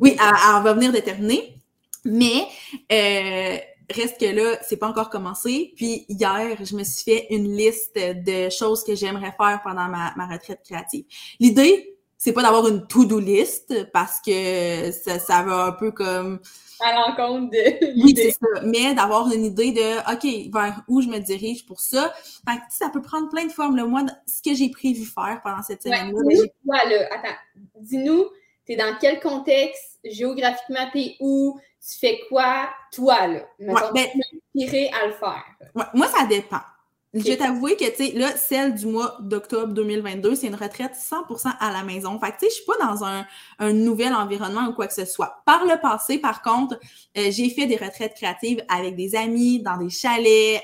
Oui, 0.00 0.16
elle, 0.18 0.26
elle 0.26 0.62
va 0.62 0.72
venir 0.74 0.92
de 0.92 0.98
terminer. 0.98 1.62
Mais 2.04 2.46
euh, 2.92 3.58
reste 3.90 4.20
que 4.20 4.26
là, 4.26 4.58
c'est 4.62 4.76
pas 4.76 4.88
encore 4.88 5.10
commencé. 5.10 5.72
Puis 5.76 6.06
hier, 6.08 6.56
je 6.64 6.74
me 6.74 6.84
suis 6.84 7.04
fait 7.04 7.26
une 7.30 7.56
liste 7.56 7.96
de 7.96 8.50
choses 8.50 8.84
que 8.84 8.94
j'aimerais 8.94 9.32
faire 9.36 9.60
pendant 9.62 9.88
ma, 9.88 10.12
ma 10.16 10.26
retraite 10.26 10.60
créative. 10.64 11.04
L'idée, 11.38 11.97
c'est 12.18 12.32
pas 12.32 12.42
d'avoir 12.42 12.66
une 12.68 12.86
to-do 12.86 13.20
list 13.20 13.90
parce 13.92 14.20
que 14.20 14.90
ça, 14.90 15.18
ça 15.18 15.42
va 15.42 15.66
un 15.66 15.72
peu 15.72 15.92
comme 15.92 16.40
à 16.80 16.92
l'encontre 16.92 17.50
de 17.50 18.02
Oui, 18.02 18.12
c'est 18.16 18.32
ça. 18.32 18.62
Mais 18.64 18.94
d'avoir 18.94 19.30
une 19.32 19.44
idée 19.44 19.72
de 19.72 19.98
OK, 20.12 20.52
vers 20.52 20.82
où 20.88 21.00
je 21.00 21.08
me 21.08 21.18
dirige 21.18 21.66
pour 21.66 21.80
ça. 21.80 22.12
Fait 22.48 22.56
que, 22.56 22.62
ça 22.70 22.88
peut 22.90 23.02
prendre 23.02 23.28
plein 23.28 23.46
de 23.46 23.52
formes. 23.52 23.76
le 23.76 23.86
Moi, 23.86 24.02
ce 24.26 24.42
que 24.42 24.54
j'ai 24.56 24.70
prévu 24.70 25.04
faire 25.04 25.40
pendant 25.42 25.62
cette 25.62 25.82
semaine-là. 25.82 26.20
Ouais, 26.64 27.08
attends, 27.10 27.36
dis-nous, 27.80 28.26
t'es 28.66 28.76
dans 28.76 28.96
quel 29.00 29.20
contexte, 29.20 29.98
géographiquement, 30.04 30.88
t'es 30.92 31.16
où, 31.20 31.58
tu 31.80 31.98
fais 31.98 32.20
quoi, 32.28 32.68
toi, 32.92 33.26
là? 33.26 33.40
ouais, 33.58 33.74
ben, 33.94 34.08
à 34.92 35.06
le 35.06 35.12
faire. 35.12 35.44
moi, 35.94 36.06
ça 36.08 36.26
dépend. 36.26 36.60
Je 37.14 37.22
vais 37.22 37.36
t'avouer 37.38 37.76
que, 37.76 37.88
tu 37.88 38.06
sais, 38.06 38.12
là, 38.12 38.36
celle 38.36 38.74
du 38.74 38.86
mois 38.86 39.16
d'octobre 39.20 39.72
2022, 39.72 40.34
c'est 40.34 40.48
une 40.48 40.54
retraite 40.54 40.92
100% 40.94 41.54
à 41.58 41.72
la 41.72 41.82
maison. 41.82 42.18
Fait 42.20 42.32
que, 42.32 42.38
tu 42.38 42.46
sais, 42.46 42.50
je 42.50 42.54
suis 42.56 42.64
pas 42.66 42.76
dans 42.86 43.02
un, 43.04 43.26
un, 43.58 43.72
nouvel 43.72 44.12
environnement 44.12 44.66
ou 44.68 44.74
quoi 44.74 44.86
que 44.86 44.94
ce 44.94 45.06
soit. 45.06 45.42
Par 45.46 45.64
le 45.64 45.80
passé, 45.80 46.18
par 46.18 46.42
contre, 46.42 46.78
euh, 47.16 47.30
j'ai 47.30 47.48
fait 47.48 47.66
des 47.66 47.76
retraites 47.76 48.14
créatives 48.14 48.62
avec 48.68 48.94
des 48.94 49.16
amis, 49.16 49.62
dans 49.62 49.78
des 49.78 49.88
chalets. 49.88 50.60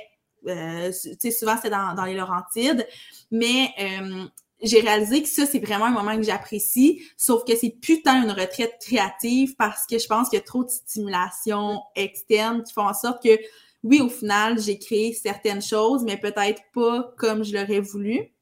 Euh, 0.47 0.93
tu 0.93 1.17
sais, 1.19 1.31
souvent, 1.31 1.57
c'était 1.57 1.71
dans, 1.71 1.95
dans 1.95 2.05
les 2.05 2.15
Laurentides. 2.15 2.87
Mais 3.31 3.71
euh, 3.81 4.27
j'ai 4.63 4.81
réalisé 4.81 5.23
que 5.23 5.29
ça, 5.29 5.47
c'est 5.47 5.61
vraiment 5.61 5.87
un 5.87 5.91
moment 5.91 6.17
que 6.17 6.23
j'apprécie, 6.23 7.03
sauf 7.17 7.45
que 7.45 7.57
c'est 7.57 7.77
putain 7.81 8.23
une 8.23 8.31
retraite 8.31 8.75
créative 8.81 9.55
parce 9.57 9.87
que 9.87 9.99
je 9.99 10.07
pense 10.07 10.29
qu'il 10.29 10.39
y 10.39 10.43
a 10.43 10.45
trop 10.45 10.65
de 10.65 10.71
stimulation 10.71 11.81
externe 11.97 12.63
qui 12.65 12.73
font 12.73 12.87
en 12.87 12.95
sorte 12.95 13.23
que 13.23 13.39
oui, 13.85 14.01
au 14.01 14.09
final, 14.09 14.59
j'ai 14.59 14.79
créé 14.79 15.13
certaines 15.13 15.63
choses, 15.63 16.05
mais 16.05 16.17
peut-être 16.17 16.63
pas 16.73 17.15
comme 17.19 17.45
je 17.45 17.53
l'aurais 17.53 17.81
voulu. 17.81 18.35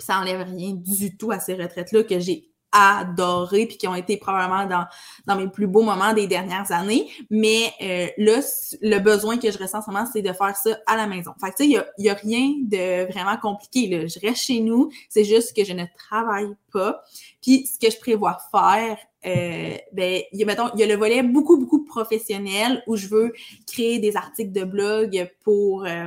Ça 0.00 0.18
enlève 0.18 0.48
rien 0.48 0.72
du 0.72 1.16
tout 1.16 1.30
à 1.30 1.40
ces 1.40 1.54
retraites-là 1.54 2.04
que 2.04 2.18
j'ai 2.18 2.50
adoré 2.72 3.66
puis 3.66 3.76
qui 3.76 3.88
ont 3.88 3.94
été 3.94 4.16
probablement 4.16 4.66
dans, 4.66 4.86
dans 5.26 5.36
mes 5.36 5.48
plus 5.48 5.66
beaux 5.66 5.82
moments 5.82 6.12
des 6.12 6.26
dernières 6.26 6.70
années. 6.72 7.08
Mais 7.30 7.72
euh, 7.82 8.08
là, 8.18 8.40
le 8.82 8.98
besoin 8.98 9.38
que 9.38 9.50
je 9.50 9.58
ressens 9.58 9.78
en 9.78 9.82
ce 9.82 9.90
moment, 9.90 10.06
c'est 10.12 10.22
de 10.22 10.32
faire 10.32 10.56
ça 10.56 10.78
à 10.86 10.96
la 10.96 11.06
maison. 11.06 11.32
Fait 11.40 11.50
que 11.50 11.56
tu 11.56 11.64
sais, 11.64 11.82
il 11.98 12.04
y 12.04 12.08
a, 12.08 12.12
a, 12.12 12.14
rien 12.14 12.54
de 12.62 13.10
vraiment 13.12 13.36
compliqué. 13.36 13.88
Là. 13.88 14.06
Je 14.06 14.18
reste 14.26 14.42
chez 14.42 14.60
nous, 14.60 14.90
c'est 15.08 15.24
juste 15.24 15.56
que 15.56 15.64
je 15.64 15.72
ne 15.72 15.84
travaille 15.96 16.54
pas. 16.72 17.02
Puis 17.42 17.66
ce 17.66 17.78
que 17.78 17.92
je 17.92 17.98
prévois 17.98 18.38
faire, 18.50 18.98
euh, 19.26 19.76
ben, 19.92 20.22
il 20.32 20.38
y 20.38 20.42
a, 20.42 20.46
mettons, 20.46 20.68
il 20.74 20.80
y 20.80 20.82
a 20.82 20.86
le 20.86 20.94
volet 20.94 21.22
beaucoup, 21.22 21.58
beaucoup 21.58 21.84
professionnel 21.84 22.82
où 22.86 22.96
je 22.96 23.08
veux 23.08 23.32
créer 23.66 23.98
des 23.98 24.16
articles 24.16 24.52
de 24.52 24.64
blog 24.64 25.30
pour, 25.42 25.84
euh, 25.84 26.06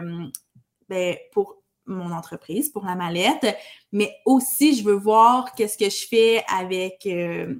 ben, 0.87 1.15
pour 1.33 1.60
mon 1.93 2.11
entreprise, 2.11 2.69
pour 2.69 2.85
la 2.85 2.95
mallette, 2.95 3.55
mais 3.91 4.15
aussi 4.25 4.75
je 4.75 4.83
veux 4.83 4.95
voir 4.95 5.53
qu'est-ce 5.53 5.77
que 5.77 5.89
je 5.89 6.07
fais 6.07 6.43
avec 6.47 7.05
euh, 7.05 7.55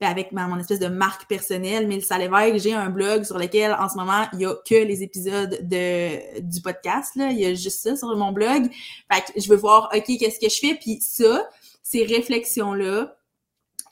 ben, 0.00 0.08
avec 0.10 0.32
ma, 0.32 0.48
mon 0.48 0.58
espèce 0.58 0.80
de 0.80 0.88
marque 0.88 1.28
personnelle. 1.28 1.86
Mélissa 1.86 2.18
Lévesque, 2.18 2.64
j'ai 2.64 2.74
un 2.74 2.90
blog 2.90 3.22
sur 3.22 3.38
lequel 3.38 3.76
en 3.78 3.88
ce 3.88 3.96
moment, 3.96 4.26
il 4.32 4.40
y 4.40 4.44
a 4.44 4.54
que 4.68 4.74
les 4.74 5.04
épisodes 5.04 5.60
de, 5.62 6.40
du 6.40 6.60
podcast. 6.60 7.14
Là. 7.14 7.30
Il 7.30 7.38
y 7.38 7.46
a 7.46 7.54
juste 7.54 7.80
ça 7.80 7.96
sur 7.96 8.14
mon 8.16 8.32
blog. 8.32 8.68
Fait 9.12 9.32
que 9.32 9.40
je 9.40 9.48
veux 9.48 9.56
voir, 9.56 9.90
OK, 9.94 10.04
qu'est-ce 10.18 10.40
que 10.40 10.48
je 10.48 10.58
fais? 10.58 10.74
Puis 10.74 10.98
ça, 11.00 11.48
ces 11.82 12.04
réflexions-là, 12.04 13.16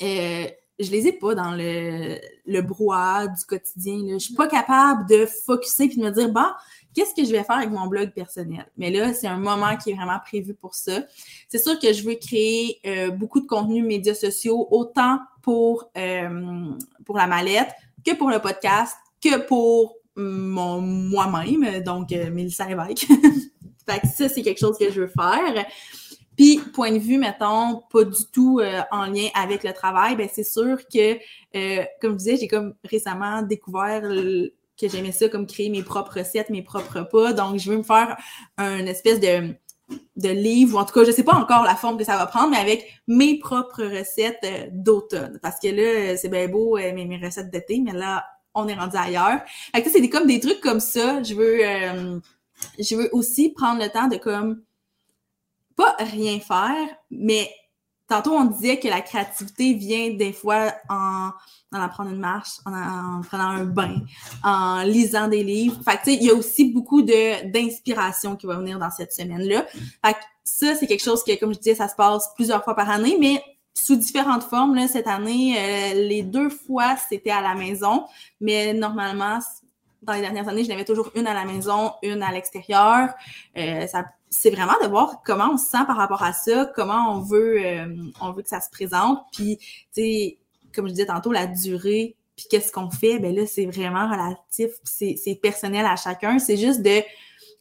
euh, 0.02 0.46
je 0.80 0.90
les 0.90 1.06
ai 1.06 1.12
pas 1.12 1.36
dans 1.36 1.52
le, 1.52 2.18
le 2.46 2.62
brouhaha 2.62 3.28
du 3.28 3.44
quotidien. 3.44 3.98
Là. 3.98 4.14
Je 4.14 4.24
suis 4.24 4.34
pas 4.34 4.48
capable 4.48 5.08
de 5.08 5.24
focuser 5.24 5.86
puis 5.86 5.98
de 5.98 6.04
me 6.04 6.10
dire, 6.10 6.30
bon, 6.30 6.46
qu'est-ce 6.94 7.14
que 7.14 7.24
je 7.24 7.32
vais 7.32 7.42
faire 7.44 7.56
avec 7.56 7.70
mon 7.70 7.86
blog 7.86 8.12
personnel? 8.12 8.66
Mais 8.76 8.90
là, 8.90 9.12
c'est 9.12 9.26
un 9.26 9.38
moment 9.38 9.76
qui 9.76 9.90
est 9.90 9.94
vraiment 9.94 10.18
prévu 10.24 10.54
pour 10.54 10.74
ça. 10.74 11.04
C'est 11.48 11.58
sûr 11.58 11.78
que 11.78 11.92
je 11.92 12.02
veux 12.02 12.14
créer 12.14 12.80
euh, 12.86 13.10
beaucoup 13.10 13.40
de 13.40 13.46
contenus 13.46 13.84
médias 13.84 14.14
sociaux, 14.14 14.68
autant 14.70 15.18
pour, 15.42 15.90
euh, 15.96 16.70
pour 17.04 17.16
la 17.16 17.26
mallette 17.26 17.70
que 18.04 18.14
pour 18.14 18.30
le 18.30 18.38
podcast, 18.40 18.96
que 19.22 19.46
pour 19.46 19.96
mon 20.16 20.80
moi-même, 20.80 21.82
donc 21.82 22.12
euh, 22.12 22.30
Mélissa 22.30 22.66
Lévesque. 22.66 23.06
fait 23.88 24.00
que 24.00 24.08
ça, 24.08 24.28
c'est 24.28 24.42
quelque 24.42 24.60
chose 24.60 24.76
que 24.78 24.90
je 24.90 25.02
veux 25.02 25.08
faire. 25.08 25.66
Puis, 26.36 26.60
point 26.72 26.92
de 26.92 26.98
vue, 26.98 27.18
mettons, 27.18 27.82
pas 27.90 28.04
du 28.04 28.24
tout 28.32 28.58
euh, 28.60 28.80
en 28.90 29.06
lien 29.06 29.28
avec 29.34 29.64
le 29.64 29.72
travail, 29.72 30.16
ben 30.16 30.28
c'est 30.32 30.44
sûr 30.44 30.78
que, 30.88 31.18
euh, 31.54 31.84
comme 32.00 32.12
je 32.12 32.18
disais, 32.18 32.36
j'ai 32.36 32.48
comme 32.48 32.74
récemment 32.84 33.42
découvert 33.42 34.02
que 34.80 34.88
j'aimais 34.88 35.12
ça, 35.12 35.28
comme 35.28 35.46
créer 35.46 35.68
mes 35.68 35.82
propres 35.82 36.18
recettes, 36.18 36.50
mes 36.50 36.62
propres 36.62 37.00
repas. 37.00 37.32
Donc, 37.32 37.58
je 37.58 37.70
veux 37.70 37.78
me 37.78 37.82
faire 37.82 38.16
un 38.56 38.86
espèce 38.86 39.20
de, 39.20 39.54
de 40.16 40.28
livre, 40.28 40.76
ou 40.76 40.80
en 40.80 40.84
tout 40.84 40.92
cas, 40.94 41.04
je 41.04 41.12
sais 41.12 41.24
pas 41.24 41.34
encore 41.34 41.64
la 41.64 41.76
forme 41.76 41.98
que 41.98 42.04
ça 42.04 42.16
va 42.16 42.26
prendre, 42.26 42.50
mais 42.50 42.58
avec 42.58 43.02
mes 43.06 43.38
propres 43.38 43.84
recettes 43.84 44.40
euh, 44.44 44.66
d'automne. 44.70 45.38
Parce 45.42 45.58
que 45.60 45.68
là, 45.68 46.16
c'est 46.16 46.28
bien 46.28 46.48
beau, 46.48 46.76
mes, 46.76 47.04
mes 47.04 47.24
recettes 47.24 47.50
d'été, 47.50 47.80
mais 47.80 47.92
là, 47.92 48.24
on 48.54 48.68
est 48.68 48.74
rendu 48.74 48.96
ailleurs. 48.96 49.40
Fait 49.74 49.82
que 49.82 49.90
c'est 49.90 50.06
comme 50.08 50.26
des 50.26 50.40
trucs 50.40 50.60
comme 50.60 50.80
ça. 50.80 51.22
Je 51.22 51.34
veux, 51.34 51.60
je 52.78 52.96
veux 52.96 53.08
aussi 53.12 53.50
prendre 53.50 53.82
le 53.82 53.88
temps 53.88 54.08
de 54.08 54.16
comme 54.16 54.62
pas 55.74 55.96
rien 55.98 56.38
faire, 56.40 56.88
mais 57.10 57.50
tantôt 58.12 58.32
on 58.32 58.44
disait 58.44 58.78
que 58.78 58.88
la 58.88 59.00
créativité 59.00 59.72
vient 59.72 60.10
des 60.10 60.32
fois 60.32 60.72
en, 60.90 61.30
en 61.72 62.08
une 62.08 62.18
marche, 62.18 62.58
en, 62.66 63.22
prenant 63.22 63.48
un 63.48 63.64
bain, 63.64 64.02
en 64.44 64.82
lisant 64.82 65.28
des 65.28 65.42
livres. 65.42 65.80
Fait 65.82 65.96
que 65.96 66.10
il 66.10 66.22
y 66.22 66.30
a 66.30 66.34
aussi 66.34 66.72
beaucoup 66.72 67.00
d'inspiration 67.02 68.36
qui 68.36 68.46
va 68.46 68.56
venir 68.56 68.78
dans 68.78 68.90
cette 68.90 69.12
semaine-là. 69.12 69.64
Fait 70.04 70.16
ça, 70.44 70.74
c'est 70.74 70.86
quelque 70.86 71.04
chose 71.04 71.22
que, 71.24 71.38
comme 71.38 71.54
je 71.54 71.58
disais, 71.58 71.76
ça 71.76 71.88
se 71.88 71.94
passe 71.94 72.28
plusieurs 72.34 72.62
fois 72.64 72.74
par 72.74 72.90
année, 72.90 73.16
mais 73.18 73.42
sous 73.74 73.96
différentes 73.96 74.42
formes. 74.42 74.86
Cette 74.88 75.06
année, 75.06 75.56
euh, 75.56 75.94
les 75.94 76.22
deux 76.22 76.50
fois, 76.50 76.96
c'était 77.08 77.30
à 77.30 77.40
la 77.40 77.54
maison, 77.54 78.04
mais 78.40 78.74
normalement, 78.74 79.38
dans 80.02 80.14
les 80.14 80.20
dernières 80.20 80.48
années, 80.48 80.64
je 80.64 80.68
n'avais 80.68 80.84
toujours 80.84 81.10
une 81.14 81.26
à 81.26 81.34
la 81.34 81.44
maison, 81.44 81.92
une 82.02 82.22
à 82.22 82.32
l'extérieur. 82.32 83.10
Euh, 83.56 83.86
c'est 84.30 84.50
vraiment 84.50 84.74
de 84.82 84.88
voir 84.88 85.22
comment 85.24 85.50
on 85.52 85.56
se 85.56 85.66
sent 85.66 85.84
par 85.86 85.96
rapport 85.96 86.22
à 86.22 86.32
ça, 86.32 86.70
comment 86.74 87.14
on 87.14 87.20
veut, 87.20 87.64
euh, 87.64 87.94
on 88.20 88.32
veut 88.32 88.42
que 88.42 88.48
ça 88.48 88.60
se 88.60 88.70
présente. 88.70 89.20
Puis, 89.32 89.58
tu 89.58 89.66
sais, 89.92 90.38
comme 90.74 90.86
je 90.86 90.92
disais 90.92 91.06
tantôt, 91.06 91.32
la 91.32 91.46
durée, 91.46 92.16
puis 92.36 92.46
qu'est-ce 92.50 92.72
qu'on 92.72 92.90
fait, 92.90 93.18
ben 93.18 93.34
là, 93.34 93.46
c'est 93.46 93.66
vraiment 93.66 94.08
relatif, 94.08 94.70
c'est 94.84 95.38
personnel 95.40 95.86
à 95.86 95.96
chacun. 95.96 96.38
C'est 96.38 96.56
juste 96.56 96.82
de... 96.82 97.02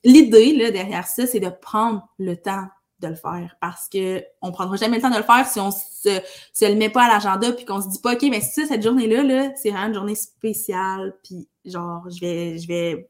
L'idée, 0.04 0.56
là, 0.56 0.72
derrière 0.72 1.06
ça, 1.08 1.28
c'est 1.28 1.40
de 1.40 1.50
prendre 1.50 2.08
le 2.18 2.36
temps 2.36 2.66
de 3.02 3.08
le 3.08 3.16
faire 3.16 3.56
parce 3.60 3.90
que 3.90 4.24
on 4.42 4.52
prendra 4.52 4.76
jamais 4.76 4.98
le 4.98 5.02
temps 5.02 5.10
de 5.10 5.18
le 5.18 5.24
faire 5.24 5.48
si 5.48 5.60
on 5.60 5.72
se, 5.72 6.22
se 6.54 6.66
le 6.66 6.76
met 6.76 6.90
pas 6.90 7.06
à 7.06 7.08
l'agenda 7.08 7.52
puis 7.52 7.66
qu'on 7.66 7.82
se 7.82 7.90
dit 7.90 8.00
pas 8.00 8.14
OK 8.14 8.22
mais 8.30 8.42
ça 8.42 8.64
cette 8.68 8.84
journée 8.84 9.08
là 9.08 9.24
là 9.24 9.52
c'est 9.56 9.72
vraiment 9.72 9.88
une 9.88 9.96
journée 9.96 10.16
spéciale 10.16 11.18
puis 11.24 11.48
genre 11.66 12.10
je 12.10 12.20
vais 12.20 12.58
je 12.58 12.68
vais 12.68 13.10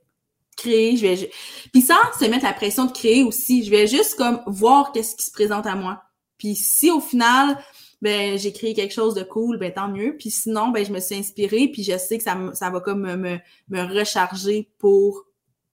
créer, 0.57 0.97
je 0.97 1.05
vais 1.05 1.31
puis 1.71 1.81
sans 1.81 1.95
se 2.19 2.25
mettre 2.25 2.45
la 2.45 2.53
pression 2.53 2.85
de 2.85 2.91
créer 2.91 3.23
aussi, 3.23 3.63
je 3.63 3.71
vais 3.71 3.87
juste 3.87 4.15
comme 4.15 4.41
voir 4.47 4.91
qu'est-ce 4.91 5.15
qui 5.15 5.25
se 5.25 5.31
présente 5.31 5.65
à 5.65 5.75
moi. 5.75 6.03
Puis 6.37 6.55
si 6.55 6.91
au 6.91 6.99
final 6.99 7.57
ben 8.01 8.37
j'ai 8.37 8.51
créé 8.51 8.73
quelque 8.73 8.93
chose 8.93 9.13
de 9.13 9.23
cool, 9.23 9.57
ben 9.57 9.71
tant 9.71 9.87
mieux. 9.87 10.17
Puis 10.17 10.31
sinon 10.31 10.69
ben 10.69 10.85
je 10.85 10.91
me 10.91 10.99
suis 10.99 11.15
inspirée 11.15 11.67
puis 11.67 11.83
je 11.83 11.97
sais 11.97 12.17
que 12.17 12.23
ça, 12.23 12.37
ça 12.53 12.69
va 12.69 12.79
comme 12.79 13.01
me, 13.01 13.39
me, 13.69 13.99
recharger 13.99 14.69
pour 14.79 15.25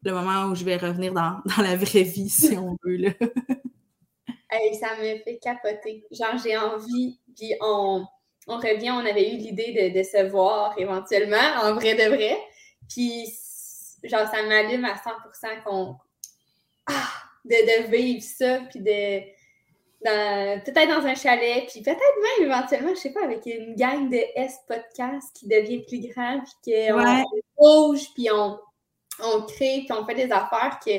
le 0.03 0.12
moment 0.12 0.45
où 0.47 0.55
je 0.55 0.64
vais 0.64 0.76
revenir 0.76 1.12
dans, 1.12 1.41
dans 1.57 1.62
la 1.62 1.76
vraie 1.76 2.03
vie 2.03 2.31
si 2.31 2.57
on 2.57 2.76
veut 2.85 2.97
là. 2.97 3.11
ça 4.81 4.97
me 4.97 5.18
fait 5.24 5.39
capoter. 5.43 6.07
Genre 6.11 6.39
j'ai 6.43 6.57
envie 6.57 7.18
puis 7.37 7.55
on 7.61 8.05
on 8.49 8.57
revient, 8.57 8.91
on 8.91 9.05
avait 9.05 9.35
eu 9.35 9.37
l'idée 9.37 9.93
de 9.95 10.03
se 10.03 10.31
voir 10.31 10.74
éventuellement 10.79 11.37
en 11.62 11.74
vrai 11.74 11.95
de 11.95 12.14
vrai. 12.14 12.39
Puis 12.89 13.32
genre, 14.05 14.28
ça 14.28 14.43
m'allume 14.43 14.84
à 14.84 14.95
100% 14.95 15.62
qu'on. 15.64 15.97
Ah, 16.86 17.09
de, 17.45 17.51
de, 17.51 17.91
vivre 17.91 18.22
ça, 18.22 18.61
puis 18.70 18.80
de. 18.80 19.20
Peut-être 20.01 20.89
dans 20.89 21.07
un 21.07 21.14
chalet, 21.14 21.66
puis 21.68 21.82
peut-être 21.82 21.99
même 21.99 22.51
éventuellement, 22.51 22.95
je 22.95 23.01
sais 23.01 23.12
pas, 23.12 23.24
avec 23.24 23.45
une 23.47 23.74
gang 23.74 24.09
de 24.09 24.20
S 24.36 24.59
podcast 24.68 25.34
qui 25.34 25.49
devient 25.49 25.84
plus 25.84 26.01
grand, 26.09 26.41
puis 26.62 26.72
qu'on 26.72 27.24
bouge, 27.59 28.07
puis 28.14 28.28
on, 28.30 28.59
on 29.20 29.43
crée, 29.43 29.84
puis 29.86 29.93
on 29.93 30.07
fait 30.07 30.14
des 30.14 30.30
affaires 30.30 30.78
que 30.84 30.99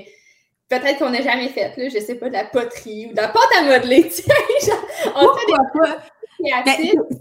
peut-être 0.68 1.00
qu'on 1.00 1.12
n'a 1.12 1.22
jamais 1.22 1.48
faites, 1.48 1.78
là, 1.78 1.88
je 1.88 2.00
sais 2.00 2.16
pas, 2.16 2.28
de 2.28 2.34
la 2.34 2.46
poterie 2.46 3.08
ou 3.08 3.12
de 3.12 3.18
la 3.18 3.30
pâte 3.30 3.50
à 3.58 3.64
modeler, 3.64 4.04
tu 4.10 4.22
sais, 4.22 4.74
on 5.16 5.34
fait 5.34 5.46
des... 5.46 5.54
Ben, 5.80 6.02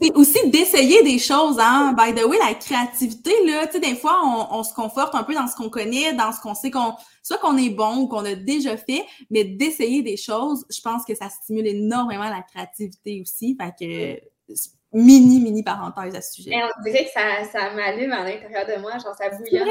c'est 0.01 0.14
aussi 0.14 0.51
d'essayer 0.51 1.03
des 1.03 1.19
choses, 1.19 1.59
hein. 1.59 1.95
By 1.97 2.14
the 2.14 2.25
way, 2.25 2.39
la 2.39 2.55
créativité, 2.55 3.33
là, 3.47 3.66
tu 3.66 3.75
sais, 3.75 3.81
des 3.81 3.97
fois, 3.97 4.21
on, 4.51 4.62
se 4.62 4.73
conforte 4.75 5.14
un 5.14 5.23
peu 5.23 5.35
dans 5.35 5.47
ce 5.47 5.57
qu'on 5.57 5.71
connaît, 5.71 6.12
dans 6.14 6.33
ce 6.33 6.41
qu'on 6.41 6.55
sait 6.55 6.71
qu'on, 6.71 6.95
soit 7.23 7.39
qu'on 7.39 7.57
est 7.57 7.71
bon 7.71 7.99
ou 7.99 8.09
qu'on 8.09 8.25
a 8.25 8.35
déjà 8.35 8.77
fait, 8.77 9.05
mais 9.31 9.45
d'essayer 9.45 10.03
des 10.03 10.16
choses, 10.16 10.64
je 10.71 10.81
pense 10.81 11.05
que 11.05 11.14
ça 11.14 11.29
stimule 11.29 11.66
énormément 11.66 12.29
la 12.29 12.43
créativité 12.43 13.21
aussi. 13.21 13.57
Fait 13.61 13.73
que, 13.79 14.55
mini, 14.93 15.41
mini 15.41 15.62
parenthèse 15.62 16.14
à 16.14 16.21
ce 16.21 16.35
sujet. 16.35 16.53
Et 16.53 16.62
on 16.62 16.83
dirait 16.83 17.05
que 17.05 17.11
ça, 17.11 17.45
ça 17.51 17.71
m'allume 17.75 18.12
à 18.12 18.25
l'intérieur 18.25 18.66
de 18.66 18.81
moi, 18.81 18.93
genre 18.93 19.14
ça 19.16 19.31
bouillonne. 19.31 19.69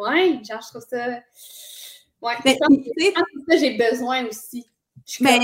Ouais, 0.00 0.40
genre 0.44 0.60
je 0.60 0.68
trouve 0.68 0.86
ça. 0.88 1.20
Ouais, 2.20 2.34
ben, 2.44 2.54
je 2.54 3.10
pense 3.12 3.22
que 3.22 3.52
ça, 3.52 3.56
j'ai 3.58 3.76
besoin 3.76 4.26
aussi. 4.26 4.68
Je 5.06 5.22
ben, 5.22 5.40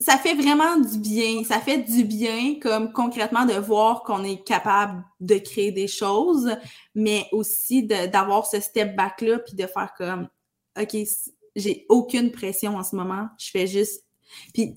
ça 0.00 0.16
fait 0.16 0.34
vraiment 0.34 0.78
du 0.78 0.98
bien. 0.98 1.42
Ça 1.44 1.58
fait 1.60 1.78
du 1.78 2.04
bien, 2.04 2.58
comme 2.60 2.92
concrètement, 2.92 3.44
de 3.46 3.54
voir 3.54 4.02
qu'on 4.04 4.22
est 4.22 4.44
capable 4.44 5.04
de 5.20 5.36
créer 5.38 5.72
des 5.72 5.88
choses, 5.88 6.56
mais 6.94 7.26
aussi 7.32 7.82
d'avoir 7.82 8.46
ce 8.46 8.60
step 8.60 8.94
back-là, 8.94 9.40
puis 9.40 9.54
de 9.54 9.66
faire 9.66 9.92
comme, 9.96 10.28
OK, 10.80 10.96
j'ai 11.56 11.86
aucune 11.88 12.30
pression 12.30 12.76
en 12.76 12.84
ce 12.84 12.94
moment. 12.94 13.28
Je 13.38 13.50
fais 13.50 13.66
juste. 13.66 14.04
Puis 14.54 14.76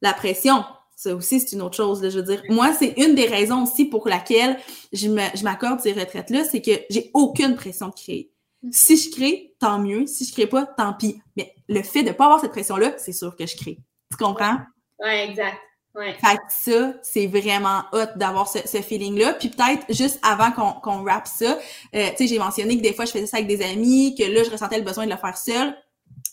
la 0.00 0.14
pression, 0.14 0.64
ça 0.94 1.14
aussi, 1.14 1.40
c'est 1.40 1.52
une 1.52 1.60
autre 1.60 1.76
chose. 1.76 2.02
Là, 2.02 2.08
je 2.08 2.18
veux 2.18 2.24
dire, 2.24 2.42
moi, 2.48 2.72
c'est 2.72 2.94
une 2.96 3.14
des 3.14 3.26
raisons 3.26 3.64
aussi 3.64 3.84
pour 3.84 4.08
laquelle 4.08 4.58
je 4.92 5.08
m'accorde 5.42 5.80
ces 5.80 5.92
retraites-là, 5.92 6.44
c'est 6.44 6.62
que 6.62 6.72
j'ai 6.88 7.10
aucune 7.12 7.54
pression 7.56 7.88
de 7.88 7.94
créer. 7.94 8.32
Mm. 8.62 8.70
Si 8.72 8.96
je 8.96 9.10
crée, 9.10 9.54
tant 9.58 9.78
mieux. 9.78 10.06
Si 10.06 10.24
je 10.24 10.32
crée 10.32 10.46
pas, 10.46 10.64
tant 10.64 10.94
pis. 10.94 11.20
Mais 11.36 11.54
le 11.68 11.82
fait 11.82 12.02
de 12.02 12.12
pas 12.12 12.24
avoir 12.24 12.40
cette 12.40 12.52
pression-là, 12.52 12.94
c'est 12.96 13.12
sûr 13.12 13.36
que 13.36 13.46
je 13.46 13.56
crée. 13.56 13.78
Tu 14.18 14.24
comprends? 14.24 14.58
Oui, 14.98 15.10
exact. 15.10 15.58
Ouais. 15.94 16.14
Fait 16.14 16.36
que 16.36 16.42
ça, 16.50 16.92
c'est 17.02 17.26
vraiment 17.26 17.84
hot 17.92 18.16
d'avoir 18.16 18.48
ce, 18.48 18.58
feeling-là. 18.58 19.32
Puis 19.34 19.48
peut-être 19.48 19.86
juste 19.88 20.20
avant 20.22 20.52
qu'on 20.52 20.78
qu'on 20.80 21.02
rappe 21.04 21.26
ça, 21.26 21.56
euh, 21.94 22.08
tu 22.10 22.16
sais, 22.18 22.26
j'ai 22.26 22.38
mentionné 22.38 22.76
que 22.76 22.82
des 22.82 22.92
fois, 22.92 23.06
je 23.06 23.12
faisais 23.12 23.26
ça 23.26 23.38
avec 23.38 23.48
des 23.48 23.62
amis, 23.64 24.14
que 24.14 24.24
là, 24.24 24.42
je 24.44 24.50
ressentais 24.50 24.76
le 24.76 24.84
besoin 24.84 25.06
de 25.06 25.10
le 25.10 25.16
faire 25.16 25.36
seul. 25.36 25.74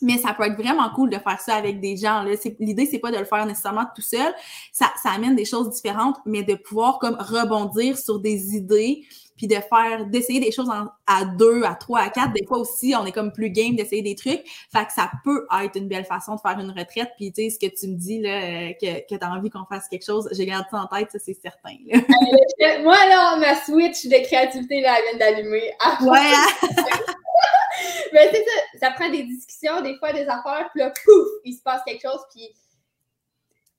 Mais 0.01 0.17
ça 0.17 0.33
peut 0.33 0.43
être 0.43 0.61
vraiment 0.61 0.89
cool 0.93 1.09
de 1.09 1.17
faire 1.17 1.39
ça 1.39 1.55
avec 1.55 1.79
des 1.79 1.95
gens. 1.95 2.25
L'idée, 2.59 2.85
c'est 2.85 2.99
pas 2.99 3.11
de 3.11 3.17
le 3.17 3.23
faire 3.25 3.45
nécessairement 3.45 3.85
tout 3.95 4.01
seul. 4.01 4.33
Ça, 4.73 4.91
ça 5.01 5.11
amène 5.11 5.35
des 5.35 5.45
choses 5.45 5.69
différentes, 5.69 6.17
mais 6.25 6.43
de 6.43 6.55
pouvoir 6.55 6.99
comme 6.99 7.15
rebondir 7.15 7.97
sur 7.97 8.19
des 8.19 8.55
idées 8.57 9.05
puis 9.43 9.47
de 9.49 9.61
faire, 9.61 10.05
d'essayer 10.05 10.39
des 10.39 10.53
choses 10.53 10.69
à 11.05 11.25
deux, 11.25 11.63
à 11.63 11.75
trois, 11.75 11.99
à 11.99 12.09
quatre. 12.09 12.31
Des 12.31 12.45
fois 12.45 12.59
aussi, 12.59 12.93
on 12.97 13.05
est 13.05 13.11
comme 13.11 13.33
plus 13.33 13.49
game 13.49 13.75
d'essayer 13.75 14.01
des 14.01 14.15
trucs. 14.15 14.41
Fait 14.71 14.85
que 14.85 14.93
ça 14.95 15.11
peut 15.25 15.45
être 15.61 15.75
une 15.75 15.89
belle 15.89 16.05
façon 16.05 16.35
de 16.35 16.39
faire 16.39 16.57
une 16.59 16.69
retraite. 16.71 17.11
Puis 17.17 17.33
tu 17.33 17.43
sais, 17.43 17.49
ce 17.49 17.59
que 17.59 17.73
tu 17.73 17.87
me 17.87 17.95
dis, 17.95 18.21
là, 18.21 18.29
euh, 18.29 18.69
que, 18.79 19.01
que 19.01 19.19
tu 19.19 19.21
as 19.21 19.29
envie 19.29 19.49
qu'on 19.49 19.65
fasse 19.65 19.89
quelque 19.89 20.05
chose, 20.05 20.29
j'ai 20.31 20.45
gardé 20.45 20.65
ça 20.71 20.77
en 20.77 20.87
tête, 20.87 21.11
ça 21.11 21.19
c'est 21.19 21.33
certain. 21.33 21.75
Moi, 22.83 22.95
là, 23.09 23.35
ma 23.35 23.55
switch 23.55 24.05
de 24.05 24.23
créativité, 24.23 24.79
là, 24.79 24.95
elle 24.97 25.17
vient 25.17 25.27
d'allumer. 25.27 25.73
Ah, 25.81 25.97
ouais! 26.03 26.79
Mais 28.13 28.29
c'est 28.31 28.45
ça, 28.45 28.87
ça 28.87 28.91
prend 28.91 29.09
des 29.09 29.23
discussions, 29.23 29.81
des 29.81 29.97
fois 29.97 30.13
des 30.13 30.21
affaires, 30.21 30.69
puis 30.73 30.79
là, 30.79 30.89
pouf, 30.91 31.27
il 31.43 31.53
se 31.53 31.61
passe 31.63 31.81
quelque 31.85 32.01
chose, 32.01 32.21
puis 32.33 32.47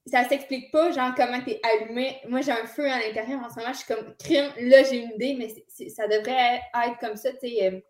ça 0.07 0.29
s'explique 0.29 0.71
pas, 0.71 0.91
genre, 0.91 1.15
comment 1.17 1.41
t'es 1.43 1.61
allumé. 1.63 2.19
Moi, 2.29 2.43
j'ai 2.43 2.53
un 2.53 2.67
feu 2.67 2.87
à 2.91 2.99
l'intérieur 2.99 3.41
en 3.41 3.49
ce 3.49 3.59
moment, 3.59 3.73
je 3.73 3.79
suis 3.79 3.87
comme, 3.87 4.15
crime, 4.19 4.51
là, 4.61 4.83
j'ai 4.83 4.99
une 4.99 5.13
idée, 5.13 5.35
mais 5.39 5.49
ça 5.89 6.07
devrait 6.07 6.61
être 6.87 6.99
comme 7.01 7.17
ça, 7.17 7.33
tu 7.33 7.49
sais, 7.49 7.67
euh, 7.67 7.81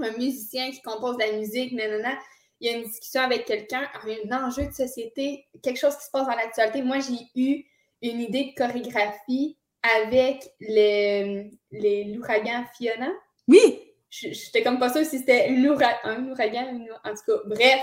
un 0.00 0.16
musicien 0.16 0.70
qui 0.70 0.82
compose 0.82 1.16
de 1.16 1.22
la 1.22 1.32
musique, 1.32 1.72
nanana, 1.72 2.18
il 2.60 2.70
y 2.70 2.74
a 2.74 2.76
une 2.76 2.84
discussion 2.84 3.22
avec 3.22 3.44
quelqu'un, 3.44 3.88
un 4.04 4.44
enjeu 4.44 4.66
de 4.66 4.72
société, 4.72 5.46
quelque 5.62 5.78
chose 5.78 5.96
qui 5.96 6.04
se 6.04 6.10
passe 6.10 6.26
dans 6.26 6.34
l'actualité. 6.34 6.82
Moi, 6.82 6.98
j'ai 7.00 7.40
eu 7.40 7.64
une 8.02 8.20
idée 8.20 8.52
de 8.52 8.54
chorégraphie 8.56 9.58
avec 9.82 10.48
les, 10.60 11.50
l'ouragan 11.72 12.64
Fiona. 12.76 13.10
Oui! 13.48 13.80
J'étais 14.10 14.62
comme 14.62 14.78
pas 14.78 14.92
sûre 14.92 15.04
si 15.04 15.18
c'était 15.18 15.48
un 15.48 16.28
ouragan, 16.28 16.86
en 17.04 17.10
tout 17.10 17.24
cas, 17.26 17.40
bref. 17.46 17.80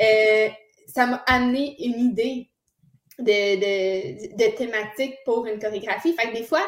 Euh, 0.00 0.48
ça 0.86 1.06
m'a 1.06 1.22
amené 1.26 1.76
une 1.84 2.00
idée 2.00 2.50
de, 3.18 4.36
de, 4.36 4.56
thématique 4.56 5.16
pour 5.24 5.46
une 5.46 5.58
chorégraphie. 5.58 6.14
Fait 6.14 6.28
que 6.28 6.36
des 6.36 6.44
fois, 6.44 6.62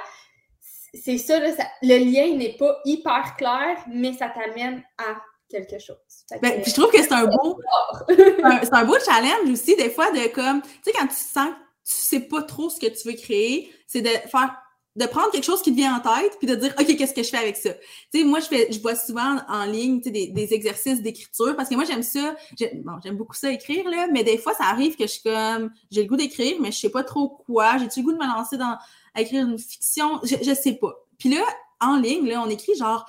c'est 0.92 1.18
ça, 1.18 1.38
le 1.38 1.98
lien 1.98 2.36
n'est 2.36 2.57
pas 2.57 2.78
hyper 2.84 3.36
clair, 3.36 3.84
mais 3.88 4.12
ça 4.12 4.28
t'amène 4.28 4.82
à 4.98 5.16
quelque 5.48 5.78
chose. 5.78 5.96
Ben, 6.42 6.61
puis 6.62 6.70
je 6.70 6.74
trouve 6.74 6.90
que 6.90 7.03
c'est 7.03 7.12
un 7.12 7.26
beau 7.26 7.61
c'est 8.09 8.74
un, 8.74 8.84
beau 8.84 8.98
challenge 8.98 9.51
aussi, 9.51 9.76
des 9.76 9.90
fois, 9.90 10.11
de 10.12 10.28
comme, 10.28 10.62
tu 10.62 10.68
sais, 10.84 10.92
quand 10.92 11.07
tu 11.07 11.14
sens 11.14 11.48
que 11.48 11.55
tu 11.88 11.94
sais 11.94 12.20
pas 12.20 12.42
trop 12.42 12.70
ce 12.70 12.78
que 12.78 12.86
tu 12.86 13.09
veux 13.09 13.16
créer, 13.16 13.72
c'est 13.86 14.03
de 14.03 14.09
faire 14.09 14.55
de 14.97 15.07
prendre 15.07 15.30
quelque 15.30 15.45
chose 15.45 15.62
qui 15.62 15.70
vient 15.70 15.97
en 15.97 16.01
tête 16.01 16.36
puis 16.38 16.49
de 16.49 16.55
dire 16.55 16.74
OK, 16.78 16.97
qu'est-ce 16.97 17.14
que 17.14 17.22
je 17.22 17.28
fais 17.28 17.38
avec 17.38 17.57
ça? 17.57 17.70
Tu 18.12 18.20
sais 18.20 18.24
moi 18.24 18.41
je 18.41 18.47
fais 18.47 18.72
je 18.72 18.80
vois 18.80 18.97
souvent 18.97 19.38
en 19.49 19.64
ligne 19.64 20.01
des, 20.01 20.28
des 20.28 20.55
exercices 20.55 21.01
d'écriture 21.01 21.55
parce 21.57 21.68
que 21.68 21.74
moi 21.74 21.84
j'aime 21.84 22.03
ça 22.03 22.34
bon, 22.74 22.93
j'aime 23.03 23.16
beaucoup 23.16 23.36
ça 23.36 23.53
écrire 23.53 23.88
là, 23.88 24.09
mais 24.12 24.24
des 24.24 24.36
fois 24.36 24.53
ça 24.55 24.64
arrive 24.64 24.97
que 24.97 25.05
je 25.05 25.12
suis 25.12 25.22
comme 25.22 25.70
j'ai 25.91 26.03
le 26.03 26.09
goût 26.09 26.16
d'écrire 26.16 26.57
mais 26.61 26.72
je 26.72 26.78
sais 26.78 26.91
pas 26.91 27.05
trop 27.05 27.28
quoi, 27.28 27.78
j'ai-tu 27.78 28.01
le 28.01 28.07
goût 28.07 28.12
de 28.12 28.18
me 28.18 28.26
lancer 28.26 28.57
dans 28.57 28.76
à 29.14 29.20
écrire 29.22 29.47
une 29.47 29.59
fiction, 29.59 30.20
je 30.24 30.36
je 30.43 30.55
sais 30.55 30.74
pas. 30.74 30.95
Puis 31.18 31.28
là 31.28 31.45
en 31.80 31.97
ligne 31.97 32.26
là, 32.26 32.43
on 32.45 32.51
écrit 32.51 32.74
genre 32.76 33.07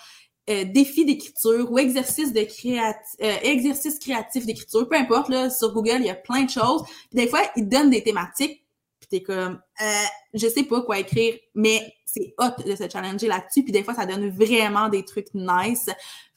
euh, 0.50 0.66
défi 0.66 1.06
d'écriture 1.06 1.72
ou 1.72 1.78
exercice 1.78 2.34
de 2.34 2.42
créati 2.42 3.16
euh, 3.22 3.36
exercice 3.44 4.00
créatif 4.00 4.46
d'écriture, 4.46 4.88
peu 4.90 4.96
importe 4.96 5.30
là, 5.30 5.50
sur 5.50 5.72
Google, 5.74 5.98
il 6.00 6.06
y 6.06 6.10
a 6.10 6.16
plein 6.16 6.44
de 6.44 6.50
choses. 6.50 6.84
Puis 6.84 7.24
des 7.24 7.28
fois, 7.28 7.42
ils 7.56 7.68
donnent 7.68 7.92
des 7.92 8.04
thématiques 8.04 8.64
t'es 9.12 9.22
comme, 9.22 9.62
euh, 9.82 10.04
je 10.34 10.48
sais 10.48 10.64
pas 10.64 10.82
quoi 10.82 10.98
écrire, 11.00 11.36
mais 11.54 11.94
c'est 12.06 12.34
hot 12.40 12.64
de 12.66 12.76
se 12.76 12.90
challenger 12.90 13.28
là-dessus. 13.28 13.64
Puis 13.64 13.74
des 13.74 13.84
fois, 13.84 13.94
ça 13.94 14.06
donne 14.06 14.30
vraiment 14.30 14.88
des 14.88 15.04
trucs 15.04 15.28
nice. 15.34 15.90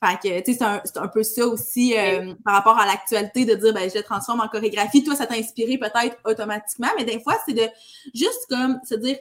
Fait 0.04 0.16
que, 0.22 0.40
tu 0.40 0.52
sais, 0.52 0.58
c'est 0.58 0.64
un, 0.64 0.82
un, 1.02 1.08
peu 1.08 1.22
ça 1.22 1.46
aussi 1.46 1.96
euh, 1.96 2.34
par 2.44 2.54
rapport 2.54 2.78
à 2.78 2.84
l'actualité 2.84 3.44
de 3.44 3.54
dire, 3.54 3.72
ben, 3.72 3.88
je 3.88 3.96
le 3.96 4.02
transforme 4.02 4.40
en 4.40 4.48
chorégraphie. 4.48 5.04
Toi, 5.04 5.14
ça 5.14 5.26
t'a 5.26 5.36
inspiré 5.36 5.78
peut-être 5.78 6.16
automatiquement, 6.24 6.88
mais 6.98 7.04
des 7.04 7.20
fois, 7.20 7.36
c'est 7.46 7.54
de 7.54 7.66
juste 8.12 8.46
comme 8.48 8.80
se 8.84 8.96
dire, 8.96 9.16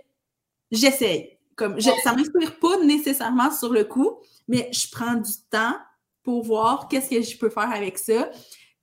j'essaye. 0.71 1.37
Comme, 1.55 1.79
je, 1.79 1.89
ça 2.03 2.15
m'inspire 2.15 2.57
pas 2.59 2.77
nécessairement 2.83 3.51
sur 3.51 3.71
le 3.71 3.83
coup, 3.83 4.17
mais 4.47 4.69
je 4.73 4.87
prends 4.91 5.13
du 5.13 5.31
temps 5.51 5.75
pour 6.23 6.43
voir 6.43 6.87
qu'est-ce 6.87 7.09
que 7.09 7.21
je 7.21 7.37
peux 7.37 7.51
faire 7.51 7.71
avec 7.71 7.99
ça. 7.99 8.29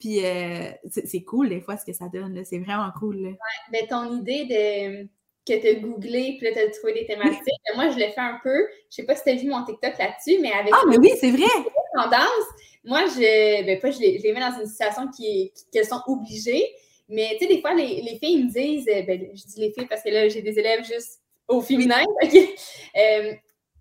Puis 0.01 0.25
euh, 0.25 0.71
c'est 0.89 1.23
cool 1.23 1.51
des 1.51 1.61
fois 1.61 1.77
ce 1.77 1.85
que 1.85 1.93
ça 1.93 2.09
donne, 2.09 2.43
c'est 2.45 2.59
vraiment 2.59 2.91
cool. 2.99 3.17
Là. 3.21 3.29
Ouais, 3.29 3.37
ben, 3.71 3.87
ton 3.87 4.19
idée 4.19 4.47
de 4.47 5.09
que 5.47 5.61
tu 5.61 5.69
as 5.69 5.75
googlé 5.75 6.37
puis 6.39 6.49
là 6.49 6.53
tu 6.53 6.59
as 6.59 6.71
trouvé 6.71 6.95
des 6.95 7.07
thématiques, 7.07 7.45
moi 7.75 7.91
je 7.91 7.99
l'ai 7.99 8.11
fait 8.11 8.21
un 8.21 8.41
peu. 8.43 8.67
Je 8.91 8.97
sais 8.97 9.03
pas 9.05 9.15
si 9.15 9.25
tu 9.25 9.31
as 9.31 9.35
vu 9.35 9.49
mon 9.49 9.63
TikTok 9.65 9.99
là-dessus, 9.99 10.39
mais 10.41 10.53
avec 10.53 10.73
Ah 10.75 10.85
mais 10.89 10.99
oui, 10.99 11.13
c'est 11.21 11.31
vrai. 11.31 11.45
Tendance, 11.95 12.47
moi 12.83 13.05
je 13.09 13.67
ben 13.67 13.79
pas 13.79 13.91
je 13.91 14.01
les, 14.01 14.33
mets 14.33 14.41
dans 14.41 14.59
une 14.59 14.67
situation 14.67 15.09
qui, 15.09 15.53
qu'elles 15.71 15.87
sont 15.87 16.01
obligées, 16.07 16.65
mais 17.09 17.37
tu 17.39 17.47
sais 17.47 17.55
des 17.55 17.61
fois 17.61 17.75
les, 17.75 18.01
les, 18.01 18.19
filles 18.19 18.45
me 18.45 18.51
disent 18.51 18.89
euh, 18.89 19.03
ben 19.03 19.21
je 19.35 19.47
dis 19.47 19.61
les 19.61 19.73
filles 19.73 19.87
parce 19.87 20.03
que 20.03 20.09
là 20.09 20.29
j'ai 20.29 20.41
des 20.41 20.59
élèves 20.59 20.85
juste 20.85 21.21
au 21.47 21.61
féminin. 21.61 22.03
Euh, 22.97 23.33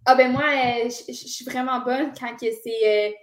ah 0.06 0.14
ben 0.16 0.32
moi 0.32 0.44
je 0.86 1.12
suis 1.12 1.46
vraiment 1.46 1.80
bonne 1.80 2.12
quand 2.20 2.36
c'est 2.40 3.16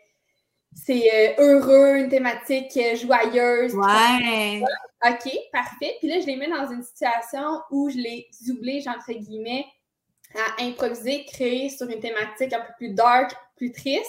c'est 0.76 1.10
euh, 1.38 1.42
heureux, 1.42 1.96
une 1.96 2.08
thématique 2.08 2.76
euh, 2.76 2.94
joyeuse. 2.96 3.74
Ouais. 3.74 4.62
OK, 5.04 5.32
parfait. 5.50 5.96
Puis 5.98 6.08
là, 6.08 6.20
je 6.20 6.26
les 6.26 6.36
mets 6.36 6.50
dans 6.50 6.70
une 6.70 6.82
situation 6.82 7.60
où 7.70 7.88
je 7.88 7.96
les 7.96 8.28
oblige, 8.50 8.86
entre 8.86 9.12
guillemets, 9.12 9.64
à 10.34 10.62
improviser, 10.62 11.24
créer 11.24 11.70
sur 11.70 11.88
une 11.88 12.00
thématique 12.00 12.52
un 12.52 12.60
peu 12.60 12.72
plus 12.76 12.90
dark, 12.90 13.34
plus 13.56 13.72
triste. 13.72 14.04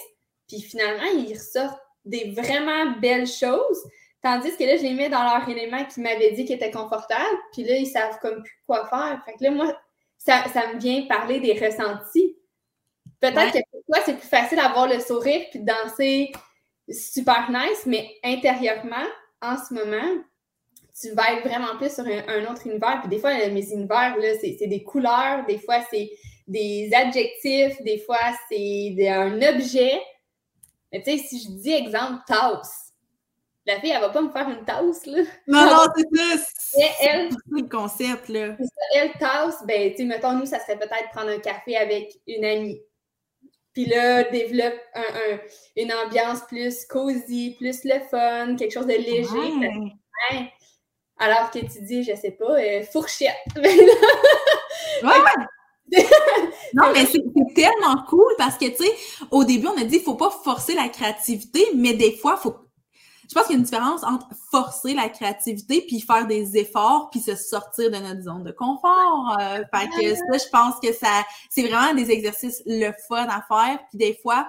Puis 0.47 0.61
finalement, 0.61 1.05
ils 1.13 1.33
ressortent 1.33 1.81
des 2.03 2.31
vraiment 2.31 2.97
belles 2.99 3.27
choses. 3.27 3.81
Tandis 4.21 4.55
que 4.57 4.63
là, 4.63 4.75
je 4.75 4.83
les 4.83 4.93
mets 4.93 5.09
dans 5.09 5.23
leur 5.23 5.47
élément 5.47 5.85
qui 5.85 6.01
m'avait 6.01 6.31
dit 6.31 6.43
qu'ils 6.43 6.55
étaient 6.55 6.71
confortables. 6.71 7.37
Puis 7.53 7.63
là, 7.63 7.77
ils 7.77 7.87
savent 7.87 8.19
comme 8.19 8.43
plus 8.43 8.61
quoi 8.65 8.85
faire. 8.87 9.21
Fait 9.25 9.33
que 9.33 9.43
là, 9.43 9.51
moi, 9.51 9.73
ça, 10.17 10.43
me 10.73 10.79
vient 10.79 11.03
parler 11.07 11.39
des 11.39 11.53
ressentis. 11.53 12.35
Peut-être 13.21 13.53
que 13.53 13.59
pour 13.71 13.81
toi, 13.85 14.03
c'est 14.05 14.17
plus 14.17 14.27
facile 14.27 14.57
d'avoir 14.57 14.87
le 14.87 14.99
sourire 14.99 15.45
puis 15.49 15.59
de 15.59 15.65
danser 15.65 16.31
super 16.89 17.49
nice, 17.51 17.85
mais 17.85 18.09
intérieurement, 18.23 19.05
en 19.41 19.55
ce 19.57 19.73
moment, 19.73 20.23
tu 20.99 21.11
vas 21.11 21.33
être 21.33 21.47
vraiment 21.47 21.77
plus 21.77 21.93
sur 21.93 22.05
un, 22.05 22.51
autre 22.51 22.65
univers. 22.65 23.01
Puis 23.01 23.09
des 23.09 23.19
fois, 23.19 23.33
mes 23.49 23.71
univers, 23.71 24.17
là, 24.17 24.33
c'est 24.41 24.67
des 24.67 24.83
couleurs, 24.83 25.45
des 25.45 25.59
fois, 25.59 25.81
c'est 25.91 26.11
des 26.47 26.89
adjectifs, 26.93 27.81
des 27.83 27.99
fois, 27.99 28.17
c'est 28.49 29.07
un 29.09 29.35
objet. 29.35 30.01
Mais 30.91 31.03
tu 31.03 31.11
sais, 31.11 31.17
si 31.17 31.43
je 31.43 31.51
dis 31.51 31.73
exemple, 31.73 32.23
tasse, 32.25 32.93
la 33.65 33.79
fille, 33.81 33.91
elle 33.91 34.01
va 34.01 34.09
pas 34.09 34.21
me 34.21 34.31
faire 34.31 34.49
une 34.49 34.63
tasse, 34.63 35.05
là. 35.05 35.23
Non, 35.45 35.65
non, 35.65 35.83
c'est 35.95 36.17
ça. 36.17 36.43
C'est 36.55 37.05
elle. 37.05 37.29
le 37.49 37.67
concept, 37.67 38.29
là. 38.29 38.55
Elle, 38.95 39.11
tasse, 39.19 39.63
ben, 39.65 39.91
tu 39.91 39.97
sais, 39.97 40.05
mettons, 40.05 40.33
nous, 40.33 40.45
ça 40.45 40.59
serait 40.59 40.77
peut-être 40.77 41.09
prendre 41.11 41.29
un 41.29 41.39
café 41.39 41.75
avec 41.75 42.13
une 42.27 42.45
amie. 42.45 42.81
Puis 43.77 43.85
là, 43.85 44.23
développe 44.23 44.73
une 45.75 45.93
ambiance 45.93 46.39
plus 46.47 46.83
cosy, 46.85 47.55
plus 47.59 47.83
le 47.83 47.99
fun, 48.09 48.55
quelque 48.55 48.73
chose 48.73 48.87
de 48.87 48.93
léger. 48.93 49.93
Alors 51.19 51.51
que 51.51 51.59
tu 51.59 51.83
dis, 51.83 52.01
je 52.01 52.15
sais 52.15 52.31
pas, 52.31 52.59
euh, 52.59 52.81
fourchette. 52.91 53.35
ouais. 53.55 53.61
non, 56.73 56.91
mais 56.91 57.05
c'est 57.05 57.21
tellement 57.53 58.03
cool 58.09 58.33
parce 58.39 58.57
que, 58.57 58.65
tu 58.65 58.83
sais, 58.83 58.91
au 59.29 59.43
début, 59.43 59.67
on 59.67 59.79
a 59.79 59.83
dit, 59.83 59.97
il 59.97 60.01
faut 60.01 60.15
pas 60.15 60.31
forcer 60.31 60.73
la 60.73 60.89
créativité, 60.89 61.63
mais 61.75 61.93
des 61.93 62.13
fois, 62.13 62.39
il 62.39 62.41
faut 62.41 62.55
je 63.29 63.33
pense 63.33 63.45
qu'il 63.45 63.53
y 63.53 63.55
a 63.55 63.59
une 63.59 63.63
différence 63.63 64.03
entre 64.03 64.27
forcer 64.51 64.93
la 64.93 65.09
créativité 65.09 65.83
puis 65.85 65.99
faire 65.99 66.27
des 66.27 66.57
efforts 66.57 67.09
puis 67.09 67.19
se 67.19 67.35
sortir 67.35 67.91
de 67.91 67.97
notre 67.97 68.21
zone 68.21 68.43
de 68.43 68.51
confort. 68.51 69.37
Euh, 69.39 69.63
fait 69.73 69.89
que 69.89 70.15
ça, 70.15 70.45
je 70.45 70.49
pense 70.49 70.79
que 70.79 70.93
ça, 70.93 71.23
c'est 71.49 71.67
vraiment 71.67 71.93
des 71.93 72.09
exercices 72.09 72.61
le 72.65 72.91
fun 73.07 73.27
à 73.27 73.41
faire. 73.41 73.79
Puis 73.89 73.97
des 73.97 74.17
fois, 74.21 74.47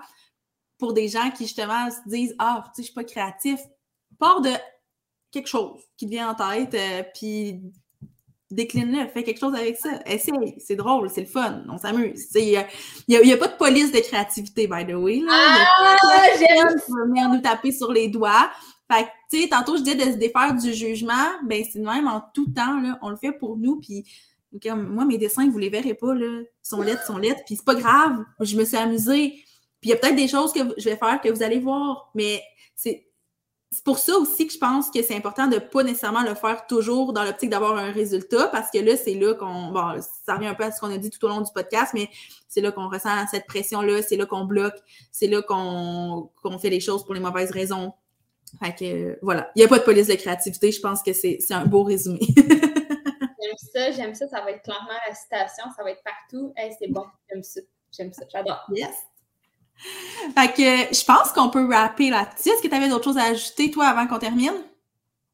pour 0.79 0.93
des 0.93 1.09
gens 1.09 1.31
qui 1.31 1.45
justement 1.45 1.91
se 1.91 2.09
disent 2.09 2.35
ah, 2.39 2.63
tu 2.67 2.71
sais, 2.77 2.83
je 2.83 2.85
suis 2.87 2.95
pas 2.95 3.05
créatif, 3.05 3.61
part 4.19 4.41
de 4.41 4.53
quelque 5.31 5.49
chose 5.49 5.81
qui 5.97 6.07
te 6.07 6.11
vient 6.11 6.31
en 6.31 6.35
tête, 6.35 6.75
euh, 6.75 7.03
puis 7.15 7.61
décline-le, 8.51 9.09
fais 9.09 9.23
quelque 9.23 9.41
chose 9.41 9.55
avec 9.55 9.77
ça. 9.77 9.91
Essaye, 10.07 10.55
c'est 10.59 10.77
drôle, 10.77 11.11
c'est 11.11 11.21
le 11.21 11.27
fun, 11.27 11.63
on 11.69 11.79
s'amuse. 11.79 12.27
Il 12.35 12.65
n'y 13.09 13.33
a, 13.33 13.37
pas 13.37 13.49
de 13.49 13.57
police 13.57 13.93
de 13.93 14.01
créativité, 14.01 14.67
by 14.67 14.87
the 14.87 14.95
way. 14.95 15.21
Là. 15.21 15.33
Ah, 15.33 15.97
j'aime 16.39 16.79
venir 17.07 17.29
nous 17.29 17.41
taper 17.41 17.73
sur 17.73 17.93
les 17.93 18.09
doigts. 18.09 18.51
Fait 18.91 19.05
que, 19.05 19.09
tu 19.31 19.43
sais, 19.43 19.49
tantôt, 19.49 19.77
je 19.77 19.83
disais 19.83 19.97
de 19.97 20.13
se 20.13 20.17
défaire 20.17 20.55
du 20.55 20.73
jugement, 20.73 21.13
ben 21.45 21.63
c'est 21.71 21.79
même 21.79 22.09
en 22.09 22.23
tout 22.33 22.47
temps, 22.47 22.81
là, 22.81 22.99
on 23.03 23.11
le 23.11 23.17
fait 23.17 23.33
pour 23.33 23.59
nous, 23.59 23.81
puis 23.81 24.07
comme, 24.63 24.89
moi, 24.89 25.05
mes 25.05 25.19
dessins, 25.19 25.49
vous 25.51 25.59
les 25.59 25.69
verrez 25.69 25.93
pas, 25.93 26.15
là, 26.15 26.43
sont 26.63 26.81
lettres, 26.81 27.05
sont 27.05 27.19
lettres, 27.19 27.43
puis 27.45 27.57
c'est 27.57 27.65
pas 27.67 27.75
grave, 27.75 28.25
je 28.41 28.57
me 28.57 28.65
suis 28.65 28.79
amusée. 28.79 29.35
Puis 29.81 29.91
il 29.91 29.91
y 29.91 29.93
a 29.93 29.97
peut-être 29.97 30.17
des 30.17 30.27
choses 30.27 30.53
que 30.53 30.61
je 30.79 30.89
vais 30.89 30.97
faire 30.97 31.21
que 31.21 31.29
vous 31.29 31.43
allez 31.43 31.59
voir, 31.59 32.11
mais 32.15 32.43
c'est 32.75 33.08
c'est 33.71 33.85
pour 33.85 33.99
ça 33.99 34.17
aussi 34.17 34.47
que 34.47 34.53
je 34.53 34.59
pense 34.59 34.91
que 34.91 35.03
c'est 35.03 35.15
important 35.15 35.47
de 35.47 35.59
pas 35.59 35.83
nécessairement 35.83 36.23
le 36.23 36.35
faire 36.35 36.67
toujours 36.67 37.13
dans 37.13 37.23
l'optique 37.23 37.51
d'avoir 37.51 37.77
un 37.77 37.93
résultat, 37.93 38.49
parce 38.49 38.71
que 38.71 38.79
là, 38.79 38.97
c'est 38.97 39.15
là 39.15 39.35
qu'on. 39.35 39.73
Bon, 39.73 40.01
ça 40.25 40.37
revient 40.37 40.47
un 40.47 40.55
peu 40.55 40.65
à 40.65 40.73
ce 40.73 40.81
qu'on 40.81 40.91
a 40.91 40.97
dit 40.97 41.11
tout 41.11 41.23
au 41.27 41.29
long 41.29 41.43
du 41.43 41.53
podcast, 41.53 41.93
mais 41.93 42.09
c'est 42.49 42.63
là 42.63 42.73
qu'on 42.73 42.89
ressent 42.89 43.11
cette 43.31 43.47
pression-là, 43.47 44.01
c'est 44.03 44.17
là 44.17 44.25
qu'on 44.25 44.47
bloque, 44.47 44.77
c'est 45.13 45.27
là 45.27 45.43
qu'on 45.43 46.31
fait 46.59 46.71
les 46.71 46.81
choses 46.81 47.05
pour 47.05 47.15
les 47.15 47.21
mauvaises 47.21 47.51
raisons. 47.51 47.93
Fait 48.63 48.75
que 48.75 49.19
voilà. 49.21 49.51
Il 49.55 49.59
n'y 49.59 49.65
a 49.65 49.69
pas 49.69 49.79
de 49.79 49.85
police 49.85 50.07
de 50.07 50.15
créativité, 50.15 50.73
je 50.73 50.81
pense 50.81 51.03
que 51.03 51.13
c'est 51.13 51.39
un 51.51 51.67
beau 51.67 51.83
résumé. 51.83 52.21
j'aime 52.37 53.57
ça, 53.75 53.91
j'aime 53.91 54.15
ça, 54.15 54.29
ça 54.29 54.41
va 54.41 54.53
être 54.53 54.63
clairement 54.63 54.89
la 55.07 55.15
citation, 55.15 55.65
ça 55.77 55.83
va 55.83 55.91
être 55.91 56.03
partout. 56.03 56.55
Hey, 56.57 56.75
c'est 56.79 56.89
bon, 56.89 57.05
j'aime 57.29 57.43
ça. 57.43 57.61
J'aime 57.93 58.13
ça, 58.13 58.23
j'adore. 58.31 58.65
Yes. 58.71 58.95
Fait 60.37 60.53
que 60.53 60.95
je 60.95 61.05
pense 61.05 61.33
qu'on 61.33 61.51
peut 61.51 61.67
rapper 61.69 62.11
là-dessus. 62.11 62.51
Est-ce 62.51 62.63
que 62.63 62.69
tu 62.69 62.75
avais 62.75 62.89
d'autres 62.89 63.05
choses 63.05 63.19
à 63.19 63.25
ajouter, 63.25 63.71
toi, 63.71 63.87
avant 63.87 64.07
qu'on 64.07 64.19
termine? 64.19 64.53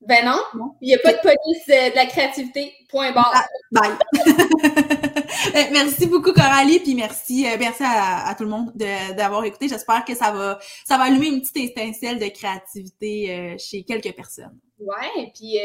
Ben 0.07 0.25
non. 0.25 0.75
Il 0.81 0.89
n'y 0.89 0.95
a 0.95 0.99
pas 0.99 1.13
de 1.13 1.19
police 1.19 1.69
euh, 1.71 1.91
de 1.91 1.97
la 1.97 2.07
créativité. 2.07 2.73
Point 2.91 3.13
barre. 3.13 3.33
Ah, 3.35 3.47
bye. 3.73 3.93
Eh, 5.57 5.71
merci 5.73 6.07
beaucoup, 6.07 6.33
Coralie, 6.33 6.81
puis 6.81 6.95
merci, 6.95 7.47
euh, 7.47 7.57
merci 7.59 7.83
à, 7.85 8.35
tout 8.37 8.45
le 8.45 8.51
monde 8.51 8.73
d'avoir 8.75 9.45
écouté. 9.45 9.69
J'espère 9.69 10.05
que 10.05 10.15
ça 10.15 10.33
va, 10.33 10.59
ça 10.85 10.97
va 10.97 11.05
allumer 11.05 11.29
une 11.29 11.43
petite 11.43 11.57
étincelle 11.57 12.19
de 12.19 12.27
créativité 12.27 13.31
euh, 13.31 13.57
chez 13.59 13.85
quelques 13.85 14.15
personnes. 14.15 14.59
Ouais, 14.79 15.31
puis 15.35 15.59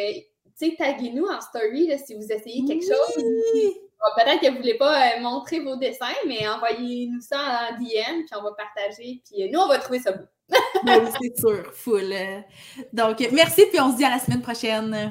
tu 0.60 0.70
sais, 0.70 0.76
taguez-nous 0.78 1.26
en 1.26 1.40
story 1.42 1.92
si 2.06 2.14
vous 2.14 2.32
essayez 2.32 2.66
quelque 2.66 2.84
chose. 2.86 3.24
Peut-être 4.16 4.42
que 4.42 4.48
vous 4.48 4.54
ne 4.54 4.60
voulez 4.60 4.78
pas 4.78 5.18
euh, 5.18 5.22
montrer 5.22 5.60
vos 5.60 5.76
dessins, 5.76 6.08
mais 6.26 6.48
envoyez-nous 6.48 7.22
ça 7.22 7.70
en 7.72 7.78
DM, 7.78 8.24
puis 8.26 8.36
on 8.38 8.44
va 8.44 8.52
partager. 8.54 9.22
Puis 9.26 9.44
euh, 9.44 9.50
nous, 9.52 9.60
on 9.60 9.68
va 9.68 9.78
trouver 9.78 10.00
ça 10.00 10.14
beau. 10.14 10.24
oui, 10.84 11.12
c'est 11.22 11.40
sûr, 11.40 11.72
full. 11.74 12.14
Donc, 12.92 13.20
merci, 13.32 13.66
puis 13.68 13.80
on 13.80 13.92
se 13.92 13.98
dit 13.98 14.06
à 14.06 14.10
la 14.10 14.20
semaine 14.20 14.42
prochaine. 14.42 15.08